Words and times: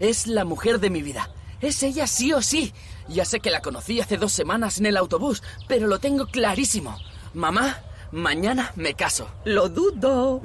Es 0.00 0.28
la 0.28 0.44
mujer 0.44 0.78
de 0.78 0.90
mi 0.90 1.02
vida. 1.02 1.28
Es 1.60 1.82
ella 1.82 2.06
sí 2.06 2.32
o 2.32 2.40
sí. 2.40 2.72
Ya 3.08 3.24
sé 3.24 3.40
que 3.40 3.50
la 3.50 3.60
conocí 3.60 4.00
hace 4.00 4.16
dos 4.16 4.32
semanas 4.32 4.78
en 4.78 4.86
el 4.86 4.96
autobús, 4.96 5.42
pero 5.66 5.88
lo 5.88 5.98
tengo 5.98 6.26
clarísimo. 6.26 6.96
Mamá, 7.34 7.80
mañana 8.12 8.72
me 8.76 8.94
caso. 8.94 9.28
Lo 9.44 9.68
dudo. 9.68 10.40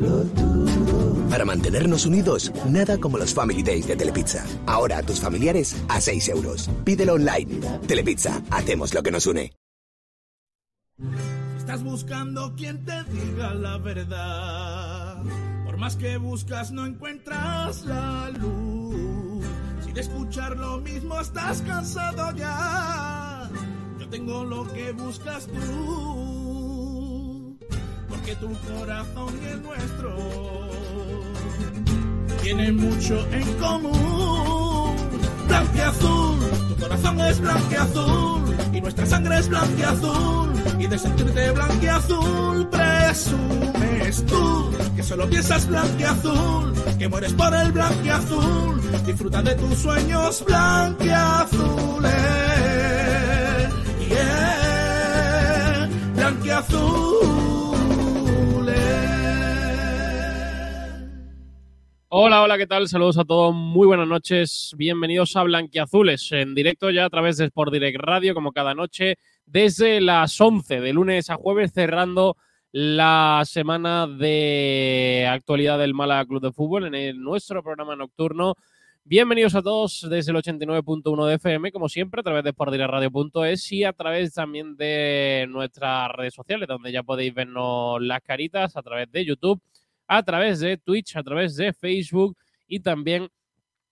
Para 1.30 1.46
mantenernos 1.46 2.08
unidos, 2.08 2.52
nada 2.68 2.98
como 2.98 3.20
los 3.20 3.36
Family 3.36 3.62
Days 3.62 3.86
de 3.86 3.96
Telepizza. 3.96 4.44
Ahora 4.66 4.98
a 4.98 5.04
tus 5.04 5.20
familiares 5.20 5.76
a 5.88 6.02
6 6.02 6.30
euros. 6.30 6.68
Pídelo 6.84 7.14
online. 7.14 7.60
Telepizza, 7.88 8.42
hacemos 8.50 8.92
lo 8.96 9.04
que 9.04 9.12
nos 9.12 9.28
une. 9.28 9.54
Estás 11.60 11.84
buscando 11.84 12.56
quien 12.56 12.84
te 12.86 13.04
diga 13.04 13.54
la 13.54 13.78
verdad. 13.78 15.22
Por 15.64 15.78
más 15.78 15.96
que 15.96 16.18
buscas, 16.18 16.72
no 16.72 16.88
encuentras 16.88 17.86
la 17.86 18.32
luz. 18.32 18.83
De 19.94 20.02
escuchar 20.02 20.58
lo 20.58 20.80
mismo 20.80 21.20
estás 21.20 21.62
cansado 21.62 22.36
ya, 22.36 23.48
yo 24.00 24.10
tengo 24.10 24.44
lo 24.44 24.68
que 24.74 24.92
buscas 24.92 25.48
tú. 25.48 27.58
Porque 28.10 28.36
tu 28.38 28.52
corazón 28.54 29.40
y 29.42 29.46
el 29.46 29.62
nuestro 29.62 30.16
tienen 32.42 32.76
mucho 32.76 33.26
en 33.32 33.54
común. 33.60 34.63
Blanqueazul, 35.54 36.40
tu 36.68 36.76
corazón 36.82 37.20
es 37.22 37.40
blanqueazul 37.40 38.58
y 38.74 38.82
nuestra 38.82 39.06
sangre 39.06 39.38
es 39.38 39.48
blanqueazul. 39.48 40.52
Y 40.80 40.88
de 40.88 40.98
sentirte 40.98 41.52
blanqueazul 41.52 42.68
presumes 42.70 44.26
tú 44.26 44.72
que 44.96 45.04
solo 45.04 45.30
piensas 45.30 45.68
blanqueazul, 45.68 46.74
que 46.98 47.08
mueres 47.08 47.34
por 47.34 47.54
el 47.54 47.72
blanqueazul. 47.72 48.82
Disfruta 49.06 49.44
de 49.44 49.54
tus 49.54 49.78
sueños 49.78 50.44
blanqueazules. 50.44 52.12
Yeah, 54.10 55.90
blanqueazules. 56.16 57.53
Hola, 62.16 62.44
hola, 62.44 62.60
¿qué 62.60 62.68
tal? 62.68 62.88
Saludos 62.88 63.18
a 63.18 63.26
todos, 63.26 63.56
muy 63.56 63.88
buenas 63.88 64.08
noches. 64.08 64.76
Bienvenidos 64.78 65.36
a 65.36 65.42
Blanquiazules, 65.42 66.32
en 66.32 66.54
directo 66.54 66.92
ya 66.92 67.06
a 67.06 67.10
través 67.10 67.38
de 67.38 67.46
Sport 67.46 67.74
Direct 67.74 68.00
Radio, 68.00 68.36
como 68.36 68.52
cada 68.52 68.76
noche, 68.76 69.18
desde 69.48 70.00
las 70.00 70.40
11 70.40 70.80
de 70.80 70.94
lunes 70.94 71.32
a 71.32 71.38
jueves, 71.38 71.72
cerrando 71.74 72.38
la 72.72 73.42
semana 73.46 74.06
de 74.06 75.28
actualidad 75.28 75.80
del 75.80 75.96
Málaga 75.96 76.28
Club 76.28 76.44
de 76.44 76.52
Fútbol 76.52 76.94
en 76.94 77.20
nuestro 77.20 77.64
programa 77.64 77.96
nocturno. 77.96 78.58
Bienvenidos 79.04 79.56
a 79.56 79.64
todos 79.64 80.06
desde 80.08 80.34
el 80.34 80.38
89.1 80.38 81.26
de 81.26 81.34
FM, 81.34 81.72
como 81.72 81.90
siempre, 81.90 82.20
a 82.20 82.24
través 82.24 82.44
de 82.44 82.52
sportdirectradio.es 82.52 83.72
y 83.72 83.86
a 83.86 83.94
través 83.94 84.36
también 84.36 84.76
de 84.76 85.48
nuestras 85.50 86.12
redes 86.12 86.36
sociales, 86.36 86.68
donde 86.68 86.92
ya 86.92 87.02
podéis 87.02 87.34
vernos 87.34 88.00
las 88.04 88.22
caritas 88.22 88.78
a 88.78 88.84
través 88.84 89.12
de 89.12 89.26
YouTube 89.26 89.60
a 90.08 90.24
través 90.24 90.60
de 90.60 90.78
Twitch, 90.78 91.16
a 91.16 91.24
través 91.24 91.56
de 91.56 91.74
Facebook 91.74 92.38
y 92.68 92.80
también 92.80 93.30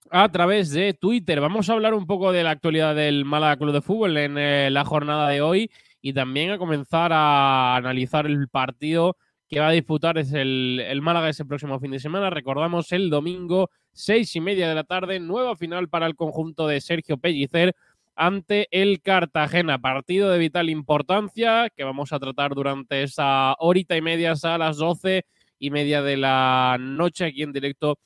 a 0.10 0.30
través 0.30 0.72
de 0.72 0.94
Twitter. 0.94 1.40
Vamos 1.40 1.70
a 1.70 1.74
hablar 1.74 1.94
un 1.94 2.06
poco 2.06 2.32
de 2.32 2.44
la 2.44 2.52
actualidad 2.52 2.96
del 2.96 3.26
Málaga 3.26 3.58
Club 3.58 3.74
de 3.74 3.82
Fútbol 3.82 4.18
en 4.18 4.38
eh, 4.38 4.70
la 4.72 4.84
jornada 4.84 5.30
de 5.30 5.42
hoy 5.42 5.72
y 6.02 6.14
también 6.14 6.52
a 6.52 6.58
comenzar 6.58 7.12
a 7.14 7.76
analizar 7.76 8.26
el 8.26 8.48
partido 8.50 9.16
que 9.48 9.60
va 9.60 9.68
a 9.68 9.72
disputar 9.72 10.18
es 10.18 10.32
el, 10.32 10.82
el 10.86 11.02
Málaga 11.02 11.30
ese 11.30 11.46
próximo 11.46 11.80
fin 11.80 11.92
de 11.92 12.00
semana. 12.00 12.30
Recordamos 12.30 12.92
el 12.94 13.10
domingo, 13.10 13.70
seis 13.92 14.36
y 14.36 14.40
media 14.40 14.70
de 14.70 14.76
la 14.76 14.86
tarde, 14.86 15.20
nueva 15.20 15.56
final 15.56 15.90
para 15.90 16.08
el 16.08 16.16
conjunto 16.16 16.68
de 16.68 16.80
Sergio 16.80 17.18
Pellicer 17.18 17.76
ante 18.16 18.68
el 18.72 19.02
Cartagena. 19.02 19.80
Partido 19.80 20.30
de 20.30 20.40
vital 20.40 20.70
importancia 20.70 21.70
que 21.76 21.84
vamos 21.84 22.14
a 22.14 22.20
tratar 22.20 22.56
durante 22.56 23.04
esa 23.04 23.56
horita 23.60 23.98
y 23.98 24.02
media 24.02 24.32
hasta 24.32 24.58
las 24.58 24.78
12 24.78 25.26
y 25.62 25.70
media 25.70 26.02
de 26.02 26.18
la 26.18 26.76
noche 26.80 27.26
aquí 27.26 27.44
en 27.44 27.54
directo 27.54 28.00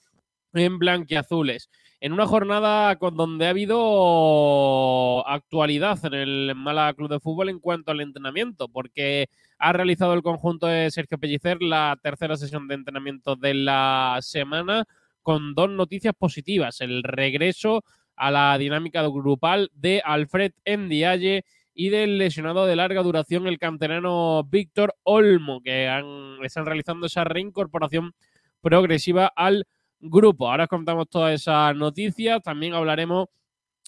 en 0.53 0.77
Blanquiazules. 0.77 1.69
En 2.01 2.11
una 2.11 2.27
jornada 2.27 2.97
con 2.97 3.15
donde 3.15 3.47
ha 3.47 3.51
habido 3.51 5.25
actualidad 5.25 5.97
en 6.05 6.13
el 6.13 6.53
Málaga 6.53 6.93
Club 6.93 7.09
de 7.09 7.21
Fútbol 7.21 7.47
en 7.47 7.59
cuanto 7.59 7.91
al 7.91 8.01
entrenamiento, 8.01 8.67
porque 8.67 9.29
ha 9.57 9.71
realizado 9.71 10.13
el 10.13 10.21
conjunto 10.21 10.67
de 10.67 10.91
Sergio 10.91 11.17
Pellicer 11.17 11.63
la 11.63 11.97
tercera 12.03 12.35
sesión 12.35 12.67
de 12.67 12.75
entrenamiento 12.75 13.37
de 13.37 13.53
la 13.53 14.19
semana 14.21 14.85
con 15.21 15.55
dos 15.55 15.69
noticias 15.69 16.13
positivas. 16.13 16.81
El 16.81 17.03
regreso 17.03 17.85
a 18.17 18.31
la 18.31 18.57
dinámica 18.57 19.01
grupal 19.07 19.71
de 19.73 20.01
Alfred 20.03 20.51
Ndiaye 20.65 21.45
y 21.75 21.89
del 21.89 22.17
lesionado 22.17 22.65
de 22.65 22.75
larga 22.77 23.03
duración, 23.03 23.47
el 23.47 23.59
canterano 23.59 24.43
Víctor 24.49 24.95
Olmo, 25.03 25.61
que 25.61 25.87
han- 25.89 26.37
están 26.43 26.65
realizando 26.65 27.05
esa 27.05 27.25
reincorporación 27.25 28.13
progresiva 28.61 29.27
al 29.35 29.67
grupo. 29.99 30.49
Ahora 30.49 30.63
os 30.63 30.69
contamos 30.69 31.09
todas 31.09 31.33
esas 31.33 31.75
noticias. 31.75 32.41
También 32.41 32.73
hablaremos 32.73 33.27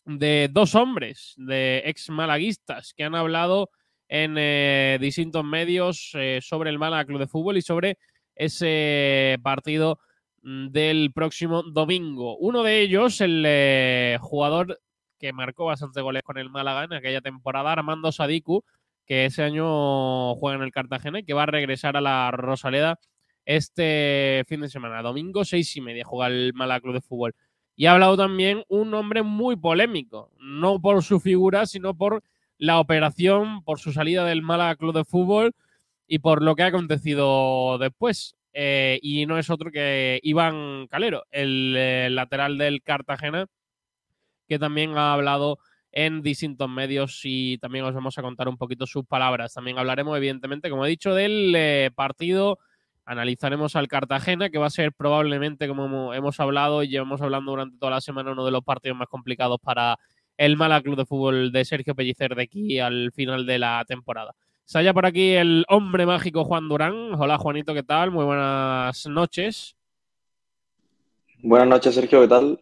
de 0.06 0.50
dos 0.52 0.76
hombres, 0.76 1.34
de 1.38 1.82
ex 1.86 2.10
malaguistas, 2.10 2.94
que 2.94 3.04
han 3.06 3.16
hablado 3.16 3.70
en 4.10 4.36
eh, 4.38 4.98
distintos 5.02 5.44
medios 5.44 6.12
eh, 6.16 6.40
sobre 6.42 6.70
el 6.70 6.80
Málaga 6.80 7.06
Club 7.06 7.20
de 7.20 7.28
Fútbol 7.28 7.58
y 7.58 7.62
sobre 7.62 7.98
ese 8.36 9.38
partido 9.44 10.00
mm, 10.44 10.68
del 10.70 11.12
próximo 11.14 11.64
domingo. 11.64 12.38
Uno 12.38 12.64
de 12.64 12.82
ellos, 12.82 13.20
el 13.22 13.44
eh, 13.46 14.18
jugador 14.22 14.80
que 15.20 15.34
marcó 15.34 15.66
bastantes 15.66 16.04
goles 16.04 16.24
con 16.24 16.38
el 16.38 16.50
Málaga 16.50 16.86
en 16.86 16.94
aquella 16.94 17.22
temporada, 17.22 17.72
Armando 17.72 18.12
Sadiku, 18.12 18.64
que 19.06 19.26
ese 19.26 19.44
año 19.44 20.36
juega 20.36 20.58
en 20.58 20.64
el 20.64 20.72
Cartagena 20.72 21.20
y 21.20 21.24
que 21.24 21.34
va 21.34 21.44
a 21.44 21.48
regresar 21.48 21.98
a 21.98 22.02
la 22.02 22.32
Rosaleda 22.32 23.00
este 23.46 24.44
fin 24.48 24.62
de 24.62 24.70
semana. 24.70 25.02
Domingo, 25.02 25.46
seis 25.46 25.76
y 25.78 25.82
media, 25.82 26.04
juega 26.06 26.28
el 26.28 26.54
Málaga 26.54 26.82
Club 26.82 26.96
de 26.96 27.02
Fútbol. 27.02 27.36
Y 27.76 27.86
ha 27.86 27.94
hablado 27.94 28.18
también 28.18 28.64
un 28.68 28.94
hombre 28.94 29.24
muy 29.24 29.56
polémico, 29.56 30.32
no 30.40 30.82
por 30.82 31.04
su 31.04 31.20
figura, 31.20 31.66
sino 31.66 31.96
por 31.96 32.24
la 32.58 32.80
operación, 32.80 33.64
por 33.64 33.80
su 33.80 33.94
salida 33.94 34.26
del 34.26 34.42
Málaga 34.42 34.76
Club 34.76 34.96
de 34.96 35.06
Fútbol 35.06 35.54
y 36.08 36.20
por 36.20 36.42
lo 36.42 36.56
que 36.56 36.64
ha 36.64 36.68
acontecido 36.68 37.78
después. 37.78 38.36
Eh, 38.54 39.00
y 39.04 39.28
no 39.28 39.38
es 39.38 39.50
otro 39.50 39.72
que 39.72 40.20
Iván 40.24 40.88
Calero, 40.88 41.26
el 41.32 41.76
eh, 41.78 42.10
lateral 42.10 42.58
del 42.58 42.82
Cartagena, 42.82 43.46
que 44.48 44.60
también 44.60 44.98
ha 44.98 45.14
hablado 45.14 45.60
en 45.92 46.22
distintos 46.22 46.70
medios 46.70 47.22
y 47.24 47.58
también 47.58 47.86
os 47.86 47.94
vamos 47.94 48.18
a 48.18 48.22
contar 48.22 48.48
un 48.48 48.58
poquito 48.58 48.86
sus 48.86 49.06
palabras. 49.06 49.54
También 49.54 49.78
hablaremos, 49.80 50.16
evidentemente, 50.16 50.70
como 50.70 50.86
he 50.86 50.90
dicho, 50.90 51.14
del 51.14 51.54
eh, 51.56 51.92
partido. 51.96 52.60
Analizaremos 53.06 53.76
al 53.76 53.88
Cartagena, 53.88 54.50
que 54.50 54.58
va 54.58 54.68
a 54.68 54.70
ser 54.70 54.92
probablemente, 54.92 55.68
como 55.68 55.88
hemo- 55.88 56.16
hemos 56.16 56.40
hablado 56.40 56.84
y 56.84 56.90
llevamos 56.90 57.22
hablando 57.22 57.52
durante 57.52 57.78
toda 57.78 57.92
la 57.92 58.02
semana, 58.02 58.32
uno 58.34 58.46
de 58.46 58.52
los 58.52 58.64
partidos 58.64 58.98
más 58.98 59.08
complicados 59.08 59.60
para 59.62 59.98
el 60.36 60.58
Málaga 60.58 60.84
Club 60.84 60.98
de 60.98 61.06
Fútbol 61.06 61.52
de 61.52 61.66
Sergio 61.66 61.96
Pellicer 61.96 62.36
de 62.36 62.44
aquí 62.44 62.80
al 62.80 63.12
final 63.12 63.46
de 63.46 63.58
la 63.58 63.84
temporada. 63.88 64.36
Se 64.66 64.78
halla 64.78 64.94
por 64.94 65.06
aquí 65.06 65.32
el 65.32 65.66
hombre 65.70 66.06
mágico 66.06 66.44
Juan 66.44 66.68
Durán. 66.68 67.14
Hola 67.18 67.38
Juanito, 67.38 67.74
¿qué 67.74 67.82
tal? 67.82 68.12
Muy 68.12 68.26
buenas 68.26 69.08
noches. 69.08 69.76
Buenas 71.42 71.70
noches, 71.70 71.96
Sergio, 71.96 72.22
¿qué 72.22 72.28
tal? 72.28 72.60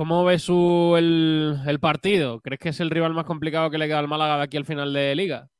¿Cómo 0.00 0.24
ves 0.24 0.48
el, 0.48 1.78
partido? 1.78 2.40
¿Crees 2.40 2.58
que 2.58 2.70
es 2.70 2.80
el 2.80 2.88
rival 2.88 3.12
más 3.12 3.26
complicado 3.26 3.68
que 3.68 3.76
le 3.76 3.86
queda 3.86 3.98
al 3.98 4.08
Málaga 4.08 4.38
de 4.38 4.44
aquí 4.44 4.56
al 4.56 4.64
final 4.64 4.94
de 4.94 5.14
liga? 5.14 5.50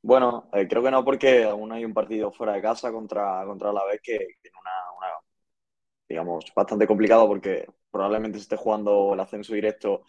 Bueno, 0.00 0.48
eh, 0.52 0.68
creo 0.68 0.80
que 0.80 0.92
no, 0.92 1.04
porque 1.04 1.42
aún 1.42 1.72
hay 1.72 1.84
un 1.84 1.92
partido 1.92 2.30
fuera 2.30 2.52
de 2.52 2.62
casa 2.62 2.92
contra, 2.92 3.44
contra 3.44 3.72
la 3.72 3.84
vez 3.86 4.00
que 4.00 4.16
tiene 4.40 4.56
una, 4.60 4.96
una, 4.96 5.08
digamos, 6.08 6.44
bastante 6.54 6.86
complicado 6.86 7.26
porque 7.26 7.66
probablemente 7.90 8.38
se 8.38 8.42
esté 8.42 8.56
jugando 8.56 9.14
el 9.14 9.18
ascenso 9.18 9.54
directo 9.54 10.02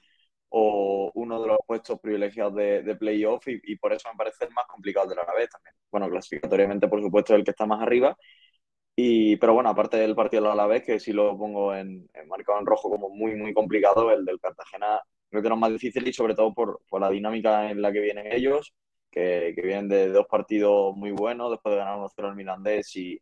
o 0.50 1.12
uno 1.16 1.42
de 1.42 1.48
los 1.48 1.58
puestos 1.66 2.00
privilegiados 2.00 2.54
de, 2.54 2.84
de 2.84 2.96
playoff 2.96 3.48
y, 3.48 3.60
y 3.64 3.78
por 3.78 3.94
eso 3.94 4.10
me 4.12 4.16
parece 4.16 4.46
el 4.46 4.52
más 4.52 4.68
complicado 4.68 5.08
de 5.08 5.16
la 5.16 5.26
vez 5.36 5.50
también. 5.50 5.74
Bueno, 5.90 6.08
clasificatoriamente, 6.08 6.88
por 6.88 7.02
supuesto, 7.02 7.34
el 7.34 7.44
que 7.44 7.50
está 7.50 7.66
más 7.66 7.82
arriba. 7.82 8.16
Y, 8.96 9.38
pero 9.38 9.54
bueno, 9.54 9.70
aparte 9.70 9.98
del 9.98 10.16
partido 10.16 10.44
del 10.44 10.52
Alavés, 10.52 10.84
que 10.84 11.00
sí 11.00 11.14
lo 11.14 11.38
pongo 11.38 11.74
en, 11.76 12.10
marcado 12.28 12.60
en 12.60 12.66
rojo 12.66 12.90
como 12.90 13.10
muy, 13.10 13.36
muy 13.36 13.54
complicado, 13.54 14.12
el 14.12 14.26
del 14.26 14.40
Cartagena 14.40 15.02
creo 15.30 15.42
que 15.42 15.48
es 15.50 15.58
más 15.58 15.72
difícil 15.72 16.08
y 16.08 16.14
sobre 16.14 16.36
todo 16.36 16.54
por, 16.54 16.82
por 16.90 17.02
la 17.02 17.10
dinámica 17.10 17.72
en 17.72 17.82
la 17.82 17.92
que 17.92 18.02
vienen 18.02 18.32
ellos, 18.32 18.74
que, 19.10 19.54
vienen 19.64 19.90
de, 19.90 20.10
dos 20.10 20.28
partidos 20.28 20.96
muy 20.96 21.12
buenos, 21.12 21.52
después 21.52 21.74
de 21.74 21.80
ganar 21.80 21.98
1-0 22.00 22.28
al 22.28 22.36
Mirandés 22.36 22.96
y, 22.96 23.20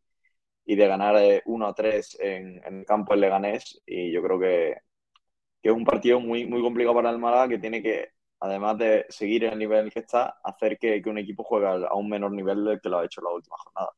y 0.65 0.75
de 0.75 0.87
ganar 0.87 1.15
eh, 1.17 1.43
1-3 1.45 2.17
en, 2.19 2.63
en 2.65 2.79
el 2.79 2.85
campo 2.85 3.13
en 3.13 3.21
Leganés. 3.21 3.81
Y 3.85 4.11
yo 4.11 4.21
creo 4.23 4.39
que, 4.39 4.77
que 5.61 5.69
es 5.69 5.75
un 5.75 5.85
partido 5.85 6.19
muy, 6.19 6.45
muy 6.45 6.61
complicado 6.61 6.95
para 6.95 7.11
el 7.11 7.19
Málaga 7.19 7.49
que 7.49 7.59
tiene 7.59 7.81
que, 7.83 8.09
además 8.39 8.77
de 8.77 9.05
seguir 9.09 9.45
el 9.45 9.57
nivel 9.59 9.79
en 9.79 9.85
el 9.85 9.93
que 9.93 9.99
está, 9.99 10.39
hacer 10.43 10.77
que, 10.77 11.01
que 11.01 11.09
un 11.09 11.17
equipo 11.17 11.43
juegue 11.43 11.67
a 11.67 11.95
un 11.95 12.09
menor 12.09 12.31
nivel 12.31 12.63
del 12.65 12.81
que 12.81 12.89
lo 12.89 12.99
ha 12.99 13.05
hecho 13.05 13.21
en 13.21 13.25
la 13.25 13.31
última 13.33 13.57
jornada. 13.57 13.91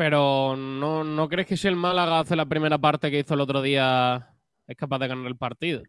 Pero 0.00 0.56
¿no, 0.56 1.04
¿no 1.04 1.28
crees 1.28 1.46
que 1.46 1.58
si 1.58 1.68
el 1.68 1.76
Málaga 1.76 2.20
hace 2.20 2.34
la 2.34 2.46
primera 2.46 2.78
parte 2.78 3.10
que 3.10 3.18
hizo 3.18 3.34
el 3.34 3.42
otro 3.42 3.60
día 3.60 4.34
es 4.66 4.74
capaz 4.74 4.98
de 4.98 5.08
ganar 5.08 5.26
el 5.26 5.36
partido. 5.36 5.82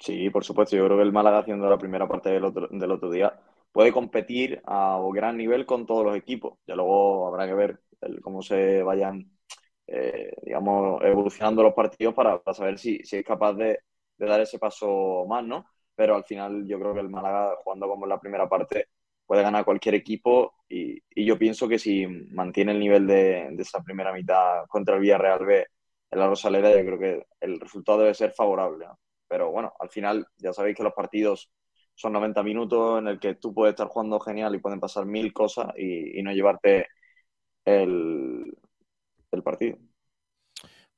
Sí, 0.00 0.30
por 0.30 0.42
supuesto. 0.42 0.74
Yo 0.74 0.86
creo 0.86 0.96
que 0.96 1.02
el 1.02 1.12
Málaga 1.12 1.40
haciendo 1.40 1.68
la 1.68 1.76
primera 1.76 2.08
parte 2.08 2.30
del 2.30 2.46
otro, 2.46 2.66
del 2.70 2.90
otro 2.90 3.10
día 3.10 3.38
puede 3.72 3.92
competir 3.92 4.62
a 4.64 4.98
gran 5.12 5.36
nivel 5.36 5.66
con 5.66 5.84
todos 5.84 6.02
los 6.06 6.16
equipos. 6.16 6.58
Ya 6.66 6.76
luego 6.76 7.28
habrá 7.28 7.46
que 7.46 7.52
ver 7.52 7.80
cómo 8.22 8.40
se 8.40 8.82
vayan, 8.82 9.30
eh, 9.86 10.32
digamos, 10.42 11.02
evolucionando 11.04 11.62
los 11.62 11.74
partidos 11.74 12.14
para, 12.14 12.40
saber 12.54 12.78
si, 12.78 13.00
si, 13.04 13.16
es 13.18 13.24
capaz 13.26 13.52
de, 13.52 13.80
dar 14.16 14.40
ese 14.40 14.58
paso 14.58 15.26
más, 15.28 15.44
¿no? 15.44 15.66
Pero 15.94 16.16
al 16.16 16.24
final 16.24 16.66
yo 16.66 16.80
creo 16.80 16.94
que 16.94 17.00
el 17.00 17.10
Málaga, 17.10 17.54
jugando 17.62 17.86
como 17.86 18.06
en 18.06 18.08
la 18.08 18.18
primera 18.18 18.48
parte, 18.48 18.88
puede 19.26 19.42
ganar 19.42 19.64
cualquier 19.64 19.94
equipo 19.94 20.54
y, 20.68 21.02
yo 21.24 21.38
pienso 21.38 21.68
que 21.68 21.78
si 21.78 22.06
mantiene 22.06 22.72
el 22.72 22.80
nivel 22.80 23.06
de, 23.06 23.48
esa 23.58 23.82
primera 23.82 24.12
mitad 24.12 24.66
contra 24.68 24.94
el 24.94 25.00
Villarreal 25.02 25.44
B 25.44 25.66
en 26.10 26.18
la 26.18 26.28
Rosaleda, 26.28 26.70
yo 26.70 26.84
creo 26.84 26.98
que 26.98 27.26
el 27.40 27.60
resultado 27.60 27.98
debe 28.00 28.14
ser 28.14 28.32
favorable. 28.32 28.86
Pero 29.28 29.50
bueno, 29.50 29.72
al 29.80 29.90
final 29.90 30.26
ya 30.36 30.52
sabéis 30.52 30.76
que 30.76 30.84
los 30.84 30.92
partidos 30.94 31.50
son 31.94 32.12
90 32.12 32.42
minutos 32.42 32.98
en 33.00 33.08
el 33.08 33.18
que 33.20 33.34
tú 33.36 33.54
puedes 33.54 33.72
estar 33.72 33.88
jugando 33.88 34.20
genial 34.20 34.54
y 34.54 34.60
pueden 34.60 34.80
pasar 34.80 35.06
mil 35.06 35.32
cosas 35.32 35.68
y, 35.76 36.22
no 36.22 36.32
llevarte 36.32 36.86
el, 37.64 38.56
partido. 39.44 39.78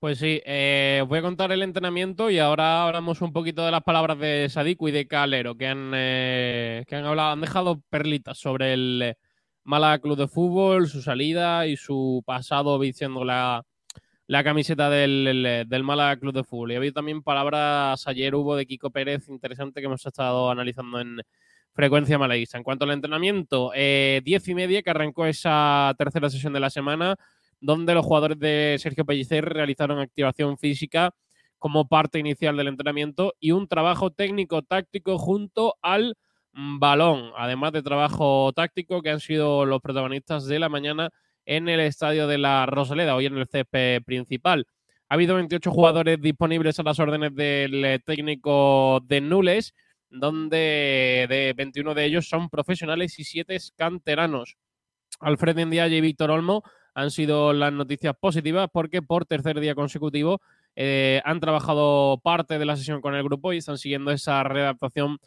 Pues 0.00 0.20
sí, 0.20 0.40
eh, 0.44 1.00
os 1.02 1.08
voy 1.08 1.18
a 1.18 1.22
contar 1.22 1.50
el 1.50 1.60
entrenamiento 1.60 2.30
y 2.30 2.38
ahora 2.38 2.84
hablamos 2.86 3.20
un 3.20 3.32
poquito 3.32 3.64
de 3.64 3.72
las 3.72 3.82
palabras 3.82 4.16
de 4.20 4.48
Sadiku 4.48 4.86
y 4.86 4.92
de 4.92 5.08
Calero, 5.08 5.56
que 5.56 5.66
han, 5.66 5.90
eh, 5.92 6.84
que 6.86 6.94
han 6.94 7.04
hablado, 7.04 7.32
han 7.32 7.40
dejado 7.40 7.82
perlitas 7.90 8.38
sobre 8.38 8.74
el 8.74 9.16
Málaga 9.64 9.98
Club 9.98 10.16
de 10.16 10.28
Fútbol, 10.28 10.86
su 10.86 11.02
salida 11.02 11.66
y 11.66 11.76
su 11.76 12.22
pasado 12.24 12.78
vistiendo 12.78 13.24
la, 13.24 13.64
la 14.28 14.44
camiseta 14.44 14.88
del, 14.88 15.66
del, 15.68 15.82
Málaga 15.82 16.20
Club 16.20 16.32
de 16.32 16.44
Fútbol. 16.44 16.70
Y 16.70 16.74
ha 16.74 16.78
habido 16.78 16.94
también 16.94 17.22
palabras, 17.24 18.06
ayer 18.06 18.36
hubo 18.36 18.54
de 18.54 18.66
Kiko 18.66 18.90
Pérez, 18.90 19.28
interesante, 19.28 19.80
que 19.80 19.86
hemos 19.86 20.06
estado 20.06 20.48
analizando 20.48 21.00
en 21.00 21.22
frecuencia 21.72 22.18
malaguista. 22.18 22.56
En 22.56 22.64
cuanto 22.64 22.84
al 22.84 22.92
entrenamiento, 22.92 23.72
eh, 23.74 24.20
diez 24.24 24.46
y 24.46 24.54
media 24.54 24.82
que 24.82 24.90
arrancó 24.90 25.26
esa 25.26 25.92
tercera 25.98 26.30
sesión 26.30 26.52
de 26.52 26.60
la 26.60 26.70
semana, 26.70 27.16
donde 27.60 27.94
los 27.94 28.04
jugadores 28.04 28.38
de 28.38 28.76
Sergio 28.78 29.04
Pellicer 29.04 29.44
realizaron 29.44 29.98
activación 29.98 30.58
física 30.58 31.14
como 31.58 31.88
parte 31.88 32.18
inicial 32.18 32.56
del 32.56 32.68
entrenamiento 32.68 33.34
y 33.40 33.50
un 33.50 33.66
trabajo 33.66 34.10
técnico-táctico 34.10 35.18
junto 35.18 35.76
al 35.82 36.16
balón, 36.52 37.32
además 37.36 37.72
de 37.72 37.82
trabajo 37.82 38.52
táctico 38.54 39.02
que 39.02 39.10
han 39.10 39.20
sido 39.20 39.64
los 39.64 39.80
protagonistas 39.80 40.46
de 40.46 40.58
la 40.58 40.68
mañana 40.68 41.10
en 41.46 41.68
el 41.68 41.80
estadio 41.80 42.26
de 42.26 42.38
la 42.38 42.66
Rosaleda, 42.66 43.14
hoy 43.14 43.26
en 43.26 43.38
el 43.38 43.46
césped 43.46 44.02
principal. 44.02 44.66
Ha 45.08 45.14
habido 45.14 45.36
28 45.36 45.70
jugadores 45.70 46.20
disponibles 46.20 46.78
a 46.78 46.82
las 46.82 46.98
órdenes 46.98 47.34
del 47.34 47.84
eh, 47.84 47.98
técnico 48.04 49.00
de 49.04 49.20
Nules, 49.20 49.74
donde 50.10 51.26
de 51.28 51.54
21 51.56 51.94
de 51.94 52.04
ellos 52.04 52.28
son 52.28 52.50
profesionales 52.50 53.18
y 53.18 53.24
7 53.24 53.56
canteranos. 53.76 54.56
Alfred 55.20 55.56
Ndiaye 55.66 55.96
y 55.96 56.00
Víctor 56.00 56.30
Olmo 56.30 56.62
han 56.98 57.12
sido 57.12 57.52
las 57.52 57.72
noticias 57.72 58.16
positivas 58.18 58.68
porque 58.72 59.02
por 59.02 59.24
tercer 59.24 59.60
día 59.60 59.76
consecutivo 59.76 60.40
eh, 60.74 61.22
han 61.24 61.38
trabajado 61.38 62.18
parte 62.24 62.58
de 62.58 62.64
la 62.64 62.76
sesión 62.76 63.00
con 63.00 63.14
el 63.14 63.22
grupo 63.22 63.52
y 63.52 63.58
están 63.58 63.78
siguiendo 63.78 64.10
esa 64.10 64.42
readaptación 64.42 65.18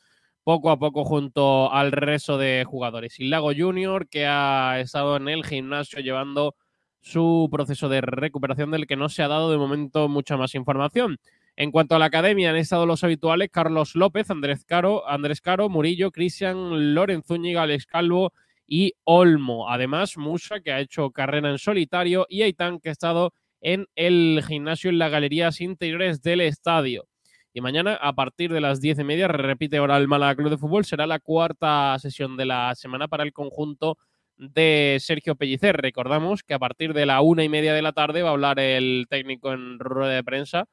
poco 0.44 0.70
a 0.70 0.78
poco 0.78 1.06
junto 1.06 1.72
al 1.72 1.94
resto 1.94 2.38
de 2.38 2.66
jugadores. 2.68 3.22
Y 3.22 3.30
Lago 3.30 3.52
Junior, 3.56 4.10
que 4.10 4.26
ha 4.28 4.82
estado 4.82 5.16
en 5.16 5.30
el 5.30 5.46
gimnasio 5.46 6.02
llevando 6.02 6.56
su 7.00 7.48
proceso 7.50 7.88
de 7.88 8.02
recuperación 8.02 8.72
del 8.72 8.86
que 8.86 8.98
no 8.98 9.08
se 9.08 9.24
ha 9.24 9.30
dado 9.30 9.50
de 9.50 9.58
momento 9.58 10.10
mucha 10.10 10.36
más 10.36 10.56
información. 10.56 11.20
En 11.56 11.72
cuanto 11.72 11.96
a 11.96 12.00
la 12.00 12.06
academia, 12.06 12.50
han 12.50 12.58
estado 12.58 12.86
los 12.86 13.06
habituales 13.06 13.50
Carlos 13.50 13.96
López, 13.96 14.30
Andrés 14.30 14.66
Caro, 14.66 15.08
Andrés 15.08 15.40
Caro 15.40 15.70
Murillo, 15.70 16.12
Cristian, 16.12 16.94
Lorenz 16.94 17.28
Zúñiga, 17.28 17.62
Alex 17.62 17.86
Calvo 17.86 18.34
y 18.72 18.94
Olmo. 19.04 19.70
Además, 19.70 20.18
Musa, 20.18 20.62
que 20.62 20.72
ha 20.72 20.80
hecho 20.80 21.12
carrera 21.12 21.50
en 21.50 21.58
solitario, 21.58 22.26
y 22.30 22.44
Aitán, 22.44 22.80
que 22.80 22.88
ha 22.88 22.94
estado 22.94 23.34
en 23.60 23.86
el 23.96 24.42
gimnasio 24.48 24.90
en 24.90 24.98
las 24.98 25.12
galerías 25.12 25.60
interiores 25.60 26.22
del 26.22 26.40
estadio. 26.40 27.06
Y 27.54 27.60
mañana, 27.60 27.96
a 27.96 28.14
partir 28.14 28.54
de 28.54 28.62
las 28.62 28.80
diez 28.80 28.98
y 28.98 29.04
media, 29.04 29.28
repite 29.28 29.76
ahora 29.76 29.98
el 29.98 30.08
Málaga 30.08 30.36
Club 30.36 30.52
de 30.52 30.58
Fútbol, 30.58 30.86
será 30.86 31.06
la 31.06 31.20
cuarta 31.20 32.00
sesión 32.00 32.38
de 32.38 32.46
la 32.46 32.74
semana 32.76 33.10
para 33.10 33.24
el 33.24 33.34
conjunto 33.34 33.98
de 34.38 34.96
Sergio 35.02 35.36
Pellicer. 35.36 35.76
Recordamos 35.76 36.42
que 36.42 36.54
a 36.54 36.60
partir 36.60 36.94
de 36.94 37.06
la 37.06 37.20
una 37.20 37.44
y 37.44 37.50
media 37.50 37.74
de 37.74 37.82
la 37.82 37.92
tarde 37.92 38.24
va 38.24 38.30
a 38.30 38.32
hablar 38.32 38.58
el 38.58 39.06
técnico 39.10 39.52
en 39.52 39.80
rueda 39.80 40.14
de 40.14 40.24
prensa 40.24 40.70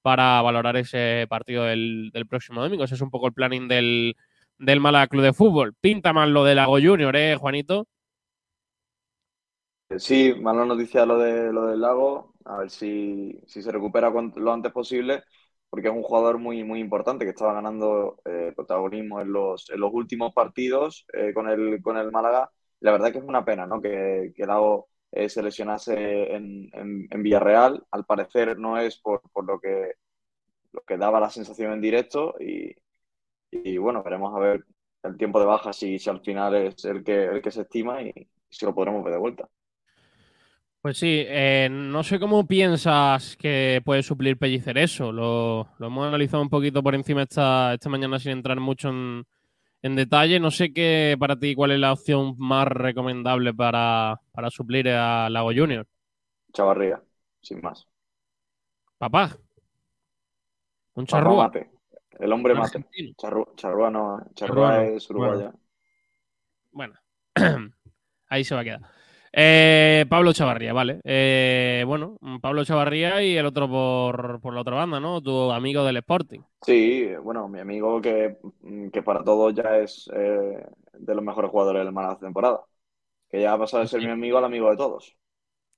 para 0.00 0.40
valorar 0.40 0.78
ese 0.78 1.26
partido 1.28 1.64
del, 1.64 2.12
próximo 2.30 2.62
domingo. 2.62 2.84
Ese 2.84 2.94
es 2.94 3.02
un 3.02 3.10
poco 3.10 3.26
el 3.26 3.34
planning 3.34 3.68
del, 3.68 4.16
del 4.62 4.80
Málaga 4.80 5.08
Club 5.08 5.22
de 5.22 5.32
Fútbol. 5.32 5.74
Pinta 5.80 6.12
mal 6.12 6.32
lo 6.32 6.44
de 6.44 6.54
Lago 6.54 6.78
Junior, 6.80 7.14
¿eh, 7.16 7.36
Juanito? 7.36 7.86
Sí, 9.98 10.34
mala 10.40 10.64
noticia 10.64 11.04
lo, 11.04 11.18
de, 11.18 11.52
lo 11.52 11.66
del 11.66 11.80
Lago. 11.80 12.34
A 12.44 12.58
ver 12.58 12.70
si, 12.70 13.38
si 13.46 13.62
se 13.62 13.70
recupera 13.70 14.10
lo 14.10 14.52
antes 14.52 14.72
posible 14.72 15.22
porque 15.68 15.88
es 15.88 15.94
un 15.94 16.02
jugador 16.02 16.38
muy, 16.38 16.64
muy 16.64 16.80
importante 16.80 17.24
que 17.24 17.30
estaba 17.30 17.54
ganando 17.54 18.20
eh, 18.26 18.52
protagonismo 18.54 19.20
en 19.22 19.32
los, 19.32 19.70
en 19.70 19.80
los 19.80 19.90
últimos 19.94 20.34
partidos 20.34 21.06
eh, 21.14 21.32
con, 21.32 21.48
el, 21.48 21.80
con 21.82 21.96
el 21.96 22.10
Málaga. 22.12 22.50
La 22.80 22.92
verdad 22.92 23.10
que 23.10 23.18
es 23.18 23.24
una 23.24 23.44
pena 23.44 23.66
¿no? 23.66 23.80
que, 23.80 24.32
que 24.36 24.46
Lago 24.46 24.88
eh, 25.10 25.28
se 25.30 25.42
lesionase 25.42 26.34
en, 26.34 26.68
en, 26.74 27.22
Villarreal. 27.22 27.84
Al 27.90 28.04
parecer 28.04 28.58
no 28.58 28.78
es 28.78 28.98
por, 28.98 29.22
por, 29.32 29.46
lo, 29.46 29.58
que, 29.60 29.92
lo 30.72 30.82
que 30.82 30.98
daba 30.98 31.20
la 31.20 31.30
sensación 31.30 31.72
en 31.72 31.80
directo 31.80 32.34
y, 32.40 32.74
y 33.52 33.76
bueno, 33.76 34.02
veremos 34.02 34.34
a 34.34 34.40
ver 34.40 34.64
el 35.02 35.16
tiempo 35.16 35.38
de 35.38 35.46
baja 35.46 35.72
si, 35.72 35.98
si 35.98 36.08
al 36.08 36.20
final 36.20 36.54
es 36.54 36.84
el 36.84 37.04
que, 37.04 37.26
el 37.26 37.42
que 37.42 37.50
se 37.50 37.62
estima 37.62 38.02
y 38.02 38.12
si 38.48 38.64
lo 38.64 38.74
podremos 38.74 39.04
ver 39.04 39.12
de 39.12 39.18
vuelta. 39.20 39.48
Pues 40.80 40.98
sí, 40.98 41.24
eh, 41.28 41.68
no 41.70 42.02
sé 42.02 42.18
cómo 42.18 42.44
piensas 42.46 43.36
que 43.36 43.80
puede 43.84 44.02
suplir 44.02 44.36
Pellicer 44.36 44.76
eso. 44.78 45.12
Lo, 45.12 45.68
hemos 45.78 46.08
analizado 46.08 46.42
un 46.42 46.48
poquito 46.48 46.82
por 46.82 46.96
encima 46.96 47.22
esta, 47.22 47.74
esta 47.74 47.88
mañana 47.88 48.18
sin 48.18 48.32
entrar 48.32 48.58
mucho 48.58 48.88
en, 48.88 49.24
detalle. 49.94 50.40
No 50.40 50.50
sé 50.50 50.72
qué 50.72 51.16
para 51.20 51.38
ti 51.38 51.54
cuál 51.54 51.70
es 51.70 51.78
la 51.78 51.92
opción 51.92 52.34
más 52.36 52.66
recomendable 52.66 53.54
para, 53.54 54.18
suplir 54.50 54.88
a 54.88 55.30
Lago 55.30 55.52
Junior. 55.54 55.86
Chavarría, 56.52 57.00
sin 57.40 57.60
más. 57.60 57.86
Papá. 58.98 59.36
Un 60.94 61.06
charrúa. 61.06 61.52
El 62.18 62.32
hombre 62.32 62.54
mate. 62.54 62.84
charrúa 63.16 63.90
no, 63.90 64.20
charrúa, 64.34 64.84
es 64.84 65.08
uruguaya. 65.10 65.52
bueno. 66.70 66.94
ahí 68.28 68.44
se 68.44 68.54
va 68.54 68.60
a 68.60 68.64
quedar. 68.64 68.80
Eh, 69.34 70.04
Pablo 70.10 70.32
Chavarría, 70.32 70.74
vale. 70.74 71.00
Eh, 71.04 71.84
bueno, 71.86 72.18
Pablo 72.42 72.64
Chavarría 72.64 73.22
y 73.22 73.36
el 73.36 73.46
otro 73.46 73.68
por, 73.68 74.54
la 74.54 74.60
otra 74.60 74.76
banda, 74.76 75.00
¿no? 75.00 75.22
Tu 75.22 75.50
amigo 75.50 75.84
del 75.84 75.96
Sporting. 75.98 76.40
Sí, 76.60 77.08
bueno, 77.22 77.48
mi 77.48 77.60
amigo 77.60 78.00
que, 78.00 78.36
para 79.04 79.24
todos 79.24 79.54
ya 79.54 79.78
es 79.78 80.10
eh, 80.14 80.66
de 80.92 81.14
los 81.14 81.24
mejores 81.24 81.50
jugadores 81.50 81.84
del 81.84 81.94
de 81.94 82.16
temporada. 82.20 82.60
Que 83.30 83.40
ya 83.40 83.54
ha 83.54 83.58
pasado 83.58 83.82
de 83.82 83.88
ser 83.88 84.00
mi 84.00 84.10
amigo 84.10 84.36
al 84.36 84.44
amigo 84.44 84.68
de 84.68 84.76
todos. 84.76 85.16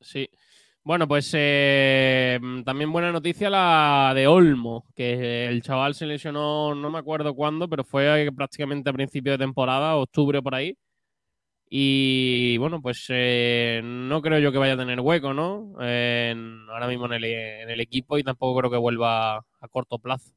Sí. 0.01 0.29
Bueno, 0.85 1.09
pues 1.09 1.31
también 2.65 2.93
buena 2.93 3.11
noticia 3.11 3.49
la 3.49 4.13
de 4.15 4.27
Olmo, 4.27 4.85
que 4.95 5.47
el 5.47 5.63
chaval 5.63 5.95
se 5.95 6.07
lesionó, 6.07 6.75
no 6.75 6.91
me 6.91 6.99
acuerdo 6.99 7.35
cuándo, 7.35 7.69
pero 7.69 7.85
fue 7.85 8.31
prácticamente 8.37 8.91
a 8.91 8.93
principio 8.93 9.33
de 9.33 9.39
temporada, 9.39 9.97
octubre 9.97 10.43
por 10.43 10.55
ahí 10.55 10.77
y 11.77 12.57
bueno, 12.59 12.81
pues 12.81 13.07
eh, 13.09 13.81
no 13.83 14.23
creo 14.23 14.39
yo 14.39 14.53
que 14.53 14.59
vaya 14.59 14.75
a 14.75 14.77
tener 14.77 15.01
hueco, 15.01 15.35
¿no? 15.35 15.73
ahora 15.77 16.87
mismo 16.87 17.07
en 17.07 17.15
el, 17.15 17.81
equipo 17.81 18.17
y 18.17 18.23
tampoco 18.23 18.61
creo 18.61 18.71
que 18.71 18.77
vuelva 18.77 19.39
a 19.39 19.69
corto 19.69 19.99
plazo. 19.99 20.33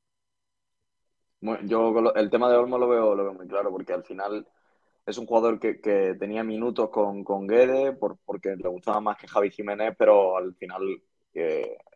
yo 1.65 1.93
el 2.15 2.29
tema 2.31 2.49
de 2.49 2.57
Olmo 2.57 2.79
lo 2.79 2.87
veo, 2.87 3.13
lo 3.13 3.23
veo 3.23 3.33
muy 3.35 3.47
claro, 3.47 3.69
porque 3.69 3.93
al 3.93 4.03
final 4.03 4.47
es 5.07 5.17
un 5.17 5.25
jugador 5.25 5.59
que, 5.59 5.75
tenía 6.19 6.43
minutos 6.43 6.89
con, 6.89 7.23
con 7.23 7.47
Guede 7.47 7.93
por, 7.93 8.17
porque 8.25 8.55
le 8.55 8.69
gustaba 8.69 9.01
más 9.01 9.17
que 9.17 9.27
Javi 9.27 9.49
Jiménez, 9.51 9.95
pero 9.97 10.37
al 10.37 10.55
final 10.55 10.81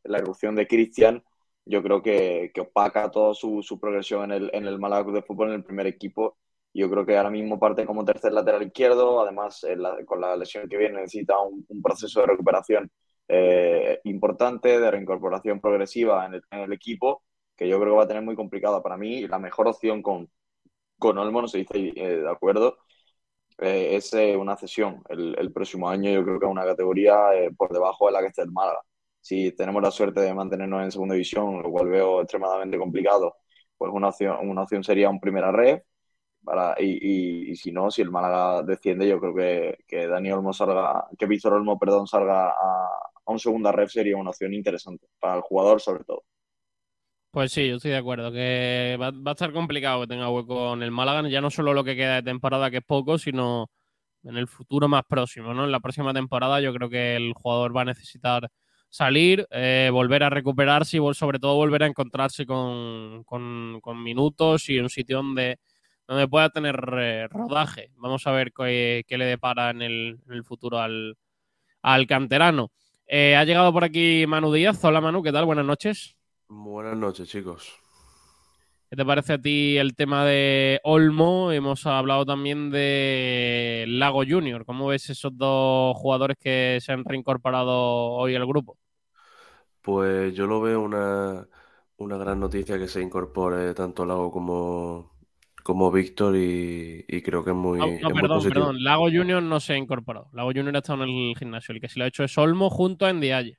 la 0.04 0.18
erupción 0.20 0.56
de 0.56 0.68
Cristian 0.68 1.24
yo 1.66 1.82
creo 1.84 2.02
que, 2.02 2.52
opaca 2.60 3.12
toda 3.12 3.34
su, 3.34 3.80
progresión 3.80 4.26
en 4.26 4.32
el, 4.32 4.52
en 4.54 4.66
el 4.68 4.80
Málaga 4.80 5.12
de 5.12 5.22
Fútbol 5.22 5.50
en 5.50 5.56
el 5.56 5.64
primer 5.64 5.88
equipo 5.88 6.38
yo 6.74 6.90
creo 6.90 7.06
que 7.06 7.18
ahora 7.18 7.30
mismo 7.30 7.60
parte 7.60 7.86
como 7.86 8.06
tercer 8.06 8.32
lateral 8.34 8.64
izquierdo, 8.64 9.22
además 9.22 9.64
eh, 9.66 9.78
con 10.06 10.22
la 10.22 10.36
lesión 10.38 10.70
que 10.70 10.78
viene 10.78 11.02
necesita 11.02 11.38
un, 11.40 11.66
proceso 11.82 12.22
de 12.22 12.28
recuperación 12.28 12.90
eh, 13.28 14.00
importante, 14.06 14.80
de 14.80 14.92
reincorporación 14.92 15.60
progresiva 15.60 16.26
en 16.26 16.42
el, 16.62 16.74
equipo, 16.74 17.24
que 17.56 17.68
yo 17.68 17.80
creo 17.80 17.94
que 17.94 17.98
va 17.98 18.04
a 18.04 18.08
tener 18.08 18.24
muy 18.24 18.36
complicada. 18.36 18.82
Para 18.82 18.98
mí, 18.98 19.28
la 19.28 19.40
mejor 19.40 19.68
opción 19.68 20.02
con, 20.02 20.30
con 20.98 21.18
Olmo, 21.18 21.42
no 21.42 21.48
se 21.48 21.60
dice 21.60 21.94
eh, 21.96 22.18
de 22.22 22.30
acuerdo, 22.30 22.78
es 23.62 24.14
una 24.38 24.58
cesión. 24.58 25.04
El, 25.10 25.52
próximo 25.54 25.90
año 25.90 26.12
yo 26.12 26.24
creo 26.24 26.40
que 26.40 26.46
es 26.46 26.52
una 26.52 26.66
categoría 26.66 27.16
por 27.58 27.72
debajo 27.72 28.08
de 28.08 28.14
la 28.14 28.22
que 28.22 28.28
está 28.28 28.44
el 28.44 28.52
Málaga. 28.52 28.82
si 29.22 29.52
tenemos 29.54 29.82
la 29.84 29.92
suerte 29.92 30.22
de 30.22 30.34
mantenernos 30.34 30.84
en 30.84 30.92
segunda 30.92 31.14
división, 31.16 31.62
lo 31.62 31.72
cual 31.72 31.90
veo 31.90 32.22
extremadamente 32.22 32.78
complicado, 32.78 33.36
pues 33.78 33.92
una 33.94 34.10
opción, 34.10 34.38
una 34.50 34.64
opción 34.64 34.84
sería 34.84 35.10
un 35.10 35.20
primera 35.20 35.52
red. 35.52 35.82
Y, 36.80 37.56
si 37.56 37.72
no, 37.72 37.92
si 37.92 38.02
el 38.02 38.12
Málaga 38.12 38.64
desciende, 38.64 39.08
yo 39.08 39.20
creo 39.20 39.36
que, 39.36 39.78
que 39.88 40.08
Dani 40.08 40.32
Olmo 40.32 40.54
salga, 40.54 41.08
que 41.18 41.26
Víctor 41.28 41.54
Olmo, 41.54 41.78
perdón, 41.78 42.08
salga 42.08 42.50
a, 42.50 42.88
a 43.26 43.32
un 43.32 43.40
segunda 43.40 43.72
red 43.72 43.88
sería 43.88 44.18
una 44.18 44.32
opción 44.32 44.54
interesante 44.54 45.08
para 45.20 45.36
el 45.36 45.42
jugador 45.42 45.82
sobre 45.82 46.04
todo. 46.04 46.24
Pues 47.32 47.54
sí, 47.54 47.68
yo 47.70 47.78
estoy 47.78 47.92
de 47.92 47.98
acuerdo, 47.98 48.30
que 48.32 48.98
va, 49.00 49.12
va, 49.12 49.32
a 49.32 49.34
estar 49.34 49.54
complicado 49.54 50.02
que 50.02 50.08
tenga 50.08 50.30
hueco 50.30 50.74
en 50.74 50.84
el 50.84 50.92
Málaga, 50.92 51.28
ya 51.30 51.40
no 51.40 51.50
solo 51.50 51.74
lo 51.74 51.84
que 51.84 51.96
queda 51.96 52.16
de 52.16 52.24
temporada, 52.24 52.70
que 52.70 52.78
es 52.78 52.84
poco, 52.84 53.18
sino 53.18 53.70
en 54.24 54.38
el 54.38 54.48
futuro 54.48 54.88
más 54.88 55.04
próximo, 55.08 55.54
¿no? 55.54 55.66
En 55.66 55.72
la 55.72 55.80
próxima 55.80 56.14
temporada 56.14 56.62
yo 56.62 56.74
creo 56.74 56.90
que 56.90 57.16
el 57.16 57.34
jugador 57.34 57.76
va 57.76 57.82
a 57.84 57.86
necesitar 57.86 58.50
salir, 58.90 59.48
eh, 59.52 59.90
volver 59.92 60.24
a 60.24 60.30
recuperarse 60.30 60.98
y 60.98 61.14
sobre 61.14 61.40
todo 61.40 61.56
volver 61.56 61.84
a 61.84 61.88
encontrarse 61.88 62.46
con, 62.46 63.26
minutos 64.04 64.70
y 64.70 64.80
un 64.80 64.90
sitio 64.90 65.18
donde, 65.18 65.60
donde 66.08 66.28
pueda 66.28 66.50
tener 66.50 66.76
eh, 67.00 67.28
rodaje. 67.30 67.92
Vamos 67.98 68.28
a 68.28 68.32
ver 68.32 68.52
qué, 68.54 69.04
qué 69.08 69.18
le 69.18 69.26
depara 69.26 69.70
en 69.72 69.82
el, 69.82 70.20
en 70.28 70.34
el, 70.34 70.44
futuro 70.44 70.80
al, 70.80 71.18
al 71.82 72.08
canterano. 72.08 72.72
Eh, 73.08 73.36
ha 73.36 73.46
llegado 73.46 73.74
por 73.74 73.84
aquí 73.84 74.26
Manu 74.28 74.54
Díaz. 74.54 74.84
Hola 74.84 75.02
Manu, 75.02 75.24
¿qué 75.24 75.32
tal? 75.32 75.46
Buenas 75.46 75.66
noches. 75.66 76.21
Buenas 76.54 76.98
noches, 76.98 77.30
chicos. 77.30 77.74
¿Qué 78.90 78.98
te 78.98 79.06
parece 79.06 79.34
a 79.34 79.42
ti 79.42 79.78
el 79.78 79.96
tema 79.96 80.26
de 80.26 80.82
Olmo? 80.84 81.50
Hemos 81.54 81.86
hablado 81.86 82.26
también 82.26 82.70
de 82.70 83.86
Lago 83.88 84.24
Junior. 84.28 84.66
¿Cómo 84.66 84.88
ves 84.88 85.10
esos 85.10 85.38
dos 85.38 85.96
jugadores 85.96 86.36
que 86.38 86.80
se 86.82 86.92
han 86.92 87.06
reincorporado 87.06 87.72
hoy 87.72 88.36
al 88.36 88.46
grupo? 88.46 88.78
Pues 89.82 90.36
yo 90.36 90.46
lo 90.46 90.60
veo 90.60 90.82
una, 90.82 91.48
una 91.96 92.18
gran 92.18 92.42
noticia 92.42 92.78
que 92.78 92.90
se 92.90 93.02
incorpore 93.02 93.74
tanto 93.74 94.04
Lago 94.06 94.30
como, 94.30 95.14
como 95.64 95.90
Víctor 95.90 96.36
y, 96.36 97.06
y, 97.08 97.22
creo 97.22 97.46
que 97.46 97.52
es 97.52 97.56
muy. 97.56 97.80
No, 97.80 97.88
no 97.88 97.94
es 97.94 98.04
muy 98.04 98.14
perdón, 98.22 98.38
positivo. 98.40 98.66
perdón. 98.66 98.84
Lago 98.84 99.06
Junior 99.06 99.42
no 99.42 99.62
se 99.62 99.72
ha 99.72 99.78
incorporado. 99.78 100.30
Lago 100.34 100.50
Junior 100.50 100.76
ha 100.76 100.80
estado 100.80 101.06
en 101.06 101.10
el 101.10 101.36
gimnasio. 101.38 101.74
El 101.74 101.80
que 101.80 101.88
se 101.88 101.98
lo 101.98 102.04
ha 102.04 102.10
hecho 102.10 102.26
es 102.26 102.38
Olmo 102.38 102.70
junto 102.70 103.06
a 103.06 103.14
Ndiaye. 103.14 103.58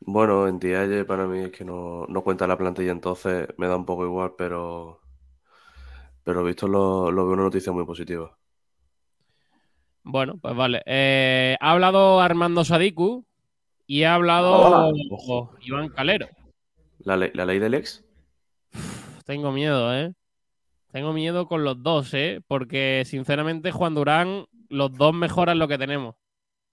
Bueno, 0.00 0.48
en 0.48 0.58
Dialle 0.58 1.04
para 1.04 1.26
mí 1.26 1.40
es 1.40 1.50
que 1.52 1.62
no, 1.64 2.06
no 2.08 2.22
cuenta 2.24 2.46
la 2.46 2.56
plantilla, 2.58 2.92
entonces 2.92 3.48
me 3.58 3.66
da 3.66 3.76
un 3.76 3.84
poco 3.86 4.04
igual, 4.06 4.34
pero, 4.36 5.00
pero 6.24 6.44
visto 6.44 6.66
lo, 6.68 7.10
lo 7.10 7.24
veo 7.24 7.34
una 7.34 7.44
noticia 7.44 7.72
muy 7.72 7.84
positiva. 7.84 8.36
Bueno, 10.04 10.38
pues 10.40 10.54
vale. 10.54 10.82
Eh, 10.86 11.56
ha 11.60 11.72
hablado 11.72 12.20
Armando 12.20 12.64
Sadiku 12.64 13.24
y 13.86 14.04
ha 14.04 14.14
hablado 14.14 14.90
oh, 15.10 15.52
Iván 15.60 15.90
Calero. 15.90 16.28
¿La, 16.98 17.16
ley- 17.16 17.30
la 17.34 17.46
ley 17.46 17.58
del 17.58 17.74
ex? 17.74 18.04
Tengo 19.24 19.52
miedo, 19.52 19.94
¿eh? 19.94 20.12
Tengo 20.92 21.12
miedo 21.12 21.48
con 21.48 21.64
los 21.64 21.82
dos, 21.82 22.14
¿eh? 22.14 22.40
Porque 22.48 23.04
sinceramente 23.06 23.72
Juan 23.72 23.94
Durán, 23.94 24.46
los 24.70 24.92
dos 24.96 25.14
mejoran 25.14 25.58
lo 25.58 25.68
que 25.68 25.78
tenemos. 25.78 26.16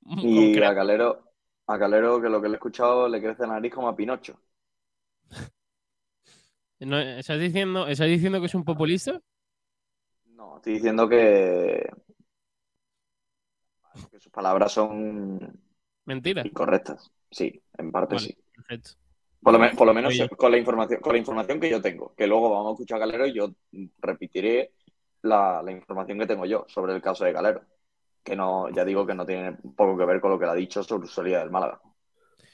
Y 0.21 0.61
a 0.63 0.75
Calero, 0.75 1.32
a 1.67 1.77
Calero, 1.77 2.21
que 2.21 2.29
lo 2.29 2.41
que 2.41 2.47
le 2.47 2.53
he 2.53 2.55
escuchado, 2.55 3.09
le 3.09 3.21
crece 3.21 3.41
la 3.43 3.53
nariz 3.55 3.73
como 3.73 3.89
a 3.89 3.95
Pinocho. 3.95 4.39
¿No- 6.79 6.99
¿Estás 6.99 7.39
diciendo, 7.39 7.87
¿Estás 7.87 8.07
diciendo 8.07 8.39
que 8.39 8.45
es 8.47 8.55
un 8.55 8.63
populista? 8.65 9.19
No, 10.35 10.57
estoy 10.57 10.73
diciendo 10.73 11.07
que, 11.07 11.87
que 14.11 14.19
sus 14.19 14.31
palabras 14.31 14.71
son 14.71 15.39
Mentira. 16.05 16.43
incorrectas. 16.43 17.11
Sí, 17.31 17.61
en 17.77 17.91
parte 17.91 18.15
Vale, 18.15 18.27
sí. 18.27 18.37
perfecto. 18.55 18.91
Por 19.41 19.53
lo, 19.53 19.59
me- 19.59 19.71
por 19.71 19.87
lo 19.87 19.93
menos 19.93 20.13
Oye. 20.13 20.29
con 20.29 20.51
la 20.51 20.57
información, 20.57 21.01
con 21.01 21.13
la 21.13 21.19
información 21.19 21.59
que 21.59 21.69
yo 21.69 21.81
tengo, 21.81 22.13
que 22.15 22.27
luego 22.27 22.49
vamos 22.49 22.69
a 22.69 22.73
escuchar 22.73 22.97
a 22.97 23.05
Calero 23.05 23.27
y 23.27 23.33
yo 23.33 23.49
repetiré 23.99 24.71
la, 25.23 25.61
la 25.63 25.71
información 25.71 26.19
que 26.19 26.27
tengo 26.27 26.45
yo 26.45 26.65
sobre 26.67 26.93
el 26.95 27.01
caso 27.01 27.25
de 27.25 27.33
Calero. 27.33 27.61
Que 28.23 28.35
no, 28.35 28.69
ya 28.69 28.85
digo 28.85 29.05
que 29.05 29.13
no 29.13 29.25
tiene 29.25 29.53
poco 29.75 29.97
que 29.97 30.05
ver 30.05 30.21
con 30.21 30.31
lo 30.31 30.39
que 30.39 30.45
le 30.45 30.51
ha 30.51 30.55
dicho 30.55 30.83
sobre 30.83 31.07
su 31.07 31.13
salida 31.13 31.39
del 31.39 31.51
Málaga. 31.51 31.79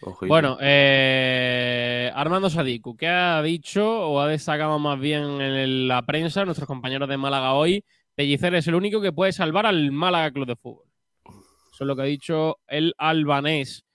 Ojito. 0.01 0.27
Bueno, 0.27 0.57
eh, 0.61 2.11
Armando 2.15 2.49
Sadiku, 2.49 2.95
¿qué 2.95 3.07
ha 3.07 3.41
dicho 3.41 4.09
o 4.09 4.19
ha 4.19 4.27
destacado 4.27 4.79
más 4.79 4.97
bien 4.99 5.41
en 5.41 5.87
la 5.87 6.01
prensa, 6.03 6.45
nuestros 6.45 6.67
compañeros 6.67 7.09
de 7.09 7.17
Málaga 7.17 7.53
hoy? 7.53 7.83
Pellicer 8.15 8.55
es 8.55 8.67
el 8.67 8.75
único 8.75 9.01
que 9.01 9.11
puede 9.11 9.31
salvar 9.33 9.65
al 9.65 9.91
Málaga 9.91 10.31
Club 10.31 10.47
de 10.47 10.55
Fútbol. 10.55 10.85
Eso 11.25 11.83
es 11.83 11.87
lo 11.87 11.95
que 11.95 12.01
ha 12.01 12.05
dicho 12.05 12.59
el 12.67 12.93
albanés. 12.97 13.85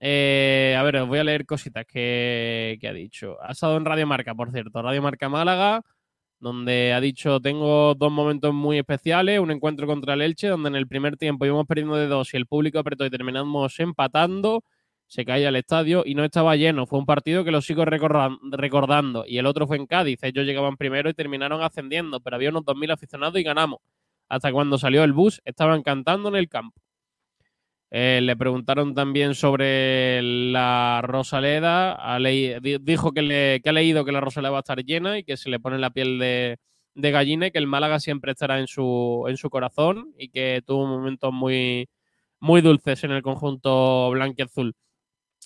Eh, 0.00 0.76
a 0.78 0.82
ver, 0.82 0.96
os 0.96 1.08
voy 1.08 1.18
a 1.18 1.24
leer 1.24 1.44
cositas 1.44 1.84
que, 1.86 2.78
que 2.80 2.88
ha 2.88 2.92
dicho. 2.92 3.36
Ha 3.42 3.52
estado 3.52 3.76
en 3.76 3.84
Radio 3.84 4.06
Marca, 4.06 4.34
por 4.34 4.50
cierto, 4.52 4.80
Radio 4.80 5.02
Marca 5.02 5.28
Málaga, 5.28 5.82
donde 6.40 6.92
ha 6.92 7.00
dicho, 7.00 7.40
tengo 7.40 7.94
dos 7.94 8.12
momentos 8.12 8.54
muy 8.54 8.78
especiales, 8.78 9.40
un 9.40 9.50
encuentro 9.50 9.86
contra 9.86 10.14
el 10.14 10.22
Elche, 10.22 10.48
donde 10.48 10.68
en 10.68 10.76
el 10.76 10.86
primer 10.86 11.16
tiempo 11.16 11.46
íbamos 11.46 11.66
perdiendo 11.66 11.96
de 11.96 12.06
dos 12.06 12.32
y 12.34 12.36
el 12.36 12.46
público 12.46 12.78
apretó 12.78 13.04
y 13.06 13.10
terminamos 13.10 13.78
empatando 13.80 14.62
se 15.06 15.24
caía 15.24 15.48
el 15.48 15.56
estadio 15.56 16.02
y 16.04 16.14
no 16.14 16.22
estaba 16.22 16.54
lleno. 16.56 16.86
Fue 16.86 16.98
un 16.98 17.06
partido 17.06 17.42
que 17.42 17.50
lo 17.50 17.62
sigo 17.62 17.84
recordan- 17.86 18.38
recordando. 18.52 19.24
Y 19.26 19.38
el 19.38 19.46
otro 19.46 19.66
fue 19.66 19.78
en 19.78 19.86
Cádiz. 19.86 20.22
Ellos 20.22 20.44
llegaban 20.44 20.76
primero 20.76 21.08
y 21.08 21.14
terminaron 21.14 21.62
ascendiendo, 21.62 22.20
pero 22.20 22.36
había 22.36 22.50
unos 22.50 22.64
2.000 22.66 22.90
aficionados 22.90 23.40
y 23.40 23.42
ganamos. 23.42 23.78
Hasta 24.28 24.52
cuando 24.52 24.76
salió 24.76 25.02
el 25.04 25.14
bus, 25.14 25.40
estaban 25.46 25.82
cantando 25.82 26.28
en 26.28 26.36
el 26.36 26.48
campo. 26.50 26.78
Eh, 27.90 28.20
le 28.22 28.36
preguntaron 28.36 28.94
también 28.94 29.34
sobre 29.34 30.20
la 30.22 31.00
Rosaleda. 31.02 31.96
Dijo 32.80 33.12
que, 33.12 33.22
le- 33.22 33.60
que 33.62 33.68
ha 33.70 33.72
leído 33.72 34.04
que 34.04 34.12
la 34.12 34.20
Rosaleda 34.20 34.50
va 34.50 34.58
a 34.58 34.60
estar 34.60 34.84
llena 34.84 35.18
y 35.18 35.24
que 35.24 35.36
se 35.36 35.48
le 35.50 35.58
pone 35.60 35.78
la 35.78 35.90
piel 35.90 36.18
de, 36.18 36.58
gallina 36.94 37.46
y 37.46 37.50
que 37.50 37.58
el 37.58 37.66
Málaga 37.66 37.98
siempre 38.00 38.32
estará 38.32 38.58
en 38.60 38.66
su, 38.66 39.24
en 39.28 39.36
su 39.38 39.48
corazón 39.50 40.12
y 40.18 40.28
que 40.30 40.62
tuvo 40.66 40.86
momentos 40.86 41.32
muy, 41.32 41.88
muy 42.40 42.60
dulces 42.60 43.04
en 43.04 43.12
el 43.12 43.22
conjunto 43.22 44.10
blanquiazul. 44.10 44.74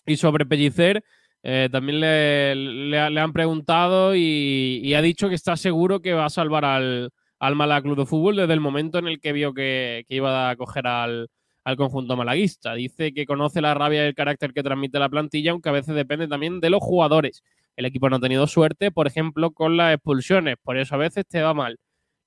Y 0.06 0.16
sobre 0.16 0.46
Pellicer, 0.46 1.04
eh, 1.42 1.68
también 1.70 2.00
le, 2.00 2.54
le- 2.54 3.10
le 3.10 3.20
han 3.20 3.32
preguntado 3.32 4.14
y, 4.16 4.80
y 4.82 4.94
ha 4.94 5.02
dicho 5.02 5.28
que 5.28 5.34
está 5.36 5.56
seguro 5.56 6.00
que 6.02 6.12
va 6.14 6.26
a 6.26 6.30
salvar 6.30 6.64
al, 6.64 7.10
al 7.38 7.56
Málaga 7.56 7.82
Club 7.82 7.98
de 7.98 8.06
Fútbol 8.06 8.36
desde 8.36 8.52
el 8.54 8.60
momento 8.60 8.98
en 8.98 9.06
el 9.08 9.20
que 9.20 9.32
vio 9.32 9.54
que, 9.54 10.04
que 10.08 10.16
iba 10.16 10.50
a 10.50 10.56
coger 10.56 10.86
al, 10.86 11.28
al 11.64 11.76
conjunto 11.76 12.16
malaguista. 12.16 12.74
Dice 12.74 13.12
que 13.14 13.26
conoce 13.26 13.60
la 13.60 13.74
rabia 13.74 14.04
y 14.04 14.08
el 14.08 14.14
carácter 14.14 14.52
que 14.52 14.62
transmite 14.62 14.98
la 14.98 15.08
plantilla, 15.08 15.52
aunque 15.52 15.68
a 15.68 15.72
veces 15.72 15.94
depende 15.94 16.28
también 16.28 16.60
de 16.60 16.70
los 16.70 16.80
jugadores. 16.82 17.42
El 17.76 17.86
equipo 17.86 18.10
no 18.10 18.16
ha 18.16 18.20
tenido 18.20 18.46
suerte, 18.46 18.90
por 18.90 19.06
ejemplo, 19.06 19.52
con 19.52 19.76
las 19.76 19.94
expulsiones, 19.94 20.56
por 20.62 20.76
eso 20.76 20.94
a 20.94 20.98
veces 20.98 21.26
te 21.26 21.42
va 21.42 21.54
mal. 21.54 21.78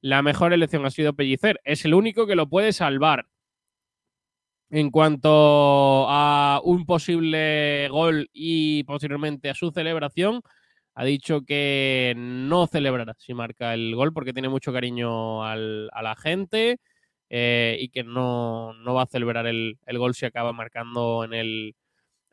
La 0.01 0.21
mejor 0.21 0.53
elección 0.53 0.85
ha 0.85 0.91
sido 0.91 1.13
Pellicer, 1.15 1.59
es 1.63 1.85
el 1.85 1.93
único 1.93 2.27
que 2.27 2.35
lo 2.35 2.47
puede 2.49 2.73
salvar. 2.73 3.27
En 4.71 4.89
cuanto 4.91 5.29
a 6.09 6.59
un 6.63 6.85
posible 6.85 7.87
gol 7.89 8.29
y 8.33 8.83
posteriormente 8.83 9.49
a 9.49 9.53
su 9.53 9.71
celebración, 9.71 10.41
ha 10.95 11.05
dicho 11.05 11.41
que 11.45 12.13
no 12.17 12.65
celebrará 12.67 13.13
si 13.17 13.33
marca 13.33 13.73
el 13.73 13.95
gol 13.95 14.11
porque 14.13 14.33
tiene 14.33 14.49
mucho 14.49 14.73
cariño 14.73 15.43
al- 15.43 15.89
a 15.93 16.01
la 16.01 16.15
gente 16.15 16.79
eh, 17.29 17.77
y 17.79 17.89
que 17.89 18.03
no, 18.03 18.74
no 18.74 18.94
va 18.94 19.03
a 19.03 19.08
celebrar 19.08 19.48
el, 19.48 19.77
el 19.86 19.98
gol 19.98 20.13
si 20.15 20.25
acaba 20.25 20.53
marcando 20.53 21.24
en 21.24 21.34
el, 21.34 21.75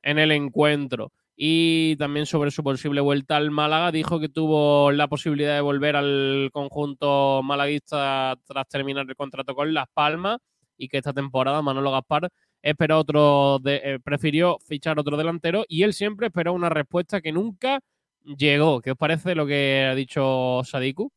en 0.03 0.19
el 0.19 0.33
encuentro. 0.33 1.13
Y 1.37 1.97
también 1.97 2.27
sobre 2.27 2.51
su 2.51 2.63
posible 2.63 3.01
vuelta 3.01 3.37
al 3.37 3.51
Málaga, 3.51 3.91
dijo 3.91 4.21
que 4.21 4.29
tuvo 4.29 4.93
la 4.93 5.09
posibilidad 5.09 5.55
de 5.55 5.61
volver 5.63 5.97
al 5.97 6.51
conjunto 6.53 7.43
malaguista 7.43 8.37
tras 8.47 8.69
terminar 8.69 9.07
el 9.09 9.17
contrato 9.17 9.55
con 9.55 9.73
Las 9.73 9.87
Palmas 9.93 10.39
y 10.77 10.89
que 10.89 10.99
esta 10.99 11.13
temporada 11.13 11.63
Manolo 11.63 11.91
Gaspar 11.91 12.29
esperó 12.61 12.99
otro 12.99 13.61
eh, 13.65 13.99
prefirió 14.05 14.59
fichar 14.61 14.99
otro 14.99 15.17
delantero 15.17 15.65
y 15.69 15.83
él 15.83 15.93
siempre 15.93 16.29
esperó 16.29 16.53
una 16.53 16.69
respuesta 16.69 17.21
que 17.21 17.33
nunca 17.33 17.81
llegó. 18.25 18.81
¿Qué 18.81 18.93
os 18.93 18.99
parece 18.99 19.35
lo 19.35 19.47
que 19.47 19.89
ha 19.91 19.95
dicho 19.95 20.61
Sadiku? 20.65 21.11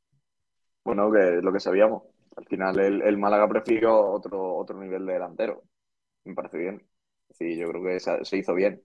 Bueno, 0.83 1.11
que 1.11 1.39
lo 1.41 1.51
que 1.51 1.59
sabíamos. 1.59 2.03
Al 2.35 2.45
final 2.45 2.79
el, 2.79 3.01
el 3.01 3.17
Málaga 3.17 3.47
prefirió 3.47 3.97
otro, 4.11 4.55
otro 4.55 4.77
nivel 4.79 5.05
de 5.05 5.13
delantero. 5.13 5.63
Me 6.25 6.33
parece 6.35 6.57
bien. 6.57 6.87
Sí, 7.31 7.57
yo 7.57 7.69
creo 7.69 7.83
que 7.83 7.99
se, 7.99 8.25
se 8.25 8.37
hizo 8.37 8.53
bien. 8.55 8.83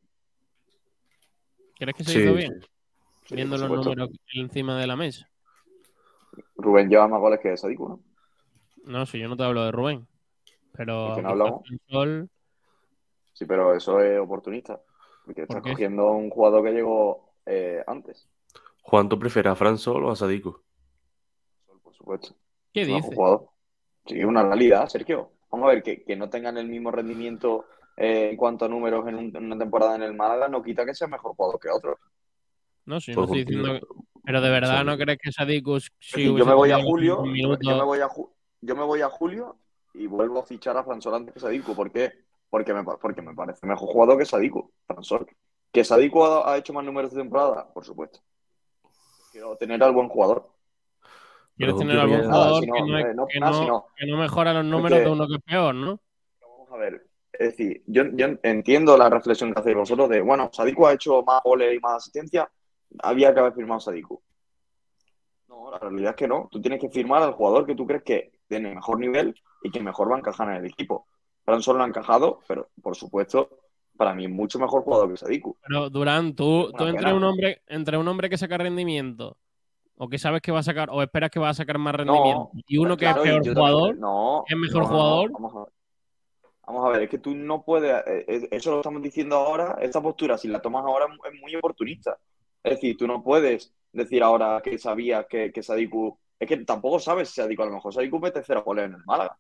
¿Crees 1.76 1.96
que 1.96 2.04
se 2.04 2.12
Sí, 2.12 2.20
hizo 2.20 2.34
bien? 2.34 2.60
Sí, 3.26 3.36
Viendo 3.36 3.56
por 3.56 3.58
los 3.58 3.70
supuesto. 3.70 3.90
números 3.96 4.10
encima 4.34 4.78
de 4.78 4.86
la 4.86 4.96
mesa. 4.96 5.28
Rubén 6.56 6.88
lleva 6.88 7.08
más 7.08 7.20
goles 7.20 7.40
que 7.40 7.56
Sadiku, 7.56 7.88
¿no? 7.88 8.00
No, 8.84 9.06
si 9.06 9.18
yo 9.18 9.28
no 9.28 9.36
te 9.36 9.44
hablo 9.44 9.64
de 9.64 9.72
Rubén. 9.72 10.06
Pero 10.72 11.08
¿De 11.08 11.12
quién 11.12 11.26
quizás 11.26 11.30
hablamos? 11.32 11.68
Sol- 11.88 12.30
Sí, 13.32 13.46
pero 13.46 13.74
eso 13.74 14.00
es 14.00 14.18
oportunista. 14.20 14.80
Porque 15.24 15.42
estás 15.42 15.62
qué? 15.62 15.70
cogiendo 15.70 16.10
un 16.12 16.30
jugador 16.30 16.64
que 16.64 16.72
llegó 16.72 17.32
eh, 17.46 17.82
antes, 17.86 18.28
Juan, 18.82 19.08
¿tú 19.08 19.18
prefieres 19.18 19.52
a 19.52 19.56
Fran 19.56 19.78
Sol 19.78 20.04
o 20.04 20.10
a 20.10 20.16
Sadiku? 20.16 20.62
por 21.82 21.94
supuesto. 21.94 22.34
¿Qué 22.72 22.82
Es 22.82 22.88
un 22.88 22.94
dices? 22.96 23.14
jugador. 23.14 23.48
Sí, 24.06 24.24
una 24.24 24.42
realidad, 24.42 24.86
Sergio. 24.88 25.30
Vamos 25.50 25.66
a 25.68 25.72
ver, 25.74 25.82
que, 25.82 26.02
que 26.04 26.16
no 26.16 26.30
tengan 26.30 26.56
el 26.58 26.68
mismo 26.68 26.90
rendimiento 26.90 27.66
eh, 27.96 28.28
en 28.30 28.36
cuanto 28.36 28.64
a 28.64 28.68
números 28.68 29.06
en, 29.08 29.16
un- 29.16 29.36
en 29.36 29.44
una 29.44 29.58
temporada 29.58 29.96
en 29.96 30.02
el 30.02 30.14
Málaga, 30.14 30.48
no 30.48 30.62
quita 30.62 30.86
que 30.86 30.94
sea 30.94 31.08
mejor 31.08 31.34
jugador 31.34 31.58
que 31.60 31.68
otros. 31.68 31.98
No, 32.86 33.00
sí, 33.00 33.12
no 33.12 33.24
estoy 33.24 33.44
diciendo 33.44 33.74
que- 33.74 33.86
Pero 34.24 34.40
de 34.40 34.50
verdad, 34.50 34.80
Sí. 34.80 34.86
¿no 34.86 34.96
crees 34.96 35.18
que 35.22 35.32
Sadiku 35.32 35.76
Es 35.76 35.90
si 35.98 36.22
decir, 36.22 36.36
yo 36.38 36.46
me 36.46 36.54
voy 36.54 36.70
a 36.70 36.82
julio, 36.82 37.24
yo, 37.34 37.56
me 37.76 37.84
voy 37.84 38.00
a 38.00 38.08
ju- 38.08 38.30
yo 38.60 38.76
me 38.76 38.84
voy 38.84 39.00
a 39.02 39.08
julio 39.08 39.56
y 39.94 40.06
vuelvo 40.06 40.38
a 40.38 40.44
fichar 40.44 40.76
a 40.76 40.84
Fransol 40.84 41.14
antes 41.14 41.34
que 41.34 41.40
Sadiku. 41.40 41.74
¿Por 41.74 41.90
qué? 41.90 42.12
Porque 42.48 42.72
me, 42.72 42.82
porque 42.84 43.22
me 43.22 43.34
parece 43.34 43.66
mejor 43.66 43.88
jugador 43.88 44.18
que 44.18 44.24
Sadiku, 44.24 44.72
Fransol. 44.86 45.26
¿Que 45.72 45.84
Sadiku 45.84 46.24
ha, 46.24 46.52
ha 46.52 46.56
hecho 46.58 46.72
más 46.72 46.84
números 46.84 47.12
de 47.12 47.20
temporada? 47.20 47.68
Por 47.72 47.84
supuesto. 47.84 48.20
Quiero 49.32 49.56
tener 49.56 49.82
al 49.82 49.92
buen 49.92 50.08
jugador. 50.08 50.48
¿Quieres 51.60 51.76
tener 51.76 51.98
algún 51.98 52.22
jugador 52.22 52.64
que, 52.64 54.06
no, 54.06 54.16
mejora 54.16 54.54
los 54.54 54.64
números 54.64 54.98
de 54.98 55.10
uno 55.10 55.28
que 55.28 55.34
es 55.34 55.42
peor, 55.42 55.74
¿no? 55.74 56.00
Vamos 56.40 56.72
a 56.72 56.76
ver, 56.78 57.06
es 57.34 57.50
decir, 57.50 57.82
yo, 57.86 58.04
yo 58.14 58.28
entiendo 58.42 58.96
la 58.96 59.10
reflexión 59.10 59.52
que 59.52 59.60
hacéis 59.60 59.76
vosotros 59.76 60.08
de, 60.08 60.22
bueno, 60.22 60.48
Sadiku 60.50 60.86
ha 60.86 60.94
hecho 60.94 61.22
más 61.22 61.42
goles 61.44 61.76
y 61.76 61.78
más 61.78 61.96
asistencia, 61.96 62.50
había 63.02 63.34
que 63.34 63.40
haber 63.40 63.52
firmado 63.52 63.78
Sadiku. 63.78 64.22
No, 65.48 65.70
la 65.70 65.78
realidad 65.78 66.12
es 66.12 66.16
que 66.16 66.28
no. 66.28 66.48
Tú 66.50 66.62
tienes 66.62 66.80
que 66.80 66.88
firmar 66.88 67.22
al 67.22 67.32
jugador 67.32 67.66
que 67.66 67.74
tú 67.74 67.86
crees 67.86 68.04
que 68.04 68.32
tiene 68.48 68.74
mejor 68.74 68.98
nivel 68.98 69.34
y 69.62 69.70
que 69.70 69.80
mejor 69.80 70.10
va 70.10 70.16
a 70.16 70.20
encajar 70.20 70.48
en 70.48 70.64
el 70.64 70.64
equipo. 70.64 71.08
Fran 71.44 71.60
solo 71.60 71.84
ha 71.84 71.86
encajado, 71.86 72.40
pero 72.48 72.70
por 72.82 72.96
supuesto, 72.96 73.50
para 73.98 74.14
mí 74.14 74.24
es 74.24 74.30
mucho 74.30 74.58
mejor 74.58 74.82
jugador 74.82 75.10
que 75.10 75.18
Sadiku. 75.18 75.58
Pero 75.60 75.90
Durán, 75.90 76.34
tú, 76.34 76.72
tú 76.72 76.86
entre 76.86 77.12
un 77.12 77.22
hombre, 77.22 77.60
entre 77.66 77.98
un 77.98 78.08
hombre 78.08 78.30
que 78.30 78.38
saca 78.38 78.56
rendimiento, 78.56 79.36
o 80.02 80.08
que 80.08 80.18
sabes 80.18 80.40
que 80.40 80.50
va 80.50 80.60
a 80.60 80.62
sacar, 80.62 80.88
o 80.90 81.02
esperas 81.02 81.30
que 81.30 81.38
va 81.38 81.50
a 81.50 81.54
sacar 81.54 81.76
más 81.76 81.94
rendimiento, 81.94 82.50
No, 82.54 82.60
y 82.66 82.78
uno 82.78 82.96
que 82.96 83.04
claro, 83.04 83.22
es 83.22 83.30
peor 83.30 83.54
jugador, 83.54 83.98
no, 83.98 84.44
¿es 84.48 84.56
mejor 84.56 84.82
no, 84.82 84.88
jugador? 84.88 85.30
Vamos 85.32 85.54
a 85.54 85.58
ver. 85.58 85.68
Vamos 86.66 86.86
a 86.86 86.88
ver, 86.88 87.02
es 87.02 87.10
que 87.10 87.18
tú 87.18 87.34
no 87.34 87.62
puedes, 87.62 87.92
eh, 88.06 88.24
eh, 88.26 88.48
eso 88.50 88.70
lo 88.70 88.76
estamos 88.78 89.02
diciendo 89.02 89.36
ahora, 89.36 89.76
esta 89.82 90.00
postura, 90.00 90.38
si 90.38 90.48
la 90.48 90.62
tomas 90.62 90.84
ahora 90.84 91.06
es 91.30 91.40
muy 91.40 91.54
oportunista. 91.54 92.16
Es 92.62 92.76
decir, 92.76 92.96
tú 92.96 93.06
no 93.06 93.22
puedes 93.22 93.74
decir 93.92 94.22
ahora 94.22 94.62
que 94.64 94.78
sabías 94.78 95.26
que, 95.28 95.52
que 95.52 95.62
Sadiku, 95.62 96.18
es 96.38 96.48
que 96.48 96.56
tampoco 96.64 96.98
sabes 96.98 97.28
si 97.28 97.42
Sadiku, 97.42 97.62
a 97.62 97.66
lo 97.66 97.72
mejor 97.72 97.92
Sadiku 97.92 98.18
mete 98.20 98.42
cero 98.42 98.62
goles 98.64 98.86
en 98.86 98.94
el 98.94 99.04
Málaga 99.04 99.36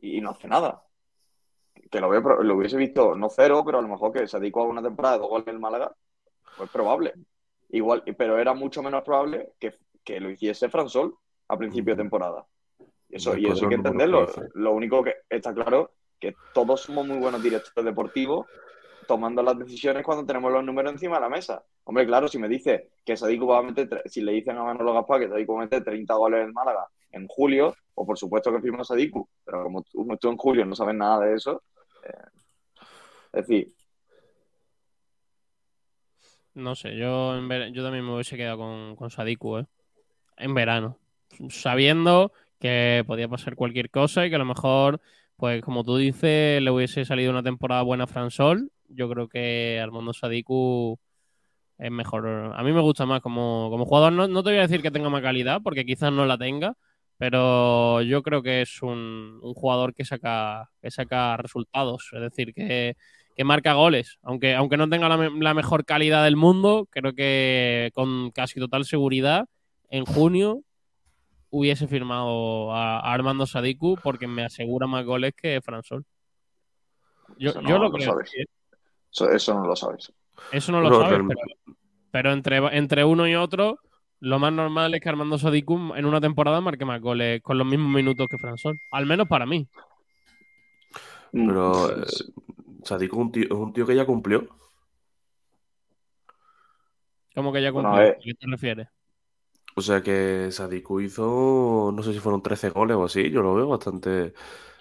y, 0.00 0.20
no 0.20 0.30
hace 0.30 0.48
nada. 0.48 0.82
Que 1.90 1.98
lo, 1.98 2.10
veo- 2.10 2.42
lo 2.42 2.56
hubiese 2.56 2.76
visto, 2.76 3.14
no 3.14 3.30
cero, 3.30 3.62
pero 3.64 3.78
a 3.78 3.82
lo 3.82 3.88
mejor 3.88 4.12
que 4.12 4.28
Sadiku 4.28 4.60
haga 4.60 4.68
una 4.70 4.82
temporada 4.82 5.14
de 5.14 5.20
dos 5.20 5.30
goles 5.30 5.46
en 5.48 5.54
el 5.54 5.60
Málaga, 5.60 5.94
pues 6.58 6.68
probable. 6.68 7.14
Igual, 7.70 8.02
pero 8.16 8.38
era 8.38 8.52
mucho 8.52 8.82
menos 8.82 9.02
probable 9.02 9.52
que, 9.58 9.74
que 10.04 10.20
lo 10.20 10.30
hiciese 10.30 10.68
Fransol 10.68 11.16
a 11.48 11.56
principio 11.56 11.94
de 11.94 12.02
temporada. 12.02 12.46
Y 13.08 13.16
eso, 13.16 13.36
y 13.36 13.46
eso 13.46 13.64
hay 13.64 13.68
que 13.68 13.74
entenderlo. 13.76 14.26
Lo 14.54 14.72
único 14.72 15.02
que 15.02 15.14
está 15.28 15.54
claro 15.54 15.92
que 16.20 16.34
todos 16.52 16.82
somos 16.82 17.06
muy 17.06 17.18
buenos 17.18 17.42
directores 17.42 17.84
deportivos 17.84 18.46
tomando 19.06 19.42
las 19.42 19.58
decisiones 19.58 20.02
cuando 20.02 20.24
tenemos 20.24 20.50
los 20.52 20.64
números 20.64 20.92
encima 20.92 21.16
de 21.16 21.20
la 21.22 21.28
mesa. 21.28 21.62
Hombre, 21.84 22.06
claro, 22.06 22.28
si 22.28 22.38
me 22.38 22.48
dice 22.48 22.90
que 23.04 23.16
Sadiku 23.16 23.46
va 23.46 23.58
a 23.58 23.62
meter, 23.62 24.02
si 24.06 24.22
le 24.22 24.32
dicen 24.32 24.56
a 24.56 24.64
Manolo 24.64 24.94
Gaspar 24.94 25.20
que 25.20 25.28
Sadiku 25.28 25.54
va 25.54 25.60
a 25.60 25.64
meter 25.64 25.84
30 25.84 26.14
goles 26.14 26.44
en 26.44 26.52
Málaga 26.52 26.86
en 27.12 27.26
julio, 27.28 27.74
o 27.94 28.06
por 28.06 28.18
supuesto 28.18 28.50
que 28.52 28.60
firma 28.60 28.82
Sadiku, 28.82 29.28
pero 29.44 29.62
como 29.62 29.82
tú, 29.82 30.06
tú 30.18 30.30
en 30.30 30.36
julio 30.36 30.64
no 30.64 30.74
sabes 30.74 30.94
nada 30.96 31.24
de 31.26 31.34
eso, 31.34 31.62
eh, 32.02 32.12
es 33.34 33.46
decir, 33.46 33.68
No 36.54 36.74
sé, 36.76 36.96
yo, 36.96 37.36
en 37.36 37.48
ver- 37.48 37.72
yo 37.72 37.82
también 37.82 38.04
me 38.06 38.14
hubiese 38.14 38.36
quedado 38.36 38.58
con, 38.58 38.94
con 38.96 39.10
Sadiku, 39.10 39.58
¿eh? 39.58 39.66
En 40.36 40.54
verano. 40.54 40.98
Sabiendo 41.50 42.32
que 42.60 43.04
podía 43.06 43.28
pasar 43.28 43.54
cualquier 43.56 43.90
cosa 43.90 44.26
y 44.26 44.30
que 44.30 44.36
a 44.36 44.38
lo 44.38 44.44
mejor, 44.44 45.00
pues 45.36 45.62
como 45.62 45.84
tú 45.84 45.96
dices, 45.96 46.62
le 46.62 46.70
hubiese 46.70 47.04
salido 47.04 47.30
una 47.30 47.42
temporada 47.42 47.82
buena 47.82 48.04
a 48.04 48.06
Fransol. 48.06 48.70
Yo 48.88 49.08
creo 49.10 49.28
que 49.28 49.80
Armando 49.82 50.12
Sadiku 50.12 50.98
es 51.78 51.90
mejor. 51.90 52.26
A 52.54 52.62
mí 52.62 52.72
me 52.72 52.80
gusta 52.80 53.06
más 53.06 53.20
como, 53.20 53.68
como 53.70 53.84
jugador. 53.86 54.12
No, 54.12 54.28
no 54.28 54.42
te 54.42 54.50
voy 54.50 54.58
a 54.58 54.62
decir 54.62 54.82
que 54.82 54.90
tenga 54.90 55.10
más 55.10 55.22
calidad, 55.22 55.60
porque 55.62 55.84
quizás 55.84 56.12
no 56.12 56.26
la 56.26 56.38
tenga, 56.38 56.74
pero 57.18 58.02
yo 58.02 58.22
creo 58.22 58.42
que 58.42 58.62
es 58.62 58.82
un, 58.82 59.38
un 59.42 59.54
jugador 59.54 59.94
que 59.94 60.04
saca, 60.04 60.70
que 60.82 60.90
saca 60.90 61.36
resultados. 61.36 62.10
Es 62.12 62.20
decir, 62.20 62.54
que, 62.54 62.96
que 63.36 63.44
marca 63.44 63.74
goles. 63.74 64.18
Aunque, 64.22 64.54
aunque 64.54 64.76
no 64.76 64.88
tenga 64.88 65.08
la, 65.08 65.16
me- 65.16 65.40
la 65.42 65.54
mejor 65.54 65.84
calidad 65.84 66.24
del 66.24 66.36
mundo, 66.36 66.88
creo 66.90 67.14
que 67.14 67.90
con 67.94 68.30
casi 68.30 68.60
total 68.60 68.84
seguridad, 68.84 69.46
en 69.96 70.04
junio 70.06 70.62
hubiese 71.50 71.86
firmado 71.88 72.72
a, 72.72 73.00
a 73.00 73.12
Armando 73.12 73.46
Sadiku 73.46 73.96
porque 74.02 74.26
me 74.26 74.44
asegura 74.44 74.86
más 74.86 75.04
goles 75.04 75.32
que 75.36 75.60
Fransol. 75.62 76.04
Yo, 77.38 77.50
Eso 77.50 77.62
no 77.62 77.70
yo 77.70 77.78
lo 77.78 77.90
lo 77.90 77.92
creo. 77.92 78.10
sabes. 78.10 78.30
eso, 79.10 79.30
eso 79.30 79.54
no 79.54 79.66
lo 79.66 79.76
sabes. 79.76 80.12
Eso 80.50 80.72
no 80.72 80.80
lo 80.80 80.90
No, 80.90 80.98
sabes, 80.98 81.10
realmente. 81.10 81.42
pero, 81.44 81.76
pero 82.10 82.32
entre, 82.32 82.56
entre 82.76 83.04
uno 83.04 83.26
y 83.28 83.34
otro, 83.34 83.78
lo 84.20 84.38
más 84.38 84.52
normal 84.52 84.94
es 84.94 85.00
que 85.00 85.08
Armando 85.08 85.38
Sadiku 85.38 85.94
en 85.94 86.04
una 86.06 86.20
temporada 86.20 86.60
marque 86.60 86.84
más 86.84 87.00
goles 87.00 87.40
con 87.42 87.58
los 87.58 87.66
mismos 87.66 87.92
minutos 87.92 88.26
que 88.28 88.38
Fransol. 88.38 88.78
Al 88.90 89.06
menos 89.06 89.28
para 89.28 89.46
mí. 89.46 89.66
Pero 91.32 91.90
Mm, 91.96 92.02
eh, 92.02 92.04
Sadiku 92.84 93.16
es 93.16 93.22
un 93.22 93.32
tío, 93.32 93.44
es 93.44 93.50
un 93.52 93.72
tío 93.72 93.86
que 93.86 93.96
ya 93.96 94.06
cumplió. 94.06 94.46
Como 97.34 97.52
que 97.52 97.62
ya 97.62 97.72
cumplió. 97.72 98.10
¿A 98.10 98.14
qué 98.20 98.34
te 98.34 98.46
refieres? 98.46 98.88
O 99.76 99.82
sea 99.82 100.02
que 100.02 100.48
Sadiku 100.52 101.00
hizo, 101.00 101.90
no 101.94 102.02
sé 102.02 102.12
si 102.12 102.20
fueron 102.20 102.42
13 102.42 102.70
goles 102.70 102.96
o 102.96 103.04
así, 103.04 103.30
yo 103.30 103.42
lo 103.42 103.54
veo 103.54 103.68
bastante. 103.68 104.32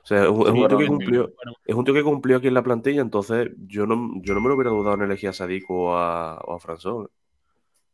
O 0.04 0.06
sea, 0.06 0.24
es 0.24 0.30
un, 0.30 0.42
es 0.48 0.54
un 0.54 0.56
Sí, 0.56 0.68
tío 0.68 0.78
que 0.78 0.88
cumplió, 0.88 1.22
Bueno, 1.36 1.54
es 1.66 1.76
un 1.76 1.86
tío 1.86 1.94
que 1.94 2.04
cumplió 2.04 2.38
aquí 2.38 2.48
en 2.48 2.54
la 2.54 2.64
plantilla, 2.64 3.02
entonces 3.02 3.50
yo 3.68 3.86
no, 3.88 4.12
yo 4.22 4.34
no 4.34 4.42
me 4.42 4.50
lo 4.50 4.56
hubiera 4.56 4.70
dudado 4.72 4.96
en 4.96 5.04
elegir 5.04 5.30
a 5.30 5.34
Sadiku 5.34 5.74
o 5.76 5.98
a, 5.98 6.40
o 6.46 6.54
a 6.56 6.60
Fransol. 6.60 7.10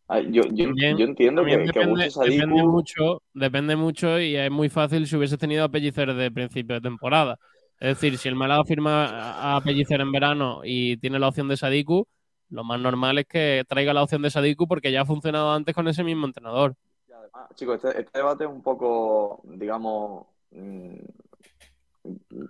Ay, 0.08 0.28
Yo, 0.32 0.42
yo, 0.52 0.66
También- 0.66 0.98
yo 0.98 1.06
entiendo 1.06 1.46
que, 1.46 1.52
También 1.52 1.72
que 1.72 1.80
depende, 1.80 1.92
guste 1.92 2.12
Sadiku. 2.12 2.36
depende 2.42 2.64
mucho, 2.64 3.22
depende 3.34 3.76
mucho 3.76 4.20
y 4.20 4.36
es 4.36 4.50
muy 4.52 4.70
fácil 4.70 5.06
si 5.08 5.16
hubiese 5.16 5.38
tenido 5.38 5.64
a 5.64 5.70
Pellicer 5.70 6.14
de 6.14 6.32
principio 6.32 6.76
de 6.76 6.82
temporada. 6.82 7.38
Es 7.80 7.90
decir, 8.00 8.18
si 8.18 8.28
el 8.28 8.36
Málaga 8.36 8.64
firma 8.66 9.06
a 9.06 9.56
a 9.58 9.62
Pellicer 9.62 10.02
en 10.02 10.12
verano 10.12 10.62
y 10.64 10.98
tiene 10.98 11.20
la 11.20 11.28
opción 11.30 11.48
de 11.48 11.58
Sadiku, 11.58 12.08
lo 12.50 12.64
más 12.64 12.80
normal 12.80 13.20
es 13.20 13.26
que 13.28 13.64
traiga 13.68 13.94
la 13.94 14.02
opción 14.04 14.22
de 14.24 14.32
Sadiku 14.32 14.68
porque 14.68 14.92
ya 14.92 15.02
ha 15.02 15.06
funcionado 15.06 15.52
antes 15.54 15.76
con 15.76 15.88
ese 15.88 16.04
mismo 16.04 16.26
entrenador. 16.26 16.76
Además, 17.34 17.56
chicos, 17.56 17.76
este, 17.84 18.02
este 18.02 18.20
debate 18.20 18.44
es 18.46 18.50
un 18.50 18.62
poco, 18.62 19.42
digamos, 19.44 20.28
mm, 20.52 20.96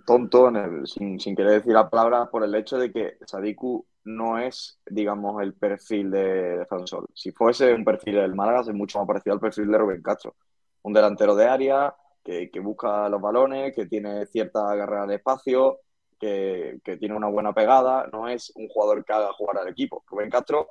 tonto, 0.06 0.50
sin, 0.86 1.18
querer 1.18 1.52
decir 1.52 1.72
la 1.72 1.88
palabra, 1.88 2.30
por 2.30 2.44
el 2.44 2.54
hecho 2.54 2.78
de 2.78 2.92
que 2.92 3.18
Sadiku 3.26 3.84
no 4.04 4.38
es, 4.38 4.78
digamos, 4.86 5.42
el 5.42 5.54
perfil 5.54 6.10
de, 6.10 6.58
de 6.58 6.66
Fransol. 6.66 7.06
Si 7.14 7.32
fuese 7.32 7.74
un 7.74 7.84
perfil 7.84 8.16
del 8.16 8.34
Málaga, 8.34 8.60
es 8.60 8.72
mucho 8.72 8.98
más 8.98 9.06
parecido 9.06 9.34
al 9.34 9.40
perfil 9.40 9.70
de 9.70 9.78
Rubén 9.78 10.02
Castro. 10.02 10.36
Un 10.82 10.92
delantero 10.92 11.34
de 11.34 11.46
área 11.46 11.94
que, 12.24 12.60
busca 12.60 13.08
los 13.08 13.20
balones, 13.20 13.74
que 13.74 13.86
tiene 13.86 14.26
cierta 14.26 14.60
carrera 14.76 15.06
de 15.06 15.16
espacio, 15.16 15.80
que, 16.18 16.80
tiene 16.98 17.16
una 17.16 17.28
buena 17.28 17.52
pegada. 17.52 18.08
No 18.12 18.28
es 18.28 18.52
un 18.54 18.68
jugador 18.68 19.04
que 19.04 19.12
haga 19.12 19.32
jugar 19.32 19.58
al 19.58 19.68
equipo. 19.68 20.04
Rubén 20.08 20.30
Castro 20.30 20.68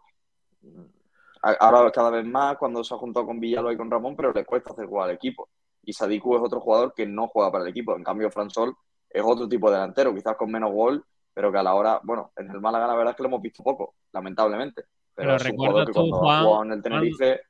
ahora 1.41 1.91
cada 1.91 2.10
vez 2.10 2.25
más 2.25 2.58
cuando 2.58 2.84
se 2.84 2.93
ha 2.93 2.97
juntado 2.97 3.25
con 3.25 3.39
Villalba 3.39 3.73
y 3.73 3.78
con 3.78 3.89
Ramón, 3.89 4.15
pero 4.15 4.32
le 4.34 4.45
cuesta 4.45 4.71
hacer 4.71 4.86
jugar 4.88 5.10
al 5.10 5.15
equipo. 5.15 5.49
Y 5.84 5.93
Sadiku 5.93 6.36
es 6.36 6.41
otro 6.41 6.60
jugador 6.60 6.93
que 6.93 7.06
no 7.06 7.28
juega 7.28 7.52
para 7.52 7.63
el 7.63 7.69
equipo. 7.69 7.95
En 7.95 8.04
cambio, 8.04 8.30
Fransol 8.30 8.75
es 9.10 9.23
otro 9.25 9.47
tipo 9.47 9.69
de 9.69 9.78
delantero, 9.78 10.13
quizás 10.13 10.36
con 10.36 10.52
menos 10.52 10.71
gol, 10.71 11.04
pero 11.34 11.52
que 11.52 11.58
a 11.58 11.63
la 11.63 11.73
hora, 11.73 11.99
bueno, 12.04 12.32
en 12.36 12.49
el 12.49 12.60
Málaga 12.60 12.88
la 12.88 12.95
verdad 12.95 13.12
es 13.12 13.17
que 13.17 13.23
lo 13.23 13.30
hemos 13.30 13.41
visto 13.41 13.63
poco, 13.63 13.95
lamentablemente. 14.12 14.84
Pero, 15.15 15.32
Pero 15.32 15.36
es 15.36 15.41
un 15.41 15.47
recuerda 15.52 15.71
jugador 15.71 15.88
que 15.88 15.93
tú, 15.93 15.99
cuando 15.99 16.15
ha 16.15 16.19
Juan, 16.19 16.43
jugado 16.43 16.63
en 16.63 16.71
el 16.71 16.82
Tenerife, 16.82 17.41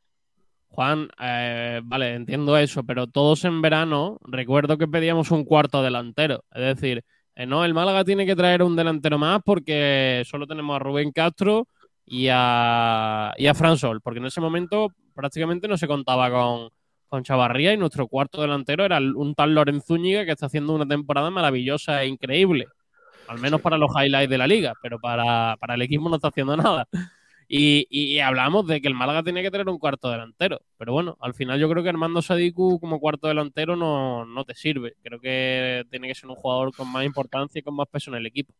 Juan, 0.72 1.10
eh, 1.20 1.82
vale, 1.84 2.14
entiendo 2.14 2.56
eso, 2.58 2.84
pero 2.84 3.08
todos 3.08 3.44
en 3.44 3.62
verano 3.62 4.20
recuerdo 4.22 4.78
que 4.78 4.88
pedíamos 4.88 5.32
un 5.32 5.44
cuarto 5.44 5.82
delantero. 5.82 6.44
Es 6.52 6.76
decir, 6.76 7.04
eh, 7.36 7.46
no, 7.46 7.66
el 7.66 7.74
Málaga 7.74 8.04
tiene 8.04 8.26
que 8.26 8.36
traer 8.36 8.62
un 8.62 8.76
delantero 8.76 9.18
más 9.18 9.42
porque 9.44 10.24
solo 10.26 10.46
tenemos 10.46 10.76
a 10.76 10.80
Rubén 10.80 11.12
Castro 11.12 11.68
y 12.10 12.28
a, 12.32 13.34
y 13.38 13.48
a 13.48 13.54
Fran 13.56 13.78
Sol, 13.78 14.02
porque 14.02 14.20
en 14.20 14.26
ese 14.28 14.42
momento 14.42 14.90
prácticamente 15.16 15.68
no 15.68 15.78
se 15.78 15.88
contaba 15.88 16.32
con, 16.32 16.70
con 17.08 17.24
Chavarría 17.24 17.74
y 17.74 17.78
nuestro 17.78 18.08
cuarto 18.08 18.42
delantero 18.42 18.86
era 18.86 19.00
un 19.00 19.36
tal 19.36 19.54
Lorenz 19.56 19.86
Zúñiga 19.86 20.26
que 20.26 20.32
está 20.32 20.48
haciendo 20.48 20.74
una 20.76 20.88
temporada 20.88 21.30
maravillosa 21.32 22.04
e 22.04 22.08
increíble. 22.08 22.68
Al 23.28 23.40
menos 23.40 23.62
para 23.62 23.78
los 23.78 23.92
highlights 23.92 24.30
de 24.30 24.38
la 24.40 24.48
liga, 24.48 24.74
pero 24.82 25.00
para, 25.00 25.56
para 25.60 25.76
el 25.76 25.82
equipo 25.84 26.10
no 26.10 26.16
está 26.18 26.30
haciendo 26.30 26.58
nada. 26.58 26.88
Y, 27.52 27.88
y- 27.90 28.20
hablamos 28.20 28.68
de 28.68 28.82
que 28.82 28.88
el 28.88 28.94
Málaga 28.96 29.24
tiene 29.24 29.42
que 29.44 29.52
tener 29.52 29.68
un 29.70 29.80
cuarto 29.80 30.10
delantero. 30.12 30.62
Pero 30.78 30.94
bueno, 30.94 31.18
al 31.20 31.34
final 31.34 31.60
yo 31.60 31.70
creo 31.70 31.84
que 31.84 31.90
Armando 31.90 32.22
Sadiku 32.22 32.80
como 32.80 33.00
cuarto 33.00 33.28
delantero 33.28 33.76
no, 33.76 34.26
no 34.26 34.46
te 34.46 34.56
sirve. 34.56 34.96
Creo 35.04 35.20
que 35.20 35.86
tiene 35.90 36.08
que 36.08 36.16
ser 36.16 36.30
un 36.30 36.36
jugador 36.36 36.74
con 36.76 36.92
más 36.92 37.06
importancia 37.06 37.60
y 37.60 37.64
con 37.64 37.76
más 37.76 37.88
peso 37.88 38.12
en 38.12 38.18
el 38.18 38.28
equipo. 38.28 38.54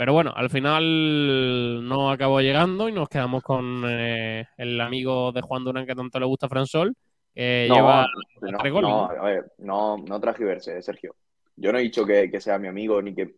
Pero 0.00 0.14
bueno, 0.14 0.32
al 0.34 0.48
final 0.48 1.86
no 1.86 2.10
acabó 2.10 2.40
llegando 2.40 2.88
y 2.88 2.92
nos 2.92 3.06
quedamos 3.06 3.42
con 3.42 3.84
eh, 3.86 4.46
el 4.56 4.80
amigo 4.80 5.30
de 5.30 5.42
Juan 5.42 5.62
Durán 5.62 5.84
que 5.84 5.94
tanto 5.94 6.18
le 6.18 6.24
gusta 6.24 6.46
a 6.46 6.48
Fransol, 6.48 6.96
que 7.34 7.66
no, 7.68 7.74
lleva 7.74 8.06
no, 8.40 8.58
tres 8.60 8.72
goles. 8.72 8.88
no, 8.88 9.04
a 9.04 9.22
ver, 9.24 9.52
no, 9.58 9.98
no 9.98 10.18
transgiverse, 10.18 10.80
Sergio. 10.80 11.16
Yo 11.54 11.70
no 11.70 11.78
he 11.78 11.82
dicho 11.82 12.06
que, 12.06 12.30
que 12.30 12.40
sea 12.40 12.58
mi 12.58 12.68
amigo 12.68 13.02
ni 13.02 13.14
que. 13.14 13.34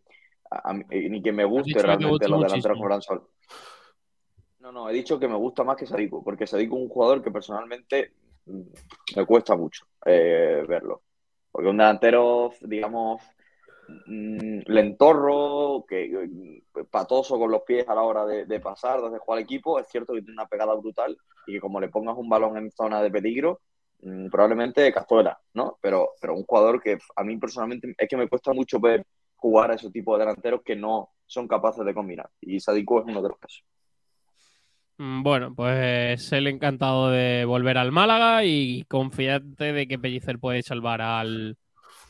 ni 0.89 1.21
que 1.21 1.33
me 1.33 1.43
guste 1.43 1.81
realmente 1.81 2.29
los 2.29 2.43
delanteros 2.43 2.79
como 2.79 3.01
Sol. 3.01 3.27
No, 4.59 4.71
no, 4.71 4.89
he 4.89 4.93
dicho 4.93 5.19
que 5.19 5.27
me 5.27 5.35
gusta 5.35 5.65
más 5.65 5.75
que 5.75 5.85
Sadiku, 5.85 6.23
porque 6.23 6.47
Sadiku 6.47 6.77
es 6.77 6.83
un 6.83 6.87
jugador 6.87 7.21
que 7.21 7.29
personalmente 7.29 8.13
mm, 8.45 8.61
me 9.17 9.25
cuesta 9.25 9.57
mucho 9.57 9.85
eh, 10.05 10.63
verlo. 10.65 11.01
Porque 11.51 11.67
un 11.67 11.75
delantero, 11.75 12.53
digamos, 12.61 13.21
mm, 14.05 14.59
lentorro, 14.67 15.85
que, 15.87 16.61
patoso 16.89 17.37
con 17.37 17.51
los 17.51 17.61
pies 17.63 17.87
a 17.87 17.95
la 17.95 18.01
hora 18.01 18.25
de, 18.25 18.59
pasar, 18.59 19.01
de 19.01 19.19
jugar 19.19 19.39
equipo, 19.39 19.79
es 19.79 19.87
cierto 19.87 20.13
que 20.13 20.21
tiene 20.21 20.33
una 20.33 20.47
pegada 20.47 20.73
brutal 20.75 21.17
y 21.47 21.53
que 21.53 21.59
como 21.59 21.79
le 21.79 21.89
pongas 21.89 22.17
un 22.17 22.29
balón 22.29 22.57
en 22.57 22.71
zona 22.71 23.01
de 23.01 23.11
peligro, 23.11 23.61
mm, 24.01 24.29
probablemente 24.29 24.91
cazuela, 24.91 25.39
¿no? 25.53 25.77
Pero, 25.81 26.11
pero 26.21 26.35
un 26.35 26.43
jugador 26.43 26.81
que 26.81 26.97
a 27.15 27.23
mí 27.23 27.37
personalmente 27.37 27.93
es 27.97 28.09
que 28.09 28.17
me 28.17 28.27
cuesta 28.27 28.53
mucho 28.53 28.79
ver 28.79 29.05
jugar 29.35 29.71
a 29.71 29.75
ese 29.75 29.91
tipo 29.91 30.13
de 30.13 30.25
delanteros 30.25 30.61
que 30.63 30.75
no 30.75 31.09
son 31.25 31.47
capaces 31.47 31.85
de 31.85 31.93
combinar. 31.93 32.29
Y 32.39 32.59
Sadiku 32.59 32.99
es 32.99 33.05
uno 33.05 33.21
de 33.21 33.29
los 33.29 33.37
casos. 33.37 33.63
Mm, 34.97 35.23
bueno, 35.23 35.53
pues 35.55 36.31
él 36.31 36.47
encantado 36.47 37.09
de 37.09 37.45
volver 37.45 37.77
al 37.77 37.91
Málaga 37.91 38.45
y 38.45 38.83
confiante 38.85 39.73
de 39.73 39.87
que 39.87 39.99
Pellicer 39.99 40.39
puede 40.39 40.61
salvar 40.61 41.01
al, 41.01 41.57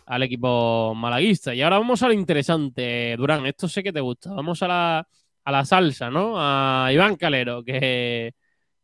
equipo 0.08 0.94
malaguista. 0.96 1.54
Y 1.54 1.62
ahora 1.62 1.80
vamos 1.80 2.04
a 2.04 2.08
lo 2.08 2.14
interesante, 2.14 3.16
Durán. 3.18 3.46
Esto 3.46 3.68
sé 3.68 3.84
que 3.84 3.94
te 3.94 4.02
gusta. 4.02 4.34
Vamos 4.34 4.62
a 4.64 4.68
la, 4.68 5.08
a 5.44 5.52
la 5.52 5.66
salsa, 5.66 6.10
¿no? 6.10 6.34
A 6.38 6.90
Iván 6.92 7.16
Calero, 7.16 7.64
que, 7.64 8.34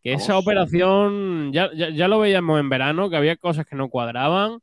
esa 0.04 0.38
operación 0.38 1.52
ya, 1.54 1.70
ya, 1.74 2.08
lo 2.08 2.20
veíamos 2.20 2.60
en 2.60 2.70
verano, 2.70 3.10
que 3.10 3.18
había 3.18 3.36
cosas 3.36 3.66
que 3.66 3.76
no 3.76 3.90
cuadraban. 3.90 4.60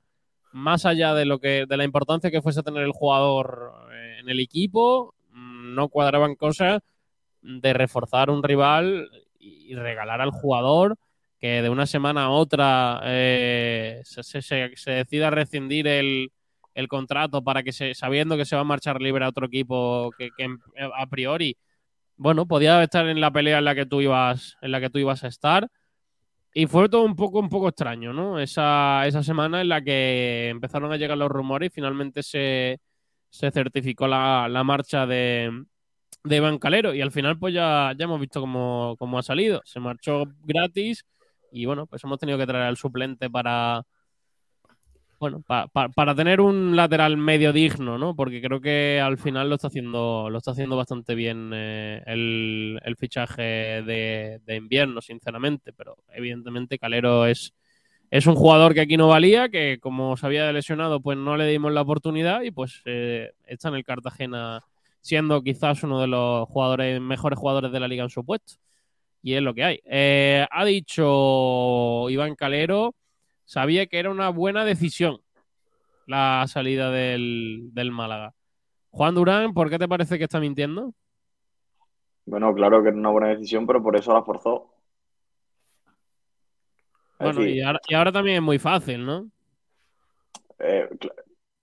Más 0.52 0.86
allá 0.86 1.14
de 1.14 1.24
lo 1.26 1.38
que, 1.38 1.66
de 1.68 1.76
la 1.76 1.84
importancia 1.84 2.30
que 2.30 2.42
fuese 2.42 2.62
tener 2.62 2.82
el 2.82 2.92
jugador 2.92 3.72
eh, 3.92 4.16
en 4.20 4.28
el 4.28 4.40
equipo, 4.40 5.14
mm, 5.30 5.74
no 5.74 5.88
cuadraban 5.88 6.34
cosas 6.34 6.82
de 7.42 7.72
reforzar 7.74 8.30
un 8.30 8.42
rival 8.42 9.10
y 9.38 9.74
regalar 9.74 10.20
al 10.20 10.30
jugador 10.30 10.96
que 11.38 11.62
de 11.62 11.68
una 11.68 11.86
semana 11.86 12.24
a 12.24 12.30
otra 12.30 13.00
eh, 13.04 14.02
se, 14.04 14.70
decida 14.86 15.30
rescindir 15.30 15.86
el, 15.86 16.32
contrato 16.88 17.42
para 17.42 17.62
que 17.62 17.72
se, 17.72 17.94
sabiendo 17.94 18.36
que 18.36 18.44
se 18.44 18.56
va 18.56 18.62
a 18.62 18.64
marchar 18.64 19.00
libre 19.00 19.24
a 19.24 19.28
otro 19.28 19.46
equipo 19.46 20.12
que, 20.18 20.30
a 20.94 21.06
priori 21.06 21.56
bueno 22.16 22.46
podía 22.46 22.82
estar 22.82 23.08
en 23.08 23.20
la 23.20 23.30
pelea 23.30 23.58
en 23.58 23.64
la 23.64 23.74
que 23.74 23.86
tú 23.86 24.00
ibas 24.00 24.56
en 24.62 24.72
la 24.72 24.80
que 24.80 24.90
tú 24.90 24.98
ibas 24.98 25.24
a 25.24 25.28
estar. 25.28 25.68
Y 26.54 26.66
fue 26.66 26.88
todo 26.88 27.02
un 27.04 27.16
poco 27.16 27.38
un 27.40 27.48
poco 27.50 27.68
extraño 27.68 28.12
no 28.12 28.38
esa, 28.40 29.06
esa 29.06 29.22
semana 29.22 29.60
en 29.60 29.68
la 29.68 29.82
que 29.82 30.48
empezaron 30.50 30.92
a 30.92 30.96
llegar 30.96 31.18
los 31.18 31.30
rumores 31.30 31.68
y 31.68 31.74
finalmente 31.74 32.22
se, 32.22 32.80
certificó 33.30 34.08
la 34.08 34.62
marcha 34.64 35.06
de, 35.06 35.50
de 36.26 36.36
Iván 36.36 36.58
Calero. 36.58 36.94
Y 36.94 37.00
al 37.00 37.12
final 37.12 37.38
pues 37.38 37.54
ya, 37.54 37.92
ya 37.96 38.04
hemos 38.04 38.20
visto 38.20 38.40
cómo, 38.40 39.18
ha 39.18 39.22
salido. 39.22 39.62
Se 39.64 39.80
marchó 39.80 40.24
gratis 40.42 41.04
y 41.52 41.64
bueno, 41.66 41.86
pues 41.86 42.02
hemos 42.04 42.18
tenido 42.18 42.38
que 42.38 42.46
traer 42.46 42.64
al 42.66 42.76
suplente 42.76 43.30
para, 43.30 43.82
bueno, 45.18 45.42
para 45.42 46.14
tener 46.14 46.40
un 46.40 46.76
lateral 46.76 47.16
medio 47.16 47.52
digno, 47.52 47.96
¿no? 47.98 48.14
Porque 48.14 48.42
creo 48.42 48.60
que 48.60 49.00
al 49.00 49.18
final 49.18 49.48
lo 49.48 49.54
está 49.54 49.68
haciendo, 49.68 50.28
lo 50.30 50.38
está 50.38 50.50
haciendo 50.50 50.76
bastante 50.76 51.14
bien 51.14 51.50
eh, 51.54 52.02
el, 52.06 52.96
fichaje 52.98 53.42
de, 53.42 54.40
invierno, 54.56 55.00
sinceramente. 55.00 55.72
Pero 55.72 55.96
evidentemente 56.12 56.78
Calero 56.78 57.26
es, 57.26 57.54
es 58.10 58.26
un 58.26 58.34
jugador 58.34 58.74
que 58.74 58.82
aquí 58.82 58.96
no 58.96 59.08
valía, 59.08 59.48
que 59.48 59.78
como 59.80 60.16
se 60.16 60.26
había 60.26 60.52
lesionado, 60.52 61.00
pues 61.00 61.16
no 61.16 61.36
le 61.36 61.46
dimos 61.46 61.72
la 61.72 61.82
oportunidad 61.82 62.42
y 62.42 62.50
pues 62.50 62.82
eh, 62.84 63.32
está 63.46 63.68
en 63.68 63.76
el 63.76 63.84
Cartagena 63.84 64.64
siendo 65.00 65.42
quizás 65.42 65.82
uno 65.82 66.00
de 66.00 66.08
los 66.08 66.48
jugadores 66.48 67.00
mejores 67.00 67.38
jugadores 67.38 67.72
de 67.72 67.80
la 67.80 67.88
liga 67.88 68.04
en 68.04 68.10
su 68.10 68.24
puesto. 68.24 68.54
Y 69.22 69.34
es 69.34 69.42
lo 69.42 69.54
que 69.54 69.64
hay. 69.64 69.80
Eh, 69.84 70.46
ha 70.50 70.64
dicho 70.64 72.08
Iván 72.10 72.34
Calero, 72.34 72.94
sabía 73.46 73.86
que 73.86 73.98
era 73.98 74.10
una 74.10 74.28
buena 74.28 74.64
decisión 74.64 75.20
la 76.06 76.44
salida 76.48 76.90
del, 76.90 77.72
Málaga. 77.90 78.34
Juan 78.90 79.14
Durán, 79.14 79.52
¿por 79.52 79.68
qué 79.68 79.78
te 79.78 79.88
parece 79.88 80.18
que 80.18 80.24
está 80.24 80.40
mintiendo? 80.40 80.94
Bueno, 82.24 82.54
claro 82.54 82.82
que 82.82 82.88
era 82.88 82.96
una 82.96 83.10
buena 83.10 83.28
decisión, 83.28 83.66
pero 83.66 83.82
por 83.82 83.96
eso 83.96 84.12
la 84.12 84.22
forzó. 84.22 84.72
bueno, 87.18 87.42
y, 87.42 87.60
ahora, 87.60 88.12
también 88.12 88.36
es 88.36 88.42
muy 88.42 88.58
fácil, 88.58 89.04
¿no? 89.04 89.30
Eh, 90.58 90.88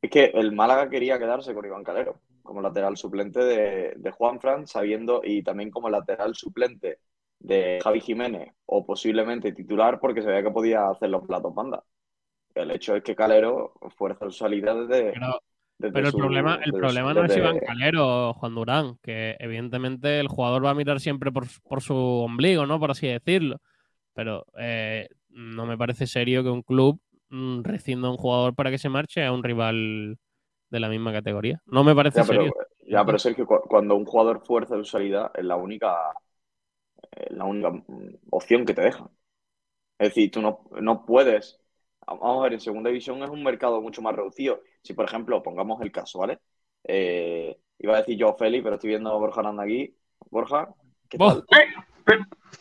es 0.02 0.10
que 0.10 0.26
el 0.26 0.52
Málaga 0.52 0.90
quería 0.90 1.18
quedarse 1.18 1.54
con 1.54 1.66
Iván 1.66 1.84
Calero 1.84 2.20
como 2.44 2.62
lateral 2.62 2.98
suplente 2.98 3.40
de, 3.40 3.94
de 3.96 4.12
Juan 4.12 4.40
Fran, 4.40 4.68
sabiendo, 4.68 5.22
y 5.24 5.44
también 5.44 5.72
como 5.72 5.90
lateral 5.90 6.36
suplente 6.36 7.00
de 7.44 7.80
Javi 7.84 8.00
Jiménez, 8.00 8.54
o 8.66 8.86
posiblemente 8.86 9.52
titular, 9.52 10.00
porque 10.00 10.22
se 10.22 10.28
veía 10.30 10.44
que 10.44 10.52
podía 10.52 10.90
hacer 10.90 11.10
los 11.10 11.28
platos 11.28 11.54
banda. 11.54 11.84
El 12.56 12.72
hecho 12.72 12.96
es 12.96 13.04
que 13.04 13.16
Calero 13.16 13.74
fuerza 13.96 14.26
su 14.26 14.32
salida 14.32 14.74
desde. 14.74 15.14
Pero, 15.80 16.08
el 16.08 16.14
problema, 16.14 16.60
el 16.64 16.72
problema 16.72 17.14
no 17.14 17.26
es 17.26 17.36
Iván 17.36 17.60
Calero, 17.60 18.34
Juan 18.34 18.56
Durán, 18.56 18.98
que 19.02 19.36
evidentemente 19.40 20.20
el 20.20 20.30
jugador 20.30 20.64
va 20.64 20.70
a 20.70 20.76
mirar 20.76 21.02
siempre 21.02 21.32
por, 21.32 21.82
su 21.82 21.96
ombligo, 21.96 22.66
¿no? 22.66 22.80
Por 22.80 22.92
así 22.92 23.08
decirlo. 23.08 23.58
Pero 24.14 24.46
eh, 24.58 25.10
no 25.30 25.66
me 25.66 25.78
parece 25.78 26.08
serio 26.08 26.44
que 26.44 26.50
un 26.50 26.62
club 26.62 27.02
mm, 27.30 27.64
rescinda 27.64 28.08
a 28.08 28.12
un 28.12 28.18
jugador 28.18 28.56
para 28.56 28.72
que 28.72 28.78
se 28.78 28.88
marche 28.88 29.26
a 29.26 29.34
un 29.34 29.44
rival 29.44 30.18
de 30.70 30.80
la 30.80 30.88
misma 30.88 31.12
categoría. 31.12 31.62
No 31.66 31.84
me 31.84 31.96
parece 31.96 32.20
ya, 32.20 32.24
serio. 32.24 32.54
Pero, 32.56 32.68
ya, 32.88 33.06
pero 33.06 33.20
Sergio, 33.20 33.46
cuando 33.46 33.96
un 33.96 34.06
jugador 34.06 34.46
fuerza 34.46 34.78
su 34.78 34.86
salida, 34.86 35.32
es 35.34 35.44
la 35.44 35.56
única, 35.56 36.14
la 37.30 37.46
única 37.46 37.72
opción 38.30 38.66
que 38.66 38.74
te 38.74 38.82
dejan. 38.82 39.10
Es 40.00 40.10
decir, 40.10 40.32
tú 40.32 40.42
no, 40.42 40.66
no 40.82 41.06
puedes. 41.06 41.60
Vamos 42.06 42.40
a 42.40 42.44
ver, 42.44 42.54
en 42.54 42.60
segunda 42.60 42.90
división 42.90 43.24
es 43.24 43.30
un 43.30 43.44
mercado 43.44 43.82
mucho 43.82 44.02
más 44.02 44.16
reducido. 44.16 44.62
Si, 44.82 44.94
por 44.94 45.06
ejemplo, 45.06 45.42
pongamos 45.42 45.82
el 45.82 45.92
caso, 45.92 46.20
¿vale? 46.20 46.40
Eh, 46.84 47.58
iba 47.80 47.96
a 47.96 48.00
decir 48.00 48.18
yo 48.18 48.34
Félix, 48.34 48.64
pero 48.64 48.76
estoy 48.76 48.90
viendo 48.90 49.12
a 49.12 49.18
Borja 49.18 49.42
Aranda 49.42 49.64
aquí. 49.64 49.96
Borja, 50.30 50.74
¿qué 51.08 51.18
tal? 51.18 51.46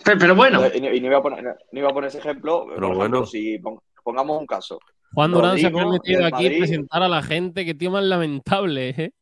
Pero, 0.05 0.37
bueno. 0.37 0.62
Y, 0.73 0.81
no, 0.81 1.07
iba 1.07 1.19
a 1.19 1.23
poner, 1.23 1.57
iba 1.73 1.88
a 1.88 1.93
poner 1.93 2.09
ese 2.09 2.19
ejemplo. 2.19 2.67
Pero 2.73 2.95
bueno. 2.95 3.27
si 3.27 3.61
pongamos 4.05 4.41
un 4.41 4.47
caso. 4.47 4.79
Juan 5.12 5.33
Durán 5.33 5.59
se 5.59 5.67
ha 5.67 5.71
permitido 5.71 6.25
aquí 6.25 6.49
presentar 6.49 7.03
a 7.03 7.09
la 7.09 7.23
gente, 7.23 7.65
que 7.65 7.75
tío 7.75 7.91
más 7.91 8.05
lamentable, 8.05 8.91
¿eh? 8.91 9.12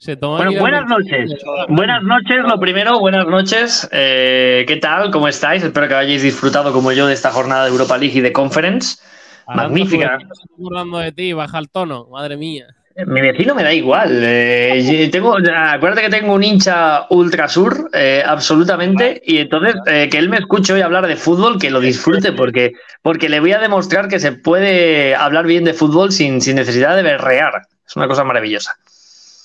Se 0.00 0.14
bueno, 0.14 0.52
buenas 0.58 0.86
noches. 0.86 1.30
Buenas 1.68 2.02
noches, 2.02 2.38
lo 2.48 2.58
primero, 2.58 2.98
buenas 3.00 3.26
noches. 3.26 3.86
Eh, 3.92 4.64
¿Qué 4.66 4.76
tal? 4.76 5.10
¿Cómo 5.10 5.28
estáis? 5.28 5.62
Espero 5.62 5.88
que 5.88 5.94
hayáis 5.94 6.22
disfrutado 6.22 6.72
como 6.72 6.90
yo 6.92 7.06
de 7.06 7.12
esta 7.12 7.30
jornada 7.30 7.64
de 7.64 7.70
Europa 7.70 7.98
League 7.98 8.16
y 8.16 8.22
de 8.22 8.32
Conference. 8.32 8.96
Magnífica. 9.46 10.16
Estoy 10.16 11.02
de 11.02 11.12
ti, 11.12 11.34
baja 11.34 11.58
el 11.58 11.68
tono, 11.68 12.06
madre 12.10 12.38
mía. 12.38 12.68
Mi 13.06 13.20
vecino 13.20 13.54
me 13.54 13.62
da 13.62 13.74
igual. 13.74 14.22
Eh, 14.24 15.10
tengo, 15.12 15.36
acuérdate 15.36 16.00
que 16.00 16.08
tengo 16.08 16.32
un 16.32 16.44
hincha 16.44 17.04
ultrasur, 17.10 17.90
eh, 17.92 18.22
absolutamente, 18.24 19.20
y 19.22 19.36
entonces 19.36 19.74
eh, 19.84 20.08
que 20.10 20.16
él 20.16 20.30
me 20.30 20.38
escuche 20.38 20.72
hoy 20.72 20.80
hablar 20.80 21.08
de 21.08 21.16
fútbol, 21.16 21.58
que 21.58 21.70
lo 21.70 21.78
disfrute, 21.78 22.32
porque, 22.32 22.72
porque 23.02 23.28
le 23.28 23.40
voy 23.40 23.52
a 23.52 23.58
demostrar 23.58 24.08
que 24.08 24.18
se 24.18 24.32
puede 24.32 25.14
hablar 25.14 25.44
bien 25.44 25.64
de 25.64 25.74
fútbol 25.74 26.10
sin, 26.10 26.40
sin 26.40 26.56
necesidad 26.56 26.96
de 26.96 27.02
berrear. 27.02 27.66
Es 27.86 27.96
una 27.96 28.08
cosa 28.08 28.24
maravillosa. 28.24 28.76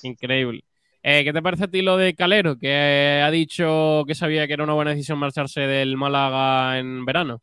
Increíble. 0.02 0.64
¿Qué 1.02 1.30
te 1.32 1.40
parece 1.40 1.64
a 1.64 1.68
ti 1.68 1.82
lo 1.82 1.96
de 1.96 2.16
Calero, 2.16 2.58
que 2.58 3.22
ha 3.24 3.30
dicho 3.30 4.02
que 4.08 4.16
sabía 4.16 4.48
que 4.48 4.54
era 4.54 4.64
una 4.64 4.72
buena 4.72 4.90
decisión 4.90 5.20
marcharse 5.20 5.60
del 5.60 5.96
Málaga 5.96 6.80
en 6.80 7.04
verano? 7.04 7.42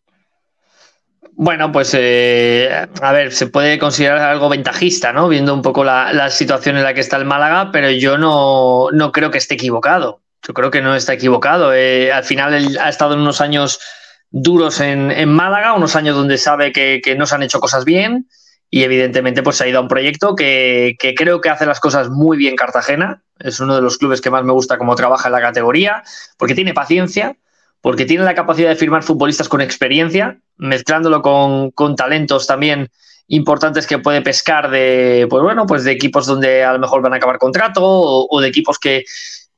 Bueno, 1.36 1.72
pues 1.72 1.96
eh, 1.98 2.70
a 3.02 3.12
ver, 3.12 3.32
se 3.32 3.48
puede 3.48 3.80
considerar 3.80 4.20
algo 4.20 4.50
ventajista, 4.50 5.14
¿no? 5.14 5.28
Viendo 5.28 5.54
un 5.54 5.62
poco 5.62 5.84
la, 5.84 6.30
situación 6.30 6.78
en 6.78 6.84
la 6.84 6.94
que 6.94 7.00
está 7.00 7.18
el 7.18 7.26
Málaga, 7.26 7.72
pero 7.72 7.90
yo 7.90 8.18
no, 8.18 8.92
no, 8.92 9.12
creo 9.12 9.32
que 9.32 9.40
esté 9.40 9.56
equivocado. 9.56 10.22
Yo 10.46 10.54
creo 10.54 10.70
que 10.70 10.82
no 10.82 10.96
está 10.96 11.14
equivocado. 11.14 11.74
Eh, 11.74 12.12
al 12.12 12.24
final 12.24 12.54
él 12.54 12.78
ha 12.80 12.90
estado 12.90 13.14
en 13.14 13.22
unos 13.22 13.42
años 13.42 13.80
duros 14.30 14.80
en, 14.80 15.30
Málaga, 15.30 15.74
unos 15.74 15.96
años 15.96 16.16
donde 16.16 16.38
sabe 16.38 16.72
que, 16.72 17.16
no 17.18 17.26
se 17.26 17.36
han 17.36 17.44
hecho 17.44 17.60
cosas 17.60 17.86
bien 17.86 18.28
y 18.74 18.82
evidentemente 18.82 19.44
pues 19.44 19.62
ha 19.62 19.68
ido 19.68 19.78
a 19.78 19.82
un 19.84 19.88
proyecto 19.88 20.34
que, 20.34 20.96
que, 20.98 21.14
creo 21.14 21.42
que 21.42 21.50
hace 21.52 21.68
las 21.68 21.80
cosas 21.80 22.10
muy 22.10 22.38
bien 22.38 22.56
Cartagena. 22.56 23.22
Es 23.38 23.60
uno 23.60 23.76
de 23.76 23.84
los 23.84 24.00
clubes 24.00 24.20
que 24.20 24.32
más 24.32 24.44
me 24.44 24.52
gusta 24.52 24.80
cómo 24.80 24.96
trabaja 24.96 25.28
en 25.28 25.34
la 25.34 25.42
categoría, 25.42 26.02
porque 26.40 26.56
tiene 26.56 26.74
paciencia, 26.74 27.38
porque 27.82 28.06
tiene 28.06 28.24
la 28.24 28.34
capacidad 28.34 28.70
de 28.70 28.76
firmar 28.76 29.04
futbolistas 29.04 29.48
con 29.48 29.62
experiencia, 29.62 30.40
mezclándolo 30.58 31.22
con, 31.22 31.96
talentos 31.96 32.48
también 32.48 32.90
importantes 33.28 33.86
que 33.86 34.00
puede 34.00 34.24
pescar 34.24 34.72
de, 34.72 35.28
pues 35.30 35.44
bueno, 35.44 35.68
pues 35.68 35.84
de 35.84 35.92
equipos 35.92 36.26
donde 36.26 36.64
a 36.64 36.74
lo 36.74 36.80
mejor 36.80 37.04
van 37.04 37.14
a 37.14 37.18
acabar 37.18 37.38
contrato 37.38 37.84
o, 37.84 38.42
de 38.42 38.48
equipos 38.48 38.80
que, 38.80 39.04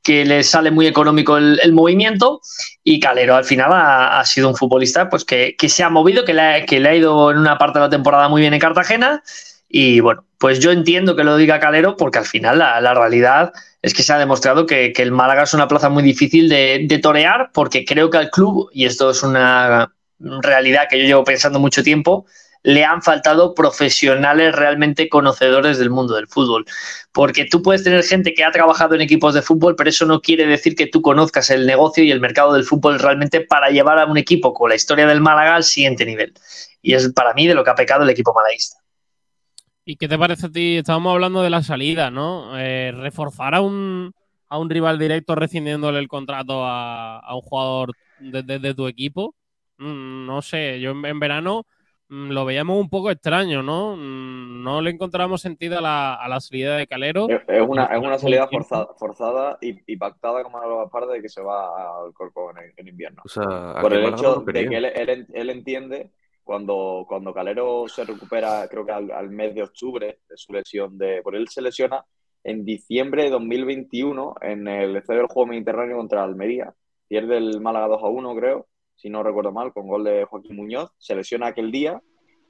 que 0.05 0.23
les 0.23 0.47
sale 0.47 0.69
muy 0.69 0.85
económico 0.85 1.35
el, 1.35 1.73
movimiento 1.73 2.39
y 2.83 2.99
Calero 2.99 3.35
al 3.35 3.43
final 3.43 3.71
ha, 3.73 4.23
sido 4.23 4.49
un 4.49 4.55
futbolista 4.55 5.09
pues 5.09 5.25
que, 5.25 5.55
se 5.67 5.83
ha 5.83 5.89
movido, 5.89 6.23
que 6.23 6.35
le, 6.35 6.63
que 6.67 6.79
le, 6.79 6.89
ha 6.89 6.95
ido 6.95 7.31
en 7.31 7.39
una 7.39 7.57
parte 7.57 7.79
de 7.79 7.85
la 7.85 7.89
temporada 7.89 8.29
muy 8.29 8.39
bien 8.39 8.53
en 8.53 8.59
Cartagena. 8.59 9.23
Y 9.67 10.01
bueno, 10.01 10.23
pues 10.37 10.59
yo 10.59 10.71
entiendo 10.71 11.15
que 11.15 11.23
lo 11.23 11.35
diga 11.37 11.59
Calero 11.59 11.97
porque 11.97 12.19
al 12.19 12.25
final 12.25 12.59
la, 12.59 12.79
la 12.81 12.93
realidad 12.93 13.51
es 13.81 13.95
que 13.95 14.03
se 14.03 14.13
ha 14.13 14.19
demostrado 14.19 14.67
que, 14.67 14.93
el 14.95 15.11
Málaga 15.11 15.41
es 15.41 15.55
una 15.55 15.67
plaza 15.67 15.89
muy 15.89 16.03
difícil 16.03 16.49
de, 16.49 16.85
de, 16.87 16.99
torear 16.99 17.49
porque 17.51 17.83
creo 17.83 18.11
que 18.11 18.19
al 18.19 18.29
club, 18.29 18.69
y 18.73 18.85
esto 18.85 19.09
es 19.09 19.23
una 19.23 19.91
realidad 20.19 20.83
que 20.87 20.99
yo 20.99 21.05
llevo 21.05 21.23
pensando 21.23 21.59
mucho 21.59 21.81
tiempo, 21.81 22.27
le 22.65 22.83
han 22.83 23.03
faltado 23.03 23.53
profesionales 23.53 24.55
realmente 24.55 25.07
conocedores 25.07 25.77
del 25.77 25.91
mundo 25.91 26.15
del 26.15 26.27
fútbol. 26.27 26.65
Porque 27.11 27.45
tú 27.45 27.61
puedes 27.61 27.83
tener 27.83 28.03
gente 28.03 28.33
que 28.33 28.43
ha 28.43 28.49
trabajado 28.49 28.95
en 28.95 29.01
equipos 29.01 29.35
de 29.35 29.43
fútbol, 29.43 29.75
pero 29.75 29.91
eso 29.91 30.07
no 30.07 30.19
quiere 30.19 30.47
decir 30.47 30.75
que 30.75 30.87
tú 30.87 31.03
conozcas 31.03 31.51
el 31.51 31.67
negocio 31.67 32.03
y 32.03 32.09
el 32.09 32.19
mercado 32.19 32.53
del 32.53 32.63
fútbol 32.63 32.97
realmente 32.97 33.41
para 33.41 33.69
llevar 33.69 33.99
a 33.99 34.05
un 34.07 34.17
equipo 34.17 34.51
con 34.51 34.69
la 34.69 34.75
historia 34.75 35.05
del 35.05 35.21
Málaga 35.21 35.55
al 35.55 35.63
siguiente 35.63 36.05
nivel. 36.07 36.33
Y 36.81 36.95
es 36.95 37.13
para 37.13 37.35
mí 37.35 37.45
de 37.45 37.53
lo 37.53 37.63
que 37.63 37.69
ha 37.69 37.75
pecado 37.75 38.03
el 38.03 38.09
equipo 38.09 38.33
malaguista. 38.33 38.79
¿Y 39.85 39.97
qué 39.97 40.07
te 40.07 40.17
parece 40.17 40.47
a 40.47 40.49
ti? 40.49 40.77
Estábamos 40.77 41.13
hablando 41.13 41.43
de 41.43 41.51
la 41.51 41.61
salida, 41.61 42.09
¿no? 42.09 42.57
Eh, 42.57 42.91
reforzar 42.93 43.53
a 43.53 43.61
un, 43.61 44.11
a 44.49 44.57
un 44.57 44.71
rival 44.71 44.97
directo 44.97 45.35
rescindiéndole 45.35 45.99
el 45.99 46.07
contrato 46.07 46.65
a, 46.65 47.21
un 47.35 47.41
jugador 47.41 47.91
de, 48.19 48.73
tu 48.73 48.87
equipo. 48.87 49.35
Mm, 49.77 50.25
no 50.25 50.41
sé, 50.41 50.79
yo 50.79 50.91
en 50.91 51.19
verano 51.19 51.67
lo 52.15 52.45
veíamos 52.45 52.79
un 52.79 52.89
poco 52.89 53.11
extraño, 53.11 53.61
¿no? 53.61 53.95
Mm, 53.95 54.63
no 54.63 54.81
le 54.81 54.91
encontramos 54.91 55.41
sentido 55.41 55.77
a 55.79 55.81
la, 55.81 56.15
a 56.15 56.27
la 56.27 56.39
salida 56.39 56.77
de 56.77 56.87
Calero. 56.87 57.27
Es, 57.29 57.61
una, 57.67 57.85
es 57.85 57.99
una 57.99 58.17
salida 58.17 58.47
forzada, 58.47 58.87
forzada 58.97 59.57
y, 59.61 59.97
pactada 59.97 60.43
como 60.43 60.59
la 60.59 60.89
parte 60.89 61.13
de 61.13 61.21
que 61.21 61.29
se 61.29 61.41
va 61.41 62.05
al 62.05 62.13
cuerpo 62.13 62.51
en, 62.77 62.87
invierno. 62.87 63.23
Por 63.81 63.93
el 63.93 64.05
hecho 64.05 64.43
de 64.45 64.67
que 64.67 64.77
él, 64.77 65.49
entiende 65.49 66.11
cuando, 66.43 67.05
cuando 67.07 67.33
Calero 67.33 67.87
se 67.87 68.05
recupera, 68.05 68.67
creo 68.69 68.85
que 68.85 68.91
al, 68.91 69.29
mes 69.29 69.53
de 69.53 69.63
octubre 69.63 70.19
de 70.29 70.37
su 70.37 70.53
lesión, 70.53 70.97
de, 70.97 71.21
por 71.21 71.35
él 71.35 71.47
se 71.49 71.61
lesiona 71.61 72.03
en 72.43 72.63
diciembre 72.63 73.23
de 73.23 73.29
2021 73.31 74.35
en 74.41 74.67
el 74.67 74.95
Estadio 74.95 75.21
del 75.21 75.29
Juego 75.29 75.49
Mediterráneo 75.49 75.97
contra 75.97 76.23
Almería. 76.23 76.73
Pierde 77.07 77.37
el 77.37 77.59
Málaga 77.61 77.87
2 77.87 78.03
a 78.03 78.07
1, 78.07 78.35
creo 78.35 78.67
si 78.95 79.09
no 79.09 79.23
recuerdo 79.23 79.51
mal, 79.51 79.73
con 79.73 79.87
gol 79.87 80.03
de 80.03 80.25
Joaquín 80.25 80.55
Muñoz, 80.55 80.91
se 80.97 81.15
lesiona 81.15 81.47
aquel 81.47 81.71
día 81.71 82.01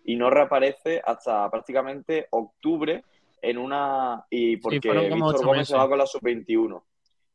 y 0.04 0.16
no 0.16 0.30
reaparece 0.30 1.02
hasta 1.04 1.50
prácticamente 1.50 2.28
octubre 2.30 3.04
en 3.42 3.58
una... 3.58 4.26
y 4.30 4.58
porque 4.58 4.80
Víctor 4.80 5.46
Gómez 5.46 5.68
se 5.68 5.76
va 5.76 5.90
con 5.90 5.98
la 5.98 6.06
sub-21. 6.06 6.82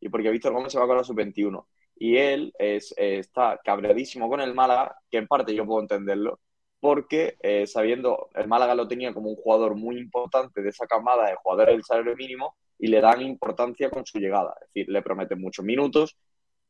Y 0.00 0.08
porque 0.08 0.30
Víctor 0.30 0.52
Gómez 0.52 0.72
se 0.72 0.78
va 0.78 0.86
con 0.86 0.96
la 0.96 1.04
sub-21. 1.04 1.64
Y 1.96 2.16
él 2.16 2.52
es, 2.58 2.94
está 2.96 3.60
cabreadísimo 3.62 4.28
con 4.28 4.40
el 4.40 4.54
Málaga, 4.54 4.96
que 5.10 5.18
en 5.18 5.26
parte 5.26 5.54
yo 5.54 5.66
puedo 5.66 5.82
entenderlo, 5.82 6.40
porque 6.80 7.36
eh, 7.42 7.66
sabiendo, 7.66 8.30
el 8.34 8.48
Málaga 8.48 8.74
lo 8.74 8.88
tenía 8.88 9.12
como 9.12 9.28
un 9.28 9.36
jugador 9.36 9.74
muy 9.74 9.98
importante 9.98 10.62
de 10.62 10.70
esa 10.70 10.86
camada 10.86 11.28
de 11.28 11.36
jugadores 11.36 11.74
del 11.74 11.84
salario 11.84 12.16
mínimo 12.16 12.56
y 12.78 12.86
le 12.86 13.00
dan 13.02 13.20
importancia 13.20 13.90
con 13.90 14.06
su 14.06 14.18
llegada. 14.18 14.54
Es 14.62 14.68
decir, 14.68 14.88
le 14.88 15.02
prometen 15.02 15.40
muchos 15.40 15.64
minutos, 15.64 16.16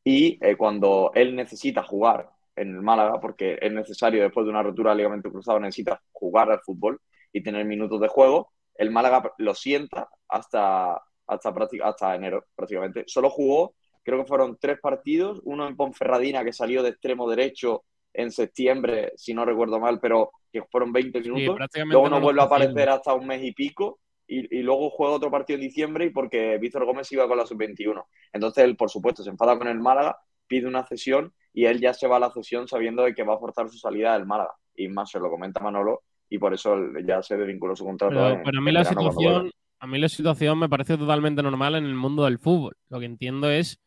y 0.05 0.39
eh, 0.45 0.57
cuando 0.57 1.11
él 1.15 1.37
necesita 1.37 1.83
jugar 1.83 2.31
en 2.57 2.75
el 2.75 2.83
Málaga, 2.83 3.21
porque 3.21 3.59
es 3.61 3.73
necesario 3.73 4.23
después 4.23 4.45
de 4.45 4.51
una 4.51 4.63
rotura 4.63 4.91
de 4.91 4.99
ligamento 4.99 5.31
cruzado, 5.31 5.61
necesita 5.61 6.01
jugar 6.13 6.51
al 6.51 6.61
fútbol 6.61 7.01
y 7.33 7.43
tener 7.43 7.65
minutos 7.65 8.01
de 8.01 8.09
juego, 8.09 8.53
el 8.75 8.91
Málaga 8.91 9.33
lo 9.39 9.55
sienta 9.55 10.09
hasta, 10.29 11.01
hasta, 11.27 11.55
hasta 11.85 12.15
enero 12.15 12.45
prácticamente. 12.55 13.05
Solo 13.07 13.31
jugó, 13.31 13.75
creo 14.03 14.19
que 14.19 14.29
fueron 14.29 14.59
tres 14.61 14.79
partidos, 14.81 15.41
uno 15.45 15.67
en 15.67 15.77
Ponferradina 15.77 16.45
que 16.45 16.53
salió 16.53 16.83
de 16.83 16.91
extremo 16.91 17.29
derecho 17.29 17.85
en 18.13 18.33
septiembre, 18.33 19.13
si 19.17 19.35
no 19.35 19.45
recuerdo 19.45 19.79
mal, 19.79 20.01
pero 20.01 20.33
que 20.53 20.63
fueron 20.65 20.93
20 20.93 21.21
minutos. 21.21 21.69
Luego 21.87 22.09
no 22.09 22.21
vuelve 22.21 22.41
a 22.41 22.45
aparecer 22.45 22.89
hasta 22.89 23.15
un 23.15 23.27
mes 23.27 23.43
y 23.45 23.53
pico 23.53 24.01
y, 24.31 24.63
luego 24.63 24.91
juega 24.91 25.15
otro 25.15 25.31
partido 25.31 25.57
en 25.57 25.63
diciembre 25.63 26.05
y 26.07 26.11
porque 26.11 26.57
Víctor 26.59 26.85
Gómez 26.85 27.11
iba 27.11 27.27
con 27.27 27.37
la 27.37 27.47
sub-21. 27.47 28.05
Entonces 28.33 28.63
él, 28.63 28.77
por 28.77 28.89
supuesto, 28.89 29.25
se 29.25 29.31
enfada 29.31 29.59
con 29.59 29.67
el 29.67 29.81
Málaga, 29.81 30.19
pide 30.47 30.69
una 30.69 30.87
cesión 30.87 31.35
y 31.53 31.65
él 31.65 31.81
ya 31.81 31.93
se 31.93 32.07
va 32.07 32.17
a 32.17 32.21
la 32.21 32.31
cesión 32.31 32.69
sabiendo 32.69 33.03
de 33.03 33.13
que 33.13 33.25
va 33.25 33.35
a 33.35 33.39
forzar 33.39 33.69
su 33.69 33.79
salida 33.79 34.13
del 34.13 34.27
Málaga. 34.27 34.53
Y 34.77 34.87
más 34.87 35.11
se 35.11 35.19
lo 35.19 35.31
comenta 35.31 35.61
Manolo 35.61 36.03
y 36.29 36.39
por 36.39 36.55
eso 36.55 36.77
ya 37.05 37.23
se 37.23 37.37
desvinculó 37.37 37.75
su 37.75 37.85
contrato. 37.85 38.15
Pero, 38.45 38.59
a 38.59 38.63
mí 38.63 38.71
la 38.71 38.85
situación, 38.85 39.51
a 39.81 39.87
mí 39.89 39.99
la 39.99 40.09
situación 40.09 40.59
me 40.61 40.69
parece 40.69 40.97
totalmente 40.97 41.43
normal 41.43 41.75
en 41.75 41.85
el 41.85 41.97
mundo 41.97 42.25
del 42.25 42.39
fútbol. 42.39 42.77
Lo 42.89 43.01
que 43.01 43.07
entiendo 43.07 43.51
es 43.51 43.81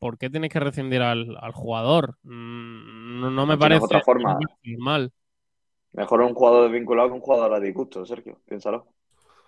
por 0.00 0.18
qué 0.18 0.28
tienes 0.28 0.50
que 0.50 0.58
rescindir 0.58 1.02
al, 1.02 1.36
jugador. 1.52 2.16
Mm, 2.24 3.32
no, 3.32 3.46
me 3.46 3.56
parece 3.56 3.84
otra 3.84 4.02
forma. 4.02 4.36
normal. 4.64 5.12
Mejor 5.92 6.20
un 6.22 6.34
jugador 6.34 6.64
desvinculado 6.64 7.08
que 7.10 7.14
un 7.14 7.20
jugador 7.20 7.54
a 7.54 7.60
disgusto, 7.60 8.04
Sergio. 8.04 8.40
Piénsalo. 8.44 8.88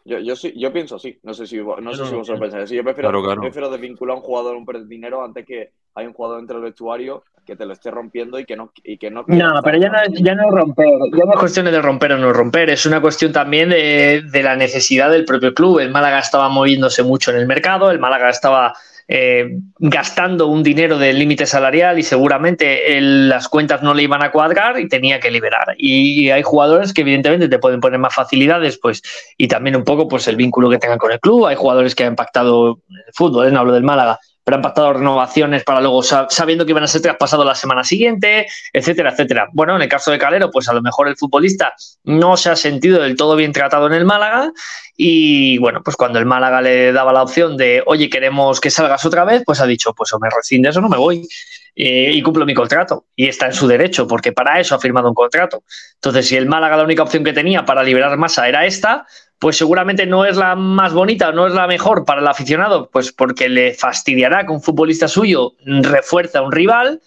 Yo, 0.05 0.19
yo, 0.19 0.35
sí, 0.35 0.53
yo 0.57 0.73
pienso 0.73 0.97
así. 0.97 1.19
No 1.23 1.35
sé 1.35 1.47
si, 1.47 1.59
no 1.59 1.95
sé 1.95 2.07
si 2.07 2.15
vosotros 2.15 2.41
pensáis. 2.41 2.71
Yo 2.71 2.83
prefiero, 2.83 3.71
desvincular 3.71 4.17
a 4.17 4.19
un 4.19 4.25
jugador 4.25 4.57
un 4.57 4.65
de 4.65 4.87
dinero 4.87 5.23
antes 5.23 5.45
que 5.45 5.73
hay 5.95 6.07
un 6.07 6.13
jugador 6.13 6.39
dentro 6.39 6.57
del 6.57 6.65
vestuario 6.65 7.25
que 7.45 7.57
te 7.57 7.67
lo 7.67 7.73
esté 7.73 7.91
rompiendo 7.91 8.39
y 8.39 8.45
que 8.45 8.57
no. 8.57 8.73
Y 8.83 8.97
que 8.97 9.11
no, 9.11 9.25
no 9.27 9.63
pero 9.63 9.79
ya 9.79 9.89
no, 9.89 9.99
ya 10.13 10.35
no 10.35 10.51
romper. 10.51 10.87
Ya 11.13 11.25
no 11.25 11.33
es 11.33 11.39
cuestión 11.39 11.67
de 11.67 11.83
romper 11.83 12.13
o 12.13 12.19
no 12.19 12.33
romper. 12.33 12.71
Es 12.71 12.87
una 12.87 13.01
cuestión 13.01 13.33
también 13.33 13.71
de, 13.71 14.23
de 14.31 14.43
la 14.43 14.57
necesidad 14.57 15.11
del 15.11 15.25
propio 15.25 15.53
club. 15.53 15.81
El 15.81 15.91
Málaga 15.91 16.21
estaba 16.21 16.49
moviéndose 16.49 17.03
mucho 17.03 17.31
en 17.31 17.39
el 17.39 17.47
mercado. 17.47 17.91
El 17.91 17.99
Málaga 17.99 18.31
estaba 18.31 18.73
eh, 19.13 19.59
gastando 19.81 20.47
un 20.47 20.63
dinero 20.63 20.97
del 20.97 21.19
límite 21.19 21.45
salarial 21.45 21.99
y 21.99 22.05
seguramente 22.05 23.01
las 23.01 23.49
cuentas 23.49 23.83
no 23.83 23.93
le 23.93 24.05
iban 24.05 24.23
a 24.23 24.31
cuadrar 24.31 24.79
y 24.79 24.87
tenía 24.87 25.19
que 25.19 25.33
liberar. 25.33 25.75
Y 25.77 26.31
hay 26.31 26.45
jugadores 26.45 26.93
que 26.93 27.01
evidentemente 27.01 27.49
te 27.49 27.59
pueden 27.59 27.81
poner 27.81 27.99
más 27.99 28.15
facilidades, 28.15 28.79
pues, 28.79 29.03
y 29.37 29.49
también 29.49 29.75
un 29.75 29.83
poco 29.83 30.07
pues 30.07 30.29
el 30.29 30.37
vínculo 30.37 30.71
que 30.71 30.79
tengan 30.79 30.99
con 30.99 31.11
el 31.11 31.19
club. 31.19 31.47
Hay 31.47 31.57
jugadores 31.57 31.97
que 31.97 32.05
han 32.05 32.13
impactado 32.13 32.79
el 32.89 33.13
fútbol, 33.13 33.49
¿eh? 33.49 33.51
no 33.51 33.59
hablo 33.59 33.73
del 33.73 33.83
Málaga, 33.83 34.21
han 34.57 34.63
pactado 34.63 34.93
renovaciones 34.95 35.65
para 35.65 35.81
luego 35.81 36.03
sabiendo 36.03 36.65
que 36.65 36.73
iban 36.73 36.85
a 36.85 36.87
ser 36.87 37.03
traspasados 37.03 37.45
la 37.45 37.55
semana 37.55 37.85
siguiente, 37.85 38.47
etcétera, 38.73 39.11
etcétera. 39.11 39.49
Bueno, 39.53 39.77
en 39.77 39.83
el 39.83 39.89
caso 39.89 40.11
de 40.11 40.19
Calero, 40.19 40.51
pues 40.51 40.69
a 40.69 40.73
lo 40.73 40.83
mejor 40.83 41.09
el 41.09 41.17
futbolista 41.17 41.75
no 42.05 42.37
se 42.37 42.51
ha 42.51 42.57
sentido 42.57 43.03
del 43.03 43.17
todo 43.17 43.37
bien 43.37 43.53
tratado 43.53 43.87
en 43.87 43.95
el 43.95 44.05
Málaga 44.05 44.53
y 44.97 45.59
bueno, 45.59 45.83
pues 45.83 45.97
cuando 45.97 46.19
el 46.19 46.27
Málaga 46.27 46.61
le 46.61 46.93
daba 46.93 47.13
la 47.13 47.23
opción 47.23 47.57
de, 47.57 47.83
oye, 47.87 48.11
queremos 48.11 48.61
que 48.61 48.71
salgas 48.71 49.05
otra 49.05 49.25
vez, 49.25 49.43
pues 49.45 49.61
ha 49.61 49.67
dicho, 49.67 49.95
pues 49.95 50.13
o 50.13 50.19
me 50.19 50.29
rescindes 50.29 50.77
o 50.77 50.81
no 50.81 50.89
me 50.89 50.99
voy. 50.99 51.27
Eh, 51.75 52.11
y 52.13 52.21
cumplo 52.21 52.45
mi 52.45 52.53
contrato. 52.53 53.07
Y 53.17 53.27
está 53.27 53.47
en 53.47 53.55
su 53.55 53.67
derecho, 53.67 54.07
porque 54.07 54.33
para 54.33 54.61
eso 54.61 54.75
ha 54.75 54.81
firmado 54.81 55.09
un 55.09 55.15
contrato. 55.15 55.63
Entonces, 55.95 56.29
si 56.29 56.37
el 56.37 56.47
Málaga 56.47 56.77
la 56.77 56.85
única 56.85 57.03
opción 57.03 57.25
que 57.25 57.33
tenía 57.33 57.65
para 57.65 57.83
liberar 57.83 58.17
masa 58.19 58.49
era 58.49 58.67
esta, 58.67 59.07
pues 59.41 59.57
seguramente 59.57 60.05
no 60.05 60.27
es 60.27 60.37
la 60.37 60.55
más 60.55 60.93
bonita, 60.93 61.33
no 61.33 61.47
es 61.47 61.55
la 61.55 61.67
mejor 61.67 62.05
para 62.05 62.21
el 62.21 62.29
aficionado, 62.29 62.91
pues 62.91 63.11
porque 63.11 63.49
le 63.49 63.73
fastidiará 63.73 64.45
que 64.45 64.53
un 64.53 64.63
futbolista 64.63 65.09
suyo 65.09 65.55
refuerza 65.65 66.41
a 66.41 66.43
un 66.43 66.53
rival, 66.53 67.01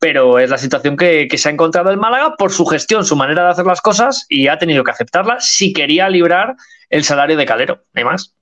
pero 0.00 0.40
es 0.40 0.50
la 0.50 0.58
situación 0.58 0.96
que, 0.96 1.28
se 1.32 1.48
ha 1.48 1.52
encontrado 1.52 1.90
el 1.90 1.96
Málaga 1.96 2.34
por 2.36 2.50
su 2.50 2.66
gestión, 2.66 3.04
su 3.04 3.14
manera 3.14 3.44
de 3.44 3.50
hacer 3.50 3.66
las 3.66 3.80
cosas 3.80 4.26
y 4.28 4.48
ha 4.48 4.58
tenido 4.58 4.82
que 4.82 4.90
aceptarla 4.90 5.38
si 5.38 5.72
quería 5.72 6.08
librar 6.08 6.56
el 6.90 7.04
salario 7.04 7.36
de 7.36 7.46
Calero, 7.46 7.84
no 7.94 8.04
más. 8.04 8.34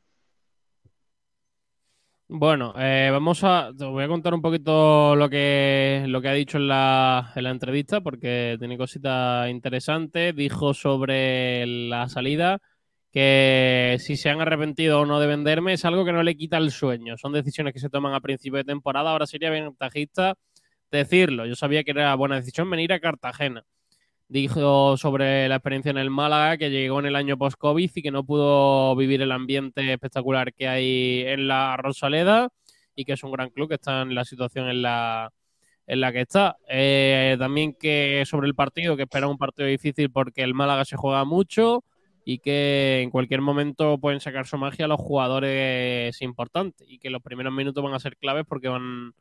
Bueno, 2.27 2.73
eh, 2.79 3.11
vamos 3.13 3.45
a. 3.45 3.71
Te 3.77 3.85
voy 3.85 4.05
a 4.05 4.09
contar 4.09 4.33
un 4.33 4.41
poquito 4.41 5.15
lo 5.15 5.29
que, 5.29 6.05
lo 6.09 6.23
que 6.23 6.29
ha 6.29 6.33
dicho 6.33 6.57
en 6.57 6.69
la, 6.69 7.31
en 7.37 7.45
la 7.45 7.51
entrevista, 7.51 8.01
porque 8.01 8.57
tiene 8.59 8.79
cositas 8.79 9.51
interesantes. 9.51 10.35
Dijo 10.35 10.73
sobre 10.73 11.67
la 11.67 12.09
salida 12.09 12.63
que 13.15 13.97
si 14.01 14.17
se 14.17 14.29
han 14.29 14.41
arrepentido 14.41 15.01
o 15.01 15.07
no 15.07 15.21
de 15.21 15.29
venderme 15.29 15.75
es 15.75 15.85
algo 15.85 16.05
que 16.05 16.13
no 16.13 16.25
le 16.25 16.37
quita 16.37 16.57
el 16.57 16.73
sueño. 16.73 17.17
Son 17.17 17.33
decisiones 17.33 17.73
que 17.73 17.79
se 17.79 17.89
toman 17.89 18.13
a 18.13 18.21
principio 18.21 18.59
de 18.59 18.65
temporada. 18.65 19.13
Ahora 19.13 19.27
sería 19.27 19.51
ventajista 19.51 20.35
decirlo. 20.91 21.47
Yo 21.47 21.55
sabía 21.55 21.85
que 21.85 21.93
era 21.93 22.13
buena 22.17 22.37
decisión 22.37 22.69
venir 22.69 22.93
a 22.93 22.99
Cartagena. 22.99 23.65
Dijo 24.27 24.97
sobre 24.97 25.49
la 25.49 25.57
experiencia 25.57 25.91
en 25.91 25.99
el 25.99 26.11
Málaga, 26.11 26.57
que 26.57 26.71
llegó 26.71 26.99
en 26.99 27.07
el 27.07 27.15
año 27.15 27.39
post-COVID 27.39 27.91
y 27.95 28.03
que 28.03 28.11
no 28.11 28.25
pudo 28.25 28.97
vivir 28.97 29.23
el 29.23 29.31
ambiente 29.31 29.93
espectacular 29.93 30.53
que 30.53 30.67
hay 30.67 31.23
en 31.25 31.47
la 31.47 31.77
Rosaleda 31.77 32.49
y 32.97 33.05
que 33.05 33.13
es 33.13 33.23
un 33.23 33.31
gran 33.31 33.51
club 33.51 33.69
que 33.69 33.77
está 33.77 34.03
en 34.03 34.15
la 34.17 34.25
situación 34.25 34.69
en 34.69 34.83
la, 34.83 35.31
en 35.87 36.01
la 36.01 36.11
que 36.11 36.23
está. 36.23 36.57
Eh, 36.69 37.37
también 37.39 37.75
que 37.79 38.25
sobre 38.27 38.49
el 38.49 38.57
partido, 38.57 38.97
que 38.97 39.05
espera 39.05 39.29
un 39.29 39.39
partido 39.39 39.69
difícil 39.69 40.11
porque 40.11 40.43
el 40.43 40.55
Málaga 40.55 40.85
se 40.85 40.97
juega 40.97 41.25
mucho 41.25 41.85
y 42.25 42.39
que 42.39 43.01
en 43.03 43.11
cualquier 43.11 43.41
momento 43.41 43.99
pueden 43.99 44.21
sacar 44.21 44.47
su 44.47 44.57
magia 44.57 44.89
los 44.89 45.01
jugadores 45.01 46.21
importantes 46.23 46.87
y 46.89 46.99
que 46.99 47.11
los 47.11 47.23
primeros 47.23 47.53
minutos 47.53 47.85
van 47.85 47.95
a 47.95 48.01
ser 48.01 48.17
claves 48.17 48.45
porque 48.49 48.69
van 48.69 49.15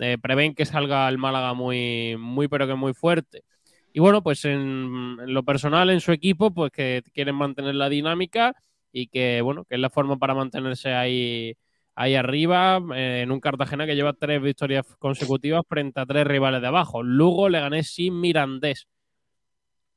eh, 0.00 0.18
prevén 0.20 0.54
que 0.54 0.66
salga 0.66 1.08
el 1.08 1.18
Málaga 1.18 1.54
muy, 1.54 2.16
muy 2.18 2.48
pero 2.48 2.66
que 2.66 2.74
muy 2.74 2.94
fuerte. 2.94 3.44
Y 3.92 4.00
bueno, 4.00 4.22
pues 4.22 4.44
en, 4.44 5.16
lo 5.32 5.42
personal, 5.44 5.90
en 5.90 6.00
su 6.00 6.12
equipo, 6.12 6.52
pues 6.52 6.72
que 6.72 7.02
quieren 7.12 7.34
mantener 7.34 7.74
la 7.74 7.88
dinámica 7.88 8.54
y 8.92 9.08
que, 9.08 9.40
bueno, 9.42 9.64
que 9.64 9.74
es 9.76 9.80
la 9.80 9.90
forma 9.90 10.18
para 10.18 10.34
mantenerse 10.34 10.94
ahí, 10.94 11.56
ahí 11.94 12.14
arriba, 12.14 12.80
eh, 12.96 13.20
en 13.22 13.30
un 13.32 13.40
Cartagena 13.40 13.86
que 13.86 13.94
lleva 13.94 14.14
tres 14.14 14.40
victorias 14.42 14.86
consecutivas 14.98 15.62
frente 15.68 16.00
a 16.00 16.06
tres 16.06 16.26
rivales 16.26 16.62
de 16.62 16.68
abajo. 16.68 17.02
Lugo 17.02 17.48
le 17.48 17.60
gané 17.60 17.82
sin 17.84 18.18
Mirandés. 18.20 18.88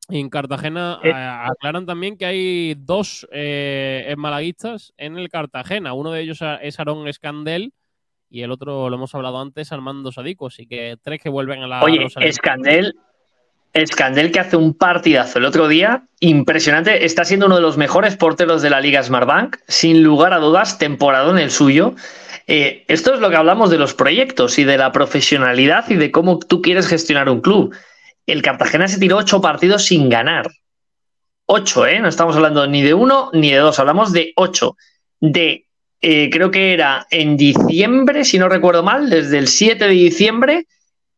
Y 0.09 0.19
en 0.19 0.29
Cartagena 0.29 0.99
Eh. 1.03 1.11
a- 1.11 1.47
aclaran 1.47 1.85
también 1.85 2.17
que 2.17 2.25
hay 2.25 2.75
dos 2.77 3.27
eh, 3.31 4.13
malaguistas 4.17 4.93
en 4.97 5.17
el 5.17 5.29
Cartagena. 5.29 5.93
Uno 5.93 6.11
de 6.11 6.21
ellos 6.21 6.39
es 6.61 6.79
Aaron 6.79 7.07
Escandel 7.07 7.73
y 8.29 8.41
el 8.43 8.51
otro, 8.51 8.89
lo 8.89 8.95
hemos 8.97 9.15
hablado 9.15 9.41
antes, 9.41 9.71
Armando 9.71 10.11
Sadico. 10.11 10.47
Así 10.47 10.67
que 10.67 10.97
tres 11.01 11.21
que 11.21 11.29
vuelven 11.29 11.63
a 11.63 11.67
la 11.67 11.83
Oye, 11.83 12.05
Escandel 13.73 14.31
que 14.31 14.39
hace 14.39 14.55
un 14.55 14.73
partidazo 14.73 15.39
el 15.39 15.45
otro 15.45 15.67
día, 15.67 16.03
impresionante, 16.21 17.03
está 17.03 17.25
siendo 17.25 17.47
uno 17.47 17.55
de 17.55 17.61
los 17.61 17.75
mejores 17.77 18.15
porteros 18.15 18.61
de 18.61 18.69
la 18.69 18.79
Liga 18.79 19.03
Smartbank, 19.03 19.57
sin 19.67 20.01
lugar 20.01 20.31
a 20.33 20.37
dudas, 20.37 20.77
temporada 20.77 21.29
en 21.31 21.39
el 21.39 21.51
suyo. 21.51 21.93
Eh, 22.47 22.85
esto 22.87 23.13
es 23.13 23.19
lo 23.19 23.29
que 23.29 23.35
hablamos 23.35 23.69
de 23.71 23.77
los 23.77 23.93
proyectos 23.93 24.59
y 24.59 24.63
de 24.63 24.77
la 24.77 24.93
profesionalidad 24.93 25.89
y 25.89 25.95
de 25.95 26.09
cómo 26.11 26.39
tú 26.39 26.61
quieres 26.61 26.87
gestionar 26.87 27.27
un 27.27 27.41
club. 27.41 27.75
El 28.25 28.41
Cartagena 28.41 28.87
se 28.87 28.99
tiró 28.99 29.17
ocho 29.17 29.41
partidos 29.41 29.85
sin 29.85 30.09
ganar. 30.09 30.47
Ocho, 31.45 31.85
¿eh? 31.85 31.99
No 31.99 32.07
estamos 32.07 32.35
hablando 32.35 32.65
ni 32.65 32.81
de 32.81 32.93
uno 32.93 33.29
ni 33.33 33.51
de 33.51 33.57
dos, 33.57 33.77
hablamos 33.79 34.11
de 34.11 34.33
ocho. 34.35 34.77
De, 35.19 35.67
eh, 36.01 36.29
creo 36.31 36.51
que 36.51 36.73
era 36.73 37.05
en 37.11 37.37
diciembre, 37.37 38.25
si 38.25 38.39
no 38.39 38.49
recuerdo 38.49 38.83
mal, 38.83 39.09
desde 39.09 39.37
el 39.37 39.47
7 39.47 39.85
de 39.85 39.91
diciembre 39.91 40.67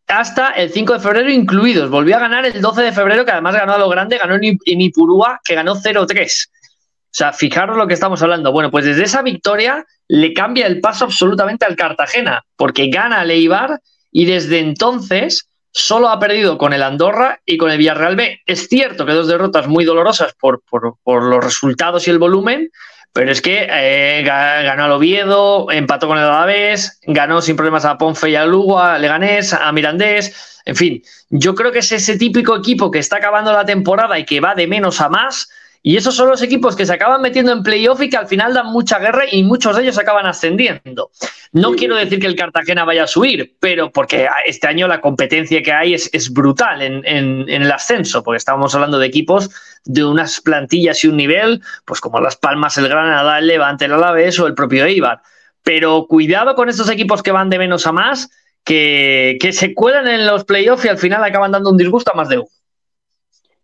hasta 0.08 0.52
el 0.52 0.72
5 0.72 0.94
de 0.94 1.00
febrero 1.00 1.30
incluidos. 1.30 1.90
Volvió 1.90 2.16
a 2.16 2.20
ganar 2.20 2.46
el 2.46 2.62
12 2.62 2.82
de 2.82 2.92
febrero, 2.92 3.26
que 3.26 3.32
además 3.32 3.56
ganó 3.56 3.74
a 3.74 3.78
lo 3.78 3.90
grande, 3.90 4.18
ganó 4.18 4.36
en, 4.36 4.82
Ipurúa, 4.82 5.40
que 5.44 5.56
ganó 5.56 5.76
0-3. 5.76 6.48
O 6.48 7.10
sea, 7.10 7.34
fijaros 7.34 7.78
lo 7.78 7.88
que 7.88 7.94
estamos 7.94 8.22
hablando. 8.22 8.52
Bueno, 8.52 8.72
pues 8.72 8.86
desde 8.86 9.04
esa 9.04 9.22
victoria 9.22 9.86
le 10.08 10.34
cambia 10.34 10.68
el 10.68 10.80
paso 10.80 11.06
absolutamente 11.06 11.66
al 11.66 11.76
Cartagena, 11.76 12.44
porque 12.56 12.88
gana 12.90 13.22
al 13.22 13.32
Eibar 13.32 13.82
y 14.12 14.26
desde 14.26 14.60
entonces 14.60 15.50
solo 15.78 16.10
ha 16.10 16.20
perdido 16.20 16.58
con 16.58 16.74
el 16.74 16.82
Andorra 16.82 17.40
y 17.46 17.58
con 17.58 17.70
el 17.70 17.78
Villarreal 17.78 18.16
B. 18.16 18.42
Es 18.46 18.68
cierto 18.68 19.06
que 19.06 19.14
dos 19.14 19.28
derrotas 19.28 19.68
muy 19.68 19.86
dolorosas 19.86 20.34
por, 20.40 20.62
por- 20.70 20.96
por 21.04 21.24
los 21.24 21.44
resultados 21.44 22.08
y 22.08 22.12
el 22.12 22.18
volumen, 22.20 22.72
pero 23.14 23.32
es 23.32 23.42
que 23.42 23.68
eh, 23.70 24.24
ga- 24.26 24.64
ganó 24.64 24.86
al 24.86 24.92
Oviedo, 24.94 25.72
empató 25.72 26.08
con 26.08 26.18
el 26.18 26.24
Alavés, 26.24 27.00
ganó 27.04 27.42
sin 27.42 27.56
problemas 27.56 27.86
a 27.86 27.98
Ponfe 27.98 28.30
y 28.32 28.36
a 28.36 28.46
Lugo, 28.46 28.80
a 28.80 28.98
Leganés, 28.98 29.54
a 29.54 29.72
Mirandés. 29.72 30.62
En 30.66 30.76
fin, 30.76 31.02
yo 31.30 31.54
creo 31.56 31.72
que 31.72 31.80
es 31.80 31.92
ese 31.92 32.18
típico 32.18 32.56
equipo 32.56 32.90
que 32.92 33.00
está 33.00 33.18
acabando 33.18 33.54
la 33.54 33.66
temporada 33.66 34.18
y 34.20 34.26
que 34.26 34.40
va 34.42 34.56
de 34.56 34.68
menos 34.68 35.00
a 35.00 35.10
más. 35.10 35.50
Y 35.84 35.96
esos 35.96 36.16
son 36.16 36.28
los 36.30 36.42
equipos 36.42 36.76
que 36.76 36.86
se 36.86 36.94
acaban 36.94 37.22
metiendo 37.22 37.52
en 37.54 37.64
playoff 37.64 38.02
y 38.02 38.10
que 38.10 38.18
al 38.18 38.28
final 38.28 38.54
dan 38.54 38.68
mucha 38.68 39.00
guerra 39.00 39.24
y 39.32 39.44
muchos 39.44 39.76
de 39.76 39.84
ellos 39.84 39.98
acaban 39.98 40.26
ascendiendo. 40.26 41.12
No 41.54 41.74
quiero 41.76 41.96
decir 41.96 42.20
que 42.20 42.28
el 42.28 42.36
Cartagena 42.36 42.84
vaya 42.84 43.04
a 43.04 43.08
subir, 43.08 43.56
pero 43.60 43.92
porque 43.92 44.28
este 44.46 44.68
año 44.68 44.88
la 44.88 45.00
competencia 45.00 45.64
que 45.64 45.72
hay 45.72 45.94
es, 45.94 46.10
es 46.14 46.32
brutal 46.34 46.82
en, 46.82 47.06
en- 47.06 47.46
en 47.48 47.62
el 47.64 47.72
ascenso, 47.72 48.22
porque 48.24 48.38
estábamos 48.38 48.76
hablando 48.76 49.00
de 49.00 49.08
equipos 49.08 49.50
de 49.86 50.04
unas 50.04 50.42
plantillas 50.42 51.02
y 51.04 51.08
un 51.08 51.16
nivel, 51.16 51.62
pues 51.86 52.02
como 52.02 52.20
Las 52.20 52.36
Palmas, 52.36 52.78
el 52.78 52.90
Granada, 52.90 53.40
el 53.40 53.48
Levante, 53.48 53.86
el 53.86 53.94
Alavés 53.94 54.38
o 54.40 54.48
el 54.48 54.56
propio 54.56 54.84
Eibar. 54.86 55.22
Pero 55.64 56.06
cuidado 56.08 56.56
con 56.56 56.68
estos 56.70 56.90
equipos 56.90 57.24
que 57.24 57.32
van 57.32 57.50
de 57.50 57.58
menos 57.60 57.88
a 57.88 57.94
más, 57.94 58.30
que, 58.66 59.38
que 59.40 59.54
se 59.54 59.74
cuelan 59.74 60.08
en 60.10 60.26
los 60.28 60.44
playoffs 60.44 60.84
y 60.84 60.90
al 60.90 60.98
final 60.98 61.24
acaban 61.24 61.54
dando 61.54 61.70
un 61.70 61.78
disgusto 61.78 62.12
a 62.12 62.16
más 62.18 62.28
de 62.28 62.40
uno. 62.40 62.48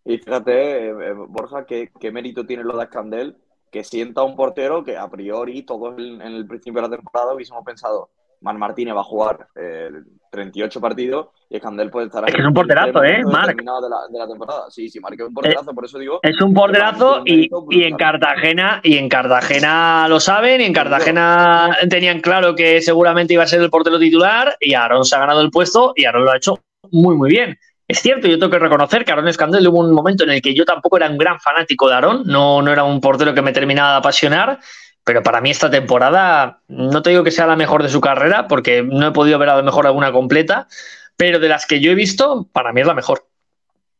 Y 0.06 0.18
fíjate, 0.18 0.88
eh, 0.88 0.90
eh, 0.90 1.14
Borja, 1.14 1.66
qué, 1.66 1.92
qué 2.00 2.12
mérito 2.12 2.46
tiene 2.46 2.64
lo 2.64 2.78
de 2.78 2.84
Escandel, 2.84 3.38
que 3.72 3.84
sienta 3.84 4.24
un 4.24 4.36
portero 4.36 4.84
que 4.84 4.98
a 4.98 5.10
priori, 5.10 5.64
todos 5.64 5.98
en, 5.98 6.22
en 6.22 6.34
el 6.34 6.46
principio 6.46 6.82
de 6.82 6.90
la 6.90 6.96
temporada 6.96 7.34
hubiésemos 7.34 7.64
pensado, 7.64 8.10
Mar 8.44 8.58
Martínez 8.58 8.94
va 8.94 9.02
a 9.02 9.06
jugar 9.06 9.48
eh, 9.56 9.90
38 10.30 10.82
partidos 10.82 11.28
y 11.50 11.56
Escandel 11.56 11.90
puede 11.90 12.08
estar 12.08 12.28
Es 12.28 12.36
que 12.36 12.42
es 12.42 12.48
un 12.48 12.54
porterazo, 12.54 13.04
¿eh, 13.04 13.24
Marc? 13.24 13.58
de 13.58 13.64
la, 13.64 14.08
de 14.12 14.20
la 14.20 14.28
temporada. 14.28 14.70
Sí, 14.70 14.90
sí, 14.90 15.00
Marc 15.00 15.20
es 15.20 15.28
un 15.28 15.34
porterazo, 15.34 15.74
por 15.74 15.86
eso 15.86 15.98
digo. 15.98 16.20
Es 16.22 16.40
un 16.42 16.54
porterazo 16.54 17.24
y, 17.26 17.50
y 17.70 17.84
en 17.84 17.96
Cartagena, 17.96 18.82
y 18.84 18.98
en 18.98 19.08
Cartagena 19.08 20.08
lo 20.10 20.20
saben, 20.20 20.62
y 20.62 20.66
en 20.66 20.74
Cartagena 20.74 21.78
tenían 21.90 22.20
claro 22.20 22.54
que 22.54 22.82
seguramente 22.82 23.34
iba 23.34 23.44
a 23.44 23.48
ser 23.48 23.62
el 23.62 23.70
portero 23.70 23.98
titular, 23.98 24.58
y 24.60 24.74
Aaron 24.74 25.06
se 25.06 25.16
ha 25.16 25.20
ganado 25.20 25.42
el 25.42 25.50
puesto, 25.50 25.94
y 25.96 26.06
Aaron 26.06 26.26
lo 26.26 26.32
ha 26.32 26.38
hecho 26.38 26.60
muy, 26.92 27.16
muy 27.16 27.30
bien. 27.30 27.58
Es 27.94 28.02
cierto, 28.02 28.28
yo 28.28 28.40
tengo 28.40 28.50
que 28.50 28.58
reconocer 28.58 29.06
que 29.06 29.12
Aaron 29.12 29.28
Escandel 29.28 29.68
hubo 29.68 29.82
un 29.82 29.94
momento 29.94 30.24
en 30.24 30.32
el 30.32 30.42
que 30.42 30.56
yo 30.56 30.66
tampoco 30.66 30.98
era 30.98 31.08
un 31.08 31.16
gran 31.20 31.40
fanático 31.40 31.88
de 31.88 31.94
Aaron, 31.94 32.24
no, 32.26 32.60
no 32.60 32.72
era 32.72 32.84
un 32.84 33.00
portero 33.00 33.36
que 33.36 33.44
me 33.44 33.54
terminaba 33.54 33.92
de 33.92 33.98
apasionar, 33.98 34.60
pero 35.04 35.22
para 35.22 35.42
mí 35.42 35.52
esta 35.52 35.70
temporada, 35.70 36.60
no 36.70 37.04
te 37.04 37.12
digo 37.12 37.24
que 37.24 37.30
sea 37.30 37.46
la 37.46 37.56
mejor 37.56 37.84
de 37.84 37.90
su 37.90 38.02
carrera, 38.02 38.48
porque 38.48 38.82
no 38.82 39.06
he 39.06 39.12
podido 39.12 39.38
ver 39.38 39.50
a 39.50 39.58
lo 39.58 39.64
mejor 39.64 39.86
alguna 39.86 40.12
completa, 40.12 40.68
pero 41.16 41.38
de 41.38 41.48
las 41.48 41.68
que 41.68 41.82
yo 41.82 41.92
he 41.92 41.94
visto, 41.96 42.48
para 42.52 42.74
mí 42.74 42.82
es 42.82 42.88
la 42.88 42.96
mejor. 42.96 43.28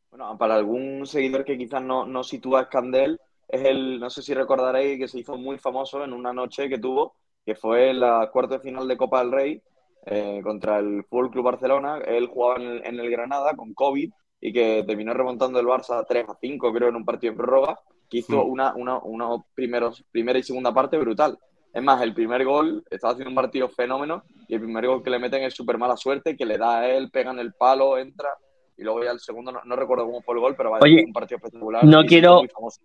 Bueno, 0.10 0.40
para 0.40 0.56
algún 0.56 1.06
seguidor 1.06 1.46
que 1.46 1.56
quizás 1.56 1.84
no, 1.84 2.04
no 2.04 2.24
sitúa 2.24 2.62
a 2.62 2.64
Escandel, 2.64 3.20
es 3.48 3.64
el, 3.64 4.00
no 4.00 4.10
sé 4.10 4.24
si 4.24 4.34
recordaréis 4.34 4.98
que 4.98 5.08
se 5.08 5.20
hizo 5.20 5.38
muy 5.38 5.60
famoso 5.60 6.04
en 6.04 6.14
una 6.14 6.34
noche 6.34 6.68
que 6.68 6.80
tuvo, 6.80 7.14
que 7.46 7.54
fue 7.54 7.94
la 7.94 8.28
cuarta 8.34 8.60
final 8.60 8.88
de 8.88 8.98
Copa 8.98 9.20
del 9.20 9.32
Rey 9.32 9.62
eh, 10.06 10.42
contra 10.44 10.80
el 10.80 11.04
Fútbol 11.10 11.32
Club 11.32 11.46
Barcelona. 11.46 12.00
Él 12.06 12.28
jugaba 12.28 12.62
en 12.62 12.68
el, 12.68 12.86
en 12.86 13.00
el 13.00 13.10
Granada 13.10 13.54
con 13.56 13.74
COVID 13.74 14.12
y 14.42 14.54
que 14.54 14.84
terminó 14.86 15.14
remontando 15.14 15.60
el 15.60 15.66
Barça 15.66 16.04
3 16.08 16.26
a 16.30 16.36
5, 16.40 16.74
creo, 16.74 16.90
en 16.90 16.96
un 16.98 17.06
partido 17.06 17.32
en 17.32 17.38
prórroga, 17.38 17.80
que 18.10 18.18
hizo 18.18 18.44
una, 18.44 18.74
una, 18.76 18.98
una 19.00 19.28
primeros, 19.56 20.04
primera 20.12 20.38
y 20.38 20.44
segunda 20.44 20.74
parte 20.74 20.98
brutal. 20.98 21.38
Es 21.74 21.82
más, 21.82 22.02
el 22.04 22.14
primer 22.14 22.44
gol, 22.44 22.84
estaba 22.92 23.14
haciendo 23.14 23.30
un 23.30 23.36
partido 23.36 23.70
fenómeno, 23.70 24.24
y 24.48 24.56
el 24.56 24.60
primer 24.62 24.86
gol 24.86 25.02
que 25.02 25.10
le 25.10 25.18
meten 25.20 25.44
es 25.44 25.54
súper 25.56 25.78
mala 25.78 25.96
suerte, 25.98 26.36
que 26.36 26.46
le 26.46 26.58
da 26.58 26.80
a 26.82 26.90
él, 26.90 27.10
pega 27.10 27.32
en 27.32 27.40
el 27.40 27.54
palo, 27.54 27.98
entra, 27.98 28.30
y 28.78 28.84
luego 28.84 29.04
ya 29.04 29.12
el 29.12 29.20
segundo, 29.20 29.52
no, 29.52 29.62
no 29.64 29.76
recuerdo 29.78 30.06
cómo 30.06 30.22
fue 30.22 30.36
el 30.36 30.42
gol, 30.42 30.56
pero 30.58 30.72
vaya, 30.72 30.84
Oye, 30.84 31.04
un 31.08 31.14
partido 31.14 31.38
espectacular. 31.38 31.84
no 31.86 32.04
quiero- 32.06 32.32
hizo 32.34 32.40
muy 32.42 32.50
famoso. 32.50 32.82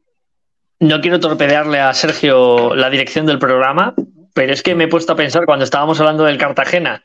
No 0.80 1.00
quiero 1.00 1.18
torpedearle 1.18 1.80
a 1.80 1.92
Sergio 1.92 2.74
la 2.76 2.88
dirección 2.88 3.26
del 3.26 3.40
programa, 3.40 3.94
pero 4.38 4.52
es 4.52 4.62
que 4.62 4.76
me 4.76 4.84
he 4.84 4.88
puesto 4.88 5.14
a 5.14 5.16
pensar 5.16 5.46
cuando 5.46 5.64
estábamos 5.64 5.98
hablando 5.98 6.22
del 6.22 6.38
Cartagena, 6.38 7.02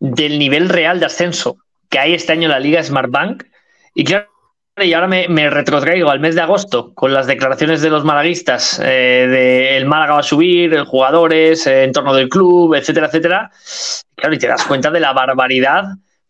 del 0.00 0.36
nivel 0.36 0.68
real 0.68 0.98
de 0.98 1.06
ascenso 1.06 1.58
que 1.88 2.00
hay 2.00 2.12
este 2.12 2.32
año 2.32 2.46
en 2.46 2.50
la 2.50 2.58
Liga 2.58 2.82
Smartbank. 2.82 3.44
Y 3.94 4.02
claro, 4.02 4.26
y 4.78 4.92
ahora 4.92 5.06
me, 5.06 5.48
retrotraigo 5.48 6.10
al 6.10 6.18
mes 6.18 6.34
de 6.34 6.40
agosto 6.40 6.92
con 6.92 7.14
las 7.14 7.28
declaraciones 7.28 7.82
de 7.82 7.90
los 7.90 8.02
malaguistas, 8.02 8.80
eh, 8.82 9.28
de 9.30 9.76
el 9.76 9.86
Málaga 9.86 10.14
va 10.14 10.18
a 10.18 10.24
subir, 10.24 10.76
jugadores, 10.80 11.68
eh, 11.68 11.84
entorno 11.84 12.14
del 12.14 12.28
club, 12.28 12.74
etcétera, 12.74 13.06
etcétera. 13.06 13.52
Claro, 14.16 14.34
y 14.34 14.38
te 14.38 14.48
das 14.48 14.64
cuenta 14.64 14.90
de 14.90 14.98
la 14.98 15.12
barbaridad 15.12 15.84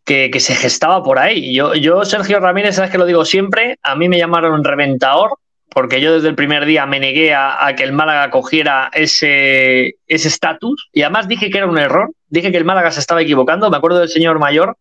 que, 0.05 0.31
que 0.31 0.41
se 0.41 0.55
gestaba 0.55 1.03
por 1.03 1.19
ahí. 1.19 1.55
Yo, 1.55 1.75
yo, 1.75 2.05
Sergio 2.05 2.41
Ramírez, 2.41 2.77
sabes 2.77 2.91
que 2.91 2.99
lo 2.99 3.07
digo 3.07 3.25
siempre, 3.25 3.79
a 3.83 3.97
mí 3.97 4.07
me 4.07 4.19
llamaron 4.19 4.63
reventador 4.63 5.39
porque 5.73 6.01
yo 6.01 6.15
desde 6.15 6.29
el 6.29 6.35
primer 6.35 6.65
día 6.65 6.87
me 6.87 7.01
negué 7.01 7.35
a, 7.35 7.73
que 7.77 7.85
el 7.85 7.93
Málaga 7.93 8.31
cogiera 8.31 8.91
ese 8.93 9.97
ese 10.07 10.29
estatus. 10.29 10.89
Y 10.93 11.03
además 11.03 11.29
dije 11.29 11.51
que 11.51 11.59
era 11.59 11.67
un 11.67 11.79
error, 11.79 12.11
dije 12.29 12.51
que 12.51 12.59
el 12.59 12.65
Málaga 12.65 12.91
se 12.91 13.01
estaba 13.01 13.23
equivocando, 13.23 13.71
me 13.71 13.77
acuerdo 13.77 13.99
del 13.99 14.09
señor 14.09 14.39
mayor, 14.39 14.77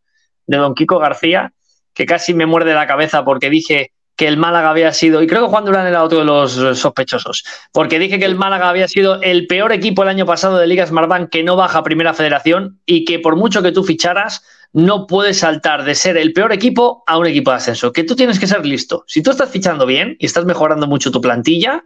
de 0.48 0.58
don 0.58 0.76
Kiko 0.76 1.00
García, 1.00 1.54
que 1.94 2.06
casi 2.06 2.34
me 2.34 2.46
muerde 2.46 2.74
la 2.74 2.88
cabeza 2.88 3.24
porque 3.24 3.50
dije 3.50 3.92
que 4.16 4.28
el 4.28 4.38
Málaga 4.38 4.70
había 4.70 4.94
sido, 4.94 5.24
y 5.24 5.28
creo 5.28 5.42
que 5.42 5.50
Juan 5.50 5.66
Durán 5.66 5.88
era 5.88 6.04
otro 6.04 6.20
de 6.20 6.26
los 6.26 6.52
sospechosos, 6.78 7.44
porque 7.72 7.98
dije 7.98 8.20
que 8.20 8.26
el 8.26 8.36
Málaga 8.36 8.70
había 8.70 8.88
sido 8.88 9.20
el 9.22 9.48
peor 9.48 9.72
equipo 9.72 10.04
el 10.04 10.10
año 10.10 10.28
pasado 10.28 10.58
de 10.58 10.68
Liga 10.68 10.86
Smartbank 10.86 11.30
que 11.30 11.42
no 11.42 11.56
baja 11.56 11.80
a 11.80 11.84
Primera 11.84 12.14
Federación 12.14 12.80
y 12.86 13.04
que 13.06 13.18
por 13.18 13.36
mucho 13.36 13.64
que 13.64 13.72
tú 13.72 13.84
ficharas, 13.84 14.44
no 14.74 15.08
puedes 15.08 15.40
saltar 15.40 15.84
de 15.84 15.96
ser 15.96 16.18
el 16.18 16.34
peor 16.34 16.54
equipo 16.54 17.04
a 17.06 17.18
un 17.18 17.28
equipo 17.28 17.52
de 17.52 17.58
ascenso, 17.58 17.92
que 17.92 18.04
tú 18.04 18.16
tienes 18.16 18.40
que 18.40 18.48
ser 18.48 18.66
listo. 18.66 19.04
Si 19.08 19.22
tú 19.22 19.32
estás 19.32 19.50
fichando 19.50 19.86
bien 19.86 20.16
y 20.20 20.26
estás 20.26 20.46
mejorando 20.46 20.88
mucho 20.88 21.12
tu 21.12 21.20
plantilla, 21.20 21.84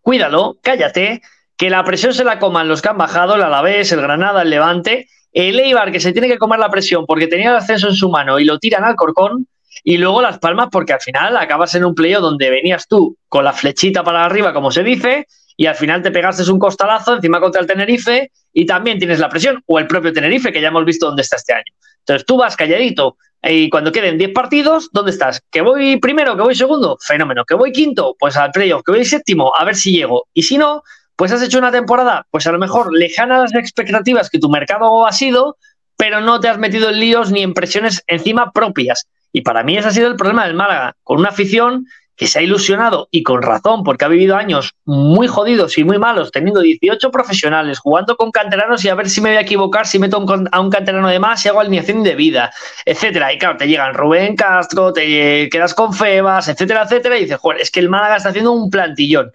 cuídalo, 0.00 0.56
cállate, 0.62 1.22
que 1.56 1.70
la 1.70 1.84
presión 1.84 2.14
se 2.14 2.24
la 2.24 2.38
coman 2.38 2.68
los 2.68 2.82
que 2.82 2.88
han 2.88 2.98
bajado, 2.98 3.34
el 3.34 3.42
Alavés, 3.42 3.90
el 3.92 4.00
Granada, 4.00 4.42
el 4.42 4.50
Levante, 4.50 5.08
el 5.32 5.58
Eibar 5.58 5.90
que 5.90 6.00
se 6.00 6.12
tiene 6.12 6.28
que 6.28 6.38
comer 6.38 6.60
la 6.60 6.70
presión 6.70 7.06
porque 7.06 7.26
tenía 7.26 7.50
el 7.50 7.56
ascenso 7.56 7.88
en 7.88 7.94
su 7.94 8.08
mano 8.08 8.38
y 8.38 8.44
lo 8.44 8.58
tiran 8.58 8.84
al 8.84 8.94
corcón, 8.94 9.48
y 9.82 9.98
luego 9.98 10.22
Las 10.22 10.38
Palmas 10.38 10.68
porque 10.70 10.92
al 10.92 11.00
final 11.00 11.36
acabas 11.36 11.74
en 11.74 11.84
un 11.84 11.94
playoff 11.94 12.22
donde 12.22 12.48
venías 12.48 12.86
tú 12.86 13.16
con 13.28 13.44
la 13.44 13.52
flechita 13.52 14.04
para 14.04 14.24
arriba, 14.24 14.52
como 14.52 14.70
se 14.70 14.84
dice, 14.84 15.26
y 15.56 15.66
al 15.66 15.74
final 15.74 16.02
te 16.02 16.10
pegaste 16.10 16.48
un 16.50 16.58
costalazo 16.58 17.14
encima 17.14 17.40
contra 17.40 17.60
el 17.60 17.66
Tenerife 17.66 18.30
y 18.52 18.66
también 18.66 18.98
tienes 18.98 19.18
la 19.18 19.28
presión, 19.28 19.62
o 19.66 19.78
el 19.78 19.86
propio 19.86 20.12
Tenerife, 20.12 20.52
que 20.52 20.60
ya 20.60 20.68
hemos 20.68 20.84
visto 20.84 21.06
dónde 21.06 21.22
está 21.22 21.36
este 21.36 21.54
año. 21.54 21.72
Entonces 22.06 22.26
tú 22.26 22.36
vas 22.36 22.56
calladito 22.56 23.16
y 23.42 23.68
cuando 23.68 23.92
queden 23.92 24.16
10 24.16 24.32
partidos, 24.32 24.88
¿dónde 24.92 25.10
estás? 25.10 25.42
¿Que 25.50 25.60
voy 25.60 25.98
primero, 25.98 26.34
que 26.36 26.42
voy 26.42 26.54
segundo? 26.54 26.96
Fenómeno. 27.00 27.44
¿Que 27.44 27.54
voy 27.54 27.72
quinto? 27.72 28.16
Pues 28.18 28.36
al 28.36 28.50
playoff. 28.52 28.82
¿Que 28.84 28.92
voy 28.92 29.04
séptimo? 29.04 29.52
A 29.54 29.64
ver 29.64 29.76
si 29.76 29.92
llego. 29.92 30.26
Y 30.32 30.42
si 30.42 30.56
no, 30.56 30.82
pues 31.16 31.30
has 31.32 31.42
hecho 31.42 31.58
una 31.58 31.70
temporada, 31.70 32.26
pues 32.30 32.46
a 32.46 32.52
lo 32.52 32.58
mejor 32.58 32.92
lejana 32.92 33.36
a 33.36 33.40
las 33.40 33.54
expectativas 33.54 34.30
que 34.30 34.38
tu 34.38 34.48
mercado 34.48 35.06
ha 35.06 35.12
sido, 35.12 35.58
pero 35.96 36.20
no 36.20 36.40
te 36.40 36.48
has 36.48 36.58
metido 36.58 36.88
en 36.88 37.00
líos 37.00 37.30
ni 37.30 37.42
en 37.42 37.54
presiones 37.54 38.02
encima 38.06 38.50
propias. 38.52 39.06
Y 39.32 39.42
para 39.42 39.62
mí 39.62 39.76
ese 39.76 39.88
ha 39.88 39.92
sido 39.92 40.08
el 40.08 40.16
problema 40.16 40.46
del 40.46 40.54
Málaga, 40.54 40.94
con 41.02 41.18
una 41.18 41.28
afición 41.28 41.86
que 42.16 42.26
se 42.26 42.38
ha 42.38 42.42
ilusionado 42.42 43.08
y 43.10 43.22
con 43.22 43.42
razón, 43.42 43.82
porque 43.82 44.04
ha 44.04 44.08
vivido 44.08 44.36
años 44.36 44.74
muy 44.84 45.26
jodidos 45.26 45.76
y 45.78 45.84
muy 45.84 45.98
malos, 45.98 46.30
teniendo 46.30 46.60
18 46.60 47.10
profesionales, 47.10 47.78
jugando 47.78 48.16
con 48.16 48.30
canteranos 48.30 48.84
y 48.84 48.88
a 48.88 48.94
ver 48.94 49.10
si 49.10 49.20
me 49.20 49.30
voy 49.30 49.38
a 49.38 49.42
equivocar, 49.42 49.86
si 49.86 49.98
meto 49.98 50.24
a 50.52 50.60
un 50.60 50.70
canterano 50.70 51.08
de 51.08 51.18
más 51.18 51.44
y 51.44 51.48
hago 51.48 51.60
alineación 51.60 52.02
de 52.02 52.14
vida, 52.14 52.52
etcétera. 52.84 53.32
Y 53.32 53.38
claro, 53.38 53.56
te 53.56 53.66
llegan 53.66 53.94
Rubén 53.94 54.36
Castro, 54.36 54.92
te 54.92 55.48
quedas 55.50 55.74
con 55.74 55.92
Febas, 55.92 56.48
etcétera, 56.48 56.84
etcétera, 56.84 57.18
y 57.18 57.22
dices, 57.22 57.38
joder, 57.38 57.60
es 57.60 57.70
que 57.70 57.80
el 57.80 57.88
Málaga 57.88 58.16
está 58.16 58.28
haciendo 58.28 58.52
un 58.52 58.70
plantillón. 58.70 59.32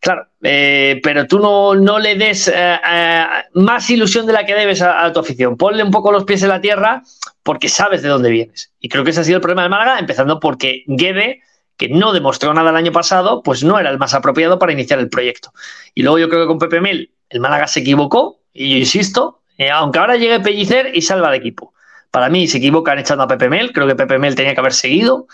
Claro, 0.00 0.26
eh, 0.42 0.98
pero 1.02 1.26
tú 1.26 1.38
no, 1.38 1.74
no 1.74 1.98
le 1.98 2.14
des 2.14 2.48
eh, 2.48 2.52
eh, 2.54 3.26
más 3.52 3.88
ilusión 3.90 4.24
de 4.24 4.32
la 4.32 4.46
que 4.46 4.54
debes 4.54 4.80
a, 4.80 5.12
tu 5.12 5.20
afición. 5.20 5.58
Ponle 5.58 5.82
un 5.82 5.90
poco 5.90 6.10
los 6.10 6.24
pies 6.24 6.42
en 6.42 6.48
la 6.48 6.60
tierra 6.62 7.02
porque 7.42 7.68
sabes 7.68 8.00
de 8.00 8.08
dónde 8.08 8.30
vienes. 8.30 8.72
Y 8.80 8.88
creo 8.88 9.04
que 9.04 9.10
ese 9.10 9.20
ha 9.20 9.24
sido 9.24 9.36
el 9.36 9.42
problema 9.42 9.62
del 9.62 9.70
Málaga, 9.70 9.98
empezando 9.98 10.40
porque 10.40 10.84
Guede 10.86 11.42
que 11.80 11.88
no 11.88 12.12
demostró 12.12 12.52
nada 12.52 12.68
el 12.68 12.76
año 12.76 12.92
pasado, 12.92 13.42
pues 13.42 13.64
no 13.64 13.78
era 13.78 13.88
el 13.88 13.96
más 13.96 14.12
apropiado 14.12 14.58
para 14.58 14.72
iniciar 14.72 14.98
el 14.98 15.08
proyecto. 15.08 15.54
Y 15.94 16.02
luego 16.02 16.18
yo 16.18 16.28
creo 16.28 16.42
que 16.42 16.46
con 16.46 16.58
Pepe 16.58 16.78
Mel 16.78 17.10
el 17.30 17.40
Málaga 17.40 17.66
se 17.66 17.80
equivocó, 17.80 18.40
y 18.52 18.72
yo 18.72 18.76
insisto, 18.76 19.40
eh, 19.56 19.70
aunque 19.70 19.98
ahora 19.98 20.16
llegue 20.16 20.40
Pellicer 20.40 20.90
y 20.94 21.00
salva 21.00 21.30
de 21.30 21.38
equipo. 21.38 21.72
Para 22.10 22.28
mí 22.28 22.46
se 22.48 22.58
equivocan 22.58 22.98
echando 22.98 23.24
a 23.24 23.28
Pepe 23.28 23.48
Mel, 23.48 23.72
creo 23.72 23.86
que 23.86 23.94
Pepe 23.94 24.18
Mel 24.18 24.34
tenía 24.34 24.52
que 24.52 24.60
haber 24.60 24.74
seguido. 24.74 25.26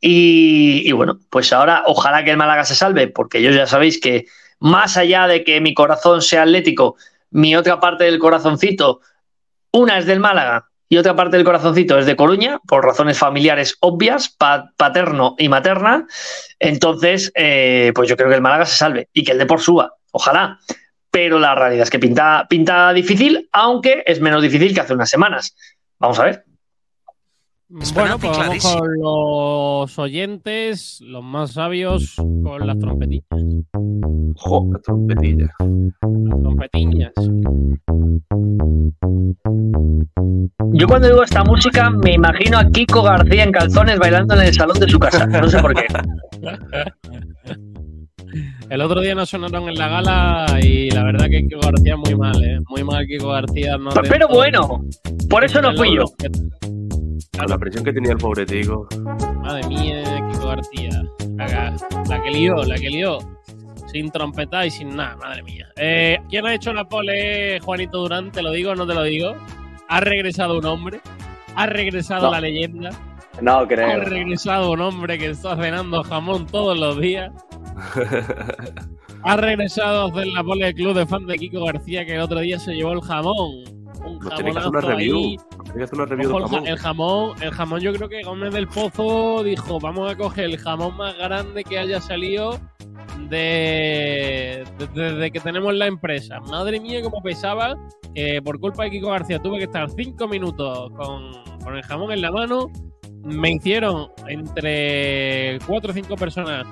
Y, 0.00 0.88
y, 0.88 0.92
bueno, 0.92 1.18
pues 1.28 1.52
ahora 1.52 1.82
ojalá 1.86 2.24
que 2.24 2.30
el 2.30 2.38
Málaga 2.38 2.64
se 2.64 2.74
salve, 2.74 3.08
porque 3.08 3.42
yo 3.42 3.50
ya 3.50 3.66
sabéis 3.66 4.00
que 4.00 4.24
más 4.60 4.96
allá 4.96 5.26
de 5.26 5.44
que 5.44 5.60
mi 5.60 5.74
corazón 5.74 6.22
sea 6.22 6.44
atlético, 6.44 6.96
mi 7.30 7.56
otra 7.56 7.78
parte 7.78 8.04
del 8.04 8.18
corazoncito, 8.18 9.00
una 9.70 9.98
es 9.98 10.06
del 10.06 10.20
Málaga 10.20 10.70
y 10.88 10.96
otra 10.96 11.16
parte 11.16 11.36
del 11.36 11.44
corazoncito 11.44 11.98
es 11.98 12.06
de 12.06 12.16
Coruña, 12.16 12.60
por 12.66 12.84
razones 12.84 13.18
familiares 13.18 13.76
obvias, 13.80 14.28
paterno 14.28 15.34
y 15.38 15.48
materna. 15.48 16.06
Entonces, 16.58 17.32
eh, 17.34 17.92
pues 17.94 18.08
yo 18.08 18.16
creo 18.16 18.28
que 18.28 18.36
el 18.36 18.42
Málaga 18.42 18.66
se 18.66 18.76
salve 18.76 19.08
y 19.12 19.24
que 19.24 19.32
el 19.32 19.38
Depor 19.38 19.60
suba, 19.60 19.94
ojalá. 20.12 20.58
Pero 21.10 21.38
la 21.38 21.54
realidad 21.54 21.84
es 21.84 21.90
que 21.90 21.98
pinta, 21.98 22.46
pinta 22.48 22.92
difícil, 22.92 23.48
aunque 23.52 24.02
es 24.06 24.20
menos 24.20 24.42
difícil 24.42 24.74
que 24.74 24.80
hace 24.80 24.94
unas 24.94 25.10
semanas. 25.10 25.56
Vamos 25.98 26.18
a 26.18 26.24
ver. 26.24 26.44
Bueno, 27.68 28.18
pues 28.18 28.36
vamos 28.36 28.62
con 28.62 28.98
los 28.98 29.98
oyentes, 29.98 31.00
los 31.00 31.24
más 31.24 31.52
sabios, 31.52 32.14
con 32.16 32.66
las 32.66 32.78
trompetillas. 32.78 33.24
Jo, 34.36 34.68
las 34.70 34.82
trompetillas. 34.82 35.50
Las 35.60 36.40
trompetiñas. 36.42 37.12
Yo 40.72 40.86
cuando 40.86 41.08
digo 41.08 41.22
esta 41.22 41.42
música 41.44 41.88
me 41.88 42.12
imagino 42.12 42.58
a 42.58 42.68
Kiko 42.70 43.02
García 43.02 43.44
en 43.44 43.52
calzones 43.52 43.98
bailando 43.98 44.34
en 44.34 44.40
el 44.42 44.52
salón 44.52 44.78
de 44.78 44.88
su 44.88 44.98
casa. 44.98 45.26
No 45.26 45.48
sé 45.48 45.58
por 45.60 45.74
qué. 45.74 45.86
El 48.68 48.80
otro 48.80 49.00
día 49.00 49.14
nos 49.14 49.30
sonaron 49.30 49.68
en 49.68 49.76
la 49.76 49.88
gala 49.88 50.58
y 50.60 50.90
la 50.90 51.04
verdad 51.04 51.28
que 51.30 51.46
Kiko 51.46 51.60
García 51.60 51.96
muy 51.96 52.14
mal, 52.16 52.44
¿eh? 52.44 52.58
Muy 52.68 52.82
mal 52.84 53.06
Kiko 53.06 53.28
García. 53.28 53.78
No 53.78 53.90
Pero 54.08 54.28
bueno, 54.28 54.84
por 55.30 55.44
eso 55.44 55.62
no 55.62 55.74
fui 55.74 55.94
yo. 55.94 56.04
Con 57.36 57.46
la 57.48 57.58
presión 57.58 57.84
que 57.84 57.92
tenía 57.92 58.12
el 58.12 58.18
pobre 58.18 58.46
Tico. 58.46 58.86
Madre 59.42 59.66
mía, 59.66 60.04
Kiko 60.30 60.46
García. 60.46 60.90
La, 61.36 62.22
que 62.22 62.30
lió, 62.30 62.54
la 62.62 62.76
que 62.76 62.90
lió. 62.90 63.18
Sin 63.90 64.10
trompeta 64.10 64.64
y 64.66 64.70
sin 64.70 64.94
nada, 64.94 65.16
madre 65.16 65.42
mía. 65.42 65.68
Eh, 65.76 66.18
¿Quién 66.28 66.46
ha 66.46 66.54
hecho 66.54 66.72
la 66.72 66.88
pole, 66.88 67.58
Juanito 67.60 67.98
Durán? 67.98 68.30
¿Te 68.30 68.42
lo 68.42 68.52
digo 68.52 68.70
o 68.72 68.74
no 68.74 68.86
te 68.86 68.94
lo 68.94 69.02
digo? 69.02 69.34
¿Ha 69.88 70.00
regresado 70.00 70.58
un 70.58 70.64
hombre? 70.64 71.00
¿Ha 71.56 71.66
regresado 71.66 72.30
la 72.30 72.40
leyenda? 72.40 72.90
No, 73.40 73.66
creo. 73.66 73.88
¿Ha 73.88 73.96
regresado 74.04 74.72
un 74.72 74.80
hombre 74.80 75.18
que 75.18 75.30
está 75.30 75.56
cenando 75.56 76.02
jamón 76.04 76.46
todos 76.46 76.78
los 76.78 77.00
días? 77.00 77.32
ha 79.22 79.36
regresado 79.36 80.02
a 80.02 80.08
hacer 80.08 80.28
la 80.28 80.44
pole 80.44 80.66
del 80.66 80.74
club 80.74 80.94
de 80.94 81.06
fan 81.06 81.26
de 81.26 81.36
Kiko 81.36 81.64
García 81.64 82.04
que 82.04 82.14
el 82.14 82.20
otro 82.20 82.38
día 82.40 82.58
se 82.60 82.74
llevó 82.74 82.92
el 82.92 83.00
jamón 83.00 83.83
un 84.14 84.20
jamonazo 84.20 84.70
una 84.70 84.80
review. 84.80 85.36
Una 85.92 86.04
review 86.06 86.36
el, 86.36 86.42
jamón. 86.44 86.66
el 86.66 86.78
jamón. 86.78 87.42
El 87.42 87.50
jamón, 87.50 87.80
yo 87.80 87.92
creo 87.92 88.08
que 88.08 88.22
Gómez 88.22 88.52
del 88.52 88.68
Pozo 88.68 89.42
dijo: 89.42 89.78
Vamos 89.80 90.10
a 90.10 90.16
coger 90.16 90.46
el 90.46 90.58
jamón 90.58 90.96
más 90.96 91.16
grande 91.18 91.64
que 91.64 91.78
haya 91.78 92.00
salido 92.00 92.60
de, 93.28 94.64
desde 94.94 95.30
que 95.30 95.40
tenemos 95.40 95.74
la 95.74 95.86
empresa. 95.86 96.40
Madre 96.40 96.80
mía, 96.80 97.02
cómo 97.02 97.22
pesaba. 97.22 97.76
que 98.14 98.40
por 98.42 98.60
culpa 98.60 98.84
de 98.84 98.90
Kiko 98.90 99.10
García 99.10 99.40
tuve 99.40 99.58
que 99.58 99.64
estar 99.64 99.90
cinco 99.90 100.28
minutos 100.28 100.90
con, 100.96 101.32
con 101.62 101.76
el 101.76 101.82
jamón 101.82 102.12
en 102.12 102.22
la 102.22 102.30
mano. 102.30 102.70
Me 103.24 103.52
hicieron 103.52 104.08
entre 104.28 105.58
cuatro 105.66 105.92
o 105.92 105.94
cinco 105.94 106.14
personas 106.14 106.66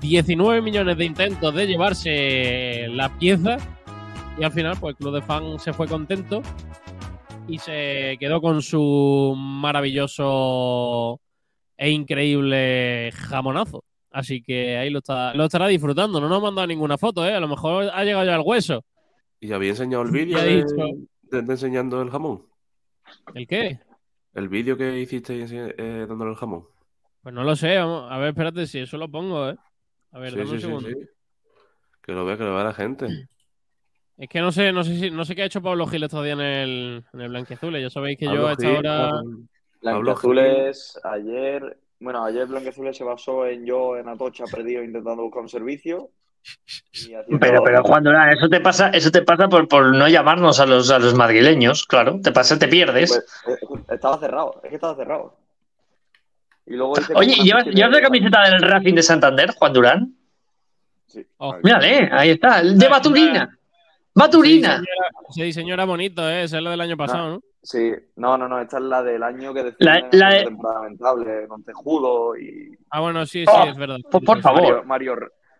19 0.00 0.62
millones 0.62 0.96
de 0.96 1.04
intentos 1.04 1.54
de 1.54 1.66
llevarse 1.66 2.86
la 2.88 3.10
pieza 3.18 3.58
y 4.38 4.44
al 4.44 4.52
final, 4.52 4.76
pues 4.78 4.92
el 4.92 4.96
club 4.96 5.14
de 5.14 5.22
fans 5.22 5.62
se 5.62 5.72
fue 5.72 5.86
contento 5.88 6.42
y 7.48 7.58
se 7.58 8.16
quedó 8.20 8.40
con 8.40 8.62
su 8.62 9.34
maravilloso 9.36 11.20
e 11.76 11.90
increíble 11.90 13.10
jamonazo. 13.12 13.84
Así 14.10 14.42
que 14.42 14.76
ahí 14.76 14.90
lo, 14.90 14.98
está, 14.98 15.34
lo 15.34 15.44
estará 15.44 15.66
disfrutando. 15.66 16.20
No 16.20 16.28
nos 16.28 16.38
ha 16.38 16.42
mandado 16.42 16.66
ninguna 16.66 16.98
foto, 16.98 17.26
¿eh? 17.26 17.34
A 17.34 17.40
lo 17.40 17.48
mejor 17.48 17.90
ha 17.92 18.04
llegado 18.04 18.24
ya 18.24 18.34
al 18.34 18.42
hueso. 18.44 18.84
¿Y 19.40 19.52
había 19.52 19.70
enseñado 19.70 20.02
el 20.02 20.10
vídeo 20.10 20.38
de, 20.38 20.64
enseñando 21.30 22.02
el 22.02 22.10
jamón? 22.10 22.44
¿El 23.34 23.46
qué? 23.46 23.80
El 24.34 24.48
vídeo 24.48 24.76
que 24.76 25.00
hiciste 25.00 25.44
eh, 25.44 26.06
dándole 26.08 26.32
el 26.32 26.36
jamón. 26.36 26.66
Pues 27.22 27.34
no 27.34 27.44
lo 27.44 27.56
sé. 27.56 27.76
A 27.76 28.18
ver, 28.18 28.28
espérate 28.30 28.66
si 28.66 28.80
eso 28.80 28.96
lo 28.98 29.08
pongo, 29.10 29.50
¿eh? 29.50 29.56
A 30.12 30.18
ver, 30.18 30.36
dame 30.36 30.50
un 30.50 30.60
segundo. 30.60 30.88
que 32.02 32.12
lo 32.12 32.24
vea, 32.24 32.36
que 32.36 32.44
lo 32.44 32.54
vea 32.54 32.64
la 32.64 32.74
gente. 32.74 33.06
Es 34.18 34.28
que 34.28 34.40
no 34.40 34.50
sé, 34.50 34.72
no 34.72 34.82
sé 34.82 34.98
si, 34.98 35.10
no 35.12 35.24
sé 35.24 35.36
qué 35.36 35.42
ha 35.42 35.46
hecho 35.46 35.62
Pablo 35.62 35.86
Giles 35.86 36.10
todavía 36.10 36.32
en 36.32 36.40
el, 36.40 37.04
en 37.12 37.20
el 37.20 37.28
Blanquiazules. 37.28 37.80
Ya 37.80 37.88
sabéis 37.88 38.18
que 38.18 38.24
yo 38.24 38.48
a 38.48 38.52
esta 38.52 38.68
hora. 38.68 39.10
Blanquiazules 39.80 41.00
ayer. 41.04 41.78
Bueno, 42.00 42.24
ayer 42.24 42.46
Blanquiazules 42.46 42.96
se 42.96 43.04
basó 43.04 43.46
en 43.46 43.64
yo 43.64 43.96
en 43.96 44.08
Atocha 44.08 44.44
perdido 44.50 44.82
intentando 44.82 45.22
buscar 45.22 45.42
un 45.42 45.48
servicio. 45.48 46.10
Pero, 47.40 47.62
pero 47.62 47.82
Juan 47.82 48.04
Durán, 48.04 48.30
eso 48.30 48.48
te 48.48 48.60
pasa, 48.60 48.88
eso 48.90 49.10
te 49.10 49.22
pasa 49.22 49.48
por, 49.48 49.68
por 49.68 49.94
no 49.94 50.08
llamarnos 50.08 50.60
a 50.60 50.66
los, 50.66 50.90
a 50.90 50.98
los 50.98 51.14
madrileños, 51.14 51.84
claro. 51.84 52.20
Te 52.22 52.32
pasa, 52.32 52.58
te 52.58 52.68
pierdes. 52.68 53.26
Pues, 53.44 53.58
eh, 53.58 53.82
estaba 53.90 54.18
cerrado, 54.18 54.60
es 54.62 54.70
que 54.70 54.76
estaba 54.76 54.94
cerrado. 54.94 55.36
Y 56.64 56.74
luego 56.74 56.94
Oye, 57.16 57.34
¿llevas, 57.42 57.66
¿llevas 57.66 57.92
la 57.92 58.00
camiseta 58.00 58.44
del 58.44 58.62
Racing 58.62 58.94
de 58.94 59.02
Santander, 59.02 59.50
Juan 59.50 59.72
Durán? 59.72 60.14
Sí. 61.06 61.26
Oh. 61.38 61.56
Mírale, 61.62 62.08
ahí 62.12 62.30
está, 62.30 62.60
el 62.60 62.78
de 62.78 62.88
Baturina. 62.88 63.57
Baturina. 64.18 64.82
Se 65.30 65.44
diseñó, 65.44 65.74
era 65.74 65.84
bonito, 65.84 66.28
¿eh? 66.28 66.42
Esa 66.42 66.58
es 66.58 66.62
la 66.62 66.70
del 66.70 66.80
año 66.80 66.96
pasado, 66.96 67.30
¿no? 67.30 67.40
Sí, 67.62 67.92
no, 68.16 68.38
no, 68.38 68.48
no, 68.48 68.60
esta 68.60 68.78
es 68.78 68.84
la 68.84 69.02
del 69.02 69.22
año 69.22 69.52
que 69.52 69.64
decía 69.64 70.08
la, 70.10 70.30
de... 70.30 70.44
temporada 70.44 70.80
lamentable, 70.82 71.46
con 71.48 71.62
Tejudo 71.64 72.36
y. 72.36 72.76
Ah, 72.90 73.00
bueno, 73.00 73.26
sí, 73.26 73.44
sí, 73.44 73.52
oh, 73.52 73.64
es 73.64 73.76
verdad. 73.76 73.98
Por, 74.10 74.40
favor. 74.40 74.84
Mario, 74.86 75.16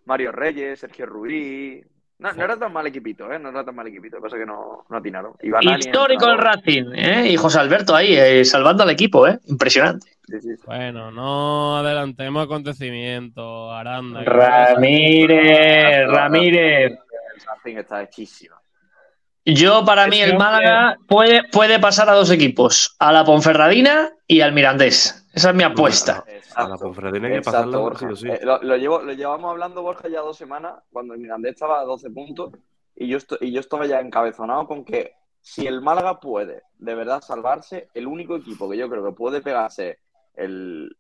Mario, 0.07 0.33
Reyes, 0.33 0.81
Sergio 0.81 1.07
Rubí. 1.07 1.83
No, 2.19 2.33
no, 2.33 2.45
era 2.45 2.57
tan 2.57 2.73
mal 2.73 2.87
equipito, 2.87 3.31
¿eh? 3.33 3.39
No 3.39 3.51
era 3.51 3.65
tan 3.65 3.77
mal 3.77 3.87
equipito, 3.87 4.17
lo 4.17 4.23
que 4.23 4.27
pasa 4.27 4.37
es 4.37 4.43
que 4.43 4.47
no, 4.47 4.85
no 4.89 4.97
atinaron. 4.97 5.35
Histórico 5.79 6.27
el 6.27 6.39
Racing, 6.39 6.93
¿eh? 6.95 7.29
Y 7.31 7.37
José 7.37 7.61
Alberto 7.61 7.95
ahí, 7.95 8.17
eh, 8.17 8.45
salvando 8.45 8.83
al 8.83 8.91
equipo, 8.91 9.29
¿eh? 9.29 9.39
Impresionante. 9.47 10.09
Sí, 10.27 10.41
sí, 10.41 10.49
bueno, 10.67 11.11
no 11.11 11.79
adelantemos 11.79 12.45
acontecimientos, 12.45 13.73
Aranda. 13.73 14.25
Ramírez, 14.25 16.09
Ramírez 16.09 16.99
está 17.65 18.03
hechísima. 18.03 18.61
Yo, 19.45 19.85
para 19.85 20.07
mí, 20.09 20.21
el 20.21 20.37
Málaga 20.37 20.99
puede, 21.07 21.43
puede 21.51 21.79
pasar 21.79 22.09
a 22.11 22.13
dos 22.13 22.31
equipos, 22.31 22.95
a 22.99 23.13
la 23.13 23.25
Ponferradina 23.25 24.11
y 24.27 24.43
al 24.43 24.53
Mirandés. 24.53 25.27
Esa 25.33 25.51
es 25.51 25.57
mi 25.57 25.63
apuesta. 25.63 26.25
a 26.55 26.69
la 26.69 26.77
Ponferradina 26.77 27.29
hay 27.29 27.35
que 27.35 27.43
pasarla, 27.43 27.79
eh, 27.79 28.41
lo, 28.43 28.77
llevo, 28.77 29.01
lo, 29.01 29.13
llevamos 29.13 29.51
hablando, 29.51 29.83
Borja, 29.83 30.09
ya 30.09 30.21
dos 30.21 30.37
semanas, 30.37 30.75
cuando 30.91 31.15
el 31.15 31.21
Mirandés 31.21 31.53
estaba 31.53 31.81
a 31.81 31.85
12 31.85 32.11
puntos, 32.11 32.53
y 32.95 33.09
yo, 33.09 33.19
y 33.41 33.53
yo 33.53 33.61
estaba 33.61 33.87
ya 33.87 34.01
encabezonado 34.01 34.67
con 34.67 34.85
que 34.85 35.15
si 35.41 35.67
el 35.67 35.81
Málaga 35.81 36.21
puede 36.21 36.63
de 36.79 36.95
verdad 36.95 37.23
salvarse, 37.23 37.89
el 37.95 38.07
único 38.07 38.37
equipo 38.37 38.69
que 38.69 38.77
yo 38.77 38.91
creo 38.91 39.05
que 39.05 39.13
puede 39.13 39.41
pegarse 39.41 40.01
el, 40.35 40.95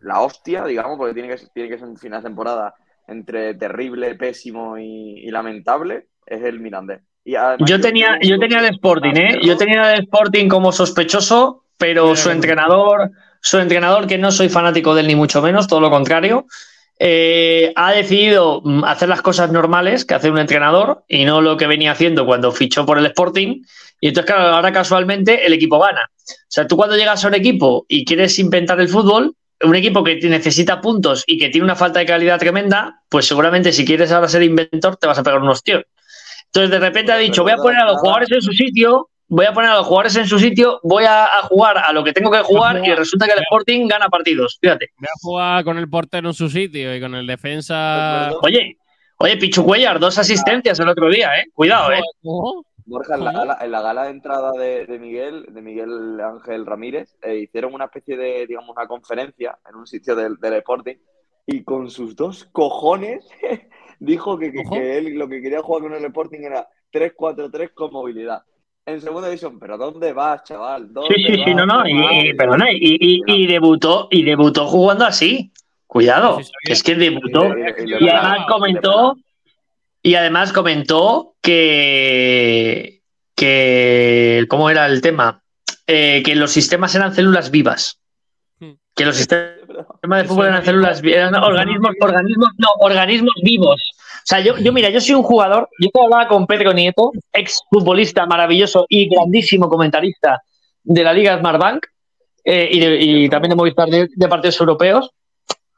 la 0.00 0.20
hostia, 0.20 0.64
digamos, 0.64 0.96
porque 0.96 1.14
tiene 1.14 1.28
que, 1.28 1.42
tiene 1.52 1.68
que 1.68 1.78
ser 1.78 1.88
un 1.88 1.96
final 1.96 2.22
de 2.22 2.28
temporada 2.28 2.74
entre 3.10 3.54
terrible, 3.54 4.14
pésimo 4.14 4.78
y, 4.78 5.30
lamentable, 5.30 6.06
es 6.26 6.42
el 6.42 6.60
Mirandés. 6.60 7.00
yo 7.24 7.80
tenía, 7.80 8.18
yo 8.22 8.38
tenía 8.38 8.60
el 8.60 8.74
Sporting, 8.74 9.14
¿eh? 9.16 9.38
Yo 9.42 9.56
tenía 9.56 9.94
el 9.94 10.02
Sporting 10.04 10.48
como 10.48 10.72
sospechoso, 10.72 11.64
pero 11.76 12.14
su 12.16 12.30
entrenador, 12.30 13.10
su 13.40 13.58
entrenador, 13.58 14.06
que 14.06 14.18
no 14.18 14.30
soy 14.30 14.48
fanático 14.48 14.94
de 14.94 15.02
él 15.02 15.08
ni 15.08 15.16
mucho 15.16 15.42
menos, 15.42 15.66
todo 15.66 15.80
lo 15.80 15.90
contrario, 15.90 16.46
eh, 17.02 17.72
ha 17.76 17.92
decidido 17.92 18.60
mm, 18.62 18.84
hacer 18.84 19.08
las 19.08 19.22
cosas 19.22 19.50
normales 19.50 20.04
que 20.04 20.12
hace 20.12 20.30
un 20.30 20.38
entrenador 20.38 21.02
y 21.08 21.24
no 21.24 21.40
lo 21.40 21.56
que 21.56 21.66
venía 21.66 21.92
haciendo 21.92 22.26
cuando 22.26 22.52
fichó 22.52 22.84
por 22.84 22.98
el 22.98 23.06
Sporting. 23.06 23.62
Y 24.02 24.08
entonces, 24.08 24.32
claro, 24.32 24.54
ahora 24.54 24.70
casualmente 24.70 25.46
el 25.46 25.54
equipo 25.54 25.78
gana. 25.78 26.10
O 26.12 26.32
sea, 26.48 26.66
tú 26.66 26.76
cuando 26.76 26.96
llegas 26.96 27.24
a 27.24 27.28
un 27.28 27.34
equipo 27.34 27.86
y 27.88 28.04
quieres 28.04 28.38
inventar 28.38 28.78
el 28.80 28.88
fútbol, 28.88 29.34
un 29.62 29.76
equipo 29.76 30.02
que 30.02 30.16
necesita 30.28 30.80
puntos 30.80 31.24
y 31.26 31.38
que 31.38 31.48
tiene 31.50 31.64
una 31.64 31.76
falta 31.76 31.98
de 32.00 32.06
calidad 32.06 32.38
tremenda, 32.38 33.02
pues 33.08 33.26
seguramente 33.26 33.72
si 33.72 33.84
quieres 33.84 34.10
ahora 34.12 34.28
ser 34.28 34.42
inventor 34.42 34.96
te 34.96 35.06
vas 35.06 35.18
a 35.18 35.22
pegar 35.22 35.40
unos 35.40 35.62
tíos. 35.62 35.84
Entonces 36.46 36.70
de 36.70 36.80
repente 36.80 37.12
ha 37.12 37.16
dicho, 37.16 37.42
voy 37.42 37.52
a 37.52 37.56
poner 37.56 37.80
a 37.80 37.84
los 37.84 37.98
jugadores 37.98 38.30
en 38.32 38.42
su 38.42 38.52
sitio, 38.52 39.10
voy 39.28 39.46
a 39.46 39.52
poner 39.52 39.70
a 39.70 39.76
los 39.76 39.86
jugadores 39.86 40.16
en 40.16 40.26
su 40.26 40.38
sitio, 40.38 40.80
voy 40.82 41.04
a, 41.04 41.24
a 41.24 41.42
jugar 41.42 41.78
a 41.78 41.92
lo 41.92 42.02
que 42.02 42.12
tengo 42.12 42.30
que 42.30 42.42
jugar 42.42 42.80
y 42.84 42.92
resulta 42.94 43.26
que 43.26 43.32
el 43.32 43.38
Sporting 43.40 43.86
gana 43.86 44.08
partidos. 44.08 44.58
Fíjate. 44.60 44.90
Voy 44.98 45.06
a 45.06 45.18
jugar 45.20 45.64
con 45.64 45.78
el 45.78 45.88
portero 45.88 46.28
en 46.28 46.34
su 46.34 46.48
sitio 46.48 46.94
y 46.94 47.00
con 47.00 47.14
el 47.14 47.26
defensa. 47.26 48.30
Oye, 48.42 48.76
oye, 49.18 49.36
Pichu 49.36 49.64
Cuellar, 49.64 50.00
dos 50.00 50.18
asistencias 50.18 50.80
el 50.80 50.88
otro 50.88 51.08
día, 51.08 51.38
¿eh? 51.38 51.46
Cuidado, 51.54 51.92
¿eh? 51.92 52.00
¿Cómo? 52.22 52.64
Borja, 52.90 53.14
en 53.14 53.24
la, 53.24 53.32
gala, 53.32 53.58
en 53.60 53.70
la 53.70 53.80
gala 53.82 54.02
de 54.04 54.10
entrada 54.10 54.50
de, 54.52 54.84
de 54.86 54.98
Miguel, 54.98 55.46
de 55.48 55.62
Miguel 55.62 56.20
Ángel 56.20 56.66
Ramírez, 56.66 57.16
eh, 57.22 57.36
hicieron 57.36 57.72
una 57.72 57.84
especie 57.84 58.16
de, 58.16 58.46
digamos, 58.48 58.76
una 58.76 58.86
conferencia 58.88 59.56
en 59.68 59.76
un 59.76 59.86
sitio 59.86 60.16
del, 60.16 60.36
del 60.36 60.54
Sporting 60.54 60.96
y 61.46 61.62
con 61.62 61.88
sus 61.88 62.16
dos 62.16 62.48
cojones 62.52 63.26
dijo 64.00 64.36
que, 64.38 64.52
que- 64.52 64.98
él 64.98 65.14
lo 65.14 65.28
que 65.28 65.40
quería 65.40 65.62
jugar 65.62 65.82
con 65.84 65.94
el 65.94 66.04
Sporting 66.04 66.40
era 66.40 66.68
3-4-3 66.92 67.70
con 67.72 67.92
movilidad. 67.92 68.42
En 68.84 69.00
segunda 69.00 69.28
división, 69.28 69.58
pero 69.60 69.78
¿dónde 69.78 70.12
vas, 70.12 70.42
chaval? 70.42 70.92
¿Dónde 70.92 71.14
Sí, 71.14 71.22
sí, 71.22 71.44
sí, 71.44 71.54
no, 71.54 71.64
no, 71.66 71.84
¿Qué 71.84 72.30
y, 72.30 72.34
perdona, 72.34 72.72
y, 72.72 72.78
y- 73.00 73.22
y 73.26 73.46
debutó, 73.46 74.08
y 74.10 74.24
debutó 74.24 74.66
jugando 74.66 75.04
así. 75.04 75.52
Cuidado, 75.86 76.38
Sí, 76.38 76.44
sí, 76.44 76.50
que 76.64 76.72
es 76.72 76.82
que 76.82 76.94
debutó. 76.96 77.44
Y- 77.56 77.60
y- 77.60 77.94
y- 77.94 78.04
Y 78.04 78.08
además 78.08 78.46
comentó, 78.48 79.16
y 80.02 80.14
además 80.14 80.52
comentó 80.52 81.34
que, 81.42 83.02
que 83.34 84.46
¿cómo 84.48 84.70
era 84.70 84.86
el 84.86 85.00
tema? 85.00 85.42
Eh, 85.86 86.22
que 86.24 86.34
los 86.34 86.52
sistemas 86.52 86.94
eran 86.94 87.14
células 87.14 87.50
vivas. 87.50 87.98
Hmm. 88.58 88.72
Que 88.94 89.04
los 89.04 89.16
sistemas 89.16 89.56
de 90.22 90.24
fútbol 90.24 90.46
era 90.46 90.54
eran 90.56 90.64
células 90.64 91.02
eran 91.04 91.34
organismos, 91.34 91.94
organismos, 92.00 92.48
no, 92.58 92.68
organismos 92.80 93.34
vivos. 93.42 93.80
O 93.98 94.22
sea, 94.24 94.40
yo, 94.40 94.56
yo 94.58 94.72
mira, 94.72 94.90
yo 94.90 95.00
soy 95.00 95.14
un 95.14 95.22
jugador, 95.22 95.68
yo 95.80 95.88
te 95.90 96.00
hablaba 96.02 96.28
con 96.28 96.46
Pedro 96.46 96.72
Nieto, 96.72 97.10
ex 97.32 97.60
futbolista 97.70 98.26
maravilloso 98.26 98.86
y 98.88 99.08
grandísimo 99.08 99.68
comentarista 99.68 100.42
de 100.82 101.02
la 101.04 101.12
Liga 101.12 101.38
Smartbank 101.38 101.86
eh, 102.44 102.68
y, 102.70 102.80
de- 102.80 103.00
y 103.00 103.28
también 103.28 103.50
de 103.50 103.56
Movistar 103.56 103.88
de, 103.88 104.08
de 104.14 104.28
partidos 104.28 104.60
europeos. 104.60 105.10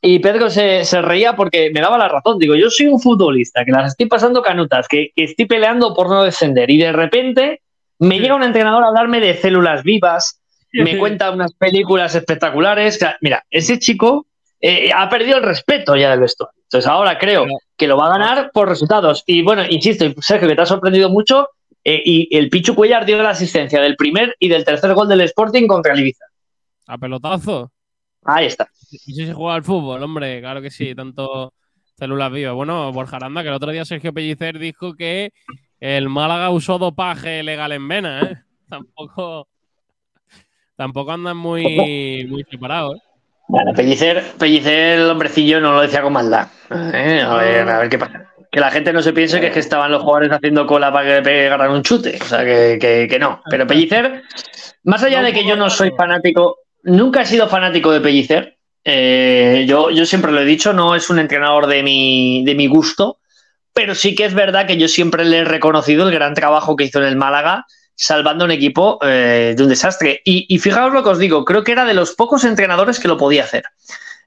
Y 0.04 0.18
Pedro 0.18 0.50
se, 0.50 0.84
se 0.84 1.00
reía 1.00 1.36
porque 1.36 1.70
me 1.72 1.80
daba 1.80 1.96
la 1.96 2.08
razón. 2.08 2.36
Digo, 2.38 2.56
yo 2.56 2.68
soy 2.70 2.88
un 2.88 3.00
futbolista 3.00 3.64
que 3.64 3.70
las 3.70 3.92
estoy 3.92 4.06
pasando 4.06 4.42
canutas, 4.42 4.88
que, 4.88 5.12
que 5.14 5.22
estoy 5.24 5.46
peleando 5.46 5.94
por 5.94 6.08
no 6.08 6.24
descender. 6.24 6.68
Y 6.70 6.78
de 6.78 6.90
repente 6.90 7.62
me 8.00 8.18
llega 8.18 8.34
un 8.34 8.42
entrenador 8.42 8.82
a 8.82 8.88
hablarme 8.88 9.20
de 9.20 9.34
células 9.34 9.84
vivas, 9.84 10.40
me 10.72 10.98
cuenta 10.98 11.30
unas 11.30 11.52
películas 11.54 12.14
espectaculares. 12.16 12.96
O 12.96 12.98
sea, 12.98 13.16
mira, 13.20 13.44
ese 13.48 13.78
chico 13.78 14.26
eh, 14.60 14.90
ha 14.92 15.08
perdido 15.08 15.36
el 15.38 15.44
respeto 15.44 15.94
ya 15.94 16.10
del 16.10 16.18
vestuario. 16.20 16.60
Entonces 16.64 16.90
ahora 16.90 17.16
creo 17.18 17.46
que 17.76 17.86
lo 17.86 17.96
va 17.96 18.06
a 18.06 18.18
ganar 18.18 18.50
por 18.52 18.68
resultados. 18.68 19.22
Y 19.26 19.42
bueno, 19.42 19.62
insisto, 19.70 20.04
Sergio, 20.20 20.48
que 20.48 20.56
te 20.56 20.62
ha 20.62 20.66
sorprendido 20.66 21.10
mucho. 21.10 21.48
eh, 21.84 22.02
y 22.04 22.36
el 22.36 22.48
Pichu 22.48 22.74
Cuellar 22.74 23.04
dio 23.04 23.22
la 23.22 23.30
asistencia 23.30 23.80
del 23.80 23.94
primer 23.96 24.34
y 24.38 24.48
del 24.48 24.64
tercer 24.64 24.94
gol 24.94 25.08
del 25.08 25.20
Sporting 25.20 25.66
contra 25.66 25.92
el 25.92 26.00
Ibiza. 26.00 26.24
A 26.88 26.98
pelotazo. 26.98 27.70
Ahí 28.24 28.46
está. 28.46 28.68
Y 28.90 28.98
si 28.98 29.26
se 29.26 29.32
juega 29.34 29.54
al 29.54 29.64
fútbol, 29.64 30.02
hombre, 30.02 30.40
claro 30.40 30.62
que 30.62 30.70
sí, 30.70 30.94
tanto 30.94 31.52
células 31.98 32.30
vivas. 32.32 32.54
Bueno, 32.54 32.92
Borja 32.92 33.16
Aranda, 33.16 33.42
que 33.42 33.48
el 33.48 33.54
otro 33.54 33.70
día 33.72 33.84
Sergio 33.84 34.12
Pellicer 34.12 34.58
dijo 34.58 34.94
que 34.94 35.32
el 35.80 36.08
Málaga 36.08 36.50
usó 36.50 36.78
dopaje 36.78 37.42
legal 37.42 37.72
en 37.72 37.88
vena, 37.88 38.20
¿eh? 38.22 38.36
Tampoco, 38.68 39.48
tampoco 40.76 41.12
andan 41.12 41.36
muy, 41.36 42.24
muy 42.28 42.44
separados. 42.50 42.96
¿eh? 42.96 43.02
Bueno, 43.48 43.72
Pellicer, 43.74 44.22
Pellicer, 44.38 45.00
el 45.00 45.10
hombrecillo, 45.10 45.60
no 45.60 45.72
lo 45.74 45.82
decía 45.82 46.00
con 46.02 46.12
maldad. 46.14 46.48
Eh, 46.70 47.20
a, 47.26 47.34
ver, 47.34 47.68
a 47.68 47.78
ver 47.80 47.88
qué 47.90 47.98
pasa. 47.98 48.28
Que 48.50 48.60
la 48.60 48.70
gente 48.70 48.92
no 48.92 49.02
se 49.02 49.12
piense 49.12 49.40
que 49.40 49.48
es 49.48 49.52
que 49.52 49.58
estaban 49.58 49.90
los 49.90 50.02
jugadores 50.02 50.32
haciendo 50.32 50.66
cola 50.66 50.92
para 50.92 51.16
que 51.16 51.22
pegaran 51.22 51.70
un 51.70 51.82
chute. 51.82 52.18
O 52.20 52.24
sea, 52.24 52.44
que, 52.44 52.78
que- 52.80 53.06
que 53.10 53.18
no. 53.18 53.42
Pero 53.50 53.66
Pellicer, 53.66 54.22
más 54.84 55.02
allá 55.02 55.22
de 55.22 55.32
que 55.32 55.46
yo 55.46 55.56
no 55.56 55.68
soy 55.68 55.90
fanático, 55.96 56.56
nunca 56.82 57.22
he 57.22 57.26
sido 57.26 57.48
fanático 57.48 57.92
de 57.92 58.00
Pellicer. 58.00 58.58
Eh, 58.84 59.64
yo, 59.68 59.90
siempre 60.06 60.32
lo 60.32 60.40
he 60.40 60.44
dicho, 60.44 60.72
no 60.72 60.94
es 60.94 61.08
un 61.08 61.18
entrenador 61.18 61.66
de 61.66 61.82
mi, 61.82 62.44
de 62.44 62.54
mi 62.54 62.66
gusto, 62.66 63.18
pero 63.72 63.94
sí 63.94 64.14
que 64.14 64.24
es 64.24 64.34
verdad 64.34 64.66
que 64.66 64.76
yo 64.76 64.88
siempre 64.88 65.24
le 65.24 65.38
he 65.38 65.44
reconocido 65.44 66.08
el 66.08 66.14
gran 66.14 66.34
trabajo 66.34 66.76
que 66.76 66.84
hizo 66.84 66.98
en 66.98 67.06
el 67.06 67.16
Málaga, 67.16 67.64
salvando 67.94 68.44
un 68.44 68.50
equipo 68.50 68.98
eh, 69.02 69.54
de 69.56 69.62
un 69.62 69.68
desastre. 69.68 70.20
Y, 70.24 70.46
y 70.52 70.58
fijaos 70.58 70.92
lo 70.92 71.02
que 71.02 71.10
os 71.10 71.18
digo, 71.18 71.44
creo 71.44 71.62
que 71.62 71.72
era 71.72 71.84
de 71.84 71.94
los 71.94 72.12
pocos 72.12 72.44
entrenadores 72.44 72.98
que 72.98 73.08
lo 73.08 73.16
podía 73.16 73.44
hacer. 73.44 73.64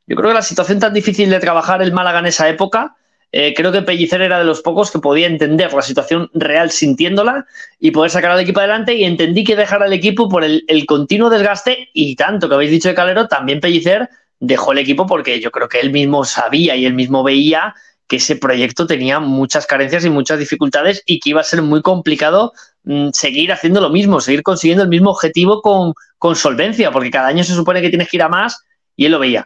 Yo 0.07 0.15
creo 0.15 0.29
que 0.29 0.35
la 0.35 0.41
situación 0.41 0.79
tan 0.79 0.93
difícil 0.93 1.29
de 1.29 1.39
trabajar 1.39 1.81
el 1.81 1.91
Málaga 1.91 2.19
en 2.19 2.27
esa 2.27 2.47
época, 2.47 2.95
eh, 3.37 3.53
creo 3.53 3.73
que 3.73 3.81
Pellicer 3.81 4.21
era 4.21 4.39
de 4.39 4.45
los 4.45 4.61
pocos 4.61 4.91
que 4.91 4.99
podía 4.99 5.27
entender 5.27 5.73
la 5.73 5.81
situación 5.81 6.29
real 6.33 6.71
sintiéndola 6.71 7.45
y 7.81 7.91
poder 7.91 8.09
sacar 8.09 8.31
al 8.31 8.39
equipo 8.39 8.61
adelante. 8.61 8.95
Y 8.95 9.03
entendí 9.03 9.43
que 9.43 9.57
dejar 9.57 9.83
al 9.83 9.91
equipo 9.91 10.29
por 10.29 10.45
el, 10.45 10.63
continuo 10.87 11.29
desgaste 11.29 11.89
y 11.91 12.15
tanto 12.15 12.47
que 12.47 12.55
habéis 12.55 12.71
dicho 12.71 12.87
de 12.87 12.95
Calero, 12.95 13.27
también 13.27 13.59
Pellicer 13.59 14.07
dejó 14.39 14.71
el 14.71 14.77
equipo 14.77 15.05
porque 15.05 15.41
yo 15.41 15.51
creo 15.51 15.67
que 15.67 15.81
él 15.81 15.91
mismo 15.91 16.23
sabía 16.23 16.77
y 16.77 16.85
él 16.85 16.93
mismo 16.93 17.23
veía 17.23 17.75
que 18.07 18.17
ese 18.17 18.37
proyecto 18.37 18.87
tenía 18.87 19.19
muchas 19.19 19.67
carencias 19.67 20.05
y 20.05 20.09
muchas 20.09 20.39
dificultades 20.39 21.03
y 21.05 21.19
que 21.19 21.31
iba 21.31 21.41
a 21.41 21.43
ser 21.43 21.61
muy 21.61 21.81
complicado 21.81 22.53
mm, 22.85 23.09
seguir 23.11 23.51
haciendo 23.51 23.81
lo 23.81 23.89
mismo, 23.89 24.21
seguir 24.21 24.43
consiguiendo 24.43 24.83
el 24.83 24.89
mismo 24.89 25.09
objetivo 25.09 25.61
con, 25.61 25.93
con 26.19 26.37
solvencia, 26.37 26.89
porque 26.89 27.11
cada 27.11 27.27
año 27.27 27.43
se 27.43 27.53
supone 27.53 27.81
que 27.81 27.89
tienes 27.89 28.07
que 28.07 28.15
ir 28.15 28.23
a 28.23 28.29
más 28.29 28.63
y 28.95 29.07
él 29.07 29.11
lo 29.11 29.19
veía. 29.19 29.45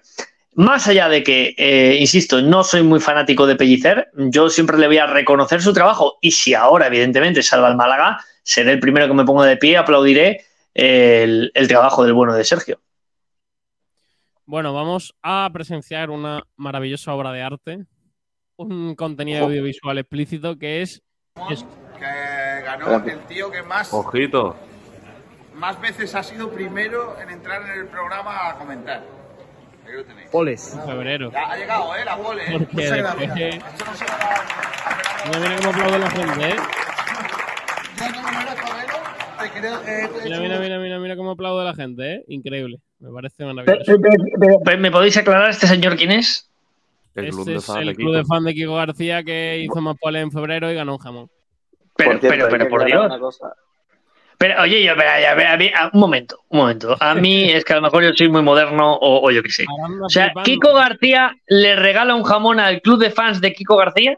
Más 0.59 0.89
allá 0.89 1.07
de 1.07 1.23
que, 1.23 1.55
eh, 1.57 1.95
insisto, 2.01 2.41
no 2.41 2.65
soy 2.65 2.83
muy 2.83 2.99
fanático 2.99 3.47
de 3.47 3.55
Pellicer, 3.55 4.09
yo 4.13 4.49
siempre 4.49 4.77
le 4.77 4.87
voy 4.87 4.97
a 4.97 5.05
reconocer 5.05 5.61
su 5.61 5.71
trabajo 5.71 6.17
y 6.19 6.31
si 6.31 6.53
ahora, 6.53 6.87
evidentemente, 6.87 7.41
salva 7.43 7.69
al 7.69 7.77
Málaga, 7.77 8.19
seré 8.43 8.73
el 8.73 8.81
primero 8.81 9.07
que 9.07 9.13
me 9.13 9.23
ponga 9.23 9.45
de 9.45 9.55
pie 9.55 9.71
y 9.71 9.75
aplaudiré 9.75 10.43
el, 10.73 11.49
el 11.53 11.67
trabajo 11.69 12.03
del 12.03 12.11
bueno 12.11 12.33
de 12.33 12.43
Sergio. 12.43 12.81
Bueno, 14.43 14.73
vamos 14.73 15.15
a 15.23 15.49
presenciar 15.53 16.09
una 16.09 16.43
maravillosa 16.57 17.13
obra 17.13 17.31
de 17.31 17.41
arte, 17.41 17.85
un 18.57 18.95
contenido 18.95 19.39
Ojo. 19.39 19.51
audiovisual 19.51 19.97
explícito 19.97 20.57
que 20.59 20.81
es 20.81 21.01
que 21.97 22.63
ganó 22.65 23.01
el 23.05 23.19
tío 23.27 23.49
que 23.49 23.63
más, 23.63 23.93
Ojito. 23.93 24.57
más 25.55 25.79
veces 25.79 26.13
ha 26.15 26.23
sido 26.23 26.51
primero 26.51 27.17
en 27.17 27.29
entrar 27.29 27.61
en 27.61 27.79
el 27.79 27.87
programa 27.87 28.49
a 28.49 28.57
comentar. 28.57 29.18
Poles. 30.31 30.73
en 30.73 30.85
febrero. 30.85 31.31
Ya 31.31 31.51
ha 31.51 31.57
llegado, 31.57 31.95
¿eh? 31.95 32.05
La 32.05 32.17
pole. 32.17 32.43
¿eh? 32.43 32.47
Porque 32.51 32.73
Muchas 32.73 32.91
después 32.91 33.15
gracias. 33.15 33.55
Esto 33.55 33.85
no 33.85 33.95
se 33.95 34.05
va 34.05 35.53
a 35.53 35.57
cómo 35.57 35.69
aplaude 35.69 35.99
la 35.99 36.09
gente, 36.09 36.49
¿eh? 36.49 36.55
Yo 37.97 38.11
no 38.11 38.23
me 38.23 38.31
merezco 38.37 38.73
verlo, 38.73 39.41
te 39.41 39.59
creo, 39.59 39.75
eh, 39.81 40.09
te 40.15 40.23
Mira, 40.23 40.39
mira, 40.39 40.59
mira, 40.59 40.79
mira, 40.79 40.99
mira 40.99 41.15
cómo 41.15 41.31
aplaude 41.31 41.65
la 41.65 41.73
gente, 41.75 42.13
¿eh? 42.15 42.23
Increíble. 42.27 42.79
Me 42.99 43.11
parece 43.11 43.45
maravilloso. 43.45 43.97
¿Me 44.77 44.91
podéis 44.91 45.17
aclarar 45.17 45.49
este 45.49 45.67
señor 45.67 45.95
quién 45.95 46.11
es? 46.11 46.49
El 47.15 47.29
club 47.29 47.39
Este 47.39 47.51
de 47.51 47.57
es 47.57 47.69
el 47.69 47.87
de 47.87 47.95
club 47.95 48.15
de 48.15 48.25
fan 48.25 48.43
de 48.43 48.53
Kiko 48.53 48.75
García 48.75 49.23
que 49.23 49.59
hizo 49.59 49.81
más 49.81 49.97
pole 49.99 50.19
en 50.21 50.31
febrero 50.31 50.71
y 50.71 50.75
ganó 50.75 50.93
un 50.93 50.99
jamón. 50.99 51.29
Pero, 51.95 52.19
pero, 52.21 52.47
pero 52.49 52.69
por 52.69 52.85
Dios. 52.85 53.39
Pero, 54.39 54.61
oye, 54.61 54.81
yo, 54.83 54.93
espera, 54.93 55.19
ya, 55.19 55.53
a 55.53 55.57
mí- 55.57 55.71
a- 55.75 55.89
un 55.93 55.99
momento, 55.99 56.39
un 56.47 56.59
momento. 56.59 56.95
A 57.01 57.13
mí 57.13 57.51
es 57.51 57.65
que 57.65 57.73
a 57.73 57.75
lo 57.75 57.81
mejor 57.81 58.03
yo 58.03 58.11
soy 58.15 58.29
muy 58.29 58.41
moderno 58.41 58.93
o, 58.93 59.27
o 59.27 59.31
yo 59.31 59.43
qué 59.43 59.49
sé. 59.51 59.65
O 60.01 60.09
sea. 60.09 60.31
Kiko 60.45 60.73
García 60.73 61.35
le 61.47 61.75
regala 61.75 62.15
un 62.15 62.23
jamón 62.23 62.57
al 62.59 62.81
club 62.81 62.99
de 62.99 63.11
fans 63.11 63.41
de 63.41 63.51
Kiko 63.53 63.75
García. 63.75 64.17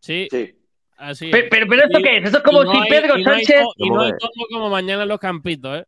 Sí, 0.00 0.28
Sí. 0.30 0.54
así. 0.98 1.30
Pero, 1.30 1.44
es. 1.44 1.50
pero, 1.50 1.66
pero 1.66 1.84
¿esto 1.84 1.98
Y- 1.98 2.02
qué 2.02 2.16
es? 2.18 2.24
Esto 2.26 2.38
es 2.38 2.44
como 2.44 2.62
no 2.62 2.72
si 2.72 2.78
hay- 2.78 2.88
Pedro 2.90 3.18
y 3.18 3.24
no 3.24 3.30
hay 3.32 3.44
Sánchez. 3.44 3.62
to- 3.64 3.72
Y 3.78 3.88
no 3.90 4.00
ver. 4.00 4.16
todo 4.18 4.30
como 4.52 4.68
mañana 4.68 5.02
en 5.04 5.08
los 5.08 5.18
campitos, 5.18 5.78
¿eh? 5.78 5.84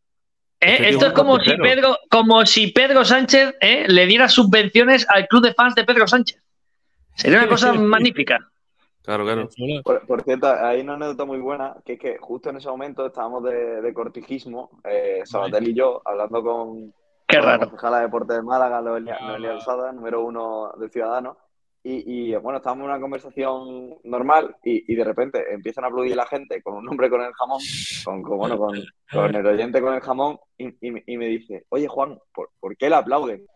¿eh? 0.61 0.73
Este 0.73 0.89
Esto 0.91 1.05
es 1.07 1.13
es 1.13 1.17
como 1.19 1.39
si. 1.39 1.55
Pedro, 1.59 1.99
como 2.11 2.47
si 2.47 2.69
Pedro 2.69 3.05
Sánchez 3.05 3.55
¿eh? 3.61 3.85
le 3.89 4.07
diera 4.07 4.29
subvenciones 4.31 5.07
al 5.09 5.29
club 5.29 5.43
de 5.45 5.53
fans 5.53 5.75
de 5.75 5.85
Pedro 5.85 6.09
Sánchez. 6.09 6.41
Sería 7.15 7.39
una 7.41 7.49
cosa 7.49 7.75
magnífica. 7.75 8.39
Claro, 9.03 9.25
claro. 9.25 9.49
Por, 9.83 10.07
por 10.07 10.23
cierto, 10.23 10.47
hay 10.49 10.81
una 10.83 10.95
anécdota 10.95 11.25
muy 11.25 11.39
buena, 11.39 11.75
que 11.85 11.95
es 11.95 11.99
que 11.99 12.19
justo 12.19 12.51
en 12.51 12.57
ese 12.59 12.69
momento 12.69 13.07
estábamos 13.07 13.43
de, 13.45 13.81
de 13.81 13.95
cortijismo, 13.95 14.71
eh, 14.85 15.23
Sabatel 15.25 15.69
y 15.69 15.75
yo, 15.75 16.03
hablando 16.05 16.43
con, 16.43 16.93
Qué 17.27 17.39
con 17.39 17.47
la 17.47 17.59
concejala 17.59 17.97
de 17.99 18.03
Deportes 18.05 18.37
de 18.37 18.43
Málaga, 18.43 18.81
Noelia, 18.83 19.17
Ah. 19.21 19.29
Noelia 19.29 19.53
Alzada, 19.53 19.93
número 19.93 20.23
uno 20.23 20.73
del 20.79 20.91
Ciudadano, 20.91 21.39
y, 21.83 22.31
y, 22.33 22.37
bueno, 22.37 22.59
estábamos 22.59 22.85
en 22.85 22.91
una 22.91 23.01
conversación 23.01 23.95
normal 24.05 24.55
y, 24.63 24.93
y 24.93 24.95
de 24.95 25.03
repente 25.05 25.43
empiezan 25.51 25.85
a 25.85 25.87
aplaudir 25.87 26.15
la 26.15 26.27
gente 26.27 26.61
con 26.63 26.75
un 26.75 26.87
hombre 26.87 27.09
con 27.09 27.23
el 27.23 27.33
jamón, 27.33 27.61
con, 28.05 28.23
con, 28.23 28.37
bueno, 28.37 28.59
con, 28.59 28.79
con 29.11 29.35
el 29.35 29.47
oyente 29.47 29.81
con 29.81 29.95
el 29.95 30.01
jamón, 30.03 30.39
y, 30.59 30.87
y 30.87 30.91
me- 30.91 31.03
y 31.07 31.17
me 31.17 31.25
dice, 31.29 31.65
oye 31.71 31.89
Juan, 31.89 32.19
¿por, 32.35 32.51
por 32.61 32.77
qué 32.77 32.91
le 32.91 32.97
aplauden? 32.97 33.47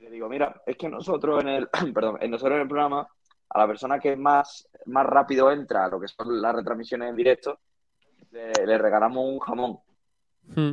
Y 0.00 0.02
le 0.02 0.10
digo, 0.10 0.28
mira, 0.28 0.60
es 0.66 0.76
que 0.76 0.88
nosotros 0.88 1.40
en 1.42 1.48
el, 1.48 1.68
perdón, 1.94 2.18
en 2.20 2.32
nosotros 2.32 2.56
en 2.56 2.62
el 2.62 2.68
programa, 2.68 3.06
a 3.52 3.58
la 3.58 3.66
persona 3.68 3.98
que 4.00 4.16
más, 4.16 4.68
más 4.86 5.06
rápido 5.06 5.50
entra 5.52 5.84
a 5.84 5.88
lo 5.88 6.00
que 6.00 6.08
son 6.08 6.40
las 6.40 6.54
retransmisiones 6.54 7.10
en 7.10 7.16
directo, 7.16 7.60
le, 8.30 8.52
le 8.66 8.78
regalamos 8.78 9.24
un 9.24 9.38
jamón. 9.40 9.78
Hmm. 10.54 10.72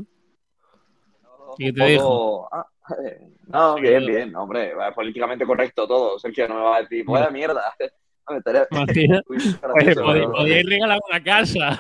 ¿Y 1.58 1.66
qué 1.66 1.74
te 1.74 1.86
dijo? 1.86 2.48
Ah, 2.54 2.66
eh, 3.04 3.20
no, 3.48 3.76
bien, 3.76 4.06
bien, 4.06 4.36
hombre, 4.36 4.74
políticamente 4.96 5.46
correcto 5.46 5.88
todo. 5.88 6.20
Sergio 6.20 6.48
no 6.48 6.56
me 6.56 6.62
va 6.62 6.78
a 6.78 6.82
decir, 6.82 7.06
vaya 7.06 7.30
mierda. 7.30 7.62
No, 8.30 8.34
me 8.34 8.40
estaría- 8.40 8.68
gracioso, 8.70 9.24
podéis, 9.24 9.96
pero- 9.96 10.32
podéis 10.34 10.66
regalar 10.70 11.00
una 11.10 11.24
casa. 11.24 11.80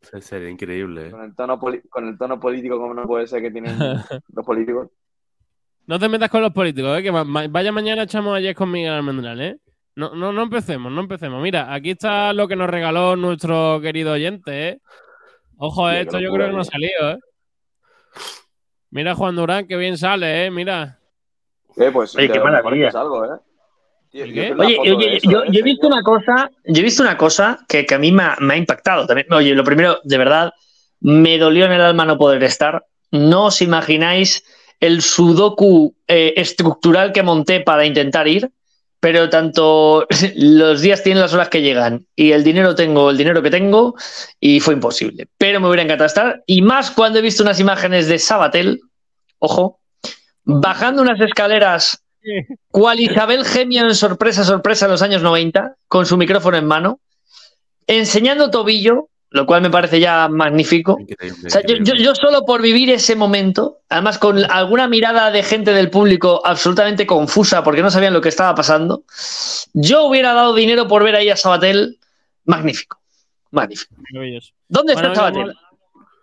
Se- 0.00 0.22
Sería 0.22 0.48
increíble. 0.48 1.08
¿eh? 1.08 1.10
Con 1.10 1.22
el, 1.22 1.34
tono 1.36 1.60
con 1.60 2.08
el 2.08 2.16
tono 2.16 2.40
político 2.40 2.78
como 2.78 2.94
no 2.94 3.06
puede 3.06 3.26
ser 3.26 3.42
que 3.42 3.50
tienen 3.50 3.76
los 3.78 4.46
políticos. 4.46 4.88
No 5.86 5.98
te 5.98 6.08
metas 6.08 6.30
con 6.30 6.40
los 6.40 6.50
políticos, 6.52 6.98
¿eh? 6.98 7.02
que 7.02 7.10
vaya 7.10 7.72
mañana 7.72 8.04
echamos 8.04 8.34
ayer 8.34 8.54
con 8.54 8.70
Miguel 8.70 8.94
Almendral, 8.94 9.38
¿eh? 9.42 9.58
No, 9.94 10.14
no, 10.14 10.32
no 10.32 10.42
empecemos, 10.42 10.90
no 10.90 11.00
empecemos. 11.02 11.42
Mira, 11.42 11.72
aquí 11.72 11.90
está 11.90 12.32
lo 12.32 12.48
que 12.48 12.56
nos 12.56 12.70
regaló 12.70 13.14
nuestro 13.16 13.80
querido 13.82 14.12
oyente, 14.12 14.68
¿eh? 14.68 14.78
Ojo, 15.58 15.90
esto 15.90 16.18
yo 16.18 16.32
creo 16.32 16.46
que 16.46 16.52
no 16.54 16.60
ha 16.60 16.64
salido, 16.64 17.10
¿eh? 17.10 17.18
Mira 18.90 19.14
Juan 19.14 19.36
Durán, 19.36 19.66
que 19.66 19.76
bien 19.76 19.96
sale, 19.96 20.46
¿eh? 20.46 20.50
Mira. 20.50 20.98
Eh, 21.76 21.90
pues 21.92 22.16
Oye, 22.16 22.28
qué 22.28 22.34
mejor 22.34 22.52
maravilla. 22.52 22.86
que 22.86 22.92
salgo, 22.92 23.24
¿eh? 23.24 23.38
Oye, 24.14 25.16
eso, 25.16 25.30
yo, 25.30 25.44
¿eh? 25.44 25.48
yo 25.50 25.60
he 25.60 25.62
visto 25.62 25.86
una 25.86 26.02
cosa, 26.02 26.50
yo 26.64 26.80
he 26.80 26.84
visto 26.84 27.02
una 27.02 27.16
cosa 27.16 27.64
que, 27.66 27.86
que 27.86 27.94
a 27.94 27.98
mí 27.98 28.12
me 28.12 28.22
ha, 28.22 28.36
me 28.40 28.54
ha 28.54 28.56
impactado 28.56 29.06
también. 29.06 29.26
Oye, 29.32 29.54
lo 29.54 29.64
primero, 29.64 30.00
de 30.04 30.18
verdad, 30.18 30.52
me 31.00 31.38
dolió 31.38 31.64
en 31.64 31.72
el 31.72 31.80
alma 31.80 32.04
no 32.04 32.18
poder 32.18 32.42
estar. 32.44 32.84
No 33.10 33.46
os 33.46 33.62
imagináis 33.62 34.44
el 34.80 35.00
sudoku 35.00 35.94
eh, 36.08 36.34
estructural 36.36 37.12
que 37.12 37.22
monté 37.22 37.60
para 37.60 37.86
intentar 37.86 38.28
ir, 38.28 38.50
pero 39.02 39.28
tanto 39.28 40.06
los 40.36 40.80
días 40.80 41.02
tienen 41.02 41.20
las 41.20 41.34
horas 41.34 41.48
que 41.48 41.60
llegan 41.60 42.06
y 42.14 42.30
el 42.30 42.44
dinero 42.44 42.76
tengo 42.76 43.10
el 43.10 43.18
dinero 43.18 43.42
que 43.42 43.50
tengo 43.50 43.96
y 44.38 44.60
fue 44.60 44.74
imposible. 44.74 45.26
Pero 45.36 45.60
me 45.60 45.66
hubiera 45.66 45.82
encantado 45.82 46.06
estar 46.06 46.44
y 46.46 46.62
más 46.62 46.92
cuando 46.92 47.18
he 47.18 47.22
visto 47.22 47.42
unas 47.42 47.58
imágenes 47.58 48.06
de 48.06 48.20
Sabatel, 48.20 48.80
ojo, 49.40 49.80
bajando 50.44 51.02
unas 51.02 51.20
escaleras 51.20 52.04
cual 52.70 53.00
Isabel 53.00 53.44
Gemio 53.44 53.82
en 53.88 53.96
sorpresa, 53.96 54.44
sorpresa 54.44 54.84
en 54.84 54.92
los 54.92 55.02
años 55.02 55.20
90, 55.20 55.74
con 55.88 56.06
su 56.06 56.16
micrófono 56.16 56.56
en 56.56 56.66
mano, 56.66 57.00
enseñando 57.88 58.52
tobillo, 58.52 59.08
lo 59.32 59.46
cual 59.46 59.62
me 59.62 59.70
parece 59.70 59.98
ya 60.00 60.28
magnífico. 60.28 60.96
Increíble. 61.00 61.46
O 61.46 61.50
sea, 61.50 61.60
yo, 61.62 61.76
increíble. 61.76 61.98
yo- 61.98 62.04
yo 62.10 62.14
solo 62.14 62.44
por 62.44 62.60
vivir 62.62 62.90
ese 62.90 63.16
momento, 63.16 63.78
además 63.88 64.18
con 64.18 64.38
alguna 64.50 64.88
mirada 64.88 65.30
de 65.30 65.42
gente 65.42 65.72
del 65.72 65.90
público 65.90 66.40
absolutamente 66.44 67.06
confusa 67.06 67.62
porque 67.64 67.82
no 67.82 67.90
sabían 67.90 68.12
lo 68.12 68.20
que 68.20 68.28
estaba 68.28 68.54
pasando, 68.54 69.04
yo 69.72 70.04
hubiera 70.04 70.32
dado 70.34 70.54
dinero 70.54 70.86
por 70.88 71.02
ver 71.04 71.16
ahí 71.16 71.30
a 71.30 71.36
Sabatel. 71.36 71.98
Magnífico. 72.44 72.98
Magnífico. 73.50 73.94
Maravilloso. 74.12 74.52
¿Dónde 74.68 74.94
Bueno, 74.94 75.08
está 75.08 75.20
Sabatel? 75.20 75.40
igual- 75.42 75.56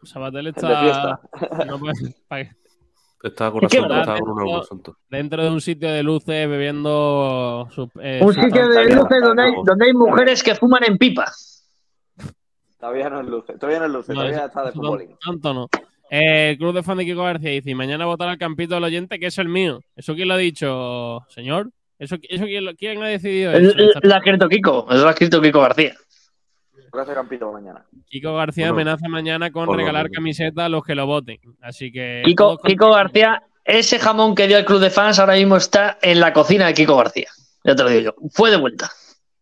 Sabatel 0.04 0.48
está 0.48 1.20
no 1.68 1.80
puede- 1.80 1.94
Estaba 3.22 3.52
con 3.52 3.60
verdad, 3.62 4.00
estaba 4.00 4.20
con 4.20 4.30
un 4.48 4.56
asunto. 4.56 4.96
dentro 5.10 5.44
de 5.44 5.50
un 5.50 5.60
sitio 5.60 5.92
de 5.92 6.04
luces 6.04 6.48
bebiendo 6.50 7.68
su, 7.76 7.90
eh, 8.02 8.22
Un 8.24 8.34
sitio 8.34 8.70
de 8.70 8.86
luces 8.96 9.22
donde 9.22 9.44
hay, 9.44 9.52
donde 9.66 9.86
hay 9.88 9.94
mujeres 9.94 10.42
que 10.42 10.56
fuman 10.56 10.84
en 10.86 10.98
pipa. 10.98 11.26
Todavía 12.80 13.10
no 13.10 13.20
es 13.22 13.28
luce, 13.28 13.54
todavía 13.54 13.80
no 13.80 13.86
es 13.86 13.92
luce, 13.92 14.14
No, 14.14 14.20
todavía 14.22 14.38
eso- 14.38 14.46
está 14.48 14.66
de 14.66 14.72
fútbol. 14.72 15.08
Tanto 15.24 15.54
no. 15.54 15.68
Eh, 16.10 16.52
el 16.52 16.58
club 16.58 16.74
de 16.74 16.82
fan 16.84 16.98
de 16.98 17.06
Kiko 17.06 17.24
García 17.24 17.52
dice: 17.52 17.76
mañana 17.76 18.06
votar 18.06 18.30
al 18.30 18.38
campito 18.38 18.76
del 18.76 18.84
oyente, 18.86 19.20
que 19.20 19.28
es 19.28 19.38
el 19.38 19.48
mío. 19.50 19.82
¿Eso 19.96 20.16
quién 20.16 20.28
lo 20.28 20.34
ha 20.36 20.38
dicho, 20.38 21.20
señor? 21.30 21.70
¿Eso, 22.00 22.16
eso 22.30 22.46
quién, 22.46 22.66
lo- 22.66 22.74
quién 22.76 23.04
ha 23.04 23.08
decidido 23.08 23.52
eso? 23.52 23.76
Lo 24.02 24.14
ha 24.14 24.18
escrito 24.18 24.48
Kiko, 24.48 24.88
eso 24.90 25.02
lo 25.04 25.08
ha 25.08 25.12
escrito 25.12 25.42
Kiko 25.42 25.60
García. 25.62 25.94
Hacer 26.92 27.14
campito 27.14 27.52
mañana. 27.52 27.86
Kiko 28.08 28.34
García 28.36 28.72
Bueno, 28.72 28.90
amenaza 28.92 29.08
mañana 29.10 29.52
con 29.52 29.72
regalar 29.78 30.06
menos. 30.06 30.16
camisetas 30.16 30.66
a 30.66 30.70
los 30.70 30.84
que 30.84 30.96
lo 30.96 31.06
voten. 31.06 31.38
Así 31.62 31.92
que. 31.92 32.24
Kiko, 32.26 32.58
Kiko 32.58 32.90
García, 32.92 33.44
ese 33.64 34.00
jamón 34.00 34.34
que 34.34 34.48
dio 34.48 34.58
el 34.58 34.66
club 34.66 34.80
de 34.80 34.90
fans 34.90 35.20
ahora 35.20 35.36
mismo 35.36 35.58
está 35.58 36.00
en 36.02 36.20
la 36.20 36.34
cocina 36.34 36.66
de 36.66 36.74
Kiko 36.74 36.98
García. 36.98 37.28
Ya 37.64 37.76
te 37.76 37.84
lo 37.84 37.90
digo 37.90 38.02
yo. 38.20 38.30
Fue 38.32 38.50
de 38.50 38.58
vuelta. 38.58 38.90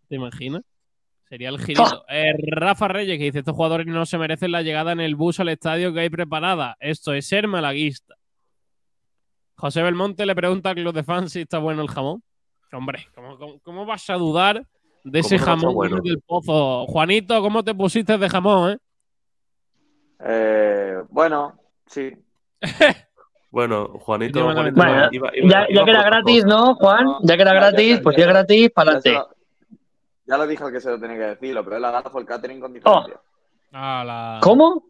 ¿Te 0.09 0.15
imaginas? 0.15 0.63
Sería 1.29 1.49
el 1.49 1.59
girito. 1.59 2.05
Eh, 2.09 2.33
Rafa 2.51 2.87
Reyes 2.87 3.17
que 3.17 3.25
dice: 3.25 3.39
Estos 3.39 3.55
jugadores 3.55 3.85
no 3.87 4.05
se 4.05 4.17
merecen 4.17 4.51
la 4.51 4.61
llegada 4.61 4.91
en 4.91 4.99
el 5.01 5.15
bus 5.15 5.39
al 5.39 5.49
estadio 5.49 5.93
que 5.93 6.01
hay 6.01 6.09
preparada. 6.09 6.77
Esto 6.79 7.13
es 7.13 7.27
ser 7.27 7.47
malaguista. 7.47 8.15
José 9.55 9.81
Belmonte 9.81 10.25
le 10.25 10.35
pregunta 10.35 10.69
al 10.69 10.75
club 10.75 10.93
de 10.93 11.03
fans 11.03 11.31
si 11.33 11.41
está 11.41 11.57
bueno 11.57 11.81
el 11.81 11.89
jamón. 11.89 12.21
Hombre, 12.71 13.07
¿cómo, 13.15 13.37
cómo- 13.37 13.59
cómo 13.63 13.85
vas 13.85 14.09
a 14.09 14.13
dudar 14.15 14.63
de 15.03 15.19
ese 15.19 15.37
¿Cómo 15.39 15.45
no 15.45 15.45
va 15.47 15.53
a 15.53 15.57
jamón 15.57 15.75
bueno? 15.75 16.01
del 16.03 16.21
pozo? 16.21 16.85
Juanito, 16.85 17.41
¿cómo 17.41 17.63
te 17.63 17.73
pusiste 17.73 18.17
de 18.17 18.29
jamón, 18.29 18.71
eh? 18.73 18.77
Eh, 20.19 20.97
bueno, 21.09 21.59
sí. 21.87 22.11
Bueno, 23.49 23.87
Juanito, 24.01 24.39
Última 24.39 24.53
Juanito 24.53 24.75
Bueno, 24.75 25.07
iba- 25.11 25.31
iba- 25.33 25.49
Ya, 25.49 25.65
iba 25.69 25.79
ya 25.79 25.85
que 25.85 25.89
era 25.91 26.03
gratis. 26.03 26.45
¿no, 26.45 26.75
Juan? 26.75 27.07
Ya 27.23 27.35
que 27.37 27.41
era 27.41 27.53
gratis, 27.53 27.97
ya, 27.97 28.03
pues 28.03 28.17
ya. 28.17 28.25
ya 28.25 28.29
gratis, 28.31 28.69
para 28.71 28.93
Ya, 28.95 29.01
se 29.01 29.09
adelante. 29.09 29.35
Ya 30.27 30.37
lo 30.37 30.45
dije 30.45 30.63
al 30.63 30.71
que 30.71 30.81
se 30.81 30.89
lo 30.91 30.99
tenía 30.99 31.17
que 31.17 31.23
decir, 31.23 31.53
lo 31.55 31.63
peor 31.63 31.75
de 31.75 31.79
la 31.81 31.91
gana 31.91 32.09
fue 32.09 32.21
el 32.21 32.27
catering 32.27 32.59
con 32.59 32.73
diferencia. 32.73 33.19
Ah, 33.71 34.03
la- 34.05 34.39
¿Cómo? 34.41 34.83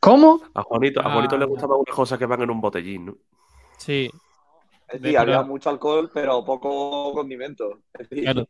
¿Cómo? 0.00 0.40
A 0.54 0.62
Juanito, 0.62 1.00
a 1.00 1.12
Juanito 1.12 1.36
Ah. 1.36 1.38
le 1.38 1.44
gustaban 1.46 1.78
unas 1.78 1.94
cosas 1.94 2.18
que 2.18 2.26
van 2.26 2.42
en 2.42 2.50
un 2.50 2.60
botellín, 2.60 3.06
¿no? 3.06 3.14
Sí, 3.78 4.10
Es 4.88 4.94
De- 5.00 5.06
decir, 5.06 5.18
había 5.18 5.36
pero- 5.36 5.46
mucho 5.46 5.70
alcohol, 5.70 6.10
pero 6.12 6.44
poco 6.44 7.12
condimento. 7.12 7.78
Es 7.96 8.08
decir, 8.08 8.24
claro. 8.24 8.46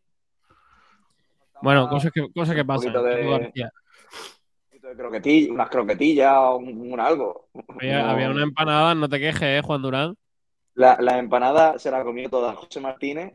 Bueno, 1.63 1.89
cosas 1.89 2.11
que, 2.13 2.33
cosas 2.33 2.55
que 2.55 2.63
un 2.63 2.67
pasan. 2.67 2.93
de- 2.93 2.99
un 2.99 3.39
poquito 4.71 4.89
de 4.89 4.97
croquetilla, 4.97 5.53
unas 5.53 5.69
croquetillas, 5.69 6.39
un, 6.57 6.93
un 6.93 7.01
algo. 7.01 7.49
Había, 7.69 8.03
No- 8.05 8.11
había 8.11 8.31
una 8.31 8.43
empanada, 8.43 8.95
no 8.95 9.09
te 9.09 9.19
quejes, 9.19 9.43
¿eh, 9.43 9.61
Juan 9.63 9.83
Durán? 9.83 10.17
La, 10.75 10.97
la 11.01 11.19
empanada 11.19 11.79
se 11.79 11.91
la 11.91 12.03
comió 12.03 12.31
toda 12.31 12.55
José 12.55 12.81
Martínez 12.81 13.35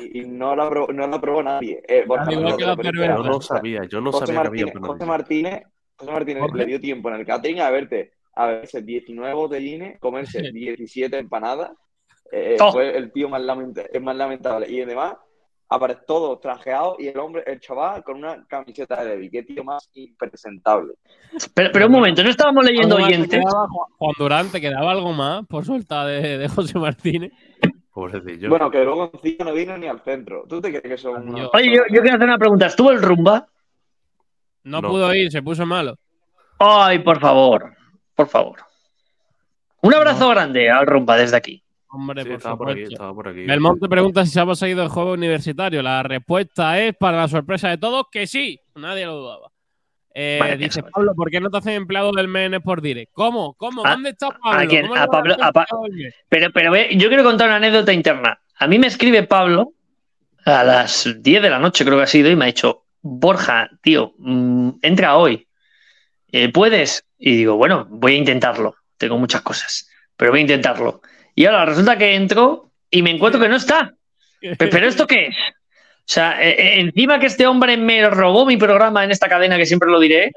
y, 0.00 0.20
y 0.20 0.24
no, 0.26 0.54
la 0.56 0.68
probó, 0.68 0.92
no 0.92 1.06
la 1.06 1.20
probó 1.20 1.42
nadie. 1.42 1.82
Eh, 1.88 2.04
Borja, 2.06 2.32
igual 2.32 2.56
que 2.56 2.64
la. 2.64 2.76
Yo 3.16 3.22
no 3.22 3.40
sabía, 3.40 3.84
yo 3.88 4.00
no 4.00 4.12
José 4.12 4.26
sabía 4.26 4.42
que 4.42 4.48
había 4.48 4.64
Martínez, 4.66 4.88
José. 4.90 5.06
Martínez, 5.06 5.62
José 5.96 6.12
Martínez 6.12 6.42
le 6.54 6.66
dio 6.66 6.80
tiempo 6.80 7.08
en 7.10 7.16
el 7.16 7.26
catering 7.26 7.60
a 7.60 7.70
verte, 7.70 8.12
a 8.34 8.46
verse 8.46 8.82
19 8.82 9.34
botellines, 9.34 9.98
comerse 10.00 10.40
17 10.52 11.16
empanadas. 11.18 11.70
Eh, 12.30 12.56
Oh. 12.60 12.72
Fue 12.72 12.96
el 12.96 13.12
tío 13.12 13.28
más, 13.28 13.42
lamenta- 13.42 13.84
más 14.00 14.16
lamentable. 14.16 14.66
Y 14.70 14.80
además, 14.80 15.14
aparece 15.68 16.00
todos 16.06 16.40
trajeados 16.40 16.96
y 16.98 17.08
el 17.08 17.18
hombre, 17.18 17.42
el 17.46 17.60
chaval, 17.60 18.02
con 18.02 18.16
una 18.16 18.44
camiseta 18.46 19.02
de 19.04 19.10
Debbie. 19.10 19.30
Qué 19.30 19.42
tío 19.42 19.62
más 19.64 19.90
impresentable. 19.94 20.94
Pero, 21.54 21.70
pero 21.72 21.86
un 21.86 21.92
momento, 21.92 22.22
¿no 22.22 22.30
estábamos 22.30 22.64
leyendo 22.64 22.96
¿Algo 22.96 23.00
más 23.00 23.10
te 23.10 23.16
oyentes? 23.16 23.40
quedaba, 23.40 23.68
Juan- 23.68 23.88
Juan 23.98 24.12
Durán, 24.18 24.48
¿te 24.50 24.60
quedaba 24.62 24.90
algo 24.92 25.12
más 25.12 25.46
por 25.46 25.64
suelta 25.66 26.06
de, 26.06 26.38
de 26.38 26.48
José 26.48 26.78
Martínez? 26.78 27.32
Pobrecillo. 27.92 28.48
Bueno, 28.48 28.70
que 28.70 28.82
luego 28.84 29.10
no 29.44 29.52
vino 29.52 29.76
ni 29.76 29.86
al 29.86 30.00
centro. 30.00 30.44
¿Tú 30.48 30.60
te 30.60 30.68
crees 30.70 30.82
que 30.82 30.96
son 30.98 31.28
unos- 31.28 31.50
Oye, 31.52 31.66
yo, 31.76 31.82
yo 31.90 32.00
quiero 32.00 32.16
hacer 32.16 32.26
una 32.28 32.38
pregunta. 32.38 32.66
¿Estuvo 32.66 32.90
el 32.90 33.02
rumba? 33.02 33.46
No, 34.64 34.80
No. 34.80 34.88
pudo 34.88 35.14
ir, 35.14 35.30
se 35.30 35.42
puso 35.42 35.66
malo. 35.66 35.96
Ay, 36.58 37.00
por 37.00 37.20
favor. 37.20 37.74
Por 38.14 38.28
favor. 38.28 38.60
Un 39.82 39.94
abrazo 39.94 40.28
grande 40.30 40.70
al 40.70 40.86
rumba 40.86 41.16
desde 41.16 41.36
aquí. 41.36 41.62
Hombre, 41.88 42.22
Sí, 42.22 42.28
por 42.30 42.36
estaba 42.38 42.56
por 42.56 42.70
aquí, 42.70 42.82
estaba 42.84 43.14
por 43.14 43.28
aquí. 43.28 43.44
Belmonte 43.44 43.86
pregunta 43.88 44.24
si 44.24 44.30
se 44.32 44.40
ha 44.40 44.46
poseído 44.46 44.82
el 44.82 44.88
juego 44.88 45.12
universitario. 45.12 45.82
La 45.82 46.02
respuesta 46.02 46.78
es, 46.80 46.96
para 46.96 47.18
la 47.18 47.28
sorpresa 47.28 47.68
de 47.68 47.76
todos, 47.76 48.06
que 48.10 48.26
sí. 48.26 48.58
Nadie 48.76 49.04
lo 49.04 49.16
dudaba. 49.16 49.51
Eh, 50.14 50.56
dice. 50.58 50.82
Pablo, 50.82 51.14
¿por 51.14 51.30
qué 51.30 51.40
no 51.40 51.50
te 51.50 51.58
hacen 51.58 51.72
empleado 51.74 52.12
del 52.12 52.28
MEN 52.28 52.60
por 52.62 52.82
Direct? 52.82 53.12
¿Cómo? 53.12 53.54
¿Cómo? 53.54 53.84
¿A- 53.86 53.90
¿Dónde 53.92 54.10
está 54.10 54.28
Pablo? 54.30 54.60
a 54.60 54.66
quién? 54.66 54.82
¿Cómo 54.82 54.94
le 54.94 55.00
¿A 55.00 55.06
Pablo- 55.06 55.36
a 55.40 55.52
Pa-? 55.52 55.66
Pero, 56.28 56.52
pero 56.52 56.70
ve, 56.70 56.90
yo 56.96 57.08
quiero 57.08 57.24
contar 57.24 57.48
una 57.48 57.56
anécdota 57.56 57.92
interna. 57.92 58.38
A 58.58 58.66
mí 58.66 58.78
me 58.78 58.86
escribe 58.88 59.22
Pablo 59.22 59.72
a 60.44 60.64
las 60.64 61.08
10 61.20 61.42
de 61.42 61.50
la 61.50 61.58
noche, 61.58 61.84
creo 61.84 61.96
que 61.98 62.04
ha 62.04 62.06
sido, 62.06 62.30
y 62.30 62.36
me 62.36 62.44
ha 62.44 62.46
dicho, 62.46 62.84
Borja, 63.00 63.68
tío, 63.80 64.14
mm, 64.18 64.70
entra 64.82 65.16
hoy. 65.16 65.46
Eh, 66.30 66.50
¿Puedes? 66.52 67.04
Y 67.18 67.36
digo, 67.36 67.56
bueno, 67.56 67.86
voy 67.90 68.14
a 68.14 68.18
intentarlo. 68.18 68.76
Tengo 68.96 69.18
muchas 69.18 69.42
cosas, 69.42 69.88
pero 70.16 70.30
voy 70.30 70.40
a 70.40 70.42
intentarlo. 70.42 71.00
Y 71.34 71.46
ahora 71.46 71.64
resulta 71.64 71.96
que 71.98 72.14
entro 72.14 72.70
y 72.90 73.02
me 73.02 73.10
encuentro 73.10 73.40
que 73.40 73.48
no 73.48 73.56
está. 73.56 73.94
Pe- 74.40 74.68
¿Pero 74.68 74.86
esto 74.86 75.06
qué 75.06 75.26
es? 75.26 75.36
O 76.04 76.12
sea, 76.12 76.42
eh, 76.42 76.50
eh, 76.58 76.80
encima 76.80 77.18
que 77.20 77.26
este 77.26 77.46
hombre 77.46 77.76
me 77.76 78.10
robó 78.10 78.44
mi 78.44 78.56
programa 78.56 79.04
en 79.04 79.12
esta 79.12 79.28
cadena, 79.28 79.56
que 79.56 79.64
siempre 79.66 79.88
lo 79.88 80.00
diré, 80.00 80.32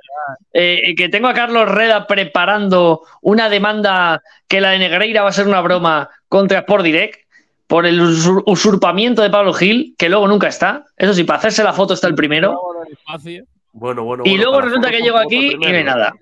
eh, 0.54 0.94
que 0.96 1.10
tengo 1.10 1.28
a 1.28 1.34
Carlos 1.34 1.68
Reda 1.70 2.06
preparando 2.08 3.02
una 3.22 3.50
demanda 3.50 4.22
que 4.48 4.62
la 4.62 4.70
de 4.70 4.80
Negreira 4.80 5.24
va 5.24 5.30
a 5.30 5.34
ser 5.34 5.48
una 5.48 5.62
broma 5.62 6.10
contra 6.30 6.60
Sport 6.60 6.84
Direct 6.84 7.20
por 7.68 7.88
el 7.88 8.00
usur- 8.00 8.44
usurpamiento 8.46 9.24
de 9.24 9.32
Pablo 9.32 9.54
Gil, 9.54 9.96
que 9.98 10.08
luego 10.08 10.28
nunca 10.28 10.48
está. 10.48 10.86
Eso 10.96 11.14
sí, 11.16 11.24
para 11.24 11.40
hacerse 11.40 11.64
la 11.64 11.74
foto 11.74 11.96
está 11.96 12.08
el 12.08 12.16
primero. 12.16 12.58
Espacio. 12.90 13.44
Bueno, 13.74 14.04
bueno, 14.04 14.24
Y 14.26 14.30
bueno, 14.30 14.44
luego 14.44 14.62
resulta 14.62 14.92
que 14.92 15.02
llego 15.02 15.18
aquí 15.18 15.54
y 15.54 15.56
no 15.58 15.66
hay 15.78 15.84
nada. 15.84 16.14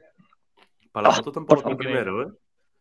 Para 0.93 1.09
la 1.09 1.13
Ah, 1.13 1.17
foto 1.17 1.31
tampoco 1.33 1.61
favor. 1.63 1.77
primero, 1.77 2.23
¿eh? 2.23 2.27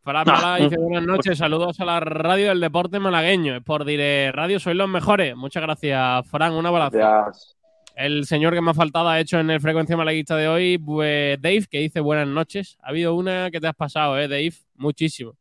Fran 0.03 0.25
Ah, 0.29 0.57
dice 0.59 0.77
buenas 0.81 1.05
noches, 1.05 1.39
saludos 1.39 1.79
a 1.81 1.85
la 1.85 2.01
radio 2.01 2.49
del 2.49 2.61
deporte 2.61 2.99
malagueño. 2.99 3.61
Por 3.63 3.85
Direct 3.85 4.35
Radio 4.35 4.59
sois 4.59 4.77
los 4.77 4.89
mejores. 4.89 5.37
Muchas 5.37 5.63
gracias, 5.63 6.27
Fran. 6.29 6.53
Un 6.55 6.67
abrazo. 6.67 6.97
Gracias. 6.97 7.57
El 7.95 8.25
señor 8.25 8.55
que 8.55 8.61
me 8.63 8.71
ha 8.71 8.75
faltado 8.75 9.09
ha 9.09 9.21
hecho 9.21 9.39
en 9.39 9.51
el 9.51 9.61
frecuencia 9.61 9.97
malaguista 9.97 10.35
de 10.37 10.49
hoy, 10.49 10.79
pues 10.79 11.41
Dave, 11.43 11.67
que 11.71 11.79
dice 11.79 12.01
buenas 12.01 12.27
noches. 12.27 12.79
Ha 12.83 12.89
habido 12.89 13.15
una 13.15 13.51
que 13.51 13.61
te 13.61 13.67
has 13.69 13.75
pasado, 13.77 14.19
¿eh, 14.19 14.29
Dave? 14.29 14.55
Muchísimo. 14.77 15.35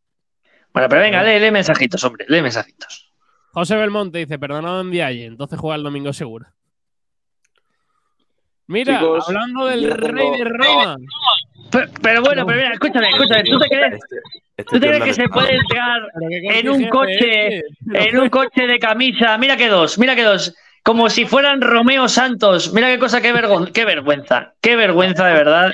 Bueno, 0.73 0.89
pero 0.89 1.01
venga, 1.01 1.23
lee, 1.23 1.39
lee 1.39 1.49
mensajitos, 1.51 2.03
hombre, 2.03 2.25
lee 2.27 2.41
mensajitos. 2.41 3.11
José 3.53 3.75
Belmonte 3.77 4.19
dice, 4.19 4.37
perdonado 4.37 4.81
en 4.81 4.91
Vialle, 4.91 5.25
entonces 5.25 5.57
juega 5.59 5.75
el 5.77 5.83
domingo 5.83 6.11
seguro. 6.13 6.45
Mira, 8.67 8.99
Chicos, 8.99 9.27
hablando 9.27 9.65
del 9.65 9.81
tengo- 9.89 10.07
rey 10.07 10.31
de 10.37 10.43
Roma. 10.45 10.95
Pero, 11.71 11.87
pero 12.01 12.21
bueno, 12.21 12.45
pero 12.45 12.57
mira, 12.57 12.73
escúchame, 12.73 13.09
escúchame, 13.09 13.43
¿tú 13.43 13.59
te 13.59 13.67
crees, 13.69 13.93
Este, 13.93 14.15
este 14.57 14.63
¿tú 14.65 14.79
te 14.79 14.79
tío 14.79 14.89
crees 14.89 15.01
es 15.01 15.05
que 15.05 15.13
se 15.23 15.29
puede 15.29 15.57
qué 15.69 16.59
en 16.59 16.69
un 16.69 16.87
coche, 16.89 17.57
este. 17.57 18.09
en 18.09 18.19
un 18.19 18.29
coche 18.29 18.67
de 18.67 18.79
camisa? 18.79 19.37
Mira 19.37 19.55
que 19.57 19.69
dos, 19.69 19.97
mira 19.97 20.15
que 20.15 20.23
dos. 20.23 20.53
Como 20.83 21.11
si 21.11 21.25
fueran 21.25 21.61
Romeo 21.61 22.07
Santos. 22.09 22.73
Mira 22.73 22.87
qué 22.89 22.97
cosa, 22.97 23.21
qué, 23.21 23.31
vergon- 23.33 23.71
qué 23.71 23.85
vergüenza. 23.85 24.55
Qué 24.61 24.75
vergüenza, 24.75 25.27
de 25.27 25.33
verdad. 25.33 25.71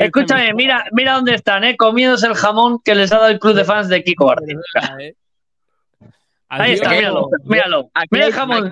Escúchame, 0.00 0.54
mira, 0.54 0.86
mira 0.92 1.12
dónde 1.14 1.34
están, 1.34 1.64
¿eh? 1.64 1.76
Comiéndose 1.76 2.26
el 2.26 2.34
jamón 2.34 2.78
que 2.82 2.94
les 2.94 3.12
ha 3.12 3.18
dado 3.18 3.28
el 3.28 3.38
club 3.38 3.54
de 3.54 3.64
fans 3.64 3.88
de 3.90 4.02
Kiko 4.02 4.24
Bardi. 4.24 4.54
¿eh? 5.00 5.14
Ahí 6.48 6.72
está, 6.72 6.88
míralo, 6.90 7.28
míralo. 7.44 7.90
Mira 8.10 8.26
el 8.26 8.32
jamón. 8.32 8.70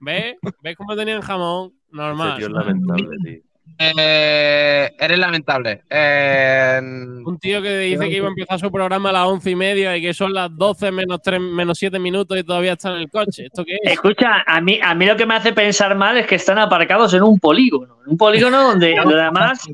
¿Ves? 0.00 0.36
¿Ves 0.62 0.76
cómo 0.76 0.96
tenían 0.96 1.20
jamón? 1.22 1.72
Este 1.84 1.96
Normal. 1.96 2.36
tío 2.38 2.46
es 2.46 2.52
lamentable, 2.52 3.16
tío. 3.24 3.40
Eh, 3.78 4.90
eres 4.98 5.18
lamentable. 5.18 5.82
Eh, 5.88 6.80
Un 6.82 7.38
tío 7.38 7.62
que 7.62 7.78
dice 7.78 8.08
que 8.08 8.16
iba 8.16 8.26
a 8.26 8.30
empezar 8.30 8.58
su 8.58 8.72
programa 8.72 9.10
a 9.10 9.12
las 9.12 9.26
once 9.26 9.50
y 9.50 9.54
media 9.54 9.96
y 9.96 10.02
que 10.02 10.14
son 10.14 10.32
las 10.32 10.54
12 10.56 10.90
menos, 10.90 11.20
3, 11.22 11.40
menos 11.40 11.78
7 11.78 11.98
minutos 11.98 12.36
y 12.38 12.42
todavía 12.44 12.72
está 12.72 12.90
en 12.90 12.96
el 12.96 13.10
coche. 13.10 13.46
¿Esto 13.46 13.64
qué 13.64 13.76
es? 13.82 13.92
Escucha, 13.92 14.42
a 14.46 14.60
mí, 14.60 14.80
a 14.82 14.94
mí 14.94 15.06
lo 15.06 15.16
que 15.16 15.26
me 15.26 15.34
hace 15.34 15.52
pensar 15.52 15.94
mal 15.94 16.16
es 16.18 16.26
que 16.26 16.34
están 16.36 16.58
aparcados 16.58 17.14
en 17.14 17.22
un 17.22 17.38
polígono. 17.38 17.98
En 18.04 18.12
un 18.12 18.16
polígono 18.16 18.62
donde 18.62 18.96
además 18.98 19.64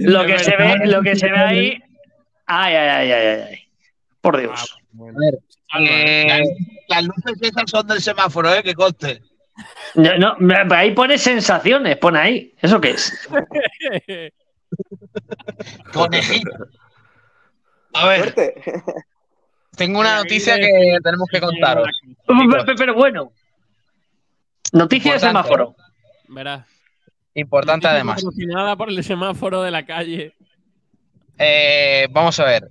lo 0.00 0.24
que 0.26 0.38
se 0.38 0.56
ve, 0.56 0.86
lo 0.86 1.02
que 1.02 1.16
se 1.16 1.30
ve 1.30 1.38
ahí. 1.38 1.78
Ay, 2.46 2.74
ay, 2.74 2.88
ay, 2.88 3.12
ay, 3.12 3.26
ay, 3.26 3.42
ay. 3.50 3.58
Por 4.20 4.38
Dios. 4.38 4.76
eh, 5.78 6.42
Las, 6.88 7.04
luces 7.04 7.38
esas 7.40 7.70
son 7.70 7.86
del 7.86 8.00
semáforo, 8.00 8.52
¿eh? 8.54 8.62
Que 8.62 8.74
conste. 8.74 9.22
No, 9.94 10.36
ahí 10.70 10.92
pone 10.92 11.18
sensaciones, 11.18 11.96
pone 11.96 12.18
ahí. 12.18 12.54
¿Eso 12.60 12.80
qué 12.80 12.90
es? 12.90 13.28
Conejito. 15.92 16.50
A 17.92 18.06
ver, 18.06 18.34
tengo 19.76 20.00
una 20.00 20.16
noticia 20.16 20.56
que 20.56 20.98
tenemos 21.02 21.28
que 21.30 21.40
contaros. 21.40 21.88
Pero, 22.76 22.94
bueno. 22.94 23.32
Noticia 24.72 25.14
de 25.14 25.20
semáforo. 25.20 25.74
Verás. 26.28 26.66
Importante 27.34 27.88
además. 27.88 28.22
Patrocinada 28.22 28.76
por 28.76 28.90
el 28.90 29.02
semáforo 29.02 29.62
de 29.62 29.70
la 29.70 29.84
calle. 29.84 30.34
Eh, 31.38 32.06
vamos 32.10 32.38
a 32.38 32.44
ver. 32.44 32.68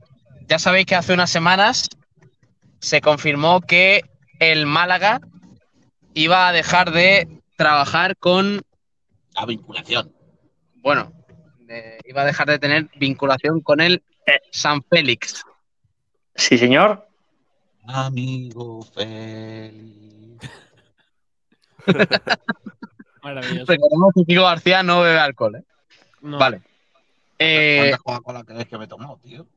Ya 0.47 0.59
sabéis 0.59 0.85
que 0.85 0.95
hace 0.95 1.13
unas 1.13 1.29
semanas 1.29 1.89
se 2.79 3.01
confirmó 3.01 3.61
que 3.61 4.03
el 4.39 4.65
Málaga 4.65 5.19
iba 6.13 6.47
a 6.47 6.51
dejar 6.51 6.91
de 6.91 7.27
trabajar 7.55 8.15
con. 8.17 8.61
la 9.35 9.45
vinculación. 9.45 10.13
Bueno, 10.75 11.11
de- 11.59 11.99
iba 12.05 12.21
a 12.21 12.25
dejar 12.25 12.47
de 12.47 12.59
tener 12.59 12.89
vinculación 12.95 13.61
con 13.61 13.79
el 13.81 14.03
Eh. 14.25 14.39
San 14.51 14.83
Félix. 14.83 15.43
Sí, 16.35 16.57
señor. 16.57 17.07
Amigo 17.85 18.81
Félix. 18.83 20.49
Maravilloso. 23.23 23.65
Recordemos 23.71 24.13
que 24.15 24.23
Kiko 24.25 24.43
García 24.43 24.83
no 24.83 25.01
bebe 25.01 25.19
alcohol, 25.19 25.55
¿eh? 25.55 25.63
No. 26.21 26.37
Vale. 26.37 26.61
Eh, 27.37 27.77
¿Cuántas 27.79 28.01
Coca-Cola 28.01 28.43
crees 28.43 28.67
que 28.67 28.77
me 28.77 28.87
tomó, 28.87 29.17
tío? 29.23 29.47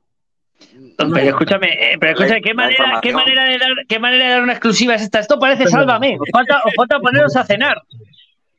Pero 0.97 1.17
escúchame, 1.17 1.69
eh, 1.69 1.97
pero 1.99 2.13
escúchame, 2.13 2.43
¿qué 2.43 2.55
manera, 2.55 3.01
qué, 3.03 3.13
manera 3.13 3.45
de 3.45 3.59
dar, 3.59 3.71
¿qué 3.89 3.99
manera 3.99 4.25
de 4.25 4.31
dar 4.31 4.43
una 4.43 4.53
exclusiva 4.53 4.95
es 4.95 5.03
esta? 5.03 5.21
Esto 5.21 5.39
parece 5.39 5.67
sálvame. 5.67 6.17
Os 6.21 6.29
falta, 6.33 6.61
os 6.65 6.75
falta 6.77 6.99
poneros 7.01 7.35
a 7.37 7.45
cenar. 7.45 7.83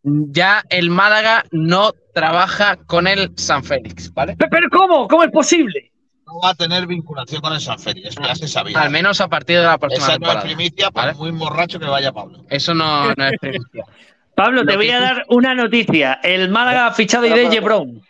ya 0.04 0.64
el 0.70 0.90
Málaga 0.90 1.46
no 1.52 1.92
trabaja 2.14 2.76
con 2.86 3.08
el 3.08 3.32
San 3.38 3.64
Félix, 3.64 4.14
¿vale? 4.14 4.36
¿Pero, 4.38 4.50
pero 4.50 4.70
cómo? 4.70 5.08
¿Cómo 5.08 5.24
es 5.24 5.32
posible? 5.32 5.92
No 6.26 6.40
va 6.42 6.50
a 6.50 6.56
tener 6.56 6.88
vinculación 6.88 7.42
con 7.42 7.54
el 7.54 7.62
San 7.62 7.80
Félix, 7.80 8.10
eso 8.10 8.22
ya 8.22 8.36
se 8.36 8.48
sabía. 8.48 8.82
Al 8.82 8.90
menos 8.90 9.22
a 9.22 9.28
partir 9.28 9.58
de 9.58 9.64
la 9.64 9.78
próxima 9.78 10.06
Esa 10.06 10.08
no 10.08 10.14
es 10.14 10.20
temporada. 10.20 10.44
primicia, 10.44 10.92
por 10.92 11.04
¿vale? 11.04 11.14
muy 11.14 11.32
borracho 11.32 11.80
que 11.80 11.86
vaya 11.86 12.12
Pablo. 12.12 12.46
Eso 12.50 12.74
no, 12.74 13.14
no 13.14 13.26
es 13.26 13.34
primicia. 13.40 13.86
Pablo, 14.36 14.66
te 14.66 14.76
voy 14.76 14.90
a 14.90 15.00
dar 15.00 15.26
una 15.30 15.54
noticia. 15.54 16.20
El 16.24 16.50
Málaga 16.50 16.88
ha 16.88 16.92
fichado 16.92 17.28
a. 17.28 17.60
Brown. 17.62 18.02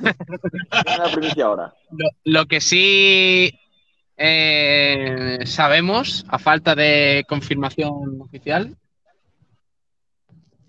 Una 0.98 1.12
primicia 1.12 1.44
ahora. 1.44 1.74
Lo, 1.90 2.08
lo 2.24 2.46
que 2.46 2.60
sí 2.60 3.52
eh, 4.16 5.38
sabemos, 5.46 6.24
a 6.28 6.38
falta 6.38 6.74
de 6.74 7.24
confirmación 7.28 8.20
oficial, 8.20 8.76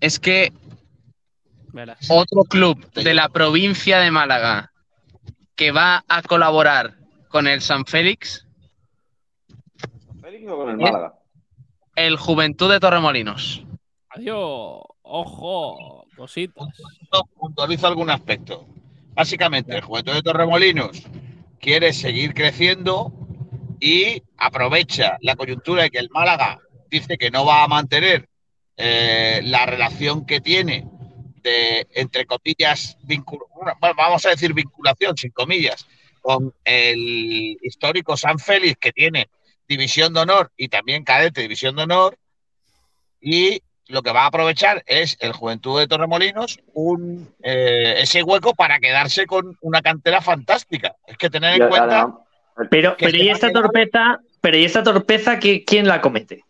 es 0.00 0.18
que 0.18 0.52
Verás. 1.72 1.98
otro 2.10 2.42
club 2.44 2.90
de 2.92 3.14
la 3.14 3.28
provincia 3.28 3.98
de 3.98 4.10
Málaga 4.10 4.72
que 5.54 5.70
va 5.70 6.04
a 6.08 6.22
colaborar 6.22 6.96
con 7.28 7.46
el 7.46 7.60
San 7.60 7.84
Félix, 7.86 8.46
Félix 10.20 10.50
o 10.50 10.56
con 10.56 10.70
el 10.70 10.76
Málaga. 10.78 11.14
el 11.96 12.16
Juventud 12.16 12.70
de 12.70 12.80
Torremolinos. 12.80 13.64
Adiós. 14.10 14.82
Ojo. 15.02 16.06
Cositas. 16.16 16.68
Puntualizo 17.38 17.86
algún 17.86 18.10
aspecto. 18.10 18.66
Básicamente, 19.14 19.74
el 19.74 19.82
Juventud 19.82 20.14
de 20.14 20.22
Torremolinos 20.22 21.02
quiere 21.60 21.92
seguir 21.92 22.34
creciendo 22.34 23.12
y 23.80 24.22
aprovecha 24.36 25.18
la 25.20 25.36
coyuntura 25.36 25.84
de 25.84 25.90
que 25.90 25.98
el 25.98 26.10
Málaga 26.10 26.60
dice 26.90 27.18
que 27.18 27.30
no 27.30 27.44
va 27.44 27.64
a 27.64 27.68
mantener 27.68 28.28
eh, 28.76 29.40
la 29.44 29.66
relación 29.66 30.24
que 30.24 30.40
tiene 30.40 30.86
de, 31.42 31.86
entre 31.94 32.24
comillas, 32.26 32.96
vamos 33.80 34.24
a 34.26 34.30
decir 34.30 34.54
vinculación, 34.54 35.16
sin 35.16 35.30
comillas, 35.30 35.86
con 36.20 36.54
el 36.64 37.58
histórico 37.62 38.16
San 38.16 38.38
Félix 38.38 38.78
que 38.78 38.92
tiene 38.92 39.28
división 39.68 40.14
de 40.14 40.20
honor 40.20 40.52
y 40.56 40.68
también 40.68 41.04
cadete 41.04 41.42
división 41.42 41.76
de 41.76 41.82
honor 41.82 42.18
y 43.20 43.62
lo 43.88 44.02
que 44.02 44.12
va 44.12 44.22
a 44.22 44.26
aprovechar 44.26 44.82
es 44.86 45.16
el 45.20 45.32
Juventud 45.32 45.78
de 45.78 45.88
Torremolinos 45.88 46.60
un, 46.72 47.34
eh, 47.42 47.96
ese 47.98 48.22
hueco 48.22 48.54
para 48.54 48.78
quedarse 48.78 49.26
con 49.26 49.56
una 49.60 49.82
cantera 49.82 50.20
fantástica. 50.20 50.96
Es 51.06 51.16
que 51.16 51.30
tener 51.30 51.60
en 51.60 51.68
cuenta 51.68 52.08
Pero, 52.70 52.96
pero 52.98 53.16
¿y 53.16 53.28
a 53.28 53.32
esta 53.32 53.50
torpeza? 53.50 54.20
Pero 54.40 54.56
¿y 54.56 54.64
esta 54.64 54.82
torpeza 54.82 55.38
que, 55.38 55.64
quién 55.64 55.86
la 55.86 56.00
comete? 56.00 56.44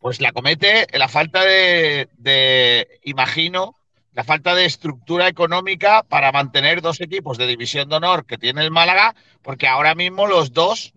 pues 0.00 0.20
la 0.20 0.32
comete 0.32 0.86
la 0.94 1.08
falta 1.08 1.44
de, 1.44 2.08
de, 2.16 3.00
imagino, 3.04 3.76
la 4.12 4.24
falta 4.24 4.54
de 4.54 4.64
estructura 4.64 5.28
económica 5.28 6.02
para 6.02 6.32
mantener 6.32 6.80
dos 6.80 7.00
equipos 7.00 7.38
de 7.38 7.46
división 7.46 7.88
de 7.88 7.96
honor 7.96 8.24
que 8.24 8.38
tiene 8.38 8.62
el 8.64 8.70
Málaga, 8.70 9.14
porque 9.42 9.68
ahora 9.68 9.94
mismo 9.94 10.26
los 10.26 10.52
dos 10.52 10.94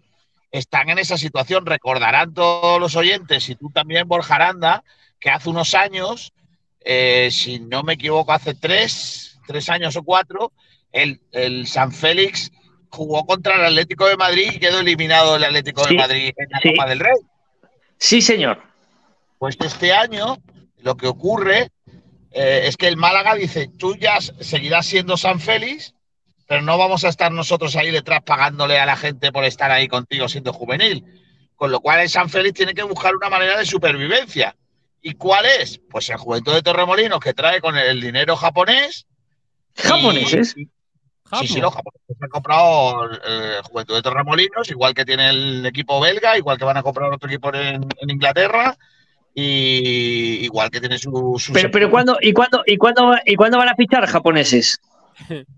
están 0.52 0.90
en 0.90 1.00
esa 1.00 1.18
situación. 1.18 1.66
Recordarán 1.66 2.34
todos 2.34 2.80
los 2.80 2.96
oyentes, 2.96 3.50
y 3.50 3.56
tú 3.56 3.70
también, 3.72 4.08
Borja 4.08 4.36
Aranda, 4.36 4.84
que 5.24 5.30
hace 5.30 5.50
unos 5.50 5.74
años, 5.74 6.34
eh, 6.82 7.30
si 7.32 7.58
no 7.62 7.82
me 7.82 7.94
equivoco, 7.94 8.34
hace 8.34 8.54
tres, 8.54 9.40
tres 9.48 9.70
años 9.70 9.96
o 9.96 10.04
cuatro, 10.04 10.52
el, 10.92 11.22
el 11.32 11.66
San 11.66 11.94
Félix 11.94 12.52
jugó 12.90 13.26
contra 13.26 13.56
el 13.56 13.64
Atlético 13.64 14.06
de 14.06 14.18
Madrid 14.18 14.52
y 14.54 14.60
quedó 14.60 14.82
eliminado 14.82 15.38
el 15.38 15.46
Atlético 15.46 15.86
Sí, 15.86 15.96
de 15.96 16.02
Madrid 16.02 16.34
en 16.36 16.48
la 16.50 16.60
sí. 16.60 16.70
Copa 16.72 16.90
del 16.90 17.00
Rey. 17.00 17.16
Sí, 17.98 18.22
señor. 18.22 18.62
Pues 19.40 19.56
este 19.62 19.94
año 19.94 20.40
lo 20.80 20.98
que 20.98 21.08
ocurre 21.08 21.70
eh, 22.32 22.64
es 22.66 22.76
que 22.76 22.90
el 22.90 22.98
Málaga 22.98 23.36
dice, 23.36 23.70
tú 23.80 23.96
ya 23.96 24.20
seguirás 24.20 24.86
siendo 24.86 25.16
San 25.16 25.40
Félix, 25.40 25.96
pero 26.48 26.62
no 26.62 26.78
vamos 26.78 27.06
a 27.06 27.08
estar 27.10 27.32
nosotros 27.32 27.78
ahí 27.78 27.92
detrás 27.92 28.24
pagándole 28.24 28.78
a 28.78 28.86
la 28.86 28.98
gente 28.98 29.32
por 29.32 29.46
estar 29.46 29.72
ahí 29.72 29.88
contigo 29.88 30.28
siendo 30.28 30.52
juvenil. 30.52 31.06
Con 31.56 31.72
lo 31.72 31.80
cual 31.80 32.02
el 32.02 32.10
San 32.10 32.30
Félix 32.30 32.56
tiene 32.58 32.74
que 32.74 32.84
buscar 32.84 33.16
una 33.16 33.30
manera 33.30 33.58
de 33.58 33.66
supervivencia. 33.66 34.54
¿Y 35.06 35.14
cuál 35.16 35.46
es? 35.46 35.80
Pues 35.90 36.10
el 36.10 36.18
Juventud 36.18 36.54
de 36.54 36.62
Torremolinos 36.64 37.20
que 37.20 37.34
trae 37.34 37.60
con 37.62 37.78
el 37.78 38.00
dinero 38.02 38.36
japonés. 38.38 39.06
¿Japoneses? 39.76 40.56
y- 40.58 40.68
Sí, 41.40 41.48
sí, 41.48 41.60
los 41.62 41.74
japoneses 41.74 42.16
han 42.22 42.30
comprado 42.30 43.12
eh, 43.12 43.58
Juventud 43.64 43.96
de 43.96 44.04
Torremolinos, 44.04 44.70
igual 44.70 44.94
que 44.94 45.04
tiene 45.04 45.30
el 45.30 45.66
equipo 45.66 46.00
belga, 46.00 46.38
igual 46.38 46.60
que 46.60 46.66
van 46.66 46.78
a 46.78 46.84
comprar 46.84 47.12
otro 47.12 47.28
equipo 47.28 47.52
en, 47.56 47.84
en 47.98 48.10
Inglaterra, 48.10 48.78
y 49.34 50.44
igual 50.46 50.70
que 50.70 50.80
tiene 50.80 51.00
su. 51.00 51.36
su 51.40 51.54
Pero, 51.54 51.72
pero 51.72 51.90
¿cuándo, 51.90 52.18
y, 52.22 52.34
cuándo, 52.34 52.62
y, 52.68 52.78
cuándo, 52.78 53.16
¿y 53.26 53.36
cuándo 53.36 53.58
van 53.58 53.70
a 53.70 53.76
fichar 53.76 54.06
japoneses? 54.06 54.80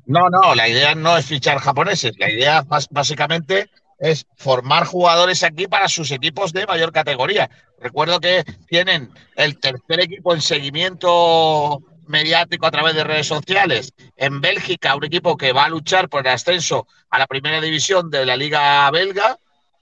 No, 0.05 0.29
no, 0.29 0.55
la 0.55 0.69
idea 0.69 0.95
no 0.95 1.17
es 1.17 1.25
fichar 1.25 1.57
japoneses, 1.59 2.13
la 2.19 2.31
idea 2.31 2.63
básicamente 2.89 3.69
es 3.97 4.25
formar 4.35 4.85
jugadores 4.85 5.43
aquí 5.43 5.67
para 5.67 5.87
sus 5.87 6.11
equipos 6.11 6.53
de 6.53 6.65
mayor 6.65 6.91
categoría. 6.91 7.49
Recuerdo 7.79 8.19
que 8.19 8.43
tienen 8.67 9.11
el 9.35 9.59
tercer 9.59 10.01
equipo 10.01 10.33
en 10.33 10.41
seguimiento 10.41 11.81
mediático 12.07 12.65
a 12.65 12.71
través 12.71 12.95
de 12.95 13.03
redes 13.03 13.27
sociales. 13.27 13.93
En 14.15 14.41
Bélgica, 14.41 14.95
un 14.95 15.05
equipo 15.05 15.37
que 15.37 15.53
va 15.53 15.65
a 15.65 15.69
luchar 15.69 16.09
por 16.09 16.25
el 16.25 16.33
ascenso 16.33 16.87
a 17.09 17.19
la 17.19 17.27
primera 17.27 17.61
división 17.61 18.09
de 18.09 18.25
la 18.25 18.35
Liga 18.35 18.89
Belga. 18.91 19.37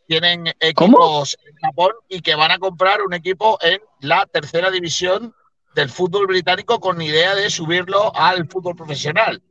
Tienen 0.07 0.47
equipos 0.59 1.37
en 1.45 1.55
Japón 1.55 1.91
y 2.09 2.21
que 2.21 2.35
van 2.35 2.51
a 2.51 2.59
comprar 2.59 3.01
un 3.01 3.13
equipo 3.13 3.57
en 3.61 3.79
la 4.01 4.25
tercera 4.25 4.69
división 4.69 5.33
del 5.75 5.89
fútbol 5.89 6.27
británico 6.27 6.79
con 6.79 7.01
idea 7.01 7.33
de 7.35 7.49
subirlo 7.49 8.15
al 8.15 8.47
fútbol 8.47 8.75
profesional. 8.75 9.41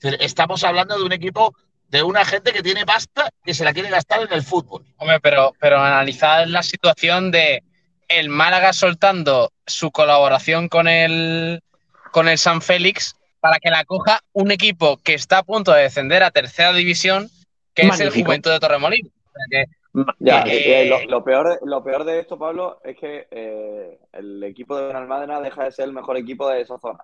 Estamos 0.00 0.64
hablando 0.64 0.98
de 0.98 1.04
un 1.04 1.12
equipo 1.12 1.54
de 1.92 2.02
una 2.02 2.24
gente 2.24 2.52
que 2.52 2.62
tiene 2.62 2.84
pasta 2.86 3.28
que 3.44 3.52
se 3.54 3.64
la 3.64 3.72
quiere 3.74 3.90
gastar 3.90 4.22
en 4.22 4.32
el 4.32 4.42
fútbol. 4.42 4.82
Hombre, 4.96 5.20
pero, 5.20 5.52
pero 5.60 5.78
analizad 5.78 6.46
la 6.46 6.62
situación 6.62 7.30
de 7.30 7.62
el 8.08 8.30
Málaga 8.30 8.72
soltando 8.72 9.52
su 9.66 9.90
colaboración 9.90 10.68
con 10.68 10.88
el, 10.88 11.62
con 12.10 12.28
el 12.28 12.38
San 12.38 12.62
Félix 12.62 13.14
para 13.40 13.58
que 13.58 13.70
la 13.70 13.84
coja 13.84 14.20
un 14.32 14.50
equipo 14.50 14.96
que 14.96 15.14
está 15.14 15.38
a 15.38 15.42
punto 15.42 15.72
de 15.72 15.82
descender 15.82 16.22
a 16.22 16.30
tercera 16.30 16.72
división, 16.72 17.28
que 17.74 17.82
es 17.82 18.00
el. 18.00 18.10
Juventud 18.10 18.50
de 18.50 18.60
Torremolinos. 18.60 19.12
O 19.12 19.32
sea 19.34 19.46
que, 19.50 19.70
Ya, 20.18 20.42
Eh, 20.46 20.82
eh, 20.82 20.88
lo, 20.88 21.04
lo 21.04 21.22
peor, 21.24 21.50
de- 21.50 21.58
lo 21.66 21.84
peor 21.84 22.04
de 22.04 22.20
esto, 22.20 22.38
Pablo, 22.38 22.80
es 22.84 22.96
que 22.96 23.26
eh, 23.30 23.98
el 24.12 24.42
equipo 24.44 24.76
de 24.78 24.86
Benalmádena 24.86 25.40
deja 25.42 25.64
de 25.64 25.72
ser 25.72 25.84
el 25.86 25.92
mejor 25.92 26.16
equipo 26.16 26.48
de 26.48 26.62
esa 26.62 26.78
zona 26.78 27.00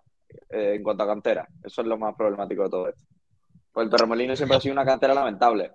eh, 0.49 0.75
en 0.77 0.83
cuanto 0.83 1.03
a 1.03 1.07
cantera. 1.09 1.47
Eso 1.63 1.83
es 1.83 1.87
lo 1.87 1.99
más 1.99 2.15
problemático 2.17 2.63
de 2.65 2.71
todo 2.71 2.89
esto. 2.89 3.03
Pues 3.73 3.85
el 3.85 3.91
Torremolino 3.91 4.35
siempre 4.37 4.57
ha 4.57 4.61
sido 4.61 4.73
una 4.73 4.85
cantera 4.85 5.15
lamentable. 5.15 5.73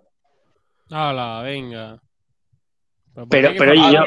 Hala, 0.89 1.41
venga. 1.43 1.99
¿por 3.13 3.27
Pero- 3.29 3.51
pero 3.57 3.73
yo- 3.73 4.03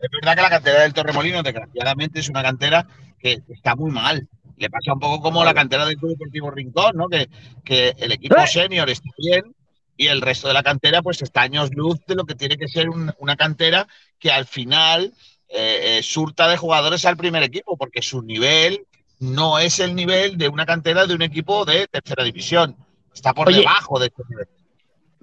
Es 0.00 0.10
verdad 0.12 0.36
que 0.36 0.42
la 0.42 0.50
cantera 0.50 0.82
del 0.82 0.94
Torremolino, 0.94 1.42
desgraciadamente, 1.42 2.20
es 2.20 2.28
una 2.28 2.42
cantera 2.42 2.86
que 3.18 3.38
está 3.48 3.74
muy 3.74 3.90
mal. 3.90 4.28
Le 4.56 4.70
pasa 4.70 4.92
un 4.92 5.00
poco 5.00 5.20
como 5.20 5.44
la 5.44 5.54
cantera 5.54 5.84
del 5.86 5.96
Club 5.96 6.10
Deportivo 6.12 6.50
Rincón, 6.52 6.96
¿no? 6.96 7.08
Que, 7.08 7.28
que 7.64 7.94
el 7.98 8.12
equipo 8.12 8.36
¡Eh! 8.36 8.46
senior 8.46 8.88
está 8.90 9.08
bien 9.18 9.54
y 9.96 10.06
el 10.06 10.20
resto 10.20 10.46
de 10.46 10.54
la 10.54 10.62
cantera, 10.62 11.02
pues 11.02 11.20
está 11.22 11.42
años 11.42 11.70
luz 11.74 11.98
de 12.06 12.14
lo 12.14 12.24
que 12.24 12.36
tiene 12.36 12.56
que 12.56 12.68
ser 12.68 12.88
un- 12.88 13.12
una 13.18 13.34
cantera 13.36 13.88
que 14.20 14.30
al 14.30 14.46
final 14.46 15.12
eh, 15.50 15.98
eh, 15.98 16.02
surta 16.02 16.46
de 16.46 16.56
jugadores 16.58 17.04
al 17.06 17.16
primer 17.16 17.42
equipo, 17.42 17.76
porque 17.76 18.02
su 18.02 18.22
nivel 18.22 18.86
no 19.20 19.58
es 19.58 19.78
el 19.80 19.94
nivel 19.94 20.36
de 20.38 20.48
una 20.48 20.64
cantera 20.66 21.06
de 21.06 21.14
un 21.14 21.22
equipo 21.22 21.64
de 21.64 21.86
tercera 21.88 22.24
división. 22.24 22.76
Está 23.14 23.34
por 23.34 23.48
Oye. 23.48 23.58
debajo 23.58 23.98
de 23.98 24.06
este 24.06 24.22
nivel. 24.28 24.46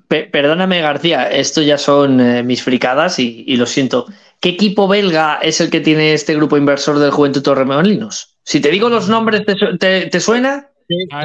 Pe- 0.07 0.25
perdóname, 0.25 0.81
García, 0.81 1.31
esto 1.31 1.61
ya 1.61 1.77
son 1.77 2.19
eh, 2.21 2.43
mis 2.43 2.61
fricadas 2.61 3.17
y, 3.19 3.43
y 3.47 3.55
lo 3.57 3.65
siento. 3.65 4.05
¿Qué 4.39 4.49
equipo 4.49 4.87
belga 4.87 5.39
es 5.41 5.61
el 5.61 5.69
que 5.71 5.79
tiene 5.79 6.13
este 6.13 6.35
grupo 6.35 6.57
inversor 6.57 6.99
del 6.99 7.11
Juventud 7.11 7.41
Torremolinos? 7.41 8.37
Si 8.43 8.59
te 8.59 8.69
digo 8.69 8.89
los 8.89 9.07
nombres, 9.09 9.45
¿te, 9.45 9.55
su- 9.55 9.77
te- 9.77 10.07
te 10.07 10.19
suena? 10.19 10.67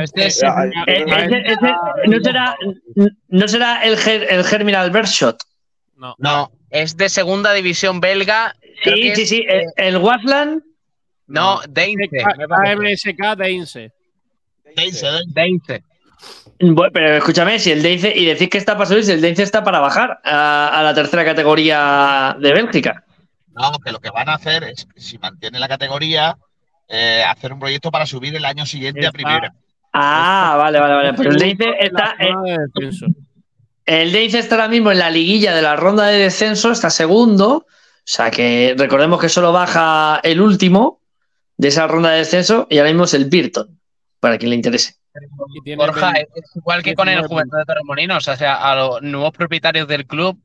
Este- 0.03 0.23
Eh, 0.29 0.29
ese- 0.29 0.47
¿no, 2.07 2.21
será, 2.25 2.57
¿No 3.29 3.49
será 3.49 3.83
el, 3.85 3.99
Ger- 3.99 4.27
el 4.31 4.45
Germinal 4.45 4.91
Bershot? 4.91 5.37
no. 5.97 6.15
no, 6.19 6.51
es 6.71 6.97
de 6.97 7.11
segunda 7.11 7.53
división 7.53 8.01
belga. 8.01 8.55
Sí, 8.83 8.95
que 8.95 9.17
sí, 9.17 9.23
es- 9.23 9.29
sí. 9.29 9.45
El, 9.47 9.65
el 9.77 9.97
Wasland. 9.99 10.63
No, 11.31 11.61
Deinze. 11.69 12.09
me 12.37 12.49
parece. 12.49 13.11
AMSK 13.11 13.37
de 13.39 13.51
Inse. 13.53 13.93
Deinze, 14.77 15.07
Deinze. 15.07 15.25
Deinze. 15.29 15.85
Bueno, 16.61 16.91
pero 16.93 17.17
escúchame, 17.17 17.59
si 17.59 17.71
el 17.71 17.83
Deinze, 17.83 18.13
y 18.15 18.27
decís 18.27 18.51
que 18.51 18.59
está 18.59 18.75
para 18.75 18.87
subir, 18.87 19.05
si 19.05 19.13
el 19.13 19.21
Deinze 19.21 19.43
está 19.45 19.65
para 19.65 19.79
bajar 19.81 20.21
a, 20.25 20.79
a 20.79 20.83
la 20.83 20.93
tercera 20.93 21.25
categoría 21.25 22.37
de 22.39 22.53
Bélgica. 22.53 23.05
No, 23.53 23.73
que 23.85 23.93
lo 23.93 24.01
que 24.01 24.11
van 24.11 24.29
a 24.29 24.35
hacer 24.35 24.65
es, 24.65 24.87
si 24.97 25.19
mantiene 25.19 25.59
la 25.59 25.69
categoría, 25.69 26.37
eh, 26.89 27.23
hacer 27.27 27.53
un 27.53 27.61
proyecto 27.61 27.91
para 27.91 28.07
subir 28.07 28.35
el 28.35 28.45
año 28.45 28.67
siguiente 28.67 29.07
a 29.07 29.13
primera. 29.13 29.53
Ah, 29.93 30.57
vale, 30.59 30.79
vale, 30.79 30.95
vale. 30.95 31.15
Pero 31.15 31.31
el 31.31 31.39
Deinze 31.39 31.71
está, 31.81 32.15
En 32.19 32.43
descenso. 32.43 33.07
El 33.87 34.13
Deinze 34.13 34.39
está 34.39 34.57
ahora 34.57 34.69
mismo 34.69 34.93
en 34.93 34.99
la 34.99 35.11
liguilla 35.11 35.55
de 35.55 35.63
la 35.63 35.77
ronda 35.77 36.07
de 36.07 36.19
descenso, 36.19 36.71
está 36.71 36.91
segundo. 36.91 37.67
O 37.67 38.13
sea 38.13 38.31
que 38.31 38.75
recordemos 38.77 39.21
que 39.21 39.29
solo 39.29 39.53
baja 39.53 40.21
el 40.23 40.41
último 40.41 41.00
de 41.61 41.69
esa 41.69 41.87
ronda 41.87 42.11
de 42.13 42.19
descenso 42.21 42.67
y 42.71 42.79
ahora 42.79 42.89
mismo 42.89 43.05
es 43.05 43.13
el 43.13 43.27
Birton, 43.27 43.79
para 44.19 44.39
quien 44.39 44.49
le 44.49 44.57
interese. 44.57 44.95
Borja, 45.77 46.13
es 46.13 46.57
igual 46.57 46.83
que 46.83 46.95
con 46.95 47.07
el 47.07 47.17
19 47.17 47.29
Juventud 47.29 47.59
de 47.59 47.65
Torremolinos, 47.67 48.27
o 48.27 48.37
sea, 48.37 48.55
a 48.55 48.75
los 48.75 49.03
nuevos 49.03 49.33
propietarios 49.33 49.87
del 49.87 50.07
club, 50.07 50.41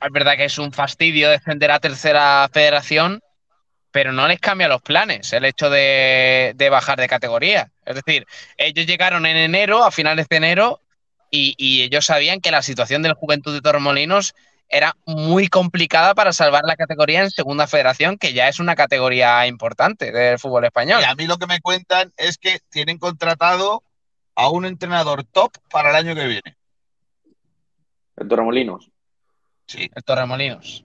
es 0.00 0.12
verdad 0.12 0.36
que 0.38 0.46
es 0.46 0.56
un 0.56 0.72
fastidio 0.72 1.28
defender 1.28 1.70
a 1.70 1.78
tercera 1.78 2.48
federación, 2.50 3.20
pero 3.90 4.12
no 4.12 4.26
les 4.26 4.40
cambia 4.40 4.66
los 4.66 4.80
planes 4.80 5.30
el 5.34 5.44
hecho 5.44 5.68
de, 5.68 6.54
de 6.56 6.70
bajar 6.70 6.98
de 6.98 7.06
categoría. 7.06 7.70
Es 7.84 7.96
decir, 7.96 8.26
ellos 8.56 8.86
llegaron 8.86 9.26
en 9.26 9.36
enero, 9.36 9.84
a 9.84 9.90
finales 9.90 10.26
de 10.30 10.36
enero, 10.36 10.80
y, 11.30 11.54
y 11.58 11.82
ellos 11.82 12.06
sabían 12.06 12.40
que 12.40 12.50
la 12.50 12.62
situación 12.62 13.02
del 13.02 13.12
Juventud 13.12 13.52
de 13.52 13.60
Torremolinos 13.60 14.34
era 14.68 14.96
muy 15.06 15.48
complicada 15.48 16.14
para 16.14 16.32
salvar 16.32 16.64
la 16.64 16.76
categoría 16.76 17.22
en 17.22 17.30
segunda 17.30 17.66
federación, 17.66 18.18
que 18.18 18.32
ya 18.32 18.48
es 18.48 18.58
una 18.58 18.74
categoría 18.74 19.46
importante 19.46 20.10
del 20.10 20.38
fútbol 20.38 20.64
español. 20.64 21.00
Y 21.02 21.04
a 21.04 21.14
mí 21.14 21.26
lo 21.26 21.38
que 21.38 21.46
me 21.46 21.60
cuentan 21.60 22.12
es 22.16 22.38
que 22.38 22.60
tienen 22.70 22.98
contratado 22.98 23.82
a 24.34 24.48
un 24.48 24.64
entrenador 24.64 25.24
top 25.24 25.52
para 25.70 25.90
el 25.90 25.96
año 25.96 26.14
que 26.14 26.26
viene. 26.26 26.56
El 28.16 28.28
Torremolinos. 28.28 28.90
Sí. 29.66 29.90
El 29.94 30.04
Torremolinos. 30.04 30.84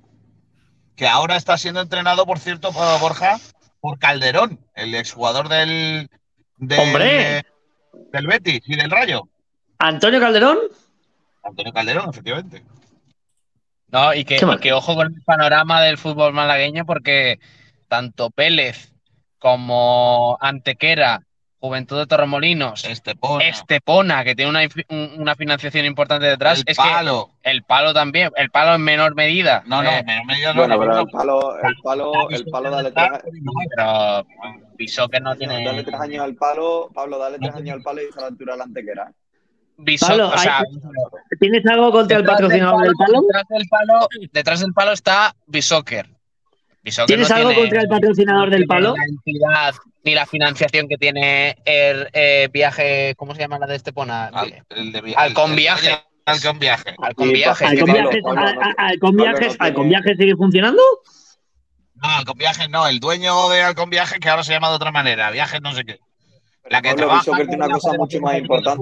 Que 0.96 1.08
ahora 1.08 1.36
está 1.36 1.58
siendo 1.58 1.82
entrenado, 1.82 2.26
por 2.26 2.40
cierto, 2.40 2.72
por 2.72 3.00
Borja, 3.00 3.40
por 3.80 3.98
Calderón, 4.00 4.60
el 4.76 4.94
exjugador 4.96 5.48
del, 5.48 6.10
del, 6.58 6.80
¡Hombre! 6.80 7.46
del 8.12 8.28
Betis 8.28 8.62
y 8.66 8.76
del 8.76 8.92
Rayo. 8.92 9.30
Antonio 9.78 10.20
Calderón, 10.20 10.58
Antonio 11.44 11.72
Calderón, 11.72 12.10
efectivamente. 12.10 12.64
No, 13.92 14.14
y 14.14 14.24
que, 14.24 14.36
y 14.36 14.58
que 14.60 14.74
ojo 14.74 14.96
con 14.96 15.08
el 15.08 15.24
panorama 15.24 15.82
del 15.82 15.98
fútbol 15.98 16.34
malagueño, 16.34 16.86
porque 16.86 17.40
tanto 17.88 18.30
Pérez 18.30 18.94
como 19.40 20.38
Antequera, 20.42 21.24
Juventud 21.60 21.98
de 21.98 22.06
Torremolinos, 22.08 22.86
Estepona, 22.86 23.46
Estepona, 23.46 24.24
que 24.24 24.36
tiene 24.36 24.50
una, 24.52 24.62
una 25.18 25.36
financiación 25.36 25.86
importante 25.86 26.26
detrás, 26.28 26.60
el 26.60 26.64
es 26.68 26.78
palo. 26.78 27.32
que 27.44 27.50
el 27.50 27.64
palo 27.64 27.94
también, 27.94 28.32
el 28.38 28.50
palo 28.50 28.76
en 28.76 28.82
menor 28.82 29.16
medida. 29.16 29.64
No, 29.66 29.82
no, 29.84 29.90
Eh, 29.90 30.04
me, 30.06 30.26
me 30.26 30.36
digas 30.36 30.56
lo 30.56 30.62
Bueno, 30.68 30.80
pero 30.80 31.00
el 31.00 31.08
palo, 31.08 31.58
el 31.58 31.76
palo, 31.84 32.30
el 32.30 32.46
palo 32.46 32.70
dale 32.72 32.92
tres, 32.92 33.10
pero 33.76 34.26
Bishoker 34.78 35.22
no 35.22 35.36
tiene. 35.36 35.66
dale 35.66 35.84
tres 35.84 36.00
años 36.00 36.24
al 36.24 36.36
palo, 36.36 36.90
Pablo, 36.94 37.18
dale 37.18 37.38
tres 37.40 37.56
años 37.56 37.76
al 37.76 37.82
palo 37.82 38.02
y 38.04 38.06
a 38.18 38.22
la 38.22 38.28
altura 38.28 38.56
la 38.56 38.64
antequera. 38.64 39.12
Pablo, 40.00 40.30
o 40.30 40.38
sea, 40.38 40.64
¿tienes 41.40 41.66
algo 41.66 41.92
contra 41.92 42.18
el 42.18 42.26
patrocinador 42.26 42.84
del 42.84 42.94
palo? 42.96 43.22
Detrás 43.22 43.46
del 43.50 43.68
palo, 43.70 44.08
detrás 44.34 44.60
del 44.60 44.74
palo 44.74 44.92
está 44.92 45.36
Bishoker. 45.48 46.08
Bishoker 46.84 47.08
¿Tienes 47.08 47.30
no 47.30 47.36
algo 47.36 47.50
tiene- 47.50 47.62
contra 47.64 47.82
el 47.82 47.88
patrocinador 47.88 48.50
del 48.50 48.66
palo? 48.66 48.96
La 48.96 49.04
entidad 49.06 49.76
ni 50.04 50.16
la 50.16 50.26
financiación 50.26 50.88
que 50.88 50.98
tiene 50.98 51.58
el 51.66 52.08
eh, 52.14 52.50
viaje, 52.52 53.14
¿cómo 53.18 53.36
se 53.36 53.42
llama 53.42 53.60
la 53.60 53.68
de 53.68 53.76
Estepona? 53.76 54.28
Al- 54.28 54.64
el 54.70 54.92
de 54.92 55.02
Viaje. 55.02 55.22
Halcón 55.22 55.56
Viaje. 55.56 55.98
¿Alcon 56.26 56.60
Viajes, 56.60 56.94
a- 56.94 57.08
Alcon 57.08 57.32
Viajes- 57.32 57.68
Alcon 59.60 59.90
Viajes 59.90 60.18
sigue 60.18 60.36
funcionando? 60.36 60.82
No, 61.96 62.08
Halcón 62.08 62.38
Viajes 62.38 62.70
no, 62.70 62.88
el 62.88 63.00
dueño 63.00 63.50
de 63.50 63.64
Halcón 63.64 63.90
Viajes, 63.90 64.20
que 64.20 64.30
ahora 64.30 64.44
se 64.44 64.54
llama 64.54 64.70
de 64.70 64.76
otra 64.76 64.92
manera, 64.92 65.32
Viajes 65.32 65.62
no 65.62 65.74
sé 65.74 65.84
qué. 65.86 66.00
La 66.70 66.82
que 66.82 66.90
Pablo, 66.90 67.06
trabaja 67.08 67.20
Bishoker 67.24 67.48
tiene 67.48 67.66
una 67.66 67.74
cosa 67.74 67.94
mucho 67.98 68.20
más 68.22 68.36
Española 68.36 68.76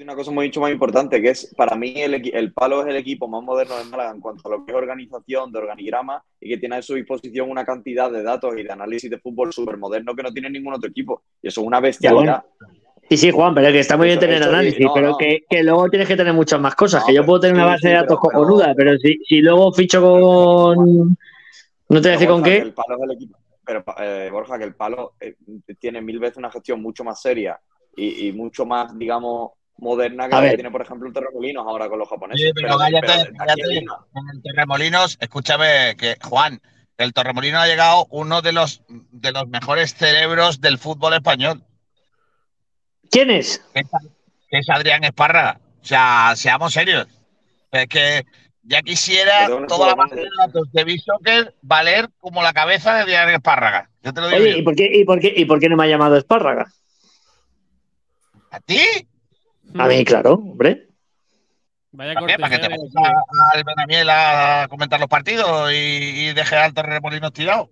de 0.00 0.04
una 0.04 0.14
cosa 0.14 0.30
mucho 0.30 0.62
más 0.62 0.72
importante, 0.72 1.20
que 1.20 1.28
es, 1.28 1.54
para 1.54 1.76
mí, 1.76 1.92
el, 1.94 2.14
el 2.34 2.52
Palo 2.54 2.80
es 2.80 2.88
el 2.88 2.96
equipo 2.96 3.28
más 3.28 3.42
moderno 3.42 3.76
de 3.76 3.84
Málaga 3.84 4.12
en 4.12 4.20
cuanto 4.20 4.48
a 4.48 4.50
lo 4.56 4.64
que 4.64 4.72
es 4.72 4.78
organización, 4.78 5.52
de 5.52 5.58
organigrama, 5.58 6.24
y 6.40 6.48
que 6.48 6.56
tiene 6.56 6.76
a 6.76 6.82
su 6.82 6.94
disposición 6.94 7.50
una 7.50 7.66
cantidad 7.66 8.10
de 8.10 8.22
datos 8.22 8.54
y 8.56 8.62
de 8.62 8.72
análisis 8.72 9.10
de 9.10 9.18
fútbol 9.18 9.52
súper 9.52 9.76
moderno 9.76 10.16
que 10.16 10.22
no 10.22 10.32
tiene 10.32 10.48
ningún 10.48 10.72
otro 10.72 10.88
equipo. 10.88 11.20
Y 11.42 11.48
eso 11.48 11.60
es 11.60 11.66
una 11.66 11.80
bestialidad. 11.80 12.42
Sí, 13.10 13.18
sí, 13.18 13.30
Juan, 13.30 13.54
pero 13.54 13.70
que 13.72 13.80
está 13.80 13.98
muy 13.98 14.06
bien 14.06 14.18
tener 14.18 14.42
análisis, 14.42 14.80
no, 14.80 14.94
pero 14.94 15.08
no. 15.10 15.18
Que, 15.18 15.44
que 15.46 15.62
luego 15.62 15.90
tienes 15.90 16.08
que 16.08 16.16
tener 16.16 16.32
muchas 16.32 16.58
más 16.62 16.74
cosas. 16.74 17.02
No, 17.02 17.06
que 17.06 17.14
yo 17.14 17.26
puedo 17.26 17.40
tener 17.40 17.56
una 17.56 17.66
base 17.66 17.82
sí, 17.82 17.88
de 17.88 17.94
datos 17.94 18.18
pero- 18.22 18.38
cojonuda, 18.40 18.72
pero 18.74 18.96
si, 18.96 19.18
si 19.28 19.42
luego 19.42 19.70
ficho 19.74 20.00
con. 20.00 21.08
No 21.90 22.00
te 22.00 22.00
voy 22.00 22.08
a 22.08 22.12
decir 22.12 22.28
con 22.28 22.42
qué. 22.42 22.56
El 22.56 22.72
palo 22.72 22.96
es 22.96 23.02
el 23.02 23.10
equipo. 23.10 23.38
Pero, 23.66 23.84
eh, 23.98 24.30
Borja, 24.32 24.56
que 24.56 24.64
el 24.64 24.74
palo 24.74 25.12
eh, 25.20 25.34
tiene 25.78 26.00
mil 26.00 26.18
veces 26.18 26.38
una 26.38 26.50
gestión 26.50 26.80
mucho 26.80 27.04
más 27.04 27.20
seria 27.20 27.60
y, 27.96 28.28
y 28.28 28.32
mucho 28.32 28.64
más, 28.64 28.96
digamos, 28.98 29.50
moderna 29.80 30.28
que 30.28 30.50
que 30.50 30.54
tiene, 30.54 30.70
por 30.70 30.82
ejemplo, 30.82 31.08
el 31.08 31.14
Terremolinos 31.14 31.66
ahora 31.66 31.88
con 31.88 31.98
los 31.98 32.08
japoneses. 32.08 32.46
Sí, 32.46 32.52
pero 32.54 32.78
cállate, 32.78 33.32
pero 33.36 34.06
En 34.14 34.36
el 34.36 34.42
Torremolinos, 34.42 35.18
escúchame, 35.20 35.96
que 35.96 36.16
Juan, 36.22 36.60
el 36.98 37.12
Torremolino 37.12 37.58
ha 37.58 37.66
llegado 37.66 38.06
uno 38.10 38.42
de 38.42 38.52
los, 38.52 38.82
de 38.88 39.32
los 39.32 39.48
mejores 39.48 39.94
cerebros 39.94 40.60
del 40.60 40.78
fútbol 40.78 41.14
español, 41.14 41.64
¿Quién 43.10 43.30
es? 43.30 43.62
que 43.74 44.58
es, 44.58 44.70
Adrián 44.70 45.04
Espárraga. 45.04 45.60
O 45.82 45.84
sea, 45.84 46.34
seamos 46.36 46.72
serios. 46.72 47.08
Es 47.72 47.86
que 47.88 48.24
Ya 48.62 48.82
quisiera 48.82 49.46
Perdón, 49.46 49.66
toda 49.66 49.88
la 49.88 49.94
base 49.94 50.16
de 50.16 50.28
datos 50.38 50.70
de 50.72 50.98
Soccer 50.98 51.54
valer 51.62 52.08
como 52.18 52.42
la 52.42 52.52
cabeza 52.52 52.94
de 52.98 53.06
Diario 53.06 53.36
Espárraga. 53.36 53.90
Yo 54.02 54.12
te 54.12 54.20
lo 54.20 54.28
digo. 54.28 54.42
Oye. 54.42 54.58
¿y 54.58 54.62
por, 54.62 54.76
qué, 54.76 54.90
y, 54.92 55.04
por 55.04 55.20
qué, 55.20 55.32
¿y 55.34 55.44
por 55.44 55.58
qué 55.58 55.68
no 55.68 55.76
me 55.76 55.84
ha 55.84 55.88
llamado 55.88 56.16
Espárraga? 56.16 56.70
¿A 58.50 58.60
ti? 58.60 58.80
A 59.78 59.86
mí, 59.88 60.04
claro, 60.04 60.34
hombre. 60.34 60.88
Vaya 61.92 62.14
¿Para 62.14 62.26
qué? 62.26 62.38
¿Para 62.38 62.50
que 62.56 62.58
te 62.62 62.68
vayas 62.68 62.94
a- 62.96 63.56
al 63.56 63.64
Benamiel 63.64 64.08
a 64.10 64.66
comentar 64.70 65.00
los 65.00 65.08
partidos 65.08 65.72
y, 65.72 65.76
y 65.76 66.32
dejes 66.34 66.52
al 66.58 66.72
Torremolinos 66.72 67.32
tirado? 67.32 67.70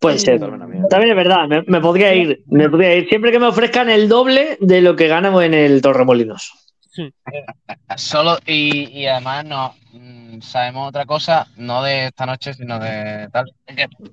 Puede 0.00 0.18
ser. 0.18 0.40
También. 0.40 0.88
También 0.88 1.10
es 1.10 1.16
verdad, 1.16 1.46
me, 1.46 1.62
me 1.62 1.80
podría 1.80 2.12
ir. 2.14 2.42
Me 2.46 2.68
podría 2.68 2.96
ir 2.96 3.08
siempre 3.08 3.30
que 3.30 3.38
me 3.38 3.46
ofrezcan 3.46 3.88
el 3.90 4.08
doble 4.08 4.58
de 4.60 4.80
lo 4.80 4.96
que 4.96 5.06
ganamos 5.06 5.44
en 5.44 5.54
el 5.54 5.80
Torremolinos. 5.80 6.52
Solo, 7.96 8.38
y, 8.44 8.90
y 8.90 9.06
además 9.06 9.44
no 9.44 9.74
mm, 9.92 10.40
sabemos 10.40 10.88
otra 10.88 11.06
cosa, 11.06 11.46
no 11.56 11.82
de 11.82 12.06
esta 12.06 12.26
noche, 12.26 12.52
sino 12.54 12.78
de 12.80 13.28
tal. 13.32 13.52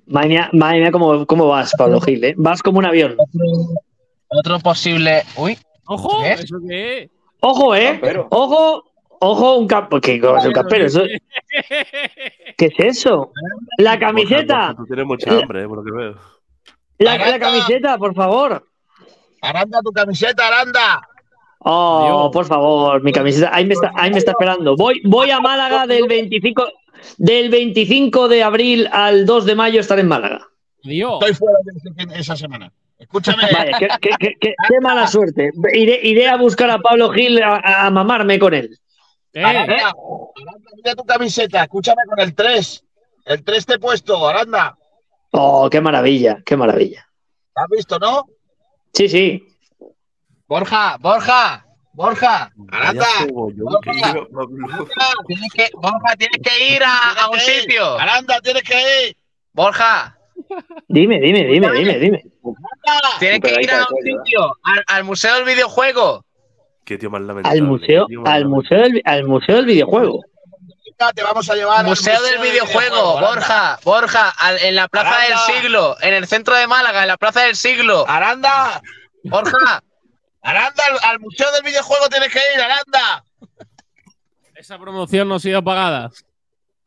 Madre 0.06 0.30
mía, 0.30 0.50
madre 0.54 0.80
mía, 0.82 0.92
¿cómo, 0.92 1.26
cómo 1.26 1.48
vas, 1.48 1.74
Pablo 1.78 2.00
Gil? 2.00 2.24
eh? 2.24 2.36
Vas 2.38 2.62
como 2.62 2.78
un 2.78 2.86
avión. 2.86 3.18
Otro 4.28 4.60
posible. 4.60 5.24
Uy, 5.36 5.58
¡Ojo! 5.92 6.22
¿Qué? 6.22 6.34
¿Eso 6.34 6.58
qué 6.68 7.04
es? 7.04 7.10
Ojo, 7.42 7.76
¿eh? 7.76 7.86
Campero. 7.94 8.28
Ojo, 8.30 8.84
ojo, 9.20 9.56
un 9.56 9.68
campo. 9.68 10.00
¿Qué 10.00 10.16
es 10.16 10.46
un 10.46 10.52
campero? 10.54 10.86
Eso- 10.86 11.04
¿Qué 12.58 12.66
es 12.66 12.74
eso? 12.78 13.32
La 13.78 13.98
camiseta. 13.98 14.74
Tú 14.78 14.86
tienes 14.86 15.06
mucha 15.06 15.32
hambre, 15.32 15.64
eh, 15.64 15.68
por 15.68 15.78
lo 15.80 15.84
que 15.84 15.92
veo. 15.92 16.16
La, 17.00 17.18
la 17.18 17.40
camiseta, 17.40 17.98
por 17.98 18.14
favor. 18.14 18.64
Aranda 19.42 19.80
tu 19.82 19.92
camiseta, 19.92 20.48
Aranda. 20.48 21.02
Oh, 21.60 22.04
Adiós. 22.04 22.30
por 22.34 22.46
favor, 22.46 23.02
mi 23.04 23.12
camiseta. 23.12 23.50
Ahí 23.54 23.66
me 23.66 23.74
está, 23.74 23.92
ahí 23.96 24.12
me 24.12 24.18
está 24.20 24.32
esperando. 24.32 24.76
Voy, 24.76 25.02
voy 25.06 25.32
a 25.32 25.40
Málaga 25.40 25.88
del 25.88 26.08
25, 26.08 26.68
del 27.18 27.50
25 27.50 28.28
de 28.28 28.44
abril 28.44 28.88
al 28.92 29.26
2 29.26 29.46
de 29.46 29.56
mayo 29.56 29.80
estar 29.80 29.98
en 30.00 30.08
Málaga. 30.08 30.46
Dios. 30.84 31.14
Estoy 31.22 31.34
fuera 31.34 31.58
de 32.14 32.20
esa 32.20 32.36
semana. 32.36 32.72
Escúchame. 33.00 33.44
Vaya, 33.44 33.78
qué, 33.80 33.88
qué- 34.02 34.10
qué- 34.20 34.36
qué- 34.40 34.56
qué 34.68 34.80
mala 34.82 35.08
suerte. 35.08 35.52
Iré, 35.74 36.00
iré 36.04 36.28
a 36.28 36.36
buscar 36.38 36.70
a 36.70 36.80
Pablo 36.80 37.10
Gil 37.12 37.42
a, 37.42 37.86
a 37.86 37.90
mamarme 37.90 38.38
con 38.38 38.54
él. 38.54 38.78
¿Qué? 39.34 39.42
Aranda, 39.44 39.74
Aranda, 39.76 40.70
mira 40.76 40.96
tu 40.96 41.06
camiseta. 41.06 41.64
Escúchame 41.64 42.02
con 42.08 42.20
el 42.20 42.36
3. 42.36 42.84
El 43.26 43.44
3 43.44 43.66
te 43.66 43.74
he 43.76 43.80
puesto, 43.80 44.28
Aranda. 44.28 44.76
Oh, 45.32 45.70
qué 45.70 45.80
maravilla, 45.80 46.42
qué 46.46 46.58
maravilla. 46.58 47.08
¿Has 47.56 47.68
visto, 47.70 47.98
no? 48.00 48.26
Sí, 48.94 49.08
sí. 49.08 49.46
Borja, 50.48 50.98
Borja, 51.00 51.66
Borja, 51.94 52.52
Aranda. 52.72 53.06
Pablo. 53.28 53.80
tienes 55.28 55.52
que, 55.54 55.70
Borja, 55.74 56.16
tienes 56.18 56.40
que 56.42 56.74
ir 56.76 56.84
a, 56.84 57.24
a 57.24 57.30
un 57.30 57.40
sitio. 57.40 57.98
Aranda, 58.00 58.42
tienes 58.42 58.64
que 58.64 59.08
ir. 59.10 59.18
Borja, 59.54 60.18
Dime, 60.88 61.20
dime, 61.20 61.46
dime, 61.46 61.72
dime, 61.72 62.00
dime. 62.00 62.24
Tienes 63.20 63.40
que 63.42 63.62
ir 63.62 63.72
a 63.72 63.80
un 63.90 64.04
sitio, 64.04 64.56
al, 64.64 64.84
al 64.88 65.04
Museo 65.04 65.36
del 65.36 65.44
Videojuego. 65.46 66.26
Qué 66.86 66.98
tío 66.98 67.10
más 67.12 67.22
lamentable. 67.22 67.60
Al 67.60 67.66
museo, 67.66 68.06
qué 68.08 68.14
tío 68.14 68.22
más 68.22 68.34
al 68.34 68.46
museo 68.46 68.80
del, 68.80 69.02
al 69.06 69.24
museo 69.26 69.56
del 69.58 69.66
videojuego. 69.66 70.22
Te 71.16 71.24
vamos 71.24 71.50
a 71.50 71.56
llevar 71.56 71.80
al 71.80 71.86
Museo 71.86 72.22
del 72.24 72.40
Videojuego. 72.40 73.20
Borja, 73.22 73.80
Borja, 73.86 74.30
al- 74.38 74.58
en 74.60 74.76
la 74.76 74.90
Plaza 74.90 75.10
Aranda. 75.16 75.46
del 75.48 75.56
Siglo, 75.56 75.96
en 76.02 76.14
el 76.14 76.28
centro 76.28 76.56
de 76.56 76.68
Málaga, 76.68 77.04
en 77.04 77.08
la 77.08 77.16
Plaza 77.16 77.44
del 77.44 77.56
Siglo. 77.56 78.04
Aranda. 78.06 78.82
Borja, 79.24 79.82
Aranda, 80.42 80.84
al, 80.90 81.10
al 81.12 81.20
Museo 81.22 81.50
del 81.54 81.64
Videojuego 81.64 82.10
tienes 82.10 82.34
que 82.34 82.40
ir, 82.54 82.60
Aranda. 82.62 83.24
Esa 84.56 84.78
promoción 84.78 85.30
no 85.30 85.36
ha 85.36 85.40
sido 85.40 85.64
pagada. 85.64 86.10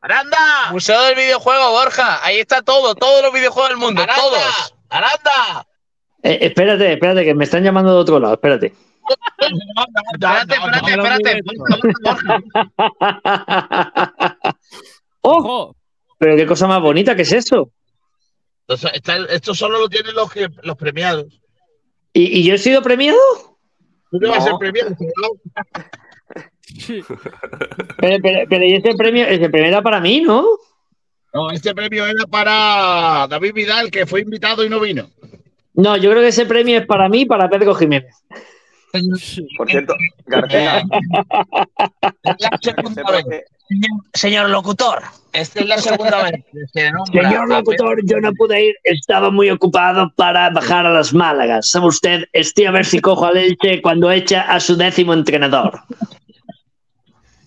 Aranda. 0.02 0.72
Museo 0.72 1.00
del 1.02 1.14
Videojuego, 1.14 1.70
Borja, 1.70 2.24
ahí 2.24 2.40
está 2.40 2.60
todo, 2.62 2.96
todos 2.96 3.22
los 3.22 3.32
videojuegos 3.32 3.70
del 3.70 3.78
mundo, 3.78 4.02
Aranda. 4.02 4.20
todos. 4.20 4.74
Aranda. 4.90 5.66
Eh, 6.24 6.38
espérate, 6.42 6.92
espérate, 6.92 7.24
que 7.24 7.34
me 7.34 7.44
están 7.44 7.62
llamando 7.62 7.94
de 7.94 8.00
otro 8.00 8.18
lado. 8.18 8.34
Espérate. 8.34 8.74
Espérate, 10.12 10.54
espérate, 10.54 11.30
espérate. 11.30 11.40
¡Oh! 15.22 15.38
¡Ojo! 15.38 15.76
Pero 16.18 16.36
qué 16.36 16.46
cosa 16.46 16.66
más 16.66 16.80
bonita 16.80 17.14
que 17.14 17.22
es 17.22 17.32
eso. 17.32 17.70
Esto 18.68 19.54
solo 19.54 19.78
lo 19.78 19.88
tienen 19.88 20.14
los, 20.14 20.32
que, 20.32 20.48
los 20.62 20.76
premiados. 20.76 21.40
¿Y, 22.12 22.40
y 22.40 22.44
yo 22.44 22.54
he 22.54 22.58
sido 22.58 22.82
premiado? 22.82 23.18
Tú 24.10 24.18
no 24.20 24.30
vas 24.30 24.38
a 24.38 24.42
ser 24.42 24.54
premiado. 24.58 24.96
Pero, 27.98 28.16
pero, 28.22 28.38
pero 28.48 28.64
¿y 28.64 28.74
ese 28.74 28.94
premio, 28.94 29.26
ese 29.26 29.48
premio 29.48 29.68
era 29.68 29.82
para 29.82 30.00
mí, 30.00 30.20
¿no? 30.20 30.44
No, 31.34 31.50
este 31.50 31.74
premio 31.74 32.06
era 32.06 32.26
para 32.30 33.26
David 33.28 33.54
Vidal, 33.54 33.90
que 33.90 34.06
fue 34.06 34.20
invitado 34.20 34.64
y 34.64 34.68
no 34.68 34.80
vino. 34.80 35.08
No, 35.74 35.96
yo 35.96 36.10
creo 36.10 36.22
que 36.22 36.28
ese 36.28 36.46
premio 36.46 36.78
es 36.78 36.86
para 36.86 37.08
mí 37.08 37.22
y 37.22 37.26
para 37.26 37.48
Pedro 37.48 37.74
Jiménez. 37.74 38.14
Por 39.56 39.70
cierto, 39.70 39.94
García, 40.26 40.82
Es 42.12 42.38
la 42.38 42.58
segunda 42.60 43.02
vez. 43.10 43.44
Señor 44.12 44.50
locutor, 44.50 45.00
esta 45.32 45.60
es 45.60 45.66
la 45.66 45.78
segunda 45.78 46.24
vez 46.24 46.44
se 46.74 46.90
Señor 47.10 47.48
locutor, 47.48 48.00
yo 48.04 48.20
no 48.20 48.34
pude 48.34 48.66
ir, 48.66 48.74
estaba 48.84 49.30
muy 49.30 49.48
ocupado 49.48 50.12
para 50.14 50.50
bajar 50.50 50.84
a 50.84 50.92
las 50.92 51.14
Málagas. 51.14 51.70
¿Sabe 51.70 51.86
usted? 51.86 52.24
Estoy 52.34 52.66
a 52.66 52.70
ver 52.70 52.84
si 52.84 53.00
cojo 53.00 53.24
al 53.24 53.38
Elche 53.38 53.80
cuando 53.80 54.10
echa 54.10 54.42
a 54.42 54.60
su 54.60 54.76
décimo 54.76 55.14
entrenador. 55.14 55.80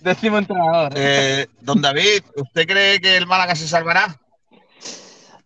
Décimo 0.06 0.38
entrenador. 0.38 0.92
Eh, 0.96 1.48
don 1.62 1.82
David, 1.82 2.22
¿usted 2.36 2.68
cree 2.68 3.02
que 3.02 3.18
el 3.18 3.26
Málaga 3.26 3.56
se 3.56 3.68
salvará? 3.68 4.20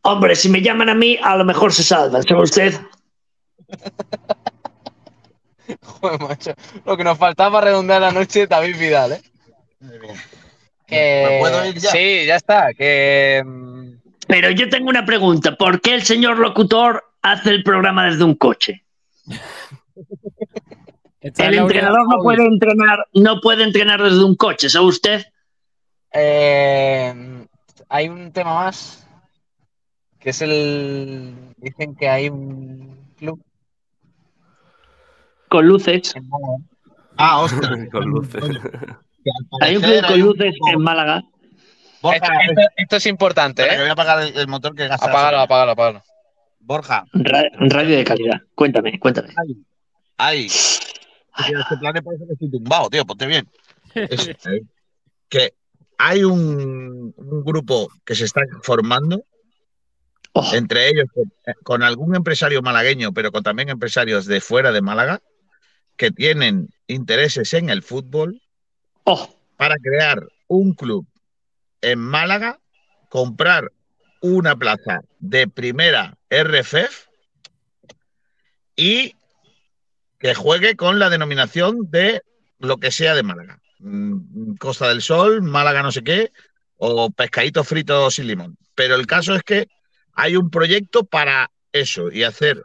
Hombre, 0.02 0.36
si 0.36 0.50
me 0.50 0.62
llaman 0.62 0.90
a 0.90 0.96
mí, 0.96 1.18
a 1.24 1.38
lo 1.38 1.46
mejor 1.46 1.72
se 1.72 1.82
salvan, 1.84 2.24
¿sabe 2.24 2.42
usted? 2.44 2.74
Joder, 5.82 6.20
macho. 6.22 6.54
Lo 6.86 6.98
que 6.98 7.04
nos 7.06 7.18
faltaba 7.18 7.60
para 7.60 7.68
redondear 7.68 8.02
la 8.02 8.12
noche 8.12 8.48
David 8.48 8.78
Vidal, 8.78 9.14
¿eh? 9.14 9.22
Que- 10.88 11.26
¿Me 11.30 11.40
puedo 11.40 11.66
ir 11.66 11.80
ya? 11.80 11.92
Sí, 11.92 12.26
ya 12.26 12.36
está. 12.36 12.74
Que. 12.74 13.42
mm, 13.46 13.92
Pero 14.28 14.50
yo 14.52 14.68
tengo 14.70 14.90
una 14.90 15.06
pregunta. 15.06 15.56
¿Por 15.56 15.80
qué 15.80 15.94
el 15.94 16.04
señor 16.04 16.38
locutor 16.38 17.06
hace 17.22 17.52
el 17.52 17.64
programa 17.64 18.06
desde 18.06 18.26
un 18.26 18.36
coche? 18.36 18.84
El 21.22 21.54
entrenador 21.56 22.08
no 22.10 22.18
puede 22.24 22.46
entrenar, 22.46 23.06
no 23.14 23.42
puede 23.42 23.64
entrenar 23.64 24.02
desde 24.02 24.24
un 24.24 24.36
coche, 24.36 24.70
¿sabe 24.70 24.86
usted? 24.86 25.26
eh, 26.14 27.46
hay 27.90 28.08
un 28.10 28.32
tema 28.32 28.54
más. 28.56 29.06
Que 30.20 30.32
es 30.32 30.42
el. 30.42 31.34
Dicen 31.58 31.96
que 31.96 32.10
hay 32.10 32.30
un 32.30 33.14
club 33.18 33.42
Con 35.48 35.66
luces. 35.68 36.14
Ah, 37.18 37.40
ostras. 37.42 37.72
Con 37.92 38.06
luces. 38.06 38.44
Hay 39.62 39.76
un 39.78 39.82
club 39.84 40.06
con 40.08 40.20
luces 40.20 40.56
en 40.72 40.82
Málaga. 40.82 41.24
Borja, 42.02 42.16
Esto, 42.18 42.32
esto- 42.50 42.72
esto 42.78 42.96
es 42.96 43.06
importante, 43.08 43.64
que 43.68 43.76
¿eh? 43.76 43.80
voy 43.80 43.90
a 43.90 43.92
apagar 43.94 44.22
el, 44.22 44.38
el 44.38 44.48
motor 44.48 44.74
que 44.76 44.88
gasta. 44.88 45.06
Apágalo, 45.08 45.40
apágalo, 45.40 45.72
apágalo. 45.72 46.04
Borja, 46.60 47.04
Ra- 47.14 47.50
radio 47.60 47.98
de 47.98 48.04
calidad. 48.06 48.42
Cuéntame, 48.56 48.98
cuéntame. 49.00 49.30
Ay. 50.18 50.48
Tío, 50.48 50.79
este 51.44 51.78
plan 51.78 51.94
parece 52.04 52.26
que 52.28 52.34
estoy 52.34 52.52
tumbado, 52.52 52.90
tío, 52.90 53.06
ponte 53.06 53.26
bien. 53.26 53.48
Es, 53.94 54.30
que 55.30 55.54
hay 55.98 56.24
un, 56.24 57.14
un 57.16 57.44
grupo 57.44 57.90
que 58.06 58.16
se 58.16 58.26
está 58.26 58.42
formando, 58.64 59.24
Oh, 60.34 60.52
entre 60.54 60.90
ellos 60.90 61.06
con, 61.12 61.32
eh, 61.48 61.54
con 61.64 61.82
algún 61.82 62.16
empresario 62.16 62.62
malagueño, 62.62 63.14
pero 63.14 63.32
con 63.32 63.42
también 63.42 63.70
empresarios 63.70 64.28
de 64.28 64.42
fuera 64.42 64.72
de 64.72 64.82
Málaga, 64.82 65.22
que 65.98 66.12
tienen 66.12 66.70
intereses 66.88 67.54
en 67.54 67.70
el 67.70 67.82
fútbol 67.82 68.42
oh, 69.06 69.36
para 69.58 69.76
crear 69.78 70.28
un 70.48 70.74
club 70.74 71.08
en 71.82 72.00
Málaga, 72.00 72.60
comprar 73.10 73.72
una 74.22 74.56
plaza 74.56 75.02
de 75.20 75.48
primera 75.48 76.16
RFF 76.30 77.08
y 78.76 79.16
que 80.20 80.36
juegue 80.36 80.76
con 80.76 81.00
la 81.00 81.10
denominación 81.10 81.90
de 81.90 82.22
lo 82.60 82.78
que 82.78 82.92
sea 82.92 83.16
de 83.16 83.24
Málaga. 83.24 83.60
Mm, 83.80 84.56
Costa 84.56 84.90
del 84.90 85.02
Sol, 85.02 85.42
Málaga 85.42 85.82
no 85.82 85.92
sé 85.92 86.04
qué, 86.04 86.32
o 86.78 87.10
pescadito 87.10 87.64
frito 87.64 88.12
sin 88.12 88.28
limón. 88.28 88.58
Pero 88.76 88.96
el 88.96 89.08
caso 89.08 89.34
es 89.36 89.44
que 89.44 89.68
hay 90.14 90.36
un 90.36 90.50
proyecto 90.50 91.06
para 91.06 91.50
eso 91.72 92.12
y 92.12 92.24
hacer 92.24 92.62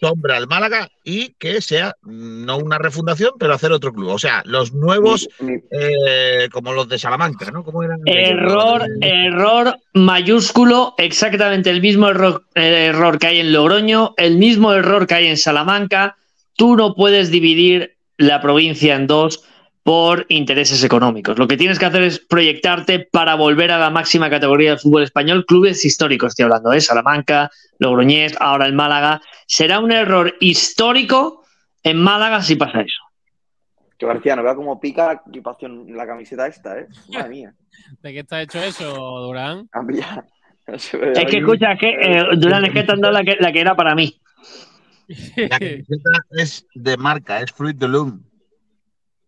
sombra 0.00 0.36
al 0.36 0.46
Málaga 0.46 0.88
y 1.04 1.34
que 1.38 1.60
sea 1.60 1.94
mm, 2.02 2.44
no 2.44 2.58
una 2.58 2.78
refundación, 2.78 3.32
pero 3.38 3.54
hacer 3.54 3.72
otro 3.72 3.92
club. 3.92 4.10
O 4.10 4.18
sea, 4.18 4.42
los 4.44 4.72
nuevos 4.72 5.28
eh, 5.70 6.48
como 6.52 6.72
los 6.72 6.88
de 6.88 6.98
Salamanca, 6.98 7.50
¿no? 7.50 7.64
¿Cómo 7.64 7.82
eran? 7.82 8.00
error, 8.06 8.84
error 9.00 9.76
mayúsculo, 9.94 10.94
exactamente 10.98 11.70
el 11.70 11.80
mismo 11.80 12.08
error, 12.08 12.44
eh, 12.54 12.86
error 12.86 13.18
que 13.18 13.28
hay 13.28 13.40
en 13.40 13.52
Logroño, 13.52 14.14
el 14.16 14.36
mismo 14.36 14.72
error 14.72 15.06
que 15.06 15.14
hay 15.14 15.26
en 15.26 15.36
Salamanca. 15.36 16.16
Tú 16.58 16.74
no 16.74 16.96
puedes 16.96 17.30
dividir 17.30 17.96
la 18.16 18.40
provincia 18.40 18.96
en 18.96 19.06
dos 19.06 19.44
por 19.84 20.26
intereses 20.28 20.82
económicos. 20.82 21.38
Lo 21.38 21.46
que 21.46 21.56
tienes 21.56 21.78
que 21.78 21.86
hacer 21.86 22.02
es 22.02 22.18
proyectarte 22.18 22.98
para 22.98 23.36
volver 23.36 23.70
a 23.70 23.78
la 23.78 23.90
máxima 23.90 24.28
categoría 24.28 24.70
del 24.70 24.80
fútbol 24.80 25.04
español, 25.04 25.46
clubes 25.46 25.84
históricos, 25.84 26.32
estoy 26.32 26.46
hablando, 26.46 26.72
¿eh? 26.72 26.80
Salamanca, 26.80 27.48
Logroñés, 27.78 28.36
ahora 28.40 28.66
el 28.66 28.72
Málaga. 28.72 29.20
Será 29.46 29.78
un 29.78 29.92
error 29.92 30.34
histórico 30.40 31.44
en 31.84 31.96
Málaga 31.96 32.42
si 32.42 32.56
pasa 32.56 32.80
eso. 32.80 33.02
Que 33.96 34.06
García, 34.06 34.34
no 34.34 34.42
vea 34.42 34.56
cómo 34.56 34.80
pica 34.80 35.06
la 35.06 35.22
equipación, 35.28 35.86
la 35.96 36.08
camiseta 36.08 36.48
esta, 36.48 36.76
¿eh? 36.76 36.88
Madre 37.12 37.28
mía. 37.28 37.54
¿De 38.02 38.12
qué 38.12 38.18
está 38.18 38.42
hecho 38.42 38.58
eso, 38.58 38.94
Durán? 39.20 39.68
No 40.66 40.76
ve 40.76 41.12
Es 41.14 41.24
que 41.30 41.38
escucha, 41.38 41.72
es 41.72 41.78
que 41.78 41.88
eh, 41.88 42.24
Durán, 42.36 42.64
es 42.64 42.72
que 42.72 42.82
te 42.82 42.92
han 42.92 43.00
dado 43.00 43.14
la 43.14 43.22
que, 43.22 43.36
la 43.38 43.52
que 43.52 43.60
era 43.60 43.76
para 43.76 43.94
mí. 43.94 44.20
La 45.36 45.48
camiseta 45.58 46.10
es 46.32 46.66
de 46.74 46.96
marca, 46.96 47.40
es 47.40 47.50
Fruit 47.52 47.76
de 47.76 47.88
Loom. 47.88 48.22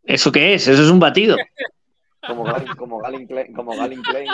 ¿Eso 0.05 0.31
qué 0.33 0.55
es? 0.55 0.67
Eso 0.69 0.83
es 0.83 0.91
un 0.91 1.01
batido. 1.01 1.37
Como 2.27 2.45
Galin, 2.45 2.75
como 2.77 2.99
Galin 2.99 3.27
Klein. 3.27 3.53
Como 3.55 3.77
Galin 3.77 4.03
Klein. 4.03 4.29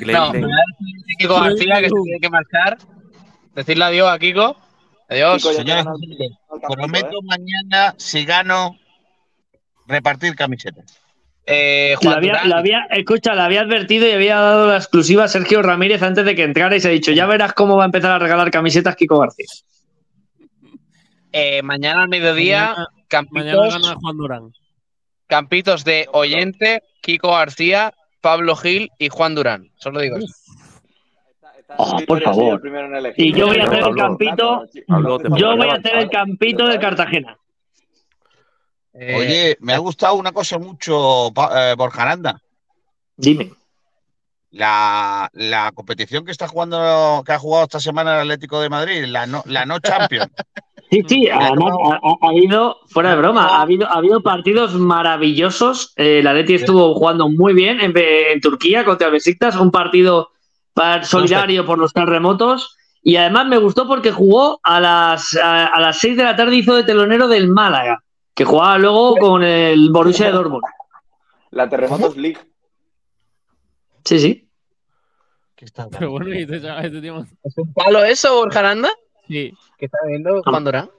Glenn, 0.00 0.40
No, 0.40 0.48
Kiko 1.18 1.40
García 1.40 1.80
que 1.80 1.88
se 1.88 1.94
tiene 2.04 2.20
que 2.20 2.30
marchar. 2.30 2.78
Decirle 3.54 3.84
adiós 3.84 4.08
a 4.10 4.18
Kiko. 4.18 4.56
Adiós. 5.08 5.42
Kiko, 5.42 5.54
Señores, 5.54 5.84
prometo 6.68 7.08
¿eh? 7.18 7.24
mañana, 7.24 7.94
si 7.98 8.24
gano, 8.24 8.76
repartir 9.86 10.34
camisetas. 10.34 10.98
Eh, 11.44 11.96
había, 12.08 12.44
la 12.44 12.58
había- 12.58 12.86
escucha, 12.90 13.34
la 13.34 13.44
había 13.46 13.62
advertido 13.62 14.06
y 14.06 14.12
había 14.12 14.36
dado 14.36 14.68
la 14.68 14.76
exclusiva 14.76 15.24
a 15.24 15.28
Sergio 15.28 15.60
Ramírez 15.60 16.00
antes 16.02 16.24
de 16.24 16.36
que 16.36 16.44
entrara 16.44 16.76
y 16.76 16.80
se 16.80 16.88
ha 16.88 16.92
dicho, 16.92 17.10
ya 17.10 17.26
verás 17.26 17.52
cómo 17.52 17.76
va 17.76 17.82
a 17.82 17.86
empezar 17.86 18.12
a 18.12 18.18
regalar 18.20 18.50
camisetas 18.52 18.94
Kiko 18.96 19.18
García. 19.18 19.46
Eh, 21.32 21.62
mañana 21.62 22.02
al 22.02 22.08
mediodía, 22.08 22.68
Mañana- 22.70 22.88
campitos, 23.08 23.44
Mañana 23.54 23.68
gana 23.88 23.94
Juan 24.00 24.16
Durán. 24.16 24.52
campitos 25.26 25.84
de 25.84 26.08
Oyente, 26.12 26.82
Kiko 27.00 27.30
García, 27.32 27.92
Pablo 28.20 28.54
Gil 28.56 28.90
y 28.98 29.08
Juan 29.08 29.34
Durán. 29.34 29.70
Solo 29.78 30.00
digo 30.00 30.16
en 30.16 30.24
Oh, 31.78 31.90
Twitter 31.92 32.06
por 32.06 32.22
favor. 32.22 32.60
Y 33.16 33.32
yo 33.32 33.46
voy 33.46 33.58
a 33.58 33.64
hacer 33.64 33.78
el 33.78 33.96
campito, 33.96 34.64
yo 35.38 35.56
voy 35.56 35.68
a 35.68 35.74
hacer 35.74 35.96
el 35.96 36.10
campito 36.10 36.66
del 36.68 36.78
Cartagena. 36.78 37.38
Eh, 38.92 39.14
Oye, 39.16 39.56
me 39.60 39.72
ha 39.72 39.78
gustado 39.78 40.14
una 40.16 40.32
cosa 40.32 40.58
mucho, 40.58 41.28
eh, 41.28 41.74
Borja 41.78 42.02
Aranda. 42.02 42.42
Dime. 43.16 43.52
La, 44.50 45.30
la 45.32 45.72
competición 45.72 46.26
que 46.26 46.30
está 46.32 46.46
jugando, 46.46 47.22
que 47.24 47.32
ha 47.32 47.38
jugado 47.38 47.64
esta 47.64 47.80
semana 47.80 48.16
el 48.16 48.20
Atlético 48.20 48.60
de 48.60 48.68
Madrid, 48.68 49.04
la 49.06 49.26
no, 49.26 49.42
la 49.46 49.64
no 49.64 49.78
Champions. 49.80 50.28
Sí, 50.92 51.02
sí, 51.08 51.26
además 51.30 51.72
ha, 51.86 51.94
ha- 51.94 52.28
habido, 52.28 52.80
fuera 52.86 53.12
de 53.12 53.16
broma, 53.16 53.46
ha 53.46 53.62
habido, 53.62 53.88
ha 53.88 53.94
habido 53.94 54.22
partidos 54.22 54.74
maravillosos. 54.74 55.94
Eh, 55.96 56.18
el 56.18 56.26
Atleti 56.26 56.52
estuvo 56.52 56.92
jugando 56.94 57.30
muy 57.30 57.54
bien 57.54 57.80
en, 57.80 57.94
en 57.96 58.40
Turquía 58.42 58.84
contra 58.84 59.08
Besiktas, 59.08 59.56
un 59.56 59.70
partido 59.70 60.32
solidario 61.02 61.64
por 61.64 61.78
los 61.78 61.94
terremotos. 61.94 62.76
Y 63.02 63.16
además 63.16 63.46
me 63.46 63.56
gustó 63.56 63.88
porque 63.88 64.12
jugó 64.12 64.60
a 64.62 64.80
las, 64.80 65.34
a, 65.34 65.68
a 65.68 65.80
las 65.80 65.98
6 65.98 66.14
de 66.14 66.24
la 66.24 66.36
tarde, 66.36 66.56
hizo 66.56 66.74
de 66.74 66.84
telonero 66.84 67.26
del 67.26 67.48
Málaga, 67.48 68.04
que 68.34 68.44
jugaba 68.44 68.76
luego 68.76 69.16
con 69.16 69.42
el 69.42 69.88
Borussia 69.90 70.26
de 70.26 70.32
Dortmund. 70.32 70.62
La 71.52 71.70
Terremotos 71.70 72.18
League. 72.18 72.38
Sí, 74.04 74.18
sí. 74.18 74.48
¿Qué 75.56 75.64
está 75.64 75.88
Pero 75.88 76.10
bueno, 76.10 76.34
y 76.34 76.42
este, 76.42 76.60
chaval, 76.60 76.84
este 76.84 77.08
¿Es 77.44 77.56
un 77.56 77.72
palo 77.72 78.04
eso, 78.04 78.34
Borja 78.34 78.58
Aranda? 78.58 78.90
Sí. 79.28 79.54
¿Qué 79.78 79.86
está 79.86 79.98
viendo 80.06 80.42
Durán? 80.42 80.90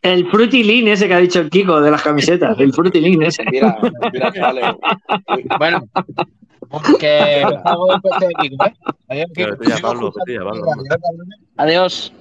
El 0.00 0.30
Fruity 0.30 0.62
Lean 0.62 0.88
ese 0.88 1.08
que 1.08 1.14
ha 1.14 1.18
dicho 1.18 1.40
el 1.40 1.50
Kiko 1.50 1.80
de 1.80 1.90
las 1.90 2.02
camisetas, 2.02 2.58
el 2.60 2.72
Fruity 2.72 3.00
Lean 3.00 3.22
ese. 3.22 3.44
Mira, 3.50 3.78
mira, 4.12 4.32
vale. 4.40 4.62
Bueno, 5.58 5.88
que 7.00 7.42
hago 7.64 7.94
el 7.94 8.00
PC 8.00 8.26
de 8.26 8.34
Kiko, 8.34 8.64
¿eh? 9.10 9.26
Adiós, 9.36 9.80
Pablo, 9.80 10.12
vete 10.14 10.34
ya, 10.34 10.44
Pablo. 10.44 10.64
Adiós. 11.56 12.12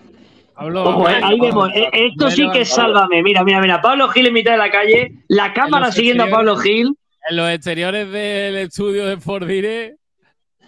Pablo, 0.56 0.84
Ojo, 0.90 1.08
eh, 1.08 1.20
ahí 1.22 1.40
vemos, 1.40 1.70
eh, 1.76 1.88
esto 1.94 2.32
sí 2.32 2.50
que 2.52 2.62
es 2.62 2.70
sálvame. 2.70 3.22
Mira, 3.22 3.44
mira, 3.44 3.62
mira. 3.62 3.80
Pablo 3.80 4.08
Gil 4.10 4.26
en 4.26 4.34
mitad 4.34 4.54
de 4.54 4.58
la 4.58 4.72
calle, 4.72 5.12
la 5.28 5.54
cámara 5.54 5.92
siguiendo 5.92 6.24
a 6.24 6.30
Pablo 6.30 6.58
Gil. 6.58 6.98
En 7.30 7.38
los 7.38 7.50
exteriores 7.50 8.12
del 8.12 8.56
estudio 8.56 9.06
de 9.06 9.18
Ford 9.18 9.46
Dire. 9.46 9.98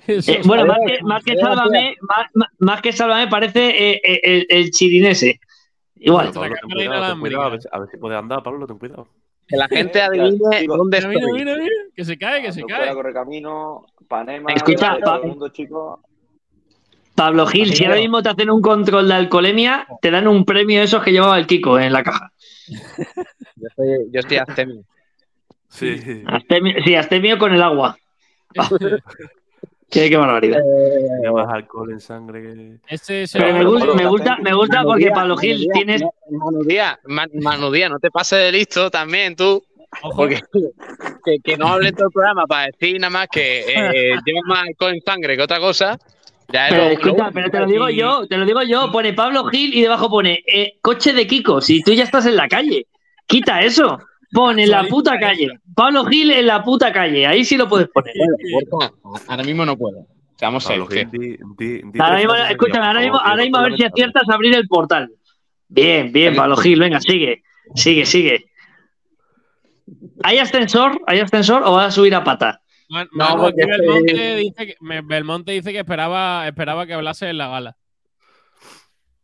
Eh, 0.10 0.41
bueno, 0.45 0.66
más 0.66 0.78
que, 0.86 1.01
más 1.03 1.24
que 1.24 1.36
sálvame, 1.38 1.95
más, 2.60 2.82
que 2.82 2.91
sálvame 2.91 3.28
parece 3.28 3.91
eh, 3.91 4.01
eh, 4.03 4.20
el, 4.24 4.45
el 4.49 4.72
chirinese. 4.72 5.39
Igual. 5.95 6.32
Pablo, 6.34 6.41
ten 6.41 6.60
cámara 6.62 6.62
cuidado, 6.62 6.80
ten 6.80 6.86
inalámbrica. 6.86 7.36
cuidado, 7.38 7.45
a 7.45 7.49
ver, 7.51 7.62
si- 7.62 7.68
a 7.72 7.80
ver 7.80 7.89
si 7.89 7.97
puedes 7.97 8.18
andar, 8.18 8.43
Pablo, 8.43 8.66
ten 8.68 8.78
cuidado. 8.80 9.07
Que 9.47 9.57
la 9.57 9.68
gente 9.68 10.01
adivine 10.01 10.66
dónde 10.68 10.97
mira, 11.07 11.10
estoy. 11.12 11.34
mira, 11.39 11.55
mira, 11.57 11.76
que 11.95 12.05
se 12.05 12.18
cae, 12.18 12.41
que 12.41 12.51
se 12.51 12.64
cae. 12.64 12.93
correr 12.93 13.14
camino, 13.14 13.86
Panema, 14.07 14.53
Escucha, 14.53 14.97
todo 15.03 15.22
Pa- 15.22 15.28
mundo, 15.28 15.49
chicos. 15.49 15.99
Pablo 17.16 17.45
Gil, 17.47 17.74
si 17.74 17.84
ahora 17.84 17.97
mismo 17.97 18.22
te 18.24 18.30
hacen 18.30 18.49
un 18.49 18.62
control 18.62 19.07
de 19.10 19.14
alcoholemia, 19.16 19.88
te 20.01 20.10
dan 20.12 20.28
un 20.28 20.45
premio 20.45 20.80
de 20.80 20.86
esos 20.86 21.03
que 21.03 21.12
llevaba 21.12 21.38
el 21.38 21.47
Kiko 21.47 21.78
en 21.80 21.91
la 21.91 22.01
caja. 22.03 22.32
Yo 22.68 23.68
estoy, 23.68 23.88
yo 24.12 24.20
estoy 24.22 24.38
astemio. 24.38 24.84
Sí. 25.68 26.24
Astemio, 26.28 26.76
sí, 26.86 26.95
astemio 26.95 27.38
con 27.38 27.53
el 27.53 27.62
agua. 27.62 27.97
Qué, 29.92 30.10
qué 30.10 30.18
barbaridad. 30.18 30.60
Más 31.34 31.48
alcohol 31.50 31.92
en 31.92 32.00
sangre 32.00 32.42
que. 32.42 32.76
Este 32.88 33.24
es 33.24 33.34
Pero 33.34 33.54
me, 33.54 33.64
gusta, 33.66 33.94
me 33.94 34.06
gusta, 34.08 34.38
me 34.38 34.54
gusta 34.54 34.84
porque 34.84 35.10
Pablo 35.12 35.36
Gil 35.38 35.68
tienes. 35.74 36.04
Manu 36.30 36.64
Díaz, 36.64 37.00
Ma- 37.06 37.26
Manu 37.34 37.72
Díaz, 37.72 37.90
no 37.90 38.00
te 38.00 38.12
pases 38.12 38.40
de 38.40 38.52
listo 38.52 38.92
también 38.92 39.36
tú. 39.36 39.64
Ojo, 40.04 40.16
Porque 40.18 40.40
que, 41.26 41.38
que 41.44 41.58
no 41.58 41.68
hable 41.70 41.92
todo 41.94 42.08
el 42.08 42.12
programa 42.14 42.46
para 42.46 42.68
decir 42.68 43.00
nada 43.00 43.10
más 43.10 43.28
que 43.32 43.62
eh, 43.62 44.16
llevas 44.26 44.44
más 44.46 44.64
alcohol 44.68 44.94
en 44.94 45.02
sangre 45.02 45.36
que 45.36 45.44
otra 45.44 45.60
cosa. 45.60 45.98
Ya 46.52 46.68
es 46.68 46.74
Pero 46.74 46.86
lo- 46.86 46.92
escucha, 46.92 47.26
lo- 47.26 47.32
pero 47.32 47.50
te 47.50 47.60
lo 47.60 47.66
digo 47.66 47.90
yo, 47.90 48.28
te 48.28 48.38
lo 48.38 48.46
digo 48.46 48.62
yo. 48.64 48.92
Pone 48.92 49.14
Pablo 49.14 49.46
Gil 49.46 49.74
y 49.74 49.82
debajo 49.82 50.10
pone 50.10 50.44
eh, 50.46 50.74
coche 50.82 51.14
de 51.14 51.26
Kiko. 51.26 51.62
Si 51.62 51.82
tú 51.82 51.94
ya 51.94 52.04
estás 52.04 52.26
en 52.28 52.36
la 52.36 52.48
calle, 52.48 52.86
quita 53.26 53.62
eso. 53.62 54.00
Pon 54.32 54.59
en 54.59 54.69
la 54.69 54.84
puta 54.84 55.19
calle. 55.19 55.59
Pablo 55.75 56.05
Gil 56.05 56.32
en 56.32 56.45
la 56.47 56.63
puta 56.63 56.91
calle. 56.91 57.25
Ahí 57.25 57.43
sí 57.43 57.57
lo 57.57 57.67
puedes 57.67 57.88
poner. 57.89 58.13
Ahora 59.27 59.43
mismo 59.43 59.65
no 59.65 59.75
puedo. 59.77 60.05
Seamos 60.36 60.65
Pablo 60.65 60.88
serios. 60.88 61.11
Gil, 61.11 61.19
que- 61.19 61.38
di- 61.57 61.77
di- 61.82 61.82
di 61.91 61.99
Ahora 61.99 62.17
mismo, 62.17 62.36
escúchame, 62.36 62.86
ahora 62.86 62.99
mismo, 63.01 63.17
ahora 63.17 63.43
a 63.53 63.61
ver 63.63 63.75
si 63.77 63.84
aciertas 63.84 64.30
a 64.30 64.34
abrir 64.34 64.55
el 64.55 64.67
portal. 64.67 65.11
Bien, 65.67 66.11
bien, 66.11 66.36
Pablo 66.36 66.55
Gil, 66.57 66.80
venga, 66.80 66.99
sigue. 67.01 67.43
Sigue, 67.75 68.45
¿Hay 70.23 70.38
ascensor? 70.38 71.01
¿Hay 71.07 71.19
ascensor 71.19 71.63
o 71.65 71.73
vas 71.73 71.88
a 71.88 71.91
subir 71.91 72.13
a 72.15 72.23
pata? 72.23 72.61
Man- 72.89 73.07
No, 73.11 73.25
Manu, 73.30 73.41
porque 73.43 73.65
Belmonte 73.65 74.36
dice 74.38 74.67
que, 74.67 74.75
Belmonte 75.03 75.51
dice 75.51 75.71
que 75.71 75.80
esperaba, 75.80 76.47
esperaba 76.47 76.86
que 76.88 76.93
hablase 76.93 77.30
en 77.30 77.38
la 77.38 77.47
gala. 77.47 77.77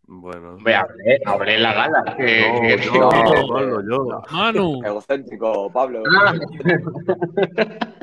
Bueno. 0.07 0.53
Hombre, 0.55 0.75
hablé, 0.75 1.19
hablé 1.25 1.55
en 1.55 1.63
la 1.63 1.73
gala. 1.73 2.03
que- 2.17 2.51
No, 2.53 2.61
que- 2.61 2.77
yo, 2.85 3.09
Pablo, 3.49 3.81
yo. 3.89 4.21
Manu, 4.31 4.81
Egocéntrico, 4.85 5.71
Pablo. 5.71 6.03
Ah. 6.15 6.33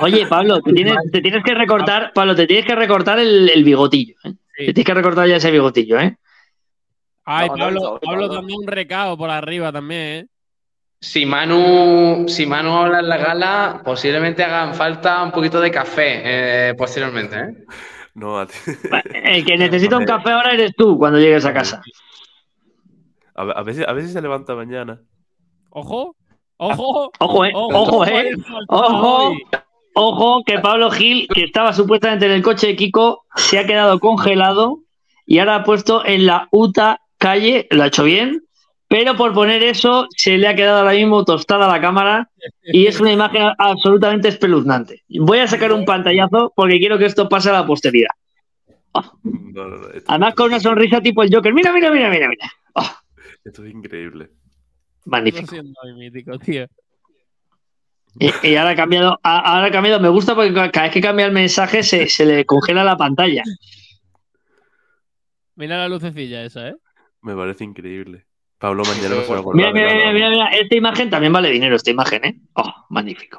Oye, 0.00 0.26
Pablo, 0.26 0.60
te 0.62 0.72
tienes, 0.72 0.94
te 1.12 1.20
tienes 1.20 1.44
que 1.44 1.54
recortar, 1.54 2.12
Pablo, 2.14 2.34
te 2.34 2.46
tienes 2.46 2.64
que 2.66 2.74
recortar 2.74 3.18
el, 3.18 3.48
el 3.50 3.64
bigotillo. 3.64 4.14
¿eh? 4.24 4.32
Sí. 4.56 4.66
Te 4.66 4.74
tienes 4.74 4.86
que 4.86 4.94
recortar 4.94 5.28
ya 5.28 5.36
ese 5.36 5.50
bigotillo, 5.50 5.98
¿eh? 6.00 6.16
ay, 7.24 7.48
No, 7.48 7.56
no, 7.56 7.64
Pablo, 7.64 7.80
no, 7.80 8.00
Pablo 8.00 8.28
dando 8.28 8.56
un 8.56 8.66
recado 8.66 9.16
por 9.16 9.30
arriba 9.30 9.72
también, 9.72 10.00
¿eh? 10.00 10.26
Si 11.02 11.24
Manu, 11.24 12.26
si 12.28 12.44
Manu 12.46 12.74
habla 12.76 13.00
en 13.00 13.08
la 13.08 13.16
gala, 13.16 13.80
posiblemente 13.84 14.42
hagan 14.44 14.74
falta 14.74 15.22
un 15.22 15.32
poquito 15.32 15.58
de 15.60 15.70
café 15.70 16.68
eh, 16.70 16.74
posteriormente. 16.74 17.36
¿eh? 17.38 17.54
No, 18.14 18.38
a 18.38 18.46
ti. 18.46 18.54
El 19.14 19.44
que 19.44 19.56
necesita 19.56 19.96
un 19.96 20.04
café 20.04 20.30
ahora 20.30 20.52
eres 20.52 20.72
tú 20.76 20.98
cuando 20.98 21.18
llegues 21.18 21.44
a 21.44 21.52
casa. 21.52 21.82
A 23.34 23.44
ver, 23.44 23.56
a 23.56 23.72
si, 23.72 23.82
a 23.82 24.00
si 24.00 24.12
se 24.12 24.22
levanta 24.22 24.54
mañana. 24.54 25.00
Ojo, 25.70 26.16
ojo, 26.56 27.10
Ojo, 27.18 27.44
eh, 27.44 27.52
ojo, 27.54 28.04
eh. 28.06 28.32
Ojo, 28.68 29.34
ojo, 29.94 30.42
que 30.44 30.58
Pablo 30.58 30.90
Gil, 30.90 31.28
que 31.32 31.44
estaba 31.44 31.72
supuestamente 31.72 32.26
en 32.26 32.32
el 32.32 32.42
coche 32.42 32.68
de 32.68 32.76
Kiko, 32.76 33.24
se 33.36 33.58
ha 33.58 33.66
quedado 33.66 34.00
congelado 34.00 34.80
y 35.26 35.38
ahora 35.38 35.56
ha 35.56 35.64
puesto 35.64 36.04
en 36.04 36.26
la 36.26 36.48
UTA 36.50 37.00
calle, 37.18 37.68
lo 37.70 37.84
ha 37.84 37.86
hecho 37.86 38.02
bien, 38.02 38.42
pero 38.90 39.16
por 39.16 39.32
poner 39.32 39.62
eso 39.62 40.08
se 40.16 40.36
le 40.36 40.48
ha 40.48 40.56
quedado 40.56 40.78
ahora 40.80 40.94
mismo 40.94 41.24
tostada 41.24 41.68
la 41.68 41.80
cámara 41.80 42.28
y 42.64 42.88
es 42.88 42.98
una 42.98 43.12
imagen 43.12 43.52
absolutamente 43.56 44.26
espeluznante. 44.26 45.04
Voy 45.08 45.38
a 45.38 45.46
sacar 45.46 45.72
un 45.72 45.84
pantallazo 45.84 46.52
porque 46.56 46.80
quiero 46.80 46.98
que 46.98 47.04
esto 47.06 47.28
pase 47.28 47.50
a 47.50 47.52
la 47.52 47.66
posteridad. 47.66 48.08
No, 49.22 49.68
no, 49.68 49.76
no, 49.78 49.88
esto, 49.90 50.10
Además 50.10 50.34
con 50.34 50.46
una 50.46 50.58
sonrisa 50.58 51.00
tipo 51.00 51.22
el 51.22 51.32
Joker. 51.32 51.54
Mira, 51.54 51.72
mira, 51.72 51.92
mira, 51.92 52.10
mira, 52.10 52.28
mira. 52.28 52.50
Oh, 52.74 52.90
esto 53.44 53.64
es 53.64 53.72
increíble. 53.72 54.30
magnífico. 55.06 55.46
siendo 55.46 55.72
muy 55.84 55.94
mítico, 55.94 56.36
tío. 56.40 56.66
Y, 58.18 58.48
y 58.48 58.56
ahora 58.56 58.70
ha 58.70 58.74
cambiado, 58.76 59.20
ahora 59.22 59.66
ha 59.66 59.70
cambiado. 59.70 60.00
Me 60.00 60.08
gusta 60.08 60.34
porque 60.34 60.52
ca- 60.52 60.72
cada 60.72 60.86
vez 60.86 60.94
que 60.94 61.00
cambia 61.00 61.26
el 61.26 61.32
mensaje 61.32 61.84
se, 61.84 62.08
se 62.08 62.26
le 62.26 62.44
congela 62.44 62.82
la 62.82 62.96
pantalla. 62.96 63.44
Mira 65.54 65.78
la 65.78 65.88
lucecilla 65.88 66.42
esa, 66.42 66.70
¿eh? 66.70 66.74
Me 67.22 67.36
parece 67.36 67.62
increíble. 67.62 68.26
Pablo 68.60 68.84
mañana 68.84 69.14
no 69.14 69.22
se 69.22 69.32
va 69.32 69.38
a 69.38 69.54
Mira, 69.54 69.72
mira, 69.72 69.94
mira, 69.94 70.12
mira, 70.12 70.30
mira, 70.30 70.48
esta 70.48 70.76
imagen 70.76 71.08
también 71.08 71.32
vale 71.32 71.48
dinero, 71.50 71.76
esta 71.76 71.90
imagen, 71.90 72.24
¿eh? 72.26 72.40
Oh, 72.52 72.70
magnífico. 72.90 73.38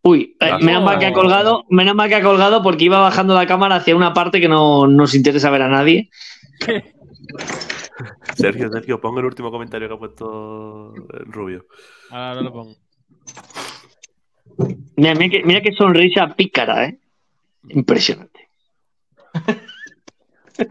Uy, 0.00 0.34
eh, 0.40 0.52
menos 0.62 0.82
mal 0.82 0.98
que 0.98 1.04
ha 1.04 1.12
colgado, 1.12 1.66
menos 1.68 1.94
mal 1.94 2.08
que 2.08 2.14
ha 2.14 2.22
colgado 2.22 2.62
porque 2.62 2.84
iba 2.84 2.98
bajando 2.98 3.34
la 3.34 3.46
cámara 3.46 3.76
hacia 3.76 3.94
una 3.94 4.14
parte 4.14 4.40
que 4.40 4.48
no 4.48 4.86
nos 4.86 5.14
interesa 5.14 5.50
ver 5.50 5.62
a 5.62 5.68
nadie. 5.68 6.08
Sergio, 8.34 8.70
Sergio, 8.70 9.00
ponga 9.02 9.20
el 9.20 9.26
último 9.26 9.50
comentario 9.50 9.86
que 9.86 9.94
ha 9.94 9.98
puesto 9.98 10.94
el 10.94 11.30
Rubio. 11.30 11.66
Ahora 12.10 12.40
lo 12.40 12.52
pongo. 12.52 12.74
Mira, 14.96 15.14
mira, 15.14 15.28
que, 15.28 15.42
mira 15.44 15.60
qué 15.60 15.72
sonrisa 15.72 16.34
pícara, 16.34 16.86
¿eh? 16.86 16.98
Impresionante. 17.68 18.48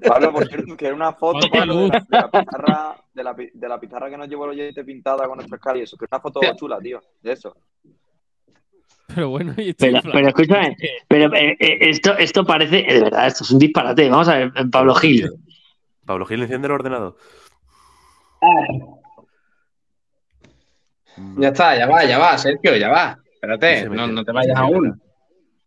Pablo, 0.07 0.31
por 0.31 0.47
cierto, 0.47 0.77
que 0.77 0.85
era 0.85 0.95
una 0.95 1.13
foto 1.13 1.47
Pablo, 1.49 1.75
de, 1.75 1.89
la, 1.89 1.99
de 1.99 2.17
la 2.17 2.31
pizarra, 2.31 2.95
de, 3.13 3.23
la, 3.23 3.35
de 3.53 3.69
la 3.69 3.79
pizarra 3.79 4.09
que 4.09 4.17
nos 4.17 4.27
llevó 4.27 4.45
el 4.45 4.51
oyente 4.51 4.83
pintada 4.83 5.27
con 5.27 5.37
nuestras 5.37 5.59
caras 5.59 5.79
y 5.79 5.83
eso, 5.83 5.97
que 5.97 6.05
es 6.05 6.11
una 6.11 6.21
foto 6.21 6.41
chula, 6.55 6.79
tío, 6.79 7.01
de 7.21 7.31
eso. 7.31 7.55
Pero 9.07 9.29
bueno, 9.29 9.53
y 9.57 9.73
Pero, 9.73 9.99
pero 10.11 10.27
escúchame, 10.27 10.75
pero 11.07 11.33
eh, 11.35 11.57
eh, 11.59 11.77
esto, 11.81 12.17
esto 12.17 12.45
parece, 12.45 12.83
de 12.83 13.01
verdad, 13.01 13.27
esto 13.27 13.43
es 13.43 13.51
un 13.51 13.59
disparate. 13.59 14.09
Vamos 14.09 14.27
a 14.29 14.37
ver, 14.37 14.51
Pablo 14.71 14.95
Gil. 14.95 15.29
Pablo 16.05 16.25
Gil, 16.25 16.41
enciende 16.41 16.67
el 16.67 16.73
ordenador. 16.73 17.17
No, 21.17 21.41
Ya 21.41 21.49
está, 21.49 21.77
ya 21.77 21.85
va, 21.85 22.05
ya 22.05 22.17
va, 22.17 22.37
Sergio, 22.37 22.75
ya 22.75 22.89
va. 22.89 23.17
Espérate, 23.33 23.87
no, 23.89 24.07
no 24.07 24.23
te 24.23 24.31
vayas 24.31 24.57
aún. 24.57 24.99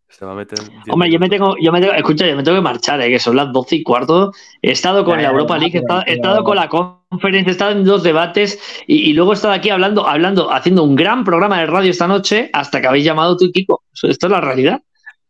Se 0.08 0.24
va 0.24 0.32
a 0.32 0.34
meter. 0.34 0.58
Hombre, 0.88 1.10
yo 1.10 1.18
me 1.18 1.28
tengo, 1.28 1.56
yo 1.60 1.72
me 1.72 1.80
tengo, 1.80 1.92
escucha, 1.92 2.26
yo 2.26 2.36
me 2.36 2.42
tengo 2.42 2.56
que 2.58 2.62
marchar, 2.62 3.00
¿eh? 3.02 3.10
que 3.10 3.18
son 3.18 3.36
las 3.36 3.52
12 3.52 3.76
y 3.76 3.82
cuarto. 3.82 4.32
He 4.62 4.70
estado 4.70 5.04
con 5.04 5.16
Ya, 5.18 5.24
la 5.24 5.28
Europa 5.30 5.58
League, 5.58 5.76
he 5.76 5.80
estado, 5.80 6.02
he 6.06 6.44
con 6.44 6.56
la 6.56 6.68
conferencia, 6.68 7.50
he 7.50 7.52
estado 7.52 7.72
en 7.72 7.84
dos 7.84 8.02
debates 8.02 8.58
y, 8.86 9.10
y 9.10 9.12
luego 9.12 9.32
he 9.32 9.34
estado 9.34 9.52
aquí 9.52 9.68
hablando, 9.68 10.06
hablando, 10.06 10.50
haciendo 10.52 10.84
un 10.84 10.94
gran 10.96 11.24
programa 11.24 11.58
de 11.60 11.66
radio 11.66 11.90
esta 11.90 12.06
noche 12.06 12.48
hasta 12.52 12.80
que 12.80 12.86
habéis 12.86 13.04
llamado 13.04 13.36
tú 13.36 13.46
y 13.46 13.52
Kiko. 13.52 13.82
Esto 13.92 14.26
es 14.26 14.30
la 14.30 14.40
realidad. 14.40 14.80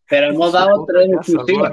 Pero 0.08 0.28
hemos 0.28 0.52
dado 0.52 0.84
tres 0.86 1.08
exclusivas. 1.12 1.72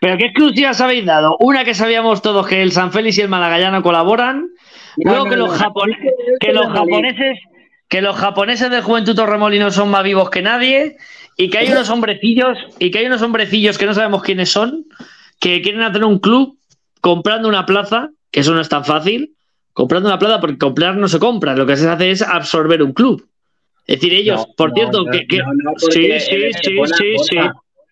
Pero 0.00 0.18
¿qué 0.18 0.26
exclusivas 0.26 0.80
habéis 0.82 1.06
dado? 1.06 1.36
Una 1.40 1.64
que 1.64 1.74
sabíamos 1.74 2.20
todos 2.20 2.46
que 2.46 2.62
el 2.62 2.70
San 2.72 2.92
Félix 2.92 3.18
y 3.18 3.22
el 3.22 3.28
Malagallano 3.28 3.82
colaboran. 3.82 4.50
Luego 4.98 5.24
no, 5.24 5.30
que, 5.30 5.36
no, 5.36 5.46
los 5.46 5.58
no. 5.60 5.66
japone- 5.66 5.98
que 6.38 6.52
los 6.52 6.66
japoneses 6.66 7.38
que 7.88 8.00
los 8.00 8.16
japoneses 8.16 8.70
del 8.70 8.82
Juventud 8.82 9.14
Torremolino 9.14 9.70
son 9.70 9.90
más 9.90 10.02
vivos 10.02 10.30
que 10.30 10.42
nadie 10.42 10.96
y 11.36 11.50
que 11.50 11.58
hay 11.58 11.68
unos 11.70 11.88
hombrecillos 11.90 12.56
y 12.78 12.90
que 12.90 12.98
hay 13.00 13.06
unos 13.06 13.22
hombrecillos 13.22 13.78
que 13.78 13.86
no 13.86 13.94
sabemos 13.94 14.22
quiénes 14.22 14.50
son 14.50 14.84
que 15.40 15.60
quieren 15.62 15.82
hacer 15.82 16.04
un 16.04 16.18
club 16.18 16.58
comprando 17.00 17.48
una 17.48 17.66
plaza, 17.66 18.10
que 18.30 18.40
eso 18.40 18.54
no 18.54 18.60
es 18.60 18.68
tan 18.68 18.84
fácil, 18.84 19.34
comprando 19.72 20.08
una 20.08 20.18
plaza 20.18 20.40
porque 20.40 20.56
comprar 20.58 20.96
no 20.96 21.08
se 21.08 21.18
compra, 21.18 21.54
lo 21.56 21.66
que 21.66 21.76
se 21.76 21.88
hace 21.88 22.10
es 22.10 22.22
absorber 22.22 22.82
un 22.82 22.92
club. 22.92 23.28
Es 23.86 24.00
decir, 24.00 24.14
ellos, 24.14 24.46
No, 24.46 24.54
por 24.56 24.70
no, 24.70 24.74
cierto, 24.76 25.04
no, 25.04 25.10
que, 25.10 25.26
que- 25.26 25.38
no, 25.38 25.46
no, 25.52 25.72
sí, 25.78 25.90
sí, 26.20 26.52
sí, 26.62 26.78
sí, 27.28 27.36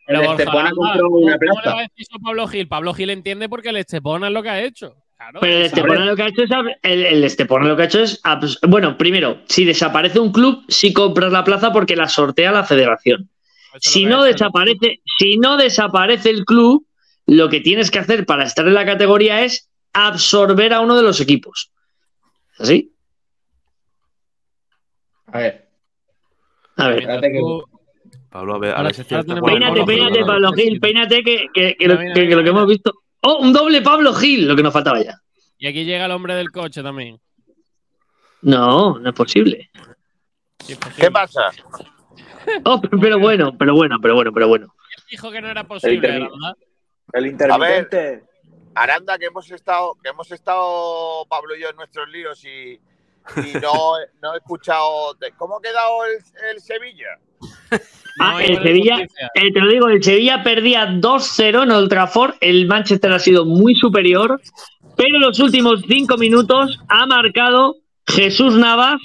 Pero 0.07 0.23
Estepona 0.33 0.61
anda, 0.61 0.71
compró 0.75 1.09
¿cómo- 1.11 1.17
una 1.19 1.33
¿Cómo 1.33 1.33
le 1.33 1.39
plaza. 1.39 1.75
va 1.75 1.79
a 1.81 1.83
decir 1.83 2.07
eso 2.09 2.17
a 2.17 2.19
Pablo 2.21 2.47
Gil? 2.49 2.69
Pablo 2.69 2.95
Gil 2.95 3.11
entiende 3.11 3.49
porque 3.49 3.69
el 3.69 3.77
Estepona 3.77 4.29
es 4.29 4.33
lo 4.33 4.43
que 4.43 4.49
ha 4.51 4.63
hecho. 4.63 4.95
Claro, 5.23 5.39
Pero 5.41 5.57
el. 5.57 5.63
Estepona 5.63 6.05
lo 6.05 6.17
que 6.17 6.23
ha 6.23 6.29
hecho 6.29 6.43
es 6.43 6.51
el, 6.83 7.07
el 7.07 7.23
Estepona 7.25 7.67
lo 7.69 7.77
que 7.77 7.83
ha 7.83 7.85
hecho 7.85 8.03
es 8.03 8.21
bueno, 8.67 8.99
primero, 8.99 9.39
si 9.47 9.65
desaparece 9.65 10.19
un 10.19 10.33
club, 10.33 10.65
sí 10.69 10.93
compras 10.93 11.31
la 11.31 11.45
plaza 11.45 11.73
porque 11.73 11.95
la 11.95 12.09
sortea 12.09 12.51
la 12.51 12.65
federación. 12.65 13.29
Eso 13.73 13.91
Si 13.91 14.05
no 14.05 14.25
desaparece, 14.25 15.01
si 15.19 15.39
no 15.39 15.57
desaparece 15.57 16.31
el 16.31 16.45
club, 16.45 16.87
lo 17.27 17.49
que 17.49 17.61
tienes 17.61 17.93
que 17.93 18.01
hacer 18.01 18.27
para 18.27 18.43
estar 18.45 18.67
en 18.67 18.75
la 18.75 18.85
categoría 18.85 19.45
es 19.45 19.71
absorber 19.93 20.73
a 20.73 20.81
uno 20.81 20.97
de 20.97 21.03
los 21.03 21.21
equipos. 21.21 21.71
¿Así? 22.59 22.93
A 25.29 25.39
ver, 25.39 25.69
A 26.79 26.89
ver. 26.89 26.99
Espérate 26.99 27.31
que- 27.33 27.41
Pablo, 28.29 28.55
a 28.57 28.59
ver, 28.59 28.75
Peínate, 28.75 29.45
Pablo 29.45 29.87
Gil, 29.87 29.87
peínate, 29.87 30.25
Pablo 30.25 30.53
Gil, 30.53 30.81
que, 30.81 31.47
que- 31.79 31.87
lo, 31.87 31.99
que- 31.99 32.13
que 32.13 32.13
mira, 32.13 32.15
lo 32.15 32.15
que 32.15 32.35
mira. 32.37 32.49
hemos 32.51 32.67
visto. 32.67 32.93
¡Oh, 33.23 33.39
un 33.41 33.53
doble 33.53 33.83
Pablo 33.83 34.13
Gil! 34.15 34.47
Lo 34.49 34.57
que 34.57 34.63
nos 34.63 34.73
faltaba 34.73 35.01
ya. 35.03 35.19
Y 35.59 35.67
aquí 35.69 35.85
llega 35.85 36.07
el 36.07 36.11
hombre 36.13 36.35
del 36.35 36.51
coche 36.51 36.83
también. 36.83 37.21
No, 38.43 38.99
no 38.99 39.09
es 39.11 39.15
posible. 39.15 39.71
Sí, 40.65 40.73
es 40.73 40.79
posible. 40.79 41.05
¿Qué 41.07 41.11
pasa? 41.11 41.51
Oh, 42.65 42.81
pero 43.01 43.19
bueno, 43.21 43.57
pero 43.57 43.75
bueno, 43.75 43.99
pero 44.03 44.15
bueno, 44.17 44.33
pero 44.33 44.49
bueno. 44.49 44.75
Dijo 45.11 45.31
que 45.31 45.41
no 45.41 45.49
era 45.49 45.63
posible, 45.65 45.97
intervi- 45.97 46.29
¿verdad? 46.31 46.57
El 47.13 47.27
intermitente. 47.27 48.25
Aranda, 48.75 49.19
que 49.19 49.27
hemos 49.27 49.49
estado, 49.51 49.95
que 50.03 50.09
hemos 50.11 50.31
estado 50.33 51.25
Pablo 51.27 51.55
y 51.55 51.61
yo 51.61 51.69
en 51.69 51.77
nuestros 51.77 52.09
líos 52.09 52.43
y, 52.45 52.73
y 52.73 53.53
no, 53.63 53.95
no 54.21 54.35
he 54.35 54.39
escuchado. 54.39 55.15
de- 55.15 55.31
¿Cómo 55.37 55.59
ha 55.59 55.63
quedado 55.63 56.05
el, 56.07 56.19
el 56.51 56.61
Sevilla? 56.61 57.19
Ah, 58.21 58.35
No 58.35 58.41
el 58.41 58.63
Sevilla, 58.63 59.01
eh, 59.01 59.53
te 59.53 59.61
lo 59.61 59.71
digo, 59.71 59.89
el 59.89 60.03
Sevilla 60.03 60.43
perdía 60.43 60.87
2-0 60.87 61.63
en 61.63 61.71
Old 61.71 61.89
Trafford, 61.89 62.35
el 62.41 62.67
Manchester 62.67 63.11
ha 63.13 63.19
sido 63.19 63.47
muy 63.47 63.75
superior, 63.75 64.41
pero 64.97 65.17
en 65.17 65.23
los 65.23 65.41
últimos 65.41 65.83
cinco 65.89 66.19
minutos 66.19 66.79
ha 66.89 67.07
marcado 67.07 67.77
Jesús 68.07 68.55
Navas 68.55 69.01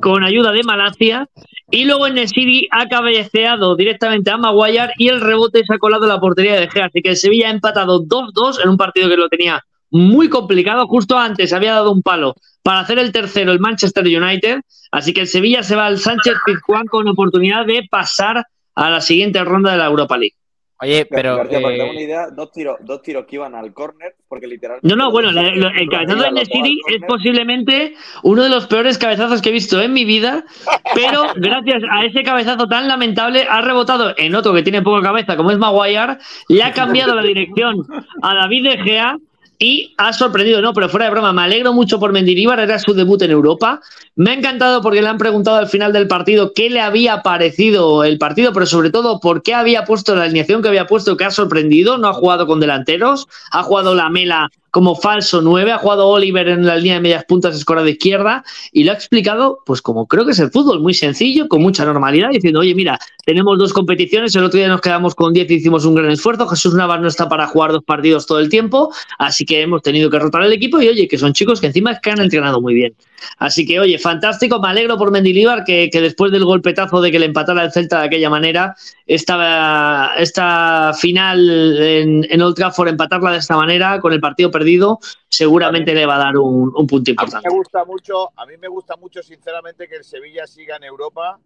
con 0.00 0.24
ayuda 0.24 0.52
de 0.52 0.62
Malacia 0.62 1.28
y 1.70 1.86
luego 1.86 2.06
en 2.06 2.28
City 2.28 2.68
ha 2.70 2.86
cabeceado 2.86 3.74
directamente 3.76 4.30
a 4.30 4.36
Maguire 4.36 4.92
y 4.98 5.08
el 5.08 5.20
rebote 5.20 5.62
se 5.66 5.74
ha 5.74 5.78
colado 5.78 6.04
en 6.04 6.10
la 6.10 6.20
portería 6.20 6.60
de 6.60 6.68
Gea, 6.68 6.86
así 6.86 7.02
que 7.02 7.10
el 7.10 7.16
Sevilla 7.16 7.48
ha 7.48 7.52
empatado 7.52 8.04
2-2 8.04 8.62
en 8.62 8.68
un 8.68 8.76
partido 8.76 9.08
que 9.08 9.16
lo 9.16 9.28
tenía 9.28 9.64
muy 9.92 10.28
complicado, 10.28 10.86
justo 10.88 11.16
antes 11.18 11.52
había 11.52 11.74
dado 11.74 11.92
un 11.92 12.02
palo 12.02 12.34
para 12.62 12.80
hacer 12.80 12.98
el 12.98 13.12
tercero 13.12 13.52
el 13.52 13.60
Manchester 13.60 14.04
United, 14.04 14.60
así 14.90 15.12
que 15.12 15.20
el 15.22 15.26
Sevilla 15.28 15.62
se 15.62 15.76
va 15.76 15.86
al 15.86 15.98
Sánchez 15.98 16.34
Pizjuán 16.44 16.86
con 16.86 17.06
oportunidad 17.08 17.66
de 17.66 17.86
pasar 17.90 18.44
a 18.74 18.90
la 18.90 19.00
siguiente 19.00 19.42
ronda 19.44 19.72
de 19.72 19.78
la 19.78 19.86
Europa 19.86 20.16
League. 20.16 20.34
Oye, 20.80 21.06
pero. 21.08 21.36
García, 21.36 21.60
para 21.60 21.74
que 21.74 21.78
te 21.78 21.78
eh, 21.78 21.82
hagas 21.82 21.94
una 21.94 22.02
idea, 22.02 22.26
dos 22.30 22.50
tiros, 22.50 22.76
dos 22.80 23.02
tiros 23.02 23.24
que 23.24 23.36
iban 23.36 23.54
al 23.54 23.72
córner, 23.72 24.16
porque 24.26 24.48
literalmente. 24.48 24.88
No, 24.88 24.96
no, 24.96 25.12
bueno, 25.12 25.30
la- 25.30 25.48
el 25.48 25.88
cabezazo 25.88 26.34
de 26.34 26.44
City 26.44 26.80
es 26.88 27.00
posiblemente 27.06 27.94
uno 28.24 28.42
de 28.42 28.48
los 28.48 28.66
peores 28.66 28.98
cabezazos 28.98 29.40
que 29.40 29.50
he 29.50 29.52
visto 29.52 29.80
en 29.80 29.92
mi 29.92 30.04
vida, 30.04 30.44
pero 30.92 31.22
gracias 31.36 31.82
a 31.88 32.04
ese 32.04 32.24
cabezazo 32.24 32.66
tan 32.66 32.88
lamentable 32.88 33.46
ha 33.48 33.60
rebotado 33.60 34.12
en 34.16 34.34
otro 34.34 34.52
que 34.54 34.64
tiene 34.64 34.82
poca 34.82 35.02
cabeza, 35.02 35.36
como 35.36 35.52
es 35.52 35.58
Maguire, 35.58 36.18
le 36.48 36.62
ha 36.64 36.72
cambiado 36.72 37.14
la 37.14 37.22
dirección 37.22 37.76
a 38.20 38.34
David 38.34 38.64
De 38.64 38.78
Gea 38.78 39.16
y 39.62 39.94
ha 39.96 40.12
sorprendido, 40.12 40.60
no, 40.60 40.74
pero 40.74 40.88
fuera 40.88 41.06
de 41.06 41.12
broma, 41.12 41.32
me 41.32 41.42
alegro 41.42 41.72
mucho 41.72 42.00
por 42.00 42.12
Mendilibar, 42.12 42.58
era 42.58 42.80
su 42.80 42.94
debut 42.94 43.22
en 43.22 43.30
Europa. 43.30 43.80
Me 44.16 44.32
ha 44.32 44.34
encantado 44.34 44.82
porque 44.82 45.00
le 45.00 45.06
han 45.06 45.18
preguntado 45.18 45.56
al 45.56 45.68
final 45.68 45.92
del 45.92 46.08
partido 46.08 46.52
qué 46.52 46.68
le 46.68 46.80
había 46.80 47.22
parecido 47.22 48.02
el 48.02 48.18
partido, 48.18 48.52
pero 48.52 48.66
sobre 48.66 48.90
todo 48.90 49.20
por 49.20 49.42
qué 49.42 49.54
había 49.54 49.84
puesto 49.84 50.16
la 50.16 50.24
alineación 50.24 50.62
que 50.62 50.68
había 50.68 50.88
puesto, 50.88 51.16
que 51.16 51.24
ha 51.24 51.30
sorprendido. 51.30 51.96
No 51.96 52.08
ha 52.08 52.12
jugado 52.12 52.48
con 52.48 52.58
delanteros, 52.58 53.28
ha 53.52 53.62
jugado 53.62 53.94
la 53.94 54.10
Mela 54.10 54.50
como 54.72 54.96
falso 54.96 55.42
9, 55.42 55.70
ha 55.70 55.78
jugado 55.78 56.08
Oliver 56.08 56.48
en 56.48 56.66
la 56.66 56.76
línea 56.76 56.94
de 56.94 57.00
medias 57.00 57.24
puntas, 57.26 57.54
escora 57.54 57.82
de 57.82 57.90
izquierda, 57.90 58.42
y 58.72 58.84
lo 58.84 58.92
ha 58.92 58.94
explicado, 58.94 59.60
pues 59.66 59.82
como 59.82 60.06
creo 60.06 60.24
que 60.24 60.32
es 60.32 60.38
el 60.38 60.50
fútbol, 60.50 60.80
muy 60.80 60.94
sencillo, 60.94 61.46
con 61.46 61.60
mucha 61.60 61.84
normalidad, 61.84 62.30
diciendo, 62.30 62.60
oye, 62.60 62.74
mira, 62.74 62.98
tenemos 63.26 63.58
dos 63.58 63.74
competiciones, 63.74 64.34
el 64.34 64.44
otro 64.44 64.56
día 64.56 64.68
nos 64.68 64.80
quedamos 64.80 65.14
con 65.14 65.34
10 65.34 65.50
y 65.50 65.54
hicimos 65.56 65.84
un 65.84 65.94
gran 65.94 66.10
esfuerzo, 66.10 66.48
Jesús 66.48 66.72
Navas 66.74 67.02
no 67.02 67.08
está 67.08 67.28
para 67.28 67.46
jugar 67.46 67.72
dos 67.72 67.84
partidos 67.84 68.26
todo 68.26 68.40
el 68.40 68.48
tiempo, 68.48 68.92
así 69.18 69.44
que 69.44 69.60
hemos 69.60 69.82
tenido 69.82 70.08
que 70.08 70.18
rotar 70.18 70.42
el 70.42 70.52
equipo, 70.54 70.80
y 70.80 70.88
oye, 70.88 71.06
que 71.06 71.18
son 71.18 71.34
chicos 71.34 71.60
que 71.60 71.66
encima 71.66 72.00
que 72.00 72.10
han 72.10 72.20
entrenado 72.20 72.62
muy 72.62 72.72
bien. 72.72 72.94
Así 73.38 73.66
que, 73.66 73.80
oye, 73.80 73.98
fantástico, 73.98 74.60
me 74.60 74.68
alegro 74.68 74.96
por 74.96 75.10
Mendilibar, 75.10 75.64
que, 75.64 75.90
que 75.90 76.00
después 76.00 76.32
del 76.32 76.44
golpetazo 76.44 77.00
de 77.00 77.10
que 77.10 77.18
le 77.18 77.26
empatara 77.26 77.64
el 77.64 77.72
Celta 77.72 78.00
de 78.00 78.06
aquella 78.06 78.30
manera, 78.30 78.74
esta, 79.06 80.14
esta 80.16 80.92
final 80.98 81.78
en, 81.78 82.26
en 82.30 82.42
Old 82.42 82.56
Trafford, 82.56 82.88
empatarla 82.88 83.32
de 83.32 83.38
esta 83.38 83.56
manera, 83.56 84.00
con 84.00 84.12
el 84.12 84.20
partido 84.20 84.50
perdido, 84.50 84.98
seguramente 85.28 85.94
le 85.94 86.06
va 86.06 86.16
a 86.16 86.18
dar 86.18 86.36
un, 86.36 86.72
un 86.74 86.86
punto 86.86 87.10
A 87.10 87.12
mí 87.12 87.12
importante. 87.12 87.48
me 87.48 87.54
gusta 87.56 87.84
mucho, 87.84 88.30
a 88.36 88.46
mí 88.46 88.54
me 88.60 88.68
gusta 88.68 88.96
mucho, 88.96 89.22
sinceramente, 89.22 89.88
que 89.88 89.96
el 89.96 90.04
Sevilla 90.04 90.46
siga 90.46 90.76
en 90.76 90.84
Europa, 90.84 91.38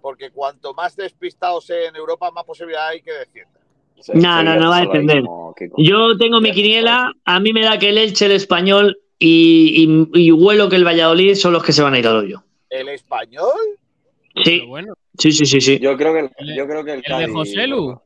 porque 0.00 0.30
cuanto 0.30 0.72
más 0.74 0.96
despistado 0.96 1.60
sea 1.60 1.88
en 1.88 1.96
Europa, 1.96 2.30
más 2.30 2.44
posibilidad 2.44 2.88
hay 2.88 3.02
que 3.02 3.12
descienda. 3.12 3.60
No, 4.14 4.42
no, 4.42 4.56
no 4.56 4.70
va 4.70 4.78
a 4.78 4.80
defender. 4.86 5.22
Yo 5.76 6.16
tengo 6.16 6.40
mi 6.40 6.52
quiniela, 6.52 7.12
a 7.24 7.38
mí 7.38 7.52
me 7.52 7.62
da 7.62 7.78
que 7.78 7.90
el 7.90 7.98
Elche, 7.98 8.26
el 8.26 8.32
Español 8.32 8.98
y, 9.20 10.08
y, 10.14 10.26
y 10.26 10.32
huelo 10.32 10.68
que 10.68 10.76
el 10.76 10.84
Valladolid 10.84 11.34
son 11.34 11.52
los 11.52 11.62
que 11.62 11.72
se 11.72 11.82
van 11.82 11.94
a 11.94 11.98
ir 11.98 12.06
al 12.08 12.16
hoyo. 12.16 12.42
¿El 12.70 12.88
español? 12.88 13.52
Sí, 14.44 14.66
sí, 15.18 15.32
sí, 15.32 15.46
sí, 15.46 15.60
sí. 15.60 15.78
Yo 15.78 15.96
creo 15.96 16.14
que 16.14 16.30
el, 16.38 16.56
yo 16.56 16.66
creo 16.66 16.84
que 16.84 16.94
el, 16.94 17.02
El 17.04 17.18
de 17.18 17.28
José 17.28 17.66
Lu. 17.66 18.00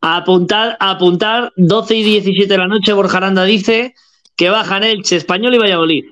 Apuntar, 0.00 0.76
apuntar, 0.80 1.52
12 1.56 1.96
y 1.96 2.02
17 2.02 2.46
de 2.46 2.58
la 2.58 2.68
noche, 2.68 2.92
Borja 2.92 3.18
Aranda 3.18 3.44
dice 3.44 3.94
que 4.36 4.50
bajan 4.50 4.84
Elche, 4.84 5.16
Español 5.16 5.54
y 5.54 5.58
Valladolid. 5.58 6.04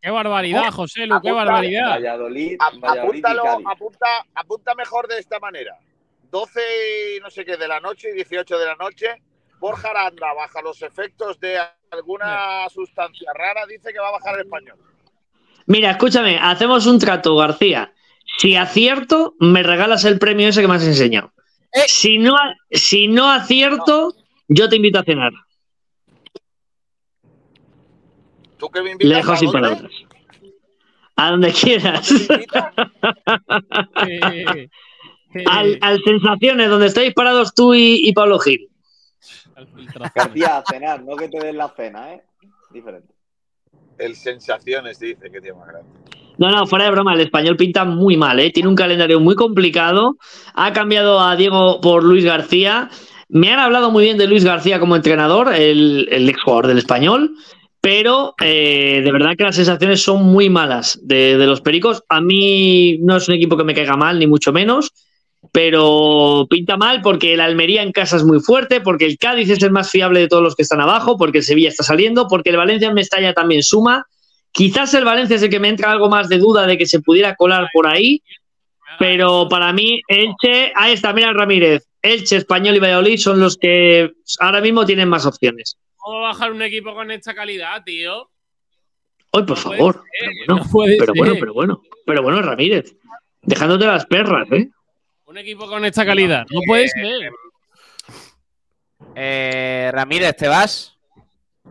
Qué 0.00 0.10
barbaridad, 0.10 0.70
José 0.70 1.06
Lu, 1.06 1.20
qué 1.20 1.32
barbaridad. 1.32 1.90
Valladolid, 1.90 2.56
Valladolid 2.58 2.92
y 2.92 3.28
apúntalo, 3.28 3.42
Cádiz. 3.42 3.66
apunta, 3.68 4.06
apunta 4.34 4.74
mejor 4.74 5.08
de 5.08 5.18
esta 5.18 5.40
manera. 5.40 5.76
12 6.30 6.60
y 7.16 7.20
no 7.20 7.30
sé 7.30 7.44
qué 7.44 7.56
de 7.56 7.66
la 7.66 7.80
noche 7.80 8.10
y 8.10 8.14
18 8.14 8.58
de 8.58 8.66
la 8.66 8.76
noche, 8.76 9.06
Borja 9.66 9.90
Aranda, 9.90 10.32
baja 10.32 10.62
los 10.62 10.80
efectos 10.80 11.40
de 11.40 11.58
alguna 11.90 12.68
sustancia 12.72 13.32
rara, 13.34 13.66
dice 13.66 13.92
que 13.92 13.98
va 13.98 14.10
a 14.10 14.12
bajar 14.12 14.36
el 14.36 14.42
español. 14.42 14.76
Mira, 15.66 15.90
escúchame, 15.90 16.38
hacemos 16.40 16.86
un 16.86 17.00
trato, 17.00 17.34
García. 17.34 17.92
Si 18.38 18.54
acierto, 18.54 19.34
me 19.40 19.64
regalas 19.64 20.04
el 20.04 20.20
premio 20.20 20.46
ese 20.46 20.60
que 20.60 20.68
me 20.68 20.76
has 20.76 20.86
enseñado. 20.86 21.32
Eh. 21.72 21.80
Si, 21.88 22.16
no, 22.18 22.36
si 22.70 23.08
no 23.08 23.28
acierto, 23.28 24.14
yo 24.46 24.68
te 24.68 24.76
invito 24.76 25.00
a 25.00 25.02
cenar. 25.02 25.32
¿Tú 28.58 28.68
qué 28.68 28.82
me 28.82 28.92
invitas? 28.92 29.16
Lejos 29.16 29.34
¿A 29.34 29.36
sin 29.36 29.50
dónde? 29.50 29.68
palabras. 29.68 29.92
A 31.16 31.30
donde 31.32 31.52
quieras. 31.52 32.12
Eh, 34.06 34.68
eh, 35.34 35.44
al 35.50 36.04
Sensaciones, 36.04 36.70
donde 36.70 36.86
estáis 36.86 37.12
parados 37.14 37.52
tú 37.52 37.74
y, 37.74 38.08
y 38.08 38.12
Pablo 38.12 38.38
Gil. 38.38 38.70
Al 39.56 39.66
filtración. 39.68 40.12
García, 40.14 40.58
a 40.58 40.64
cenar, 40.70 41.02
no 41.02 41.16
que 41.16 41.28
te 41.28 41.38
den 41.44 41.56
la 41.56 41.68
cena, 41.68 42.14
¿eh? 42.14 42.22
Diferente. 42.70 43.14
El 43.98 44.14
Sensaciones 44.14 44.98
dice 45.00 45.30
que 45.30 45.40
tiene 45.40 45.58
más 45.58 45.68
grande. 45.68 45.88
No, 46.38 46.50
no, 46.50 46.66
fuera 46.66 46.84
de 46.84 46.90
broma, 46.90 47.14
el 47.14 47.20
español 47.20 47.56
pinta 47.56 47.84
muy 47.86 48.16
mal, 48.16 48.38
¿eh? 48.38 48.50
Tiene 48.50 48.68
un 48.68 48.74
calendario 48.74 49.18
muy 49.20 49.34
complicado. 49.34 50.16
Ha 50.54 50.72
cambiado 50.74 51.18
a 51.18 51.34
Diego 51.34 51.80
por 51.80 52.04
Luis 52.04 52.24
García. 52.24 52.90
Me 53.28 53.50
han 53.50 53.58
hablado 53.58 53.90
muy 53.90 54.04
bien 54.04 54.18
de 54.18 54.26
Luis 54.26 54.44
García 54.44 54.78
como 54.78 54.94
entrenador, 54.94 55.54
el, 55.54 56.06
el 56.10 56.28
exjugador 56.28 56.66
del 56.66 56.78
español, 56.78 57.34
pero 57.80 58.34
eh, 58.40 59.00
de 59.02 59.12
verdad 59.12 59.34
que 59.36 59.44
las 59.44 59.56
sensaciones 59.56 60.02
son 60.02 60.24
muy 60.24 60.50
malas 60.50 61.00
de, 61.02 61.38
de 61.38 61.46
los 61.46 61.60
Pericos. 61.62 62.04
A 62.08 62.20
mí 62.20 62.98
no 63.00 63.16
es 63.16 63.28
un 63.28 63.34
equipo 63.34 63.56
que 63.56 63.64
me 63.64 63.74
caiga 63.74 63.96
mal, 63.96 64.18
ni 64.18 64.26
mucho 64.26 64.52
menos, 64.52 64.92
pero 65.52 66.46
pinta 66.48 66.76
mal 66.76 67.02
porque 67.02 67.34
el 67.34 67.40
Almería 67.40 67.82
en 67.82 67.92
casa 67.92 68.16
es 68.16 68.24
muy 68.24 68.40
fuerte, 68.40 68.80
porque 68.80 69.06
el 69.06 69.18
Cádiz 69.18 69.50
es 69.50 69.62
el 69.62 69.70
más 69.70 69.90
fiable 69.90 70.20
de 70.20 70.28
todos 70.28 70.42
los 70.42 70.54
que 70.54 70.62
están 70.62 70.80
abajo, 70.80 71.16
porque 71.16 71.38
el 71.38 71.44
Sevilla 71.44 71.68
está 71.68 71.82
saliendo, 71.82 72.28
porque 72.28 72.50
el 72.50 72.56
Valencia 72.56 72.88
en 72.88 72.94
Mestalla 72.94 73.34
también 73.34 73.62
suma. 73.62 74.06
Quizás 74.52 74.94
el 74.94 75.04
Valencia 75.04 75.36
es 75.36 75.42
el 75.42 75.50
que 75.50 75.60
me 75.60 75.68
entra 75.68 75.90
algo 75.90 76.08
más 76.08 76.28
de 76.28 76.38
duda 76.38 76.66
de 76.66 76.78
que 76.78 76.86
se 76.86 77.00
pudiera 77.00 77.34
colar 77.34 77.68
por 77.72 77.86
ahí, 77.86 78.22
pero 78.98 79.48
para 79.48 79.72
mí 79.72 80.00
Elche, 80.08 80.72
ahí 80.74 80.94
está, 80.94 81.12
mira 81.12 81.32
Ramírez, 81.32 81.86
Elche, 82.00 82.36
Español 82.36 82.76
y 82.76 82.78
Valladolid 82.78 83.18
son 83.18 83.40
los 83.40 83.56
que 83.56 84.12
ahora 84.40 84.60
mismo 84.60 84.86
tienen 84.86 85.08
más 85.08 85.26
opciones. 85.26 85.76
¿Cómo 85.96 86.20
bajar 86.22 86.52
un 86.52 86.62
equipo 86.62 86.94
con 86.94 87.10
esta 87.10 87.34
calidad, 87.34 87.82
tío? 87.84 88.30
Hoy, 89.32 89.42
por 89.42 89.50
No 89.50 89.56
favor. 89.56 89.94
ser, 89.94 90.30
pero 90.40 90.46
bueno, 90.46 90.62
no 90.64 90.98
pero 90.98 91.12
bueno, 91.14 91.34
pero 91.38 91.52
bueno, 91.52 91.82
pero 92.06 92.22
bueno, 92.22 92.42
Ramírez, 92.42 92.94
dejándote 93.42 93.84
las 93.86 94.06
perras, 94.06 94.50
¿eh? 94.52 94.70
Un 95.26 95.38
equipo 95.38 95.66
con 95.66 95.84
esta 95.84 96.06
calidad. 96.06 96.46
No 96.50 96.60
puede 96.66 96.88
ser. 96.88 97.30
Eh, 99.14 99.90
Ramírez, 99.92 100.36
¿te 100.36 100.46
vas? 100.46 100.96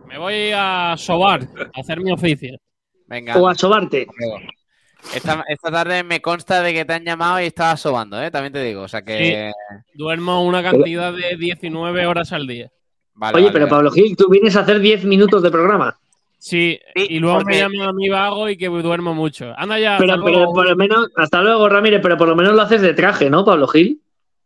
Me 0.06 0.18
voy 0.18 0.50
a 0.54 0.94
sobar, 0.98 1.42
a 1.74 1.80
hacer 1.80 2.00
mi 2.00 2.12
oficio. 2.12 2.58
Venga. 3.06 3.36
O 3.38 3.48
a 3.48 3.54
sobarte. 3.54 4.06
Esta, 5.14 5.44
esta 5.48 5.70
tarde 5.70 6.02
me 6.02 6.20
consta 6.20 6.62
de 6.62 6.74
que 6.74 6.84
te 6.84 6.92
han 6.92 7.04
llamado 7.04 7.40
y 7.40 7.46
estabas 7.46 7.80
sobando, 7.80 8.22
¿eh? 8.22 8.30
También 8.30 8.52
te 8.52 8.62
digo. 8.62 8.82
O 8.82 8.88
sea 8.88 9.02
que. 9.02 9.52
Duermo 9.94 10.44
una 10.44 10.62
cantidad 10.62 11.12
de 11.12 11.36
19 11.36 12.06
horas 12.06 12.32
al 12.32 12.46
día. 12.46 12.70
Vale, 13.14 13.36
Oye, 13.36 13.46
vale, 13.46 13.52
pero 13.52 13.64
vale. 13.64 13.70
Pablo 13.70 13.90
Gil, 13.90 14.16
tú 14.16 14.28
vienes 14.28 14.54
a 14.56 14.60
hacer 14.60 14.80
10 14.80 15.04
minutos 15.04 15.42
de 15.42 15.50
programa. 15.50 15.98
Sí, 16.38 16.78
Sí, 16.94 17.06
y 17.10 17.18
luego 17.18 17.38
porque- 17.38 17.54
me 17.54 17.58
llaman 17.60 17.88
a 17.88 17.92
mi 17.92 18.08
vago 18.08 18.48
y 18.48 18.56
que 18.56 18.68
duermo 18.68 19.14
mucho. 19.14 19.52
Anda 19.56 19.78
ya. 19.78 19.96
Pero, 19.98 20.12
hasta 20.12 20.24
pero 20.24 20.36
luego. 20.38 20.54
por 20.54 20.68
lo 20.68 20.76
menos, 20.76 21.08
hasta 21.16 21.42
luego, 21.42 21.68
Ramírez, 21.68 22.00
pero 22.02 22.16
por 22.16 22.28
lo 22.28 22.36
menos 22.36 22.54
lo 22.54 22.62
haces 22.62 22.82
de 22.82 22.94
traje, 22.94 23.30
¿no, 23.30 23.44
Pablo 23.44 23.66
Gil? 23.66 24.00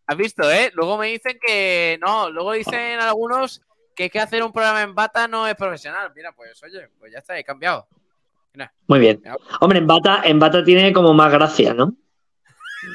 Has 0.06 0.16
visto, 0.16 0.50
¿eh? 0.50 0.70
Luego 0.74 0.96
me 0.98 1.08
dicen 1.08 1.38
que. 1.44 1.98
No, 2.00 2.30
luego 2.30 2.52
dicen 2.52 2.98
algunos 3.00 3.62
que 3.94 4.06
es 4.06 4.10
que 4.12 4.18
hacer 4.20 4.42
un 4.42 4.52
programa 4.52 4.82
en 4.82 4.94
bata 4.94 5.28
no 5.28 5.46
es 5.46 5.54
profesional. 5.54 6.10
Mira, 6.16 6.32
pues 6.32 6.60
oye, 6.62 6.88
pues 6.98 7.12
ya 7.12 7.18
está, 7.18 7.38
he 7.38 7.44
cambiado. 7.44 7.86
Muy 8.88 8.98
bien. 8.98 9.22
Hombre, 9.60 9.78
en 9.78 9.86
bata, 9.86 10.22
en 10.24 10.38
bata 10.40 10.64
tiene 10.64 10.92
como 10.92 11.14
más 11.14 11.30
gracia, 11.30 11.72
¿no? 11.74 11.94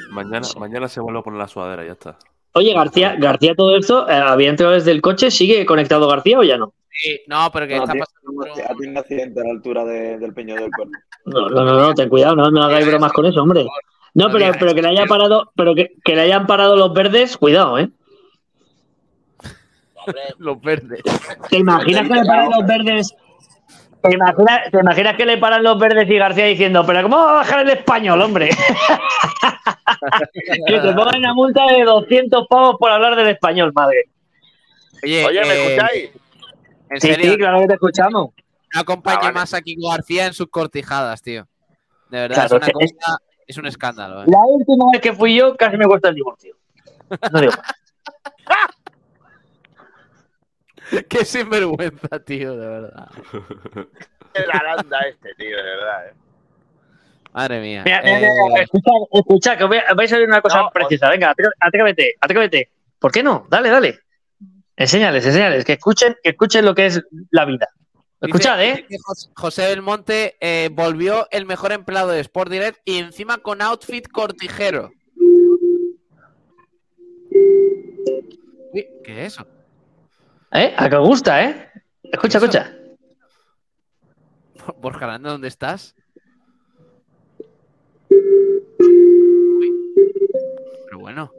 Mañana, 0.10 0.46
mañana 0.60 0.88
se 0.88 1.00
vuelve 1.00 1.20
a 1.20 1.22
poner 1.24 1.40
la 1.40 1.48
sudadera, 1.48 1.86
ya 1.86 1.94
está. 1.94 2.18
Oye, 2.54 2.74
García, 2.74 3.16
García, 3.18 3.54
todo 3.56 3.76
esto, 3.78 4.10
eh, 4.10 4.14
¿había 4.14 4.50
entrado 4.50 4.74
desde 4.74 4.92
el 4.92 5.02
coche? 5.02 5.30
¿Sigue 5.32 5.66
conectado 5.66 6.08
García 6.08 6.40
o 6.40 6.44
ya 6.44 6.58
no? 6.58 6.74
Sí, 6.98 7.20
no, 7.28 7.52
pero 7.52 7.68
que 7.68 7.76
No, 7.76 7.84
está 7.84 7.94
tiene- 7.94 8.06
pasando. 8.06 8.64
Ha 8.64 8.68
tenido 8.76 8.92
un 8.92 8.98
accidente 8.98 9.42
a 9.42 9.44
la 9.44 9.52
altura 9.52 9.84
de- 9.86 10.18
del 10.18 10.34
peño 10.34 10.56
del 10.56 10.72
cuerno. 10.72 10.98
No, 11.26 11.50
no, 11.50 11.66
no, 11.66 11.74
no, 11.80 11.94
ten 11.94 12.10
cuidado, 12.10 12.36
no, 12.36 12.50
no 12.50 12.64
hagáis 12.64 12.88
bromas 12.88 13.12
con 13.12 13.26
eso, 13.26 13.42
hombre. 13.42 13.66
No, 14.14 14.32
pero, 14.32 14.52
pero 14.58 14.74
que 14.74 14.82
le 14.82 14.88
haya 14.90 15.04
eso, 15.04 15.10
parado, 15.14 15.52
pero 15.56 15.76
que, 15.76 15.92
que 16.04 16.16
le 16.16 16.22
hayan 16.22 16.48
parado 16.48 16.76
los 16.78 16.94
verdes, 16.94 17.38
cuidado, 17.38 17.78
¿eh? 17.80 17.90
Los 20.38 20.62
verdes. 20.62 21.02
¿Te 21.50 21.58
imaginas 21.58 22.08
que 22.08 22.14
le 22.14 22.26
paran 22.26 22.50
los 22.52 22.66
verdes? 22.66 23.16
¿Te 24.04 24.14
imaginas, 24.14 24.72
te 24.72 24.80
imaginas 24.80 25.16
que 25.16 25.26
le 25.26 25.38
paran 25.40 25.64
los 25.64 25.80
verdes 25.80 26.08
y 26.08 26.16
García 26.18 26.46
diciendo, 26.46 26.84
pero 26.86 27.02
¿cómo 27.02 27.18
va 27.18 27.32
a 27.32 27.36
bajar 27.38 27.62
el 27.62 27.70
español, 27.72 28.22
hombre? 28.22 28.50
que 30.68 30.80
te 30.80 30.94
pongan 30.94 31.18
una 31.18 31.34
multa 31.34 31.66
de 31.74 31.84
200 31.84 32.46
pavos 32.48 32.76
por 32.80 32.92
hablar 32.92 33.16
del 33.16 33.30
español, 33.30 33.72
madre. 33.74 34.04
Oye, 35.04 35.26
Oye, 35.26 35.42
¿me 35.42 35.48
eh, 35.54 35.66
escucháis? 35.66 36.10
En 36.90 37.02
Sí, 37.02 37.08
serio, 37.08 37.32
sí, 37.34 37.38
claro 37.38 37.60
que 37.62 37.68
te 37.68 37.74
escuchamos. 37.74 38.30
no 38.74 38.80
acompañe 38.82 39.18
Ah, 39.18 39.26
vale. 39.26 39.34
más 39.34 39.54
a 39.54 39.62
Kiko 39.62 39.90
García 39.90 40.26
en 40.28 40.34
sus 40.34 40.48
cortijadas, 40.50 41.22
tío. 41.22 41.48
De 42.10 42.20
verdad, 42.20 42.48
Claro, 42.48 42.58
es 42.58 42.70
una 42.74 42.86
es- 42.86 42.94
cosa. 42.94 43.18
Es 43.48 43.58
un 43.58 43.68
escándalo, 43.68 44.24
¿eh? 44.24 44.26
La 44.28 44.40
última 44.44 44.86
vez 44.92 45.02
que 45.02 45.14
fui 45.14 45.36
yo 45.36 45.56
casi 45.56 45.78
me 45.78 45.86
cuesta 45.86 46.10
el 46.10 46.16
divorcio. 46.16 46.56
No 47.32 47.40
digo 47.40 47.54
más. 47.56 47.76
Qué 51.10 51.26
sinvergüenza, 51.26 52.20
tío, 52.24 52.56
de 52.58 52.68
verdad. 52.68 53.08
El 54.34 54.52
Aranda 54.52 55.00
este, 55.10 55.34
tío, 55.36 55.58
de 55.58 55.64
verdad, 55.64 56.08
¿eh? 56.08 56.14
Madre 57.34 57.60
mía. 57.62 57.82
Mira, 57.86 58.00
Eh, 58.04 58.30
mira, 58.50 58.62
escucha, 58.64 58.92
escucha, 59.12 59.58
que 59.58 59.64
os 59.64 59.70
voy 59.70 59.78
a- 59.80 59.94
vais 59.94 60.12
a 60.14 60.18
ver 60.18 60.28
una 60.28 60.42
cosa 60.42 60.62
No, 60.62 60.70
precisa. 60.72 61.10
Venga, 61.10 61.32
atré- 61.36 61.52
atrévete, 61.60 62.16
atrévete. 62.22 62.70
¿Por 63.00 63.12
qué 63.12 63.22
no? 63.24 63.46
Dale, 63.50 63.70
dale. 63.70 64.00
Enséñales, 64.78 65.26
enséñales, 65.26 65.64
que 65.64 65.74
escuchen, 65.74 66.16
que 66.22 66.32
escuchen 66.32 66.66
lo 66.66 66.76
que 66.76 66.88
es 66.88 67.02
la 67.32 67.46
vida. 67.46 67.70
Escuchad, 68.22 68.64
¿eh? 68.64 68.88
José 69.36 69.68
Belmonte 69.68 70.36
eh, 70.40 70.70
volvió 70.72 71.28
el 71.32 71.46
mejor 71.46 71.72
empleado 71.72 72.10
de 72.10 72.20
Sport 72.22 72.52
Direct 72.52 72.80
y 72.86 72.98
encima 72.98 73.38
con 73.38 73.62
outfit 73.62 74.08
cortijero. 74.08 74.92
Uy, 78.74 78.88
¿Qué 79.04 79.26
es 79.26 79.34
eso? 79.34 79.48
¿Eh? 80.52 80.74
A 80.78 80.90
que 80.90 80.96
os 80.96 81.08
gusta, 81.08 81.44
¿eh? 81.44 81.72
Escucha, 82.04 82.38
¿Eso? 82.38 82.46
escucha. 82.46 82.74
Borja 84.78 85.06
Aranda, 85.06 85.32
¿dónde 85.32 85.48
estás? 85.48 85.96
Uy. 88.10 89.72
Pero 90.86 91.00
bueno. 91.00 91.32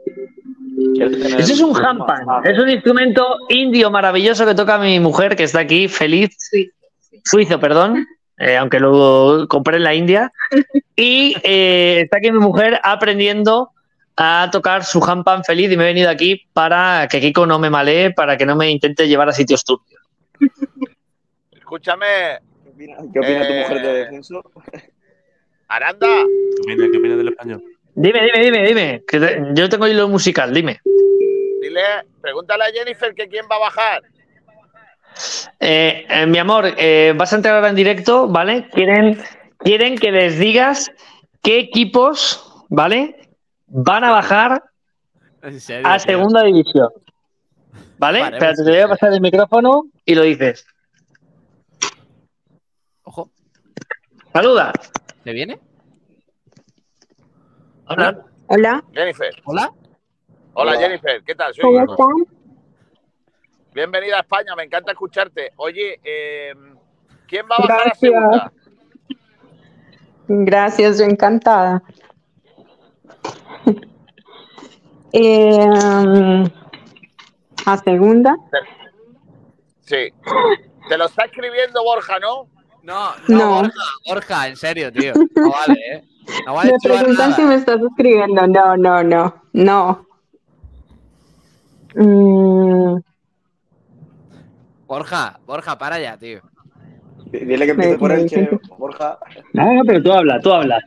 Eso 1.37 1.53
es 1.53 1.61
un 1.61 1.75
hampan. 1.75 2.25
Es 2.45 2.57
un 2.59 2.69
instrumento 2.69 3.37
indio 3.49 3.89
maravilloso 3.89 4.45
que 4.45 4.53
toca 4.55 4.77
mi 4.77 4.99
mujer, 4.99 5.35
que 5.35 5.43
está 5.43 5.61
aquí, 5.61 5.87
feliz. 5.87 6.29
Suizo, 7.23 7.59
perdón. 7.59 8.05
eh, 8.37 8.55
aunque 8.57 8.79
lo 8.79 9.47
compré 9.49 9.77
en 9.77 9.83
la 9.83 9.95
India. 9.95 10.31
Y 10.99 11.35
eh, 11.43 12.01
está 12.05 12.17
aquí 12.17 12.31
mi 12.31 12.39
mujer 12.39 12.79
aprendiendo 12.83 13.69
a 14.15 14.49
tocar 14.51 14.83
su 14.83 15.03
hampan 15.03 15.43
feliz 15.43 15.71
y 15.71 15.77
me 15.77 15.83
he 15.83 15.87
venido 15.87 16.09
aquí 16.09 16.41
para 16.53 17.07
que 17.07 17.21
Kiko 17.21 17.45
no 17.45 17.59
me 17.59 17.69
malee, 17.69 18.11
para 18.13 18.35
que 18.35 18.47
no 18.47 18.55
me 18.55 18.71
intente 18.71 19.07
llevar 19.07 19.29
a 19.29 19.31
sitios 19.31 19.63
turbios. 19.63 20.01
Escúchame, 21.51 22.39
¿Qué 22.63 22.69
opina, 22.71 22.95
qué 23.13 23.19
opina 23.19 23.47
tu 23.47 23.53
Eh, 23.53 23.61
mujer 23.61 23.81
de 23.83 23.93
descenso? 23.93 24.41
Aranda, 25.67 26.07
¿Qué 26.07 26.61
opina, 26.63 26.87
qué 26.91 26.97
opina 26.97 27.15
del 27.15 27.27
español? 27.27 27.63
Dime, 27.99 28.19
dime, 28.25 28.39
dime, 28.45 28.63
dime. 28.67 29.03
Que 29.07 29.19
te- 29.19 29.41
yo 29.55 29.67
tengo 29.69 29.87
hilo 29.87 30.07
musical, 30.07 30.53
dime. 30.53 30.79
dile, 31.61 31.81
pregúntale 32.21 32.65
a 32.65 32.71
Jennifer 32.71 33.13
que 33.15 33.27
quién 33.27 33.45
va 33.51 33.55
a 33.55 33.59
bajar. 33.59 34.03
Eh, 35.59 36.05
eh, 36.07 36.25
mi 36.27 36.37
amor, 36.37 36.65
eh, 36.77 37.13
vas 37.17 37.33
a 37.33 37.37
entrar 37.37 37.55
ahora 37.55 37.69
en 37.69 37.75
directo, 37.75 38.27
¿vale? 38.27 38.69
Quieren, 38.69 39.19
quieren 39.57 39.97
que 39.97 40.11
les 40.11 40.37
digas 40.37 40.91
qué 41.41 41.57
equipos, 41.57 42.65
¿vale? 42.69 43.15
Van 43.65 44.03
a 44.03 44.11
bajar 44.11 44.61
serio, 45.57 45.87
a 45.87 45.97
tío. 45.97 46.05
segunda 46.05 46.43
división. 46.43 46.89
¿Vale? 47.97 48.19
Vale, 48.21 48.37
Espérate, 48.37 48.57
pues, 48.57 48.65
te 48.65 48.71
voy 48.73 48.79
a 48.81 48.87
pasar 48.89 49.13
el 49.13 49.21
micrófono 49.21 49.85
y 50.05 50.13
lo 50.13 50.21
dices. 50.21 50.65
Ojo, 53.03 53.31
Saluda. 54.31 54.71
¿te 55.23 55.31
viene? 55.33 55.57
Hola. 57.89 58.25
Hola, 58.47 58.83
Jennifer. 58.93 59.33
¿Hola? 59.45 59.71
Hola, 60.53 60.71
Hola. 60.71 60.79
Jennifer, 60.79 61.23
¿qué 61.23 61.35
tal? 61.35 61.53
Soy 61.53 61.63
¿cómo 61.63 61.91
están? 61.93 62.37
Bienvenida 63.73 64.17
a 64.17 64.21
España, 64.21 64.55
me 64.55 64.63
encanta 64.63 64.91
escucharte. 64.91 65.51
Oye, 65.57 65.99
eh, 66.03 66.53
¿quién 67.27 67.45
va 67.49 67.55
a 67.57 67.61
bajar 67.61 67.79
a 67.79 67.83
Gracias. 67.83 67.99
segunda? 67.99 68.51
Gracias, 70.27 70.99
yo 70.99 71.05
encantada. 71.05 71.83
Eh, 75.13 76.43
a 77.65 77.77
segunda. 77.77 78.35
Sí. 79.79 80.13
Te 80.89 80.97
lo 80.97 81.05
está 81.05 81.23
escribiendo 81.25 81.81
Borja, 81.81 82.19
¿no? 82.19 82.49
No, 82.83 83.11
no, 83.29 83.37
No. 83.37 83.55
Borja, 83.61 83.81
Borja, 84.05 84.47
en 84.49 84.57
serio, 84.57 84.91
tío. 84.91 85.13
No 85.35 85.49
vale, 85.49 85.79
¿eh? 85.93 86.03
No 86.45 86.55
Me 86.63 86.71
preguntan 86.83 87.29
nada. 87.31 87.35
si 87.35 87.41
me 87.43 87.55
estás 87.55 87.79
escribiendo. 87.81 88.47
No, 88.47 88.77
no, 88.77 89.03
no, 89.03 89.43
no. 89.53 90.07
Mm, 91.95 92.99
Borja, 94.87 95.39
Borja, 95.45 95.77
para 95.77 95.99
ya, 95.99 96.17
tío. 96.17 96.41
Dile 97.31 97.65
que 97.65 97.71
empiece 97.71 97.97
por 97.97 98.11
el 98.11 98.29
che, 98.29 98.49
Borja. 98.77 99.17
No, 99.53 99.73
no, 99.73 99.81
pero 99.85 100.01
tú 100.01 100.11
habla, 100.11 100.39
tú 100.39 100.51
habla. 100.53 100.79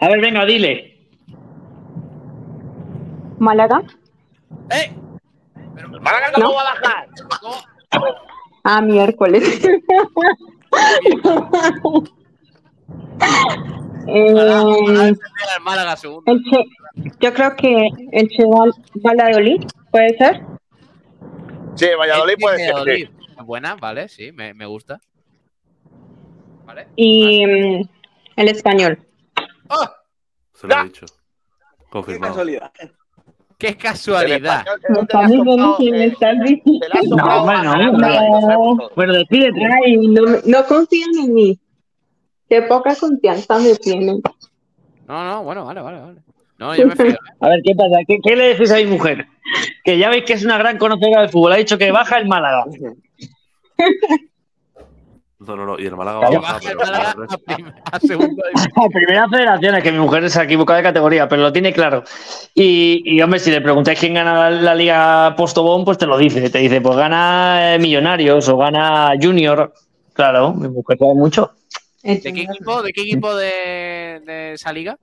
A 0.00 0.08
ver, 0.08 0.20
venga, 0.20 0.44
dile. 0.44 1.06
¿Málaga? 3.38 3.82
¡Eh! 4.70 4.94
Málaga 6.00 6.32
no, 6.38 6.54
va 6.54 6.60
a 6.60 6.74
bajar. 6.74 7.08
Ah, 8.64 8.80
miércoles. 8.80 9.60
Eh, 14.06 15.14
El 16.26 16.42
che, 16.44 16.64
yo 17.20 17.32
creo 17.34 17.56
que 17.56 17.88
el 18.12 18.28
Che 18.28 18.44
Val- 18.44 18.72
Valladolid, 18.94 19.62
¿puede 19.90 20.16
ser? 20.18 20.42
Sí, 21.74 21.86
Valladolid 21.98 22.34
puede 22.40 22.58
ser. 22.58 22.74
Sí. 22.96 23.08
Buena, 23.44 23.74
vale, 23.76 24.08
sí, 24.08 24.30
me, 24.32 24.54
me 24.54 24.66
gusta. 24.66 25.00
Y 26.96 27.46
mm, 27.46 27.88
el 28.36 28.48
español. 28.48 28.98
Se 30.52 30.66
lo 30.66 30.80
he 30.80 30.84
dicho. 30.84 31.06
Confirmado. 31.90 32.32
casualidad. 32.32 32.72
¡Qué 33.58 33.76
casualidad! 33.76 34.64
Me 34.88 35.00
estás 35.00 35.30
diciendo 35.30 35.76
que 35.78 35.90
me 35.90 36.04
estás 36.06 36.36
diciendo. 36.44 37.16
No, 37.16 37.44
bueno, 37.44 37.76
no. 37.76 38.90
Bueno, 38.96 39.12
despídete. 39.14 39.60
Ay, 39.64 39.96
no, 40.08 40.22
no 40.44 40.64
confían 40.66 41.10
en 41.22 41.34
mí. 41.34 41.60
Qué 42.48 42.62
poca 42.62 42.94
confianza 42.94 43.58
me 43.58 43.74
tienen. 43.76 44.22
No, 45.06 45.24
no, 45.24 45.42
bueno, 45.42 45.64
vale, 45.64 45.80
vale, 45.80 46.00
vale. 46.00 46.20
No, 46.58 46.74
yo 46.74 46.86
me 46.86 46.96
fío. 46.96 47.10
¿eh? 47.10 47.16
A 47.40 47.48
ver, 47.48 47.60
¿qué 47.64 47.74
pasa? 47.74 47.98
¿Qué, 48.06 48.18
qué 48.22 48.36
le 48.36 48.48
decís 48.48 48.70
a 48.70 48.76
mi 48.76 48.86
mujer? 48.86 49.26
Que 49.84 49.98
ya 49.98 50.08
veis 50.08 50.24
que 50.24 50.34
es 50.34 50.44
una 50.44 50.56
gran 50.58 50.78
conocedora 50.78 51.22
del 51.22 51.30
fútbol. 51.30 51.52
Ha 51.52 51.56
dicho 51.56 51.78
que 51.78 51.90
baja 51.90 52.18
el 52.18 52.26
Málaga. 52.26 52.64
No, 55.40 55.56
no, 55.56 55.66
no. 55.66 55.78
Y 55.78 55.84
el 55.84 55.96
Málaga 55.96 56.20
va 56.20 56.26
a 56.28 56.30
baja 56.30 56.52
bajar, 56.52 57.16
pero 57.44 57.66
A 57.92 58.00
segunda 58.00 58.42
A 58.76 58.88
primera 58.88 59.28
federación, 59.28 59.74
es 59.74 59.82
que 59.82 59.92
mi 59.92 59.98
mujer 59.98 60.30
se 60.30 60.40
ha 60.40 60.44
equivocado 60.44 60.78
de 60.78 60.84
categoría, 60.84 61.28
pero 61.28 61.42
lo 61.42 61.52
tiene 61.52 61.72
claro. 61.72 62.04
Y, 62.54 63.02
y, 63.04 63.20
hombre, 63.20 63.40
si 63.40 63.50
le 63.50 63.60
preguntáis 63.60 63.98
quién 63.98 64.14
gana 64.14 64.34
la, 64.34 64.50
la 64.50 64.74
liga 64.74 65.34
Postobón, 65.36 65.84
pues 65.84 65.98
te 65.98 66.06
lo 66.06 66.16
dice. 66.16 66.48
Te 66.48 66.58
dice, 66.58 66.80
pues 66.80 66.96
gana 66.96 67.74
eh, 67.74 67.78
Millonarios 67.78 68.48
o 68.48 68.56
gana 68.56 69.12
Junior. 69.20 69.74
Claro, 70.14 70.54
mi 70.54 70.68
mujer 70.68 70.96
sabe 70.98 71.14
mucho. 71.14 71.50
¿De 72.04 72.20
qué 72.20 72.42
equipo, 72.42 72.82
de, 72.82 72.92
qué 72.92 73.00
equipo 73.02 73.34
de, 73.34 74.20
de 74.24 74.52
esa 74.52 74.72
liga? 74.72 74.98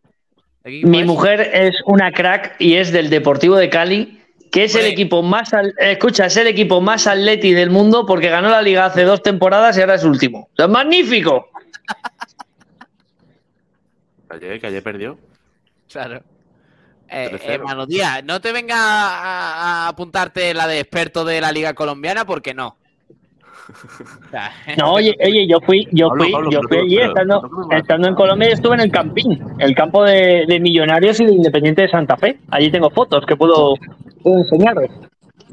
¿De 0.63 0.69
qué 0.69 0.75
equipo 0.77 0.89
Mi 0.89 0.99
es? 1.01 1.05
mujer 1.07 1.41
es 1.53 1.75
una 1.85 2.11
crack 2.11 2.55
y 2.59 2.75
es 2.75 2.91
del 2.91 3.09
Deportivo 3.09 3.55
de 3.55 3.69
Cali, 3.69 4.21
que 4.51 4.65
es 4.65 4.75
el 4.75 4.85
equipo 4.85 5.23
más, 5.23 5.53
al- 5.53 5.73
escucha, 5.79 6.27
es 6.27 6.37
el 6.37 6.47
equipo 6.47 6.79
más 6.81 7.07
atleti 7.07 7.53
del 7.53 7.69
mundo 7.71 8.05
porque 8.05 8.29
ganó 8.29 8.49
la 8.49 8.61
liga 8.61 8.85
hace 8.85 9.03
dos 9.03 9.23
temporadas 9.23 9.77
y 9.77 9.81
ahora 9.81 9.95
es 9.95 10.03
último. 10.03 10.49
¡Es 10.57 10.67
magnífico! 10.69 11.49
Ayer, 14.29 14.59
que 14.61 14.67
ayer 14.67 14.83
perdió. 14.83 15.17
Claro. 15.91 16.21
Eh, 17.09 17.29
eh, 17.43 17.57
3-0. 17.59 17.63
Manu 17.63 17.85
Díaz, 17.85 18.23
no 18.23 18.39
te 18.39 18.51
venga 18.53 18.75
a, 18.77 19.85
a 19.85 19.87
apuntarte 19.89 20.53
la 20.53 20.67
de 20.67 20.79
experto 20.79 21.25
de 21.25 21.41
la 21.41 21.51
liga 21.51 21.73
colombiana 21.73 22.25
porque 22.25 22.53
no. 22.53 22.77
No, 24.77 24.93
oye, 24.93 25.15
oye, 25.23 25.47
yo 25.47 25.59
fui, 25.61 25.87
yo 25.91 26.07
Pablo, 26.09 26.23
fui, 26.23 26.31
Pablo, 26.33 26.51
yo 26.51 26.59
fui 26.67 26.77
allí 26.77 26.99
estando, 26.99 27.41
estando 27.71 28.07
en 28.07 28.15
Colombia 28.15 28.49
y 28.49 28.51
estuve 28.53 28.75
en 28.75 28.81
el 28.81 28.91
Campín, 28.91 29.43
el 29.59 29.75
campo 29.75 30.03
de, 30.03 30.45
de 30.47 30.59
Millonarios 30.59 31.19
y 31.19 31.25
de 31.25 31.33
Independiente 31.33 31.83
de 31.83 31.89
Santa 31.89 32.17
Fe. 32.17 32.39
Allí 32.49 32.71
tengo 32.71 32.89
fotos 32.89 33.25
que 33.25 33.35
puedo, 33.35 33.75
puedo 34.23 34.37
enseñaros. 34.37 34.89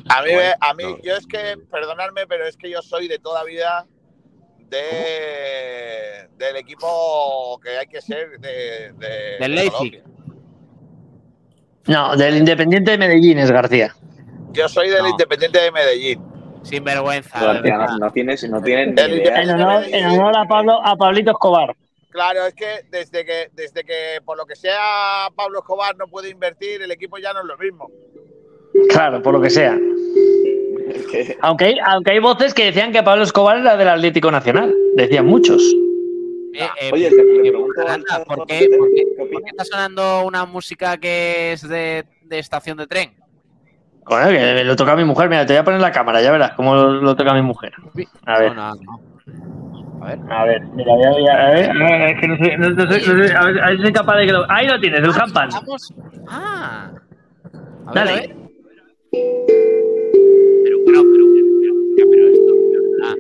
A 0.09 0.23
mí, 0.23 0.31
a 0.61 0.75
mí 0.75 0.85
yo 1.03 1.17
es 1.17 1.27
que, 1.27 1.57
perdonadme, 1.71 2.27
pero 2.29 2.47
es 2.47 2.57
que 2.57 2.71
yo 2.71 2.81
soy 2.83 3.09
de 3.09 3.19
toda 3.19 3.45
vida 3.45 3.85
de, 4.71 6.29
del 6.37 6.57
equipo 6.57 7.59
que 7.63 7.79
hay 7.79 7.87
que 7.87 8.01
ser 8.01 8.39
de, 8.39 8.93
de- 8.99 9.37
Del 9.39 9.41
de 9.41 9.49
Leipzig. 9.49 10.03
No, 11.87 12.17
del 12.17 12.37
Independiente 12.37 12.91
de 12.93 12.99
Medellín 12.99 13.39
es 13.39 13.51
García. 13.51 13.95
Yo 14.53 14.69
soy 14.69 14.89
del 14.91 15.03
No. 15.03 15.09
Independiente 15.09 15.61
de 15.61 15.73
Medellín. 15.73 16.23
Sin 16.69 16.85
vergüenza. 16.85 17.41
No, 17.41 17.55
no 17.55 17.63
tienes, 18.13 18.49
no 18.49 18.63
tienes 18.63 18.95
ni 18.95 19.01
El 19.03 19.21
idea. 19.21 19.43
En 19.43 19.51
honor, 19.51 19.85
en 19.87 20.07
honor 20.07 20.37
a 20.37 20.45
Pablo, 20.47 20.81
a 20.85 20.97
Pablito 20.97 21.31
Escobar. 21.31 21.75
Claro, 22.11 22.47
es 22.47 22.55
que 22.55 22.85
desde 22.91 23.25
que 23.25 23.49
desde 23.53 23.85
que 23.85 24.21
por 24.25 24.37
lo 24.37 24.45
que 24.47 24.57
sea 24.57 25.29
Pablo 25.37 25.61
Escobar 25.61 25.97
no 25.97 26.07
puede 26.09 26.31
invertir, 26.31 26.83
el 26.83 26.91
equipo 26.91 27.19
ya 27.19 27.33
no 27.33 27.41
es 27.41 27.47
lo 27.47 27.57
mismo. 27.59 27.91
Claro, 28.91 29.23
por 29.23 29.35
lo 29.35 29.41
que 29.41 29.51
sea. 29.51 29.79
Aunque 31.43 31.65
hay, 31.67 31.77
aunque 31.85 32.11
hay 32.13 32.19
voces 32.19 32.55
que 32.55 32.65
decían 32.67 32.93
que 32.93 33.03
Pablo 33.03 33.25
Escobar 33.25 33.59
era 33.59 33.77
del 33.77 33.89
Atlético 33.89 34.31
Nacional. 34.31 34.75
Decían 34.97 35.27
muchos. 35.27 35.63
Eh, 36.55 36.67
eh, 36.81 36.91
Oye, 36.93 37.09
eh, 37.09 37.53
Aranda, 37.83 38.25
¿por 38.25 38.47
qué, 38.47 38.69
por 38.77 38.89
qué- 38.89 38.95
¿qué 38.97 39.07
por 39.17 39.27
opina? 39.27 39.41
qué 39.45 39.51
está 39.51 39.65
sonando 39.65 40.25
una 40.25 40.45
música 40.45 40.97
que 40.97 41.53
es 41.53 41.69
de, 41.69 42.05
de 42.23 42.39
estación 42.39 42.77
de 42.79 42.87
tren? 42.87 43.15
Bueno, 44.09 44.29
que 44.29 44.65
lo 44.65 44.77
toca 44.77 44.93
a 44.93 44.97
mi 44.97 45.05
mujer. 45.05 45.29
Mira, 45.29 45.45
te 45.47 45.53
voy 45.53 45.61
a 45.61 45.65
poner 45.65 45.81
la 45.81 45.93
cámara, 45.93 46.23
ya 46.23 46.31
verás 46.33 46.53
cómo 46.57 46.75
lo, 46.75 46.93
lo 47.01 47.15
toca 47.17 47.31
a 47.33 47.35
mi 47.35 47.43
mujer. 47.43 47.73
A 48.27 48.39
ver. 48.39 48.55
No, 48.55 48.71
no, 48.75 48.81
no. 48.83 49.01
A 50.03 50.07
ver. 50.07 50.19
A 50.31 50.45
ver, 50.45 50.63
mira, 50.75 50.95
voy 50.95 51.05
a, 51.05 51.11
voy 51.11 51.29
a- 51.29 51.51
ver, 51.51 51.71
a 51.71 51.75
ver, 51.75 52.11
es 52.15 52.21
que 52.21 52.29
no 52.29 52.37
sé, 52.37 52.57
no, 52.57 52.71
no 52.71 52.91
sé, 52.93 52.99
no 53.15 53.27
sé, 53.27 53.35
a 53.35 53.45
ver, 53.45 53.61
a 53.63 53.67
ver 53.69 53.77
si 53.77 53.83
soy 53.83 53.93
capaz 53.93 54.17
de 54.17 54.27
que 54.27 54.33
lo... 54.33 54.51
Ahí 54.51 54.67
lo 54.67 54.81
tienes, 54.81 55.01
el 55.01 55.11
handpan. 55.11 55.51
Vamos. 55.51 55.95
Ah. 56.29 56.91
A 57.87 57.93
ver, 57.93 57.95
Dale. 57.95 58.11
a 58.11 58.15
ver. 58.15 58.37
Pero, 60.65 60.79
pero, 60.87 61.03
pero, 61.03 61.25
pero, 61.35 61.75
pero, 61.97 62.11
pero 62.11 62.29
esto, 62.29 62.53
verdad. 62.73 63.17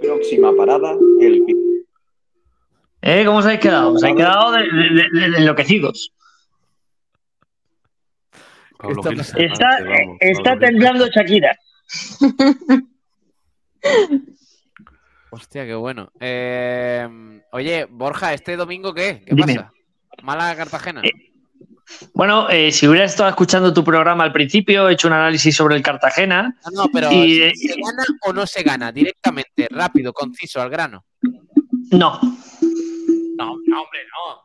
Próxima 0.00 0.52
parada, 0.56 0.92
el 1.20 1.42
¿Eh? 3.02 3.22
¿Cómo 3.24 3.38
os 3.38 3.44
habéis 3.44 3.60
quedado? 3.60 3.92
Os 3.92 4.02
habéis 4.02 4.16
quedado 4.16 4.52
de, 4.52 4.58
de- 4.64 5.20
de- 5.20 5.30
de 5.30 5.36
enloquecidos. 5.38 6.12
Pablo 8.94 9.20
Está 9.20 9.36
Gil? 9.36 9.44
Está, 9.52 9.70
Sánchez, 9.78 9.96
vamos, 9.98 10.16
está 10.20 10.42
Pablo 10.42 10.58
Gil 10.60 10.68
temblando 10.68 11.06
Shakira. 11.08 11.58
Hostia, 15.30 15.66
qué 15.66 15.74
bueno. 15.74 16.10
Eh, 16.20 17.40
oye, 17.52 17.86
Borja, 17.90 18.32
¿este 18.32 18.56
domingo 18.56 18.94
qué? 18.94 19.22
¿Qué 19.26 19.34
Dime. 19.34 19.54
pasa? 19.56 19.72
Málaga 20.22 20.56
Cartagena. 20.56 21.02
Eh, 21.04 21.10
Bueno, 22.14 22.48
eh, 22.50 22.72
si 22.72 22.88
hubieras 22.88 23.12
estado 23.12 23.28
escuchando 23.28 23.72
tu 23.72 23.84
programa 23.84 24.24
al 24.24 24.32
principio, 24.32 24.88
he 24.88 24.94
hecho 24.94 25.06
un 25.08 25.14
análisis 25.14 25.54
sobre 25.54 25.76
el 25.76 25.82
Cartagena. 25.82 26.56
No, 26.72 26.84
no, 26.84 26.90
pero 26.92 27.12
y, 27.12 27.42
eh, 27.42 27.52
¿se 27.54 27.74
gana 27.74 28.04
o 28.22 28.32
no 28.32 28.46
se 28.46 28.62
gana? 28.62 28.90
Directamente, 28.92 29.68
rápido, 29.70 30.12
conciso, 30.12 30.60
al 30.60 30.70
grano. 30.70 31.04
No, 31.92 32.18
No, 33.38 33.56
no, 33.66 33.82
hombre, 33.82 34.00
no. 34.10 34.42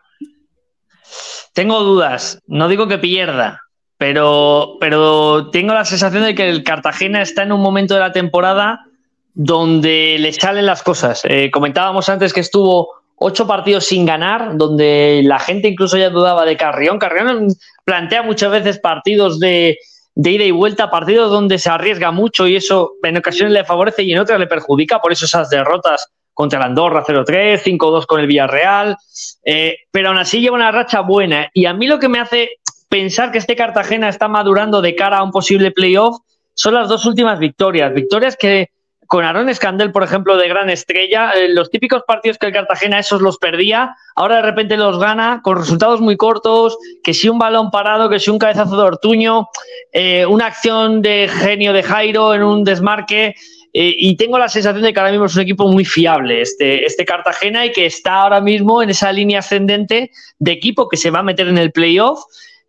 tengo 1.54 1.80
dudas. 1.84 2.40
No 2.48 2.68
digo 2.68 2.88
que 2.88 2.98
pierda, 3.00 3.62
pero, 4.02 4.78
pero 4.80 5.52
tengo 5.52 5.76
la 5.76 5.86
sensación 5.86 6.24
de 6.24 6.34
que 6.34 6.50
el 6.50 6.64
Cartagena 6.64 7.22
está 7.22 7.44
en 7.44 7.52
un 7.52 7.62
momento 7.62 7.94
de 7.94 8.00
la 8.00 8.12
temporada 8.12 8.88
donde 9.36 10.18
le 10.18 10.34
salen 10.34 10.66
las 10.66 10.82
cosas. 10.82 11.22
Eh, 11.26 11.52
comentábamos 11.52 12.10
antes 12.10 12.34
que 12.34 12.40
estuvo 12.40 12.96
ocho 13.16 13.46
partidos 13.46 13.86
sin 13.86 14.08
ganar, 14.08 14.58
donde 14.58 15.22
la 15.24 15.38
gente 15.38 15.68
incluso 15.68 15.98
ya 15.98 16.10
dudaba 16.10 16.46
de 16.46 16.58
Carrión. 16.58 16.98
Carrión 16.98 17.50
plantea 17.86 18.24
muchas 18.24 18.50
veces 18.50 18.80
partidos 18.80 19.40
de, 19.40 19.78
de 20.16 20.32
ida 20.32 20.46
y 20.46 20.52
vuelta, 20.52 20.90
partidos 20.90 21.30
donde 21.30 21.60
se 21.60 21.70
arriesga 21.70 22.10
mucho 22.10 22.48
y 22.48 22.56
eso 22.56 22.94
en 23.04 23.18
ocasiones 23.18 23.54
le 23.54 23.66
favorece 23.66 24.02
y 24.02 24.14
en 24.14 24.20
otras 24.20 24.40
le 24.40 24.48
perjudica. 24.48 25.00
Por 25.00 25.12
eso 25.12 25.26
esas 25.26 25.52
derrotas 25.52 26.08
contra 26.34 26.58
el 26.58 26.66
Andorra 26.66 27.04
0-3, 27.06 27.62
5-2 27.62 28.08
con 28.08 28.20
el 28.20 28.26
Villarreal. 28.26 28.98
Eh, 29.46 29.76
pero 29.92 30.10
aún 30.10 30.18
así 30.18 30.42
lleva 30.42 30.56
una 30.56 30.72
racha 30.72 31.02
buena. 31.02 31.52
Y 31.54 31.68
a 31.68 31.74
mí 31.76 31.86
lo 31.86 32.00
que 32.00 32.10
me 32.10 32.20
hace 32.20 32.50
pensar 32.92 33.32
que 33.32 33.38
este 33.38 33.56
Cartagena 33.56 34.10
está 34.10 34.28
madurando 34.28 34.82
de 34.82 34.96
cara 34.96 35.20
a 35.20 35.24
un 35.24 35.32
posible 35.32 35.72
playoff 35.72 36.18
son 36.54 36.74
las 36.74 36.90
dos 36.90 37.06
últimas 37.06 37.40
victorias. 37.40 37.94
Victorias 37.94 38.36
que 38.36 38.68
con 39.08 39.24
Aaron 39.24 39.50
Escandel, 39.50 39.92
por 39.92 40.04
ejemplo, 40.04 40.38
de 40.38 40.48
gran 40.50 40.70
estrella, 40.70 41.32
eh, 41.32 41.50
los 41.50 41.70
típicos 41.70 42.04
partidos 42.06 42.38
que 42.38 42.48
el 42.48 42.54
Cartagena 42.54 43.00
esos 43.00 43.22
los 43.22 43.38
perdía, 43.38 43.96
ahora 44.16 44.38
de 44.38 44.42
repente 44.42 44.76
los 44.76 45.00
gana 45.00 45.40
con 45.42 45.58
resultados 45.58 46.02
muy 46.02 46.18
cortos, 46.18 46.78
que 47.02 47.14
si 47.14 47.30
un 47.30 47.40
balón 47.40 47.72
parado, 47.72 48.10
que 48.10 48.20
si 48.20 48.30
un 48.30 48.40
cabezazo 48.40 48.76
de 48.76 48.84
Ortuño, 48.84 49.48
eh, 49.94 50.26
una 50.26 50.48
acción 50.48 51.02
de 51.02 51.30
genio 51.30 51.72
de 51.74 51.84
Jairo 51.84 52.34
en 52.34 52.44
un 52.44 52.64
desmarque. 52.64 53.36
eh, 53.74 53.96
y 53.98 54.18
tengo 54.18 54.38
la 54.38 54.50
sensación 54.50 54.84
de 54.84 54.92
que 54.92 55.00
ahora 55.00 55.12
mismo 55.12 55.28
es 55.28 55.36
un 55.36 55.42
equipo 55.44 55.66
muy 55.70 55.86
fiable 55.86 56.42
este, 56.42 56.86
este 56.86 57.06
Cartagena 57.06 57.66
y 57.66 57.72
que 57.72 57.86
está 57.86 58.16
ahora 58.16 58.42
mismo 58.42 58.84
en 58.84 58.90
esa 58.90 59.14
línea 59.14 59.40
ascendente 59.40 60.12
de 60.40 60.52
equipo 60.52 60.90
que 60.90 60.98
se 60.98 61.10
va 61.10 61.20
a 61.20 61.24
meter 61.24 61.48
en 61.48 61.58
el 61.58 61.72
playoff 61.72 62.20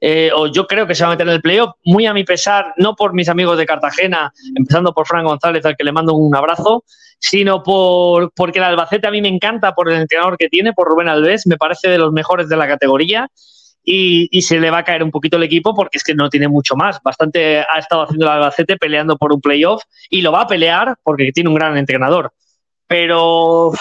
eh, 0.04 0.32
o 0.34 0.48
yo 0.48 0.66
creo 0.66 0.84
que 0.84 0.96
se 0.96 1.04
va 1.04 1.10
a 1.10 1.12
meter 1.12 1.28
en 1.28 1.34
el 1.34 1.40
playoff, 1.40 1.74
muy 1.84 2.06
a 2.06 2.12
mi 2.12 2.24
pesar, 2.24 2.74
no 2.76 2.96
por 2.96 3.14
mis 3.14 3.28
amigos 3.28 3.56
de 3.56 3.64
Cartagena, 3.64 4.32
empezando 4.56 4.92
por 4.92 5.06
Fran 5.06 5.24
González, 5.24 5.64
al 5.64 5.76
que 5.76 5.84
le 5.84 5.92
mando 5.92 6.14
un 6.14 6.34
abrazo, 6.34 6.82
sino 7.20 7.62
por, 7.62 8.32
porque 8.34 8.58
el 8.58 8.64
Albacete 8.64 9.06
a 9.06 9.12
mí 9.12 9.22
me 9.22 9.28
encanta 9.28 9.76
por 9.76 9.88
el 9.88 10.00
entrenador 10.00 10.36
que 10.36 10.48
tiene, 10.48 10.72
por 10.72 10.88
Rubén 10.88 11.08
Alves, 11.08 11.46
me 11.46 11.56
parece 11.56 11.88
de 11.88 11.98
los 11.98 12.10
mejores 12.10 12.48
de 12.48 12.56
la 12.56 12.66
categoría. 12.66 13.28
Y, 13.84 14.28
y 14.30 14.42
se 14.42 14.60
le 14.60 14.70
va 14.70 14.78
a 14.78 14.84
caer 14.84 15.02
un 15.02 15.10
poquito 15.10 15.36
el 15.36 15.42
equipo 15.42 15.74
porque 15.74 15.98
es 15.98 16.04
que 16.04 16.14
no 16.14 16.28
tiene 16.30 16.46
mucho 16.46 16.76
más. 16.76 17.00
Bastante 17.02 17.60
ha 17.60 17.78
estado 17.78 18.02
haciendo 18.02 18.26
el 18.26 18.32
Albacete 18.32 18.76
peleando 18.76 19.16
por 19.16 19.32
un 19.32 19.40
playoff 19.40 19.82
y 20.08 20.20
lo 20.20 20.30
va 20.30 20.42
a 20.42 20.46
pelear 20.46 20.96
porque 21.02 21.32
tiene 21.32 21.48
un 21.48 21.56
gran 21.56 21.76
entrenador 21.76 22.32
pero 22.88 23.72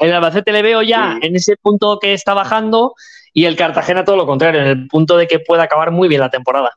el 0.00 0.12
Albacete 0.12 0.52
le 0.52 0.60
veo 0.60 0.82
ya 0.82 1.16
en 1.22 1.34
ese 1.34 1.56
punto 1.56 1.98
que 1.98 2.12
está 2.12 2.34
bajando 2.34 2.92
y 3.40 3.44
el 3.44 3.56
Cartagena 3.56 4.04
todo 4.04 4.16
lo 4.16 4.26
contrario, 4.26 4.60
en 4.62 4.66
el 4.66 4.88
punto 4.88 5.16
de 5.16 5.26
que 5.26 5.38
puede 5.40 5.62
acabar 5.62 5.90
muy 5.90 6.08
bien 6.08 6.20
la 6.20 6.30
temporada. 6.30 6.72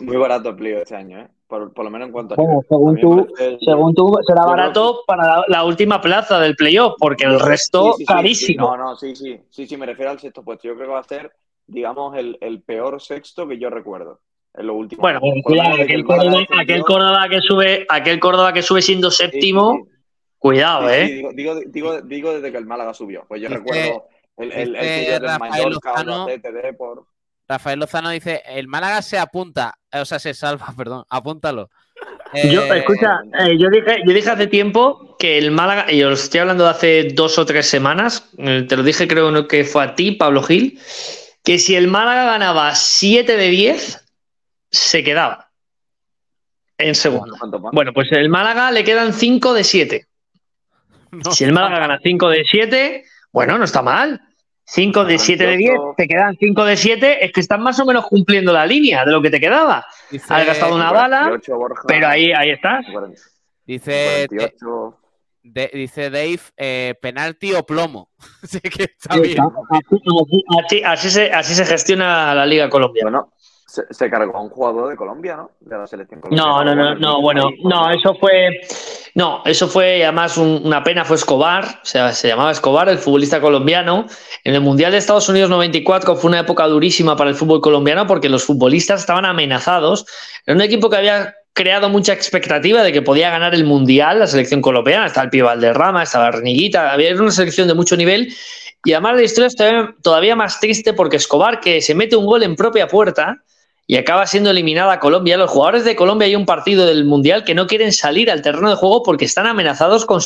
Muy, 0.00 0.16
barato 0.16 0.50
el 0.50 0.56
playoff 0.56 0.82
este 0.82 0.94
año, 0.96 1.20
¿eh? 1.20 1.28
Por, 1.46 1.72
por 1.74 1.84
lo 1.84 1.90
menos 1.90 2.06
en 2.06 2.12
cuanto 2.12 2.34
a. 2.34 2.36
Bueno, 2.36 2.60
según 2.68 3.00
tú, 3.00 3.26
parece- 3.36 3.58
según 3.64 3.94
tú, 3.94 4.16
será 4.26 4.44
barato 4.44 5.00
para 5.06 5.26
la, 5.26 5.44
la 5.48 5.64
última 5.64 6.00
plaza 6.00 6.38
del 6.40 6.54
playoff, 6.56 6.94
porque 6.98 7.24
el 7.24 7.38
resto 7.40 7.84
Sí, 7.84 7.90
sí, 7.92 7.98
sí, 7.98 8.04
carísimo. 8.06 8.70
sí, 8.72 8.78
no, 8.78 8.84
no, 8.84 8.96
sí, 8.96 9.16
sí, 9.16 9.40
sí, 9.50 9.66
sí, 9.66 9.76
me 9.76 9.86
refiero 9.86 10.10
al 10.12 10.18
sexto 10.20 10.42
puesto. 10.42 10.68
Yo 10.68 10.74
creo 10.76 10.86
que 10.88 10.92
va 10.94 11.00
a 11.00 11.04
ser, 11.04 11.32
digamos, 11.66 12.16
el, 12.16 12.38
el 12.40 12.62
peor 12.62 13.00
sexto 13.02 13.46
que 13.48 13.58
yo 13.58 13.70
recuerdo. 13.70 14.20
En 14.54 14.66
lo 14.66 14.74
último. 14.74 15.00
Bueno, 15.02 15.20
cuidado, 15.42 15.74
aquel 15.82 16.04
Córdoba, 16.04 16.30
descendió. 16.30 16.60
aquel 16.60 16.82
Córdoba 16.82 17.28
que 17.28 17.40
sube, 17.40 17.86
aquel 17.88 18.20
Córdoba 18.20 18.52
que 18.52 18.62
sube 18.62 18.82
siendo 18.82 19.10
séptimo, 19.10 19.86
cuidado, 20.38 20.88
eh. 20.90 21.06
digo, 21.06 21.30
digo, 21.32 21.54
digo, 21.66 22.00
digo 22.02 22.32
desde 22.34 22.52
que 22.52 22.58
el 22.58 22.66
Málaga 22.66 22.92
subió. 22.94 23.24
Pues 23.28 23.40
yo 23.42 23.48
recuerdo 23.48 24.04
el, 24.36 24.52
el, 24.52 24.76
el 24.76 25.06
yo 25.06 25.12
del 25.12 25.22
Rafael 25.22 25.50
Mallorca, 25.50 25.92
Lozano- 25.94 26.20
Albacete, 26.22 26.52
Depor. 26.52 27.06
Rafael 27.48 27.78
Lozano 27.80 28.10
dice, 28.10 28.42
el 28.46 28.66
Málaga 28.68 29.02
se 29.02 29.18
apunta, 29.18 29.74
eh, 29.90 30.00
o 30.00 30.04
sea, 30.04 30.18
se 30.18 30.32
salva, 30.34 30.66
perdón, 30.76 31.04
apúntalo. 31.10 31.70
Yo, 32.50 32.62
Eh, 32.64 32.78
escucha, 32.78 33.20
eh, 33.40 33.56
yo, 33.58 33.68
dije, 33.68 33.98
yo 34.06 34.12
dije 34.14 34.30
hace 34.30 34.46
tiempo 34.46 35.16
que 35.18 35.36
el 35.38 35.50
Málaga, 35.50 35.92
y 35.92 36.02
os 36.02 36.22
estoy 36.24 36.40
hablando 36.40 36.64
de 36.64 36.70
hace 36.70 37.04
dos 37.14 37.38
o 37.38 37.44
tres 37.44 37.66
semanas, 37.68 38.30
eh, 38.38 38.64
te 38.68 38.76
lo 38.76 38.82
dije 38.82 39.06
creo 39.06 39.46
que 39.46 39.64
fue 39.64 39.84
a 39.84 39.94
ti, 39.94 40.12
Pablo 40.12 40.42
Gil, 40.42 40.80
que 41.44 41.58
si 41.58 41.76
el 41.76 41.88
Málaga 41.88 42.24
ganaba 42.24 42.74
7 42.74 43.36
de 43.36 43.48
10, 43.48 44.04
se 44.70 45.04
quedaba 45.04 45.50
en 46.78 46.94
segunda. 46.94 47.36
Bueno, 47.72 47.92
pues 47.92 48.10
el 48.12 48.28
Málaga 48.30 48.70
le 48.70 48.82
quedan 48.82 49.12
5 49.12 49.52
de 49.52 49.64
7. 49.64 50.06
si 51.32 51.44
el 51.44 51.52
Málaga 51.52 51.80
gana 51.80 51.98
5 52.02 52.28
de 52.30 52.44
7, 52.50 53.04
bueno, 53.32 53.58
no 53.58 53.64
está 53.64 53.82
mal. 53.82 54.20
5 54.64 55.04
de 55.04 55.18
7 55.18 55.44
de 55.46 55.56
10, 55.56 55.80
te 55.96 56.06
quedan 56.06 56.36
5 56.38 56.64
de 56.64 56.76
7, 56.76 57.24
es 57.24 57.32
que 57.32 57.40
están 57.40 57.62
más 57.62 57.78
o 57.80 57.84
menos 57.84 58.06
cumpliendo 58.06 58.52
la 58.52 58.64
línea 58.64 59.04
de 59.04 59.10
lo 59.10 59.20
que 59.20 59.28
te 59.30 59.40
quedaba. 59.40 59.84
Dice- 60.10 60.32
Has 60.32 60.46
gastado 60.46 60.76
una 60.76 60.92
bala, 60.92 61.18
48, 61.24 61.56
Borja, 61.58 61.82
pero 61.88 62.06
ahí, 62.06 62.32
ahí 62.32 62.50
estás. 62.50 62.84
Dice, 63.66 64.26
48. 64.30 64.98
de- 65.42 65.70
dice 65.74 66.10
Dave, 66.10 66.38
eh, 66.56 66.94
penalti 67.02 67.52
o 67.54 67.64
plomo. 67.66 68.10
Así 68.42 68.60
que 68.60 68.84
está 68.84 69.16
bien. 69.16 69.36
así- 69.40 70.02
así- 70.64 70.82
así 70.84 71.10
se, 71.10 71.32
así 71.32 71.54
se 71.54 71.66
gestiona 71.66 72.32
la 72.34 72.46
Liga 72.46 72.70
colombiana. 72.70 73.10
Bueno, 73.10 73.32
se, 73.72 73.82
se 73.90 74.10
cargó 74.10 74.36
a 74.36 74.42
un 74.42 74.50
jugador 74.50 74.90
de 74.90 74.96
Colombia, 74.96 75.34
¿no? 75.34 75.50
De 75.60 75.78
la 75.78 75.86
selección 75.86 76.20
colombiana. 76.20 76.50
No, 76.50 76.62
no, 76.62 76.74
no, 76.74 76.94
no, 76.96 77.22
bueno, 77.22 77.48
no, 77.64 77.90
eso 77.90 78.14
fue, 78.20 78.60
no, 79.14 79.40
eso 79.46 79.66
fue 79.66 80.02
además 80.04 80.36
un- 80.36 80.60
una 80.62 80.84
pena, 80.84 81.06
fue 81.06 81.16
Escobar, 81.16 81.64
o 81.82 81.84
sea, 81.86 82.12
se 82.12 82.28
llamaba 82.28 82.50
Escobar, 82.52 82.90
el 82.90 82.98
futbolista 82.98 83.40
colombiano. 83.40 84.06
En 84.44 84.54
el 84.54 84.60
Mundial 84.60 84.92
de 84.92 84.98
Estados 84.98 85.26
Unidos 85.30 85.48
94 85.48 86.16
fue 86.16 86.28
una 86.28 86.40
época 86.40 86.66
durísima 86.66 87.16
para 87.16 87.30
el 87.30 87.36
fútbol 87.36 87.62
colombiano 87.62 88.06
porque 88.06 88.28
los 88.28 88.44
futbolistas 88.44 89.00
estaban 89.00 89.24
amenazados. 89.24 90.04
Era 90.44 90.54
un 90.54 90.62
equipo 90.62 90.90
que 90.90 90.96
había 90.98 91.34
creado 91.54 91.88
mucha 91.88 92.12
expectativa 92.12 92.82
de 92.82 92.92
que 92.92 93.00
podía 93.00 93.30
ganar 93.30 93.54
el 93.54 93.64
Mundial, 93.64 94.18
la 94.18 94.26
selección 94.26 94.60
colombiana, 94.60 95.06
estaba 95.06 95.24
el 95.24 95.30
Pío 95.30 95.46
Valderrama, 95.46 96.02
estaba 96.02 96.30
Reniguita, 96.30 96.92
había 96.92 97.14
una 97.14 97.30
selección 97.30 97.68
de 97.68 97.74
mucho 97.74 97.96
nivel. 97.96 98.34
Y 98.84 98.92
además 98.92 99.16
la 99.16 99.22
historia 99.22 99.46
es 99.46 99.56
todavía, 99.56 99.94
todavía 100.02 100.36
más 100.36 100.60
triste 100.60 100.92
porque 100.92 101.16
Escobar, 101.16 101.60
que 101.60 101.80
se 101.80 101.94
mete 101.94 102.16
un 102.16 102.26
gol 102.26 102.42
en 102.42 102.54
propia 102.56 102.86
puerta, 102.88 103.36
y 103.86 103.96
acaba 103.96 104.26
siendo 104.26 104.50
eliminada 104.50 105.00
Colombia. 105.00 105.36
Los 105.36 105.50
jugadores 105.50 105.84
de 105.84 105.96
Colombia 105.96 106.26
hay 106.26 106.36
un 106.36 106.46
partido 106.46 106.86
del 106.86 107.04
Mundial 107.04 107.44
que 107.44 107.54
no 107.54 107.66
quieren 107.66 107.92
salir 107.92 108.30
al 108.30 108.42
terreno 108.42 108.70
de 108.70 108.76
juego 108.76 109.02
porque 109.02 109.24
están 109.24 109.46
amenazados 109.46 110.06
con 110.06 110.20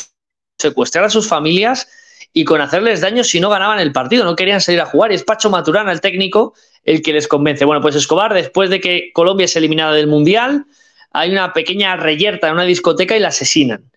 secuestrar 0.57 1.05
a 1.05 1.09
sus 1.09 1.27
familias 1.27 1.87
y 2.33 2.45
con 2.45 2.61
hacerles 2.61 3.01
daño 3.01 3.23
si 3.23 3.39
no 3.39 3.49
ganaban 3.49 3.79
el 3.79 3.91
partido. 3.91 4.23
No 4.23 4.35
querían 4.35 4.61
salir 4.61 4.81
a 4.81 4.85
jugar. 4.85 5.11
Y 5.11 5.15
es 5.15 5.23
Pacho 5.23 5.49
Maturana, 5.49 5.91
el 5.91 6.01
técnico, 6.01 6.53
el 6.83 7.01
que 7.01 7.13
les 7.13 7.27
convence. 7.27 7.65
Bueno, 7.65 7.81
pues 7.81 7.95
Escobar, 7.95 8.33
después 8.33 8.69
de 8.69 8.79
que 8.79 9.11
Colombia 9.13 9.45
es 9.45 9.55
eliminada 9.55 9.93
del 9.93 10.07
Mundial, 10.07 10.65
hay 11.11 11.31
una 11.31 11.53
pequeña 11.53 11.95
reyerta 11.95 12.47
en 12.47 12.53
una 12.53 12.63
discoteca 12.63 13.17
y 13.17 13.19
la 13.19 13.29
asesinan. 13.29 13.89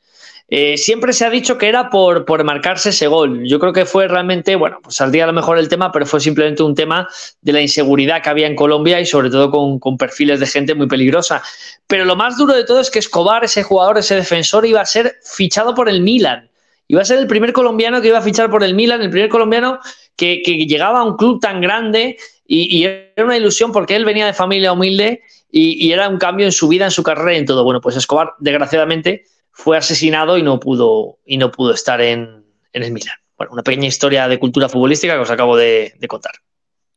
Eh, 0.52 0.76
siempre 0.76 1.12
se 1.12 1.24
ha 1.24 1.30
dicho 1.30 1.56
que 1.56 1.68
era 1.68 1.90
por, 1.90 2.24
por 2.24 2.42
marcarse 2.42 2.90
ese 2.90 3.06
gol. 3.06 3.44
Yo 3.46 3.60
creo 3.60 3.72
que 3.72 3.86
fue 3.86 4.08
realmente, 4.08 4.56
bueno, 4.56 4.80
pues 4.82 4.96
saldría 4.96 5.22
a 5.22 5.26
lo 5.28 5.32
mejor 5.32 5.58
el 5.58 5.68
tema, 5.68 5.92
pero 5.92 6.06
fue 6.06 6.20
simplemente 6.20 6.64
un 6.64 6.74
tema 6.74 7.08
de 7.40 7.52
la 7.52 7.60
inseguridad 7.60 8.20
que 8.20 8.30
había 8.30 8.48
en 8.48 8.56
Colombia 8.56 9.00
y 9.00 9.06
sobre 9.06 9.30
todo 9.30 9.48
con, 9.52 9.78
con 9.78 9.96
perfiles 9.96 10.40
de 10.40 10.46
gente 10.46 10.74
muy 10.74 10.88
peligrosa. 10.88 11.40
Pero 11.86 12.04
lo 12.04 12.16
más 12.16 12.36
duro 12.36 12.52
de 12.52 12.64
todo 12.64 12.80
es 12.80 12.90
que 12.90 12.98
Escobar, 12.98 13.44
ese 13.44 13.62
jugador, 13.62 13.98
ese 13.98 14.16
defensor, 14.16 14.66
iba 14.66 14.80
a 14.80 14.86
ser 14.86 15.18
fichado 15.22 15.72
por 15.72 15.88
el 15.88 16.00
Milan. 16.00 16.50
Iba 16.88 17.02
a 17.02 17.04
ser 17.04 17.20
el 17.20 17.28
primer 17.28 17.52
colombiano 17.52 18.00
que 18.00 18.08
iba 18.08 18.18
a 18.18 18.22
fichar 18.22 18.50
por 18.50 18.64
el 18.64 18.74
Milan, 18.74 19.00
el 19.02 19.10
primer 19.10 19.28
colombiano 19.28 19.78
que, 20.16 20.42
que 20.44 20.66
llegaba 20.66 20.98
a 20.98 21.04
un 21.04 21.16
club 21.16 21.40
tan 21.40 21.60
grande 21.60 22.16
y, 22.44 22.84
era 22.84 23.24
una 23.24 23.36
ilusión 23.36 23.70
porque 23.70 23.94
él 23.94 24.04
venía 24.04 24.26
de 24.26 24.34
familia 24.34 24.72
humilde 24.72 25.22
y, 25.52 25.86
y 25.86 25.92
era 25.92 26.08
un 26.08 26.18
cambio 26.18 26.46
en 26.46 26.52
su 26.52 26.66
vida, 26.66 26.86
en 26.86 26.90
su 26.90 27.04
carrera 27.04 27.34
y 27.34 27.36
en 27.36 27.46
todo. 27.46 27.62
Bueno, 27.62 27.80
pues 27.80 27.94
Escobar, 27.94 28.32
desgraciadamente, 28.40 29.22
fue 29.50 29.76
asesinado 29.76 30.38
y 30.38 30.42
no 30.42 30.60
pudo, 30.60 31.18
y 31.24 31.38
no 31.38 31.50
pudo 31.50 31.72
estar 31.74 32.00
en, 32.00 32.44
en 32.72 32.82
el 32.82 32.92
Milan. 32.92 33.16
Bueno, 33.36 33.52
una 33.52 33.62
pequeña 33.62 33.88
historia 33.88 34.28
de 34.28 34.38
cultura 34.38 34.68
futbolística 34.68 35.14
que 35.14 35.20
os 35.20 35.30
acabo 35.30 35.56
de, 35.56 35.94
de 35.98 36.08
contar. 36.08 36.32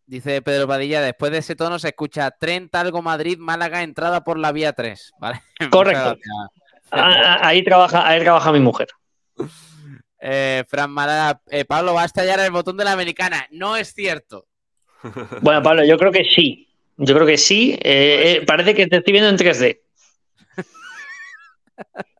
Dice 0.05 0.41
Pedro 0.41 0.67
Padilla, 0.67 1.01
después 1.01 1.31
de 1.31 1.37
ese 1.37 1.55
tono 1.55 1.79
se 1.79 1.87
escucha 1.89 2.29
tren 2.31 2.69
Talgo 2.69 3.01
Madrid, 3.01 3.37
Málaga, 3.37 3.83
entrada 3.83 4.23
por 4.23 4.37
la 4.37 4.51
vía 4.51 4.73
3. 4.73 5.13
¿vale? 5.19 5.41
Correcto. 5.69 6.17
Ah, 6.91 7.39
ah, 7.41 7.47
Ahí 7.47 7.63
trabaja, 7.63 8.07
ahí 8.07 8.21
trabaja 8.21 8.51
mi 8.51 8.59
mujer. 8.59 8.89
Eh, 10.19 10.63
Fran 10.67 10.91
Málaga, 10.91 11.41
eh, 11.49 11.65
Pablo, 11.65 11.93
va 11.93 12.03
a 12.03 12.05
estallar 12.05 12.39
el 12.39 12.51
botón 12.51 12.77
de 12.77 12.83
la 12.83 12.91
americana. 12.91 13.47
No 13.51 13.75
es 13.75 13.93
cierto. 13.93 14.47
Bueno, 15.41 15.61
Pablo, 15.61 15.83
yo 15.83 15.97
creo 15.97 16.11
que 16.11 16.23
sí. 16.23 16.69
Yo 16.95 17.13
creo 17.15 17.27
que 17.27 17.37
sí. 17.37 17.73
Eh, 17.81 18.37
eh, 18.41 18.45
parece 18.45 18.73
que 18.73 18.87
te 18.87 18.97
estoy 18.97 19.11
viendo 19.11 19.29
en 19.29 19.37
3D. 19.37 19.81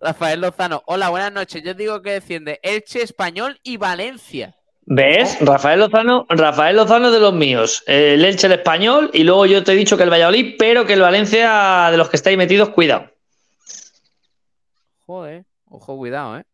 Rafael 0.00 0.40
Lozano, 0.40 0.82
hola, 0.86 1.08
buenas 1.08 1.32
noches. 1.32 1.62
Yo 1.62 1.74
digo 1.74 2.02
que 2.02 2.12
defiende 2.12 2.60
Elche, 2.62 3.02
Español 3.02 3.58
y 3.62 3.76
Valencia. 3.76 4.54
¿Ves? 4.86 5.38
Rafael 5.40 5.80
Lozano, 5.80 6.26
Rafael 6.28 6.76
Lozano 6.76 7.10
de 7.10 7.20
los 7.20 7.32
míos. 7.32 7.82
El 7.86 8.24
Elche, 8.24 8.46
el 8.46 8.52
español, 8.52 9.10
y 9.12 9.24
luego 9.24 9.46
yo 9.46 9.64
te 9.64 9.72
he 9.72 9.76
dicho 9.76 9.96
que 9.96 10.02
el 10.02 10.10
Valladolid, 10.10 10.56
pero 10.58 10.84
que 10.84 10.92
el 10.92 11.00
Valencia, 11.00 11.88
de 11.90 11.96
los 11.96 12.10
que 12.10 12.16
estáis 12.16 12.36
metidos, 12.36 12.70
cuidado. 12.70 13.10
Joder, 15.06 15.44
ojo, 15.66 15.96
cuidado, 15.96 16.38
¿eh? 16.38 16.44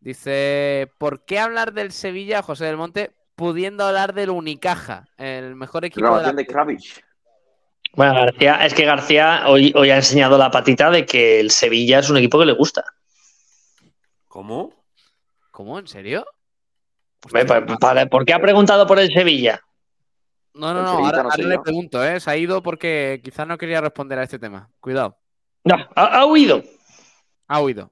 Dice, 0.00 0.90
¿por 0.98 1.24
qué 1.24 1.38
hablar 1.38 1.72
del 1.72 1.92
Sevilla, 1.92 2.42
José 2.42 2.64
del 2.64 2.76
Monte, 2.76 3.12
pudiendo 3.36 3.84
hablar 3.84 4.14
del 4.14 4.30
Unicaja, 4.30 5.06
el 5.16 5.54
mejor 5.54 5.84
equipo 5.84 6.16
de 6.16 6.22
la... 6.22 6.32
De 6.32 6.46
Kravich. 6.46 7.02
Bueno, 7.94 8.14
García, 8.14 8.64
es 8.64 8.72
que 8.74 8.84
García 8.84 9.44
hoy, 9.46 9.72
hoy 9.76 9.90
ha 9.90 9.96
enseñado 9.96 10.38
la 10.38 10.50
patita 10.50 10.90
de 10.90 11.04
que 11.04 11.40
el 11.40 11.50
Sevilla 11.50 11.98
es 11.98 12.08
un 12.10 12.16
equipo 12.16 12.38
que 12.38 12.46
le 12.46 12.52
gusta. 12.54 12.84
¿Cómo? 14.28 14.72
¿Cómo? 15.50 15.78
¿En 15.78 15.86
serio? 15.86 16.24
Ve, 17.32 17.44
pa- 17.44 17.64
pa- 17.66 18.06
¿Por 18.06 18.24
qué 18.24 18.32
ha 18.32 18.40
preguntado 18.40 18.86
por 18.86 18.98
el 18.98 19.12
Sevilla? 19.12 19.60
No, 20.54 20.72
no, 20.74 20.82
no, 20.82 20.88
ahora, 20.90 21.18
no 21.18 21.22
ahora 21.24 21.36
sé 21.36 21.44
le 21.44 21.58
pregunto, 21.58 22.04
¿eh? 22.04 22.18
Se 22.20 22.30
ha 22.30 22.36
ido 22.36 22.62
porque 22.62 23.20
quizás 23.22 23.46
no 23.46 23.56
quería 23.58 23.80
responder 23.80 24.18
a 24.18 24.22
este 24.24 24.38
tema. 24.38 24.70
Cuidado, 24.80 25.18
No, 25.64 25.76
ha, 25.94 26.04
ha 26.20 26.26
huido. 26.26 26.62
ha 27.48 27.60
huido. 27.60 27.90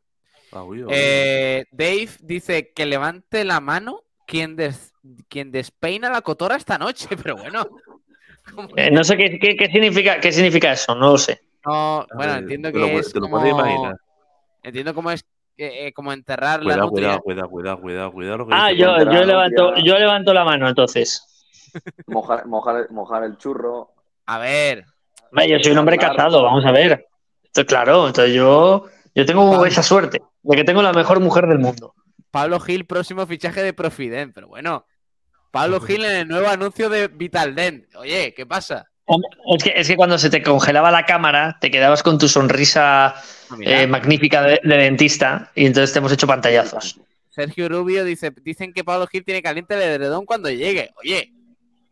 Eh, 0.90 1.64
Dave 1.70 2.08
dice 2.20 2.72
que 2.72 2.86
levante 2.86 3.44
la 3.44 3.60
mano 3.60 4.02
quien, 4.26 4.56
des- 4.56 4.92
quien 5.28 5.52
despeina 5.52 6.10
la 6.10 6.22
cotora 6.22 6.56
esta 6.56 6.76
noche, 6.78 7.08
pero 7.22 7.36
bueno. 7.36 7.66
Eh, 8.76 8.90
no 8.90 9.04
sé 9.04 9.16
qué, 9.16 9.38
qué- 9.38 9.56
qué 9.56 9.66
significa, 9.66 10.20
qué 10.20 10.32
significa 10.32 10.72
eso, 10.72 10.94
no 10.94 11.12
lo 11.12 11.18
sé. 11.18 11.40
No, 11.66 12.06
bueno, 12.14 12.32
ver, 12.32 12.42
entiendo 12.42 12.72
te 12.72 12.78
lo 12.78 12.86
que 12.86 12.94
pu- 12.96 13.00
es 13.00 13.12
te 13.12 13.18
lo 13.20 13.26
como... 13.26 13.36
puedes 13.38 13.52
imaginar. 13.52 13.96
Entiendo 14.62 14.94
cómo 14.94 15.10
es 15.10 15.20
eh, 15.56 15.86
eh, 15.88 15.92
como 15.92 16.12
enterrar 16.12 16.60
la 16.60 16.64
Cuidado, 16.74 16.82
nutria. 16.88 17.18
cuidado, 17.18 17.48
cuidado, 17.50 17.80
cuidado, 17.80 18.12
cuidado, 18.12 18.12
cuidado. 18.12 18.36
lo 18.38 18.46
que 18.46 18.54
Ah, 18.54 18.72
yo, 18.72 18.98
yo, 19.12 19.24
levanto, 19.24 19.74
yo 19.76 19.98
levanto 19.98 20.32
la 20.34 20.44
mano 20.44 20.68
entonces. 20.68 21.26
Mojar, 22.06 22.46
mojar, 22.46 22.90
mojar 22.90 23.24
el 23.24 23.36
churro. 23.36 23.90
A 24.26 24.38
ver, 24.38 24.84
Yo 25.32 25.58
soy 25.62 25.72
un 25.72 25.78
hombre 25.78 25.98
casado, 25.98 26.42
vamos 26.42 26.64
a 26.64 26.72
ver. 26.72 27.06
Esto 27.44 27.60
es 27.62 27.66
claro, 27.66 28.06
entonces 28.06 28.34
yo, 28.34 28.86
yo 29.14 29.26
tengo 29.26 29.64
esa 29.66 29.82
suerte 29.82 30.20
de 30.42 30.56
que 30.56 30.64
tengo 30.64 30.82
la 30.82 30.92
mejor 30.92 31.20
mujer 31.20 31.46
del 31.46 31.58
mundo. 31.58 31.94
Pablo 32.30 32.60
Gil, 32.60 32.86
próximo 32.86 33.26
fichaje 33.26 33.62
de 33.62 33.72
Profiden, 33.72 34.32
pero 34.32 34.46
bueno. 34.48 34.86
Pablo 35.50 35.80
Gil 35.80 36.04
en 36.04 36.16
el 36.16 36.28
nuevo 36.28 36.48
anuncio 36.48 36.88
de 36.88 37.08
Vital 37.08 37.54
Dent. 37.54 37.94
Oye, 37.96 38.32
¿qué 38.34 38.46
pasa? 38.46 38.86
Es 39.56 39.64
que, 39.64 39.72
es 39.74 39.88
que 39.88 39.96
cuando 39.96 40.16
se 40.18 40.30
te 40.30 40.40
congelaba 40.42 40.90
la 40.92 41.04
cámara, 41.04 41.58
te 41.60 41.70
quedabas 41.70 42.02
con 42.02 42.18
tu 42.18 42.28
sonrisa 42.28 43.14
mira. 43.56 43.82
eh, 43.82 43.86
magnífica 43.88 44.42
de, 44.42 44.60
de 44.62 44.76
dentista 44.76 45.50
y 45.56 45.66
entonces 45.66 45.92
te 45.92 45.98
hemos 45.98 46.12
hecho 46.12 46.28
pantallazos. 46.28 47.00
Sergio 47.30 47.68
Rubio 47.68 48.04
dice, 48.04 48.32
dicen 48.42 48.72
que 48.72 48.84
Pablo 48.84 49.06
Gil 49.08 49.24
tiene 49.24 49.42
caliente 49.42 49.74
el 49.74 49.82
edredón 49.82 50.26
cuando 50.26 50.48
llegue. 50.50 50.90
Oye, 50.96 51.32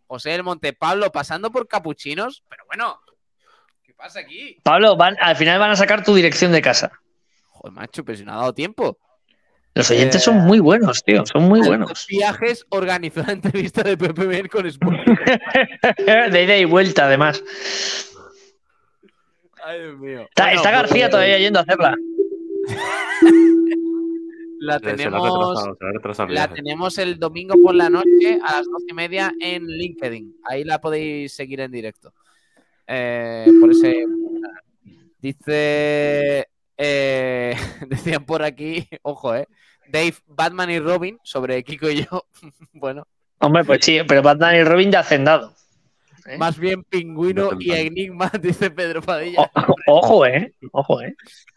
José 0.07 0.31
del 0.31 0.45
Monte 0.45 0.73
Pablo 0.73 1.11
pasando 1.11 1.51
por 1.51 1.67
capuchinos, 1.67 2.45
pero 2.49 2.65
bueno, 2.67 3.01
¿qué 3.83 3.95
pasa 3.95 4.21
aquí? 4.21 4.59
Pablo, 4.63 4.97
van, 4.97 5.17
al 5.21 5.37
final 5.37 5.59
van 5.59 5.73
a 5.73 5.77
sacar 5.77 6.05
tu 6.05 6.15
dirección 6.15 6.53
de 6.53 6.63
casa. 6.63 6.93
Joder, 7.51 7.73
macho, 7.73 8.05
pero 8.05 8.17
si 8.17 8.25
no 8.25 8.33
ha 8.33 8.37
dado 8.37 8.55
tiempo. 8.55 8.97
Los 9.75 9.91
oyentes 9.91 10.23
Eh, 10.23 10.25
son 10.25 10.39
muy 10.39 10.59
buenos, 10.61 11.05
tío, 11.05 11.25
son 11.27 11.45
muy 11.45 11.61
buenos. 11.61 12.07
Viajes 12.09 12.67
organizó 12.71 13.23
la 13.23 13.33
entrevista 13.33 13.83
de 13.83 13.97
Pepe 13.97 14.27
Mer 14.27 14.49
con 14.49 14.67
Sport. 14.67 14.97
De 16.33 16.45
ida 16.45 16.57
y 16.57 16.65
vuelta, 16.65 17.07
además. 17.07 17.43
Ay, 19.63 19.81
Dios 19.81 19.99
mío. 19.99 20.23
Está, 20.23 20.45
Bueno, 20.45 20.57
está 20.57 20.71
García 20.71 21.05
pues, 21.05 21.11
todavía 21.11 21.39
yendo 21.39 21.59
a 21.61 21.63
hacerla. 21.63 21.95
La 24.61 24.79
Se 24.81 24.87
la 24.87 24.93
ha 24.93 24.97
tenemos, 24.97 25.65
retrasado, 25.81 26.29
se 26.29 26.35
la 26.35 26.49
tenemos 26.53 26.99
el 26.99 27.19
domingo 27.19 27.55
por 27.63 27.77
la 27.77 27.89
noche 27.89 28.41
a 28.45 28.57
las 28.57 28.67
doce 28.67 28.87
y 28.89 28.93
media 28.93 29.33
en 29.41 29.65
LinkedIn. 29.67 30.37
Ahí 30.43 30.65
la 30.65 30.81
podéis 30.81 31.33
seguir 31.33 31.61
en 31.61 31.71
directo. 31.71 32.13
Eh, 32.85 33.47
por 33.61 33.71
ese. 33.71 34.05
Dice. 35.21 36.49
Eh, 36.79 37.55
decían 37.89 38.25
por 38.25 38.43
aquí, 38.43 38.89
ojo, 39.03 39.35
eh. 39.35 39.47
Dave, 39.91 40.15
Batman 40.27 40.71
y 40.71 40.79
Robin 40.81 41.19
sobre 41.23 41.63
Kiko 41.65 41.89
y 41.91 42.05
yo. 42.05 42.25
bueno, 42.73 43.07
Hombre, 43.41 43.65
pues 43.65 43.81
sí, 43.85 43.99
pero 44.07 44.23
Batman 44.23 44.57
y 44.57 44.65
Robin 44.65 44.91
de 44.91 44.97
hacendado. 44.97 45.55
más 46.39 46.59
bien 46.59 46.83
Pingüino 46.85 47.51
y 47.59 47.71
Enigma, 47.73 48.31
dice 48.43 48.71
Pedro 48.71 49.01
Padilla. 49.03 49.51
Ojo, 49.87 50.27
eh. 50.27 50.55
Ojo, 50.73 51.01
eh. 51.03 51.15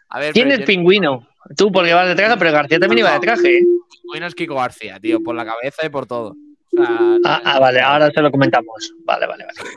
A 0.09 0.19
ver, 0.19 0.33
¿Quién 0.33 0.51
es 0.51 0.59
yo- 0.59 0.65
pingüino? 0.65 1.27
Tú 1.57 1.71
porque 1.71 1.93
vas 1.93 2.07
de 2.07 2.15
traje, 2.15 2.37
pero 2.37 2.51
García 2.51 2.79
también 2.79 2.99
iba 2.99 3.13
de 3.13 3.19
traje, 3.19 3.57
¿eh? 3.57 3.63
Pingüino 4.01 4.27
es 4.27 4.35
Kiko 4.35 4.55
García, 4.55 4.99
tío, 4.99 5.21
por 5.23 5.33
la 5.35 5.43
cabeza 5.45 5.85
y 5.85 5.89
por 5.89 6.05
todo. 6.05 6.35
Ah, 6.79 7.41
ah, 7.43 7.59
vale, 7.59 7.81
ahora 7.81 8.09
se 8.11 8.21
lo 8.21 8.31
comentamos. 8.31 8.93
Vale, 9.03 9.27
vale, 9.27 9.45
vale. 9.45 9.69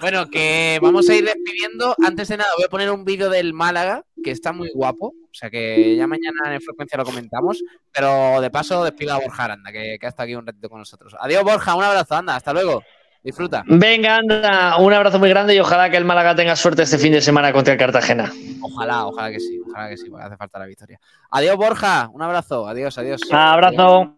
Bueno, 0.00 0.28
que 0.28 0.78
vamos 0.82 1.08
a 1.08 1.14
ir 1.14 1.24
despidiendo. 1.24 1.94
Antes 2.04 2.28
de 2.28 2.38
nada, 2.38 2.50
voy 2.56 2.64
a 2.64 2.68
poner 2.68 2.90
un 2.90 3.04
vídeo 3.04 3.30
del 3.30 3.52
Málaga, 3.52 4.04
que 4.22 4.32
está 4.32 4.52
muy 4.52 4.70
guapo. 4.74 5.06
O 5.06 5.34
sea 5.34 5.48
que 5.48 5.96
ya 5.96 6.06
mañana 6.06 6.54
en 6.54 6.60
frecuencia 6.60 6.98
lo 6.98 7.04
comentamos. 7.04 7.62
Pero 7.92 8.40
de 8.40 8.50
paso, 8.50 8.84
despido 8.84 9.14
a 9.14 9.20
Borja 9.20 9.44
Aranda, 9.44 9.70
que, 9.70 9.98
que 10.00 10.06
ha 10.06 10.08
estado 10.08 10.24
aquí 10.24 10.34
un 10.34 10.46
ratito 10.46 10.68
con 10.68 10.80
nosotros. 10.80 11.14
Adiós, 11.20 11.44
Borja, 11.44 11.74
un 11.74 11.84
abrazo, 11.84 12.16
anda, 12.16 12.36
hasta 12.36 12.52
luego. 12.52 12.82
Disfruta. 13.22 13.62
Venga, 13.66 14.16
anda, 14.16 14.76
un 14.78 14.92
abrazo 14.92 15.20
muy 15.20 15.28
grande 15.28 15.54
y 15.54 15.60
ojalá 15.60 15.88
que 15.88 15.96
el 15.96 16.04
Málaga 16.04 16.34
tenga 16.34 16.56
suerte 16.56 16.82
este 16.82 16.98
fin 16.98 17.12
de 17.12 17.20
semana 17.20 17.52
contra 17.52 17.72
el 17.72 17.78
Cartagena. 17.78 18.32
Ojalá, 18.60 19.06
ojalá 19.06 19.30
que 19.30 19.38
sí, 19.38 19.60
ojalá 19.64 19.90
que 19.90 19.96
sí, 19.96 20.10
porque 20.10 20.26
hace 20.26 20.36
falta 20.36 20.58
la 20.58 20.66
victoria. 20.66 20.98
Adiós, 21.30 21.56
Borja, 21.56 22.10
un 22.12 22.20
abrazo, 22.20 22.66
adiós, 22.66 22.98
adiós. 22.98 23.20
Abrazo. 23.30 24.16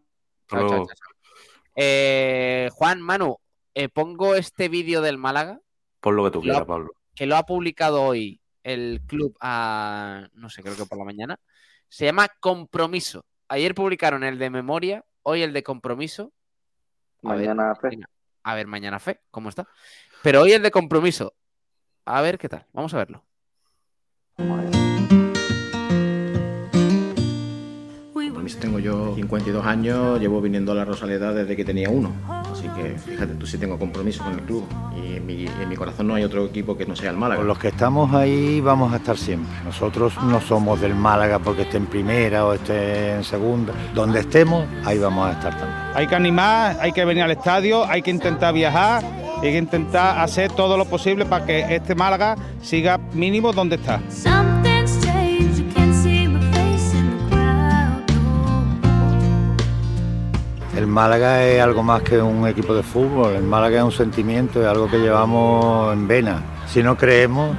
Chao, 0.48 0.68
chao. 0.68 0.86
Eh, 1.74 2.68
Juan, 2.72 3.00
Manu, 3.00 3.38
eh, 3.74 3.88
pongo 3.88 4.34
este 4.34 4.68
vídeo 4.68 5.00
del 5.02 5.18
Málaga 5.18 5.60
Pon 6.00 6.14
lo 6.16 6.24
que 6.24 6.30
tú 6.30 6.40
quieras, 6.42 6.64
Pablo. 6.64 6.90
que 7.14 7.26
lo 7.26 7.36
ha 7.36 7.44
publicado 7.44 8.02
hoy 8.02 8.40
el 8.62 9.00
club 9.06 9.36
a, 9.40 10.28
no 10.34 10.48
sé, 10.50 10.62
creo 10.62 10.76
que 10.76 10.86
por 10.86 10.98
la 10.98 11.04
mañana. 11.04 11.38
Se 11.88 12.04
llama 12.06 12.28
Compromiso. 12.40 13.24
Ayer 13.48 13.74
publicaron 13.74 14.24
el 14.24 14.38
de 14.38 14.50
memoria, 14.50 15.04
hoy 15.22 15.42
el 15.42 15.52
de 15.52 15.62
compromiso. 15.62 16.32
A 17.22 17.34
ver, 17.34 17.48
Mañana 17.48 17.74
fe. 17.74 17.98
a 18.42 18.54
ver, 18.54 18.66
mañana 18.66 18.98
fe, 18.98 19.20
¿cómo 19.30 19.48
está? 19.48 19.66
Pero 20.22 20.42
hoy 20.42 20.52
el 20.52 20.62
de 20.62 20.70
compromiso. 20.70 21.34
A 22.06 22.20
ver 22.20 22.38
qué 22.38 22.48
tal. 22.48 22.66
Vamos 22.72 22.92
a 22.94 22.98
verlo. 22.98 23.24
Tengo 28.60 28.78
yo 28.78 29.14
52 29.14 29.64
años, 29.64 30.20
llevo 30.20 30.40
viniendo 30.40 30.72
a 30.72 30.74
la 30.74 30.84
Rosaleda 30.84 31.32
desde 31.32 31.56
que 31.56 31.64
tenía 31.64 31.88
uno. 31.88 32.12
Así 32.28 32.68
que 32.68 32.98
fíjate, 32.98 33.34
tú 33.34 33.46
sí 33.46 33.58
tengo 33.58 33.78
compromiso 33.78 34.22
con 34.22 34.34
el 34.34 34.40
club. 34.40 34.64
Y 34.96 35.16
en 35.16 35.26
mi, 35.26 35.46
en 35.46 35.68
mi 35.68 35.76
corazón 35.76 36.08
no 36.08 36.14
hay 36.14 36.24
otro 36.24 36.44
equipo 36.44 36.76
que 36.76 36.86
no 36.86 36.94
sea 36.94 37.10
el 37.10 37.16
Málaga. 37.16 37.38
Con 37.38 37.48
los 37.48 37.58
que 37.58 37.68
estamos 37.68 38.12
ahí 38.14 38.60
vamos 38.60 38.92
a 38.92 38.96
estar 38.96 39.16
siempre. 39.16 39.50
Nosotros 39.64 40.14
no 40.24 40.40
somos 40.40 40.80
del 40.80 40.94
Málaga 40.94 41.38
porque 41.38 41.62
esté 41.62 41.78
en 41.78 41.86
primera 41.86 42.44
o 42.46 42.52
esté 42.52 43.14
en 43.14 43.24
segunda. 43.24 43.72
Donde 43.94 44.20
estemos, 44.20 44.66
ahí 44.84 44.98
vamos 44.98 45.28
a 45.28 45.32
estar 45.32 45.58
también. 45.58 45.78
Hay 45.94 46.06
que 46.06 46.14
animar, 46.14 46.76
hay 46.80 46.92
que 46.92 47.04
venir 47.04 47.22
al 47.22 47.30
estadio, 47.30 47.84
hay 47.86 48.02
que 48.02 48.10
intentar 48.10 48.52
viajar, 48.52 49.02
hay 49.42 49.52
que 49.52 49.58
intentar 49.58 50.18
hacer 50.18 50.52
todo 50.52 50.76
lo 50.76 50.84
posible 50.84 51.24
para 51.24 51.46
que 51.46 51.74
este 51.74 51.94
Málaga 51.94 52.36
siga 52.62 52.98
mínimo 53.12 53.52
donde 53.52 53.76
está. 53.76 54.00
El 60.76 60.88
Málaga 60.88 61.44
es 61.44 61.62
algo 61.62 61.84
más 61.84 62.02
que 62.02 62.20
un 62.20 62.48
equipo 62.48 62.74
de 62.74 62.82
fútbol. 62.82 63.36
El 63.36 63.44
Málaga 63.44 63.78
es 63.78 63.84
un 63.84 63.92
sentimiento, 63.92 64.60
es 64.60 64.66
algo 64.66 64.90
que 64.90 64.98
llevamos 64.98 65.92
en 65.92 66.08
vena. 66.08 66.42
Si 66.66 66.82
no 66.82 66.96
creemos, 66.96 67.56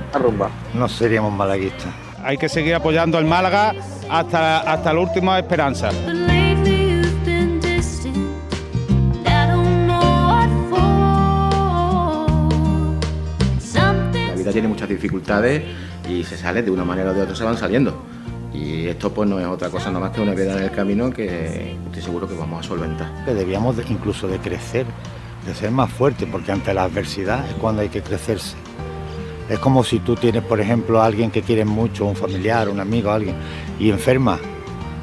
no 0.73 0.89
seríamos 0.89 1.31
malaguistas. 1.31 1.93
Hay 2.21 2.37
que 2.37 2.49
seguir 2.49 2.75
apoyando 2.75 3.17
al 3.17 3.23
Málaga 3.23 3.73
hasta, 4.09 4.59
hasta 4.59 4.93
la 4.93 4.99
última 4.99 5.39
esperanza. 5.39 5.91
La 14.27 14.35
vida 14.35 14.51
tiene 14.51 14.67
muchas 14.67 14.89
dificultades 14.89 15.63
y 16.09 16.23
se 16.25 16.37
sale 16.37 16.63
de 16.63 16.71
una 16.71 16.83
manera 16.83 17.11
o 17.11 17.13
de 17.13 17.21
otra, 17.21 17.33
se 17.33 17.45
van 17.45 17.57
saliendo. 17.57 18.14
Y 18.55 18.87
esto 18.87 19.11
pues 19.13 19.27
no 19.29 19.39
es 19.39 19.45
otra 19.45 19.69
cosa 19.69 19.87
nada 19.89 20.05
más 20.05 20.11
que 20.11 20.21
una 20.21 20.33
piedra 20.33 20.53
en 20.57 20.63
el 20.63 20.71
camino 20.71 21.11
que 21.11 21.75
estoy 21.87 22.01
seguro 22.01 22.27
que 22.27 22.35
vamos 22.35 22.65
a 22.65 22.67
solventar. 22.67 23.25
Que 23.25 23.33
debíamos 23.33 23.75
de- 23.77 23.83
incluso 23.89 24.27
de 24.27 24.37
crecer, 24.39 24.85
de 25.45 25.53
ser 25.53 25.71
más 25.71 25.91
fuertes, 25.91 26.27
porque 26.31 26.51
ante 26.51 26.73
la 26.73 26.83
adversidad 26.83 27.45
es 27.47 27.53
cuando 27.55 27.81
hay 27.81 27.89
que 27.89 28.01
crecerse. 28.01 28.55
Es 29.49 29.59
como 29.59 29.83
si 29.83 29.99
tú 29.99 30.15
tienes, 30.15 30.41
por 30.43 30.59
ejemplo, 30.59 31.01
a 31.01 31.05
alguien 31.05 31.29
que 31.31 31.41
quieres 31.43 31.65
mucho, 31.67 32.05
un 32.05 32.15
familiar, 32.15 32.69
un 32.69 32.79
amigo, 32.79 33.11
alguien, 33.11 33.35
y 33.79 33.89
enferma. 33.91 34.39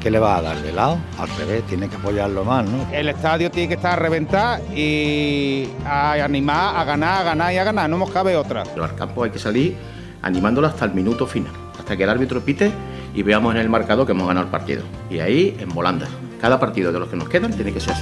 ¿Qué 0.01 0.11
le 0.11 0.19
vas 0.19 0.39
a 0.39 0.41
dar? 0.41 0.61
¿De 0.61 0.73
lado? 0.73 0.97
Al 1.17 1.29
revés, 1.37 1.63
tienes 1.65 1.89
que 1.89 1.95
apoyarlo 1.95 2.43
más, 2.43 2.65
¿no? 2.69 2.85
El 2.91 3.07
estadio 3.07 3.49
tiene 3.49 3.69
que 3.69 3.75
estar 3.75 3.93
a 3.93 3.95
reventar 3.95 4.59
y 4.75 5.69
a 5.85 6.13
animar, 6.21 6.75
a 6.75 6.83
ganar, 6.83 7.21
a 7.21 7.23
ganar 7.23 7.53
y 7.53 7.57
a 7.57 7.63
ganar. 7.63 7.89
No 7.89 7.97
nos 7.97 8.09
cabe 8.11 8.35
otra. 8.35 8.63
Pero 8.63 8.83
al 8.83 8.95
campo 8.95 9.23
hay 9.23 9.31
que 9.31 9.39
salir 9.39 9.77
animándolo 10.21 10.67
hasta 10.67 10.83
el 10.83 10.93
minuto 10.93 11.25
final, 11.25 11.53
hasta 11.79 11.95
que 11.95 12.03
el 12.03 12.09
árbitro 12.09 12.41
pite 12.41 12.69
y 13.13 13.23
veamos 13.23 13.53
en 13.55 13.61
el 13.61 13.69
marcador 13.69 14.05
que 14.05 14.11
hemos 14.11 14.27
ganado 14.27 14.45
el 14.45 14.51
partido. 14.51 14.83
Y 15.09 15.19
ahí 15.19 15.55
en 15.59 15.69
volanda. 15.69 16.07
Cada 16.41 16.59
partido 16.59 16.91
de 16.91 16.99
los 16.99 17.09
que 17.09 17.15
nos 17.15 17.29
quedan 17.29 17.53
tiene 17.53 17.71
que 17.71 17.79
ser 17.79 17.95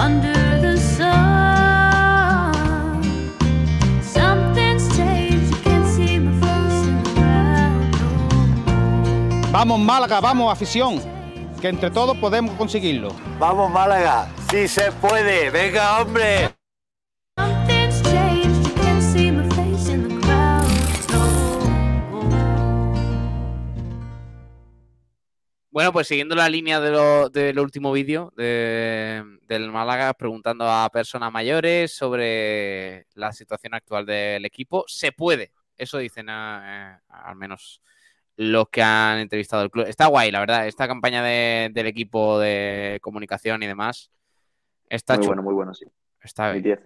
crowd. 0.00 0.40
Vamos 9.52 9.80
Málaga, 9.80 10.20
vamos 10.20 10.52
afición, 10.52 11.00
que 11.60 11.68
entre 11.68 11.90
todos 11.90 12.16
podemos 12.16 12.54
conseguirlo. 12.54 13.08
Vamos 13.38 13.70
Málaga, 13.70 14.28
sí 14.50 14.68
se 14.68 14.92
puede, 14.92 15.50
venga 15.50 16.00
hombre. 16.00 16.59
Bueno, 25.70 25.92
pues 25.92 26.08
siguiendo 26.08 26.34
la 26.34 26.48
línea 26.48 26.80
de 26.80 26.90
lo- 26.90 27.28
del 27.30 27.58
último 27.60 27.92
vídeo 27.92 28.32
de- 28.36 29.22
del 29.42 29.70
Málaga, 29.70 30.14
preguntando 30.14 30.68
a 30.68 30.88
personas 30.90 31.30
mayores 31.32 31.94
sobre 31.94 33.06
la 33.14 33.32
situación 33.32 33.74
actual 33.74 34.04
del 34.04 34.44
equipo, 34.44 34.84
se 34.88 35.12
puede. 35.12 35.52
Eso 35.76 35.98
dicen 35.98 36.26
ah, 36.28 36.98
eh, 36.98 37.04
al 37.08 37.36
menos 37.36 37.80
los 38.36 38.68
que 38.68 38.82
han 38.82 39.18
entrevistado 39.18 39.62
el 39.62 39.70
club. 39.70 39.86
Está 39.86 40.06
guay, 40.06 40.30
la 40.32 40.40
verdad. 40.40 40.66
Esta 40.66 40.88
campaña 40.88 41.22
de- 41.22 41.70
del 41.72 41.86
equipo 41.86 42.40
de 42.40 42.98
comunicación 43.00 43.62
y 43.62 43.66
demás 43.68 44.10
está 44.88 45.14
Muy 45.14 45.22
chula. 45.24 45.28
bueno, 45.36 45.42
muy 45.42 45.54
bueno, 45.54 45.74
sí. 45.74 45.84
Está 46.22 46.50
bien. 46.52 46.76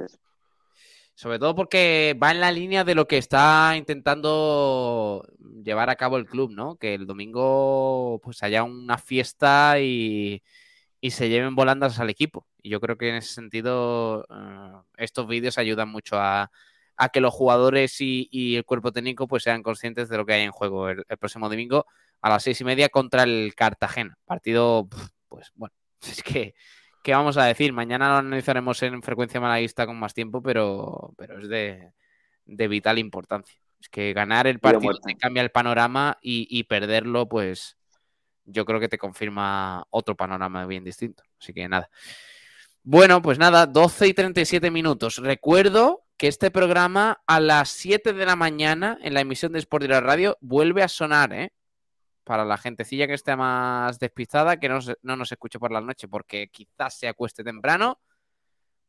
Sobre 1.15 1.39
todo 1.39 1.55
porque 1.55 2.19
va 2.21 2.33
en 2.33 2.41
la 2.41 2.51
línea 2.51 2.83
de 2.85 2.95
lo 2.97 3.07
que 3.07 3.19
está 3.19 3.75
intentando 3.77 5.25
llevar 5.63 5.89
a 5.89 5.97
cabo 5.97 6.17
el 6.17 6.27
club, 6.27 6.51
¿no? 6.51 6.77
Que 6.77 6.95
el 6.95 7.07
domingo 7.07 8.21
pues 8.23 8.43
haya 8.43 8.65
una 8.65 8.99
fiesta 8.99 9.79
y, 9.81 10.43
y 11.01 11.11
se 11.13 11.29
lleven 11.29 11.55
volandas 11.55 12.01
al 12.01 12.11
equipo. 12.11 12.47
Y 12.63 12.71
yo 12.71 12.81
creo 12.81 12.97
que 12.99 13.11
en 13.11 13.17
ese 13.17 13.33
sentido 13.35 14.27
eh, 14.31 14.73
estos 14.97 15.29
vídeos 15.29 15.59
ayudan 15.59 15.89
mucho 15.89 16.19
a, 16.19 16.51
a 16.97 17.09
que 17.11 17.21
los 17.21 17.33
jugadores 17.33 18.01
y, 18.01 18.29
y 18.31 18.57
el 18.57 18.65
cuerpo 18.65 18.93
técnico 18.93 19.29
pues 19.29 19.43
sean 19.45 19.63
conscientes 19.63 20.09
de 20.09 20.17
lo 20.17 20.27
que 20.27 20.35
hay 20.35 20.43
en 20.43 20.51
juego 20.53 20.89
el, 20.89 21.05
el 21.09 21.19
próximo 21.19 21.49
domingo 21.49 21.87
a 22.23 22.31
las 22.31 22.43
seis 22.43 22.61
y 22.61 22.65
media 22.65 22.89
contra 22.89 23.25
el 23.25 23.55
Cartagena. 23.55 24.17
Partido, 24.25 24.89
pues 25.29 25.53
bueno, 25.55 25.75
es 26.03 26.23
que 26.23 26.55
¿qué 27.05 27.13
vamos 27.13 27.37
a 27.37 27.45
decir? 27.45 27.73
Mañana 27.73 28.09
lo 28.09 28.17
analizaremos 28.17 28.83
en 28.83 29.03
frecuencia 29.03 29.39
malaguista 29.39 29.87
con 29.87 29.99
más 29.99 30.15
tiempo, 30.15 30.43
pero, 30.43 31.13
pero 31.19 31.39
es 31.39 31.49
de, 31.49 31.93
de 32.47 32.69
vital 32.69 32.99
importancia. 32.99 33.55
Es 33.79 33.91
que 33.91 34.15
ganar 34.15 34.47
el 34.47 34.59
partido 34.59 34.95
te 35.05 35.15
cambia 35.15 35.43
el 35.43 35.51
panorama 35.51 36.17
y, 36.23 36.49
y 36.51 36.65
perderlo, 36.65 37.29
pues 37.29 37.77
yo 38.47 38.65
creo 38.65 38.81
que 38.81 38.89
te 38.89 38.97
confirma 38.97 39.87
otro 39.91 40.17
panorama 40.17 40.67
bien 40.67 40.83
distinto. 40.83 41.23
Así 41.39 41.53
que 41.53 41.69
nada. 41.69 41.91
Bueno, 42.83 43.21
pues 43.21 43.39
nada, 43.39 43.67
12 43.67 44.09
y 44.09 44.15
37 44.15 44.71
minutos. 44.71 45.19
Recuerdo 45.19 46.07
que 46.17 46.29
este 46.29 46.51
programa 46.51 47.23
a 47.27 47.39
las 47.39 47.69
7 47.69 48.15
de 48.15 48.25
la 48.25 48.35
mañana 48.35 48.99
en 49.03 49.13
la 49.13 49.21
emisión 49.21 49.53
de 49.53 49.59
Sport 49.59 49.83
Direct 49.83 50.07
Radio 50.07 50.39
vuelve 50.41 50.83
a 50.83 50.89
sonar, 50.89 51.35
¿eh? 51.35 51.53
Para 52.25 52.45
la 52.45 52.57
gentecilla 52.57 53.07
que 53.07 53.15
esté 53.15 53.37
más 53.37 53.99
despistada, 53.99 54.59
que 54.59 54.69
no, 54.69 54.79
no 55.03 55.17
nos 55.17 55.31
escuche 55.31 55.59
por 55.59 55.71
la 55.71 55.81
noche 55.81 56.09
porque 56.09 56.49
quizás 56.49 56.99
se 56.99 57.07
acueste 57.07 57.45
temprano, 57.45 58.01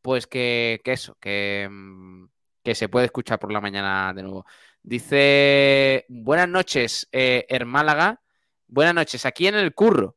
pues 0.02 0.26
que, 0.28 0.82
que 0.84 0.94
eso, 0.94 1.18
que, 1.20 1.68
mm, 1.70 2.26
que 2.64 2.76
se 2.76 2.90
puede 2.90 3.06
escuchar 3.08 3.40
por 3.40 3.52
la 3.52 3.62
mañana 3.62 4.14
de 4.14 4.24
nuevo. 4.24 4.46
Dice, 4.82 6.06
buenas 6.10 6.48
noches, 6.48 7.08
eh, 7.12 7.46
Hermálaga. 7.50 8.22
Buenas 8.68 8.96
noches, 8.96 9.26
aquí 9.26 9.48
en 9.48 9.56
el 9.56 9.74
curro. 9.74 10.16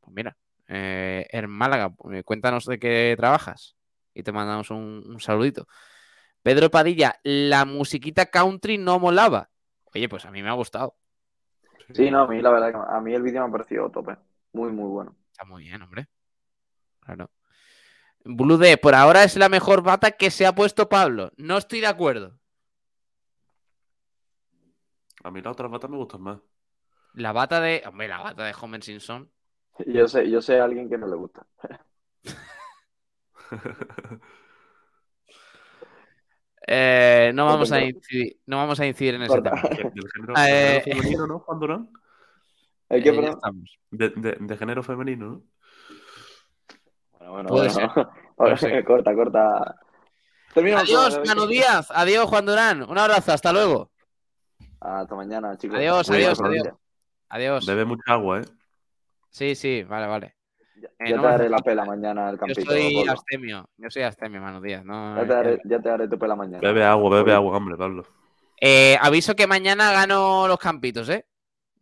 Pues 0.00 0.14
mira, 0.14 0.36
eh, 0.68 1.26
Hermálaga, 1.30 1.94
eh, 2.12 2.22
cuéntanos 2.22 2.64
de 2.66 2.78
qué 2.78 3.14
trabajas 3.16 3.76
y 4.14 4.22
te 4.22 4.32
mandamos 4.32 4.70
un, 4.70 5.02
un 5.06 5.20
saludito. 5.20 5.66
Pedro 6.42 6.70
Padilla, 6.70 7.18
la 7.22 7.64
musiquita 7.64 8.26
country 8.26 8.78
no 8.78 8.98
molaba. 8.98 9.50
Oye, 9.94 10.08
pues 10.08 10.24
a 10.24 10.30
mí 10.30 10.42
me 10.42 10.48
ha 10.48 10.52
gustado. 10.52 10.99
Sí, 11.94 12.10
no, 12.10 12.22
a 12.22 12.26
mí 12.26 12.40
la 12.40 12.50
verdad 12.50 12.70
que 12.70 12.96
a 12.96 13.00
mí 13.00 13.14
el 13.14 13.22
vídeo 13.22 13.42
me 13.42 13.48
ha 13.48 13.52
parecido 13.52 13.90
tope. 13.90 14.16
Muy, 14.52 14.70
muy 14.72 14.88
bueno. 14.88 15.16
Está 15.30 15.44
muy 15.44 15.64
bien, 15.64 15.82
hombre. 15.82 16.08
Claro. 17.00 17.30
Blue 18.24 18.58
D, 18.58 18.76
por 18.76 18.94
ahora 18.94 19.24
es 19.24 19.36
la 19.36 19.48
mejor 19.48 19.82
bata 19.82 20.12
que 20.12 20.30
se 20.30 20.46
ha 20.46 20.54
puesto 20.54 20.88
Pablo. 20.88 21.32
No 21.36 21.56
estoy 21.56 21.80
de 21.80 21.86
acuerdo. 21.86 22.38
A 25.22 25.30
mí 25.30 25.40
las 25.40 25.52
otras 25.52 25.70
batas 25.70 25.90
me 25.90 25.96
gustan 25.96 26.22
más. 26.22 26.40
La 27.14 27.32
bata 27.32 27.60
de. 27.60 27.82
Hombre, 27.86 28.08
la 28.08 28.18
bata 28.18 28.44
de 28.44 28.54
Homer 28.60 28.82
Simpson. 28.82 29.30
Yo 29.86 30.06
sé, 30.08 30.30
yo 30.30 30.42
sé 30.42 30.60
a 30.60 30.64
alguien 30.64 30.88
que 30.88 30.98
no 30.98 31.06
le 31.06 31.16
gusta. 31.16 31.46
Eh, 36.66 37.32
no, 37.34 37.46
vamos 37.46 37.72
a 37.72 37.80
incidir, 37.80 38.36
no 38.46 38.58
vamos 38.58 38.78
a 38.80 38.86
incidir 38.86 39.14
en 39.14 39.22
ese 39.22 39.28
Corta. 39.28 39.50
tema. 39.50 39.62
Del 39.94 40.10
género, 40.12 40.34
Eh, 40.38 40.72
del 40.72 40.82
género 40.82 41.00
femenino, 41.00 41.26
¿no, 41.28 41.38
Juan 41.40 41.58
Durán? 41.60 41.88
¿El 42.88 43.00
eh, 43.00 43.02
qué, 43.02 43.12
perdón? 43.12 43.64
De, 43.90 44.08
de- 44.10 44.36
de 44.40 44.56
género 44.56 44.82
femenino, 44.82 45.26
¿no? 45.26 45.42
Bueno, 47.18 47.32
bueno, 47.32 47.48
Puede 47.48 47.68
bueno. 47.72 47.92
ser, 47.94 48.06
Ahora, 48.38 48.56
ser. 48.56 48.84
corta, 48.84 49.14
corta. 49.14 49.76
Adiós, 50.56 51.20
Manu. 51.26 51.46
Díaz. 51.46 51.90
Adiós, 51.92 52.26
Juan 52.28 52.44
Durán. 52.46 52.82
Un 52.82 52.98
abrazo, 52.98 53.32
hasta 53.32 53.52
luego. 53.52 53.90
Hasta 54.80 55.14
mañana, 55.14 55.56
chicos. 55.56 55.78
Adiós, 55.78 56.10
adiós, 56.10 56.40
adiós. 56.40 56.68
Adiós. 57.28 57.66
Bebe 57.66 57.84
mucha 57.84 58.02
agua, 58.12 58.40
¿eh? 58.40 58.44
Sí, 59.30 59.54
sí, 59.54 59.84
vale, 59.84 60.06
vale. 60.08 60.34
Ya, 60.80 60.88
Eh, 60.98 61.10
ya 61.10 61.16
no 61.16 61.22
te 61.22 61.28
daré 61.28 61.48
la 61.48 61.58
pela 61.58 61.84
mañana 61.84 62.28
al 62.28 62.36
Yo 62.38 62.38
campito. 62.38 62.70
soy 62.72 62.94
Pablo. 62.94 63.12
astemio. 63.12 63.68
Yo 63.76 63.90
soy 63.90 64.02
astemio, 64.02 64.40
Manu 64.40 64.60
Díaz. 64.60 64.84
No, 64.84 65.16
Ya 65.16 65.22
te 65.22 65.28
daré, 65.34 65.60
ya 65.64 65.80
te 65.80 65.88
daré 65.88 66.08
tu 66.08 66.18
pela 66.18 66.36
mañana. 66.36 66.60
Bebe 66.60 66.84
agua, 66.84 67.10
bebe 67.16 67.32
agua, 67.32 67.56
hombre, 67.56 67.76
Pablo. 67.76 68.04
Eh, 68.60 68.96
aviso 69.00 69.34
que 69.34 69.46
mañana 69.46 69.92
gano 69.92 70.46
los 70.48 70.58
campitos, 70.58 71.08
¿eh? 71.08 71.26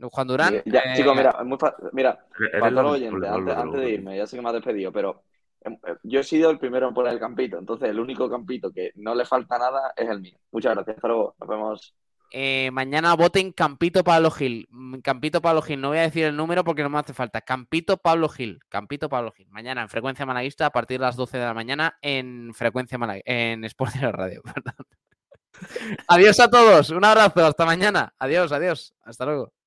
Juan 0.00 0.28
Durán. 0.28 0.62
Ya, 0.66 0.78
eh, 0.80 0.94
chicos, 0.96 1.16
mira, 1.16 1.34
es 1.40 1.44
muy 1.46 1.58
fa- 1.58 1.74
mira, 1.92 2.24
para 2.58 2.70
todos 2.70 2.84
los 2.84 2.92
oyentes, 2.94 3.28
antes, 3.28 3.56
antes 3.56 3.80
de 3.80 3.90
irme, 3.90 4.16
ya 4.16 4.26
sé 4.26 4.36
que 4.36 4.42
me 4.42 4.48
has 4.48 4.54
despedido, 4.54 4.92
pero 4.92 5.22
em, 5.64 5.72
eh, 5.74 5.96
yo 6.04 6.20
he 6.20 6.24
sido 6.24 6.50
el 6.50 6.58
primero 6.60 6.86
en 6.88 6.94
poner 6.94 7.12
el 7.14 7.18
campito, 7.18 7.58
entonces 7.58 7.88
el 7.88 7.98
único 7.98 8.30
campito 8.30 8.70
que 8.70 8.92
no 8.94 9.12
le 9.16 9.24
falta 9.24 9.58
nada 9.58 9.92
es 9.96 10.08
el 10.08 10.20
mío. 10.20 10.38
Muchas 10.52 10.74
gracias, 10.74 10.96
hasta 10.96 11.08
luego, 11.08 11.34
nos 11.40 11.48
vemos. 11.48 11.94
Eh, 12.30 12.70
mañana 12.72 13.14
voten 13.14 13.52
Campito 13.52 14.04
Pablo 14.04 14.30
Gil. 14.30 14.68
Mm, 14.70 14.98
Campito 14.98 15.40
Pablo 15.40 15.62
Gil. 15.62 15.80
No 15.80 15.88
voy 15.88 15.98
a 15.98 16.02
decir 16.02 16.24
el 16.24 16.36
número 16.36 16.64
porque 16.64 16.82
no 16.82 16.90
me 16.90 16.98
hace 16.98 17.14
falta. 17.14 17.40
Campito 17.40 17.96
Pablo 17.96 18.28
Gil. 18.28 18.60
Campito 18.68 19.08
Pablo 19.08 19.32
Gil. 19.32 19.48
Mañana 19.50 19.82
en 19.82 19.88
Frecuencia 19.88 20.26
Malaguista 20.26 20.66
a 20.66 20.70
partir 20.70 20.98
de 20.98 21.06
las 21.06 21.16
12 21.16 21.38
de 21.38 21.44
la 21.44 21.54
mañana 21.54 21.98
en 22.02 22.52
Frecuencia 22.54 22.98
Malaguista. 22.98 23.32
En 23.32 23.64
Sport 23.64 23.94
de 23.94 24.02
la 24.02 24.12
Radio, 24.12 24.42
adiós 26.08 26.40
a 26.40 26.48
todos. 26.48 26.90
Un 26.90 27.04
abrazo. 27.04 27.44
Hasta 27.44 27.64
mañana. 27.64 28.14
Adiós, 28.18 28.52
adiós. 28.52 28.94
Hasta 29.02 29.24
luego. 29.24 29.57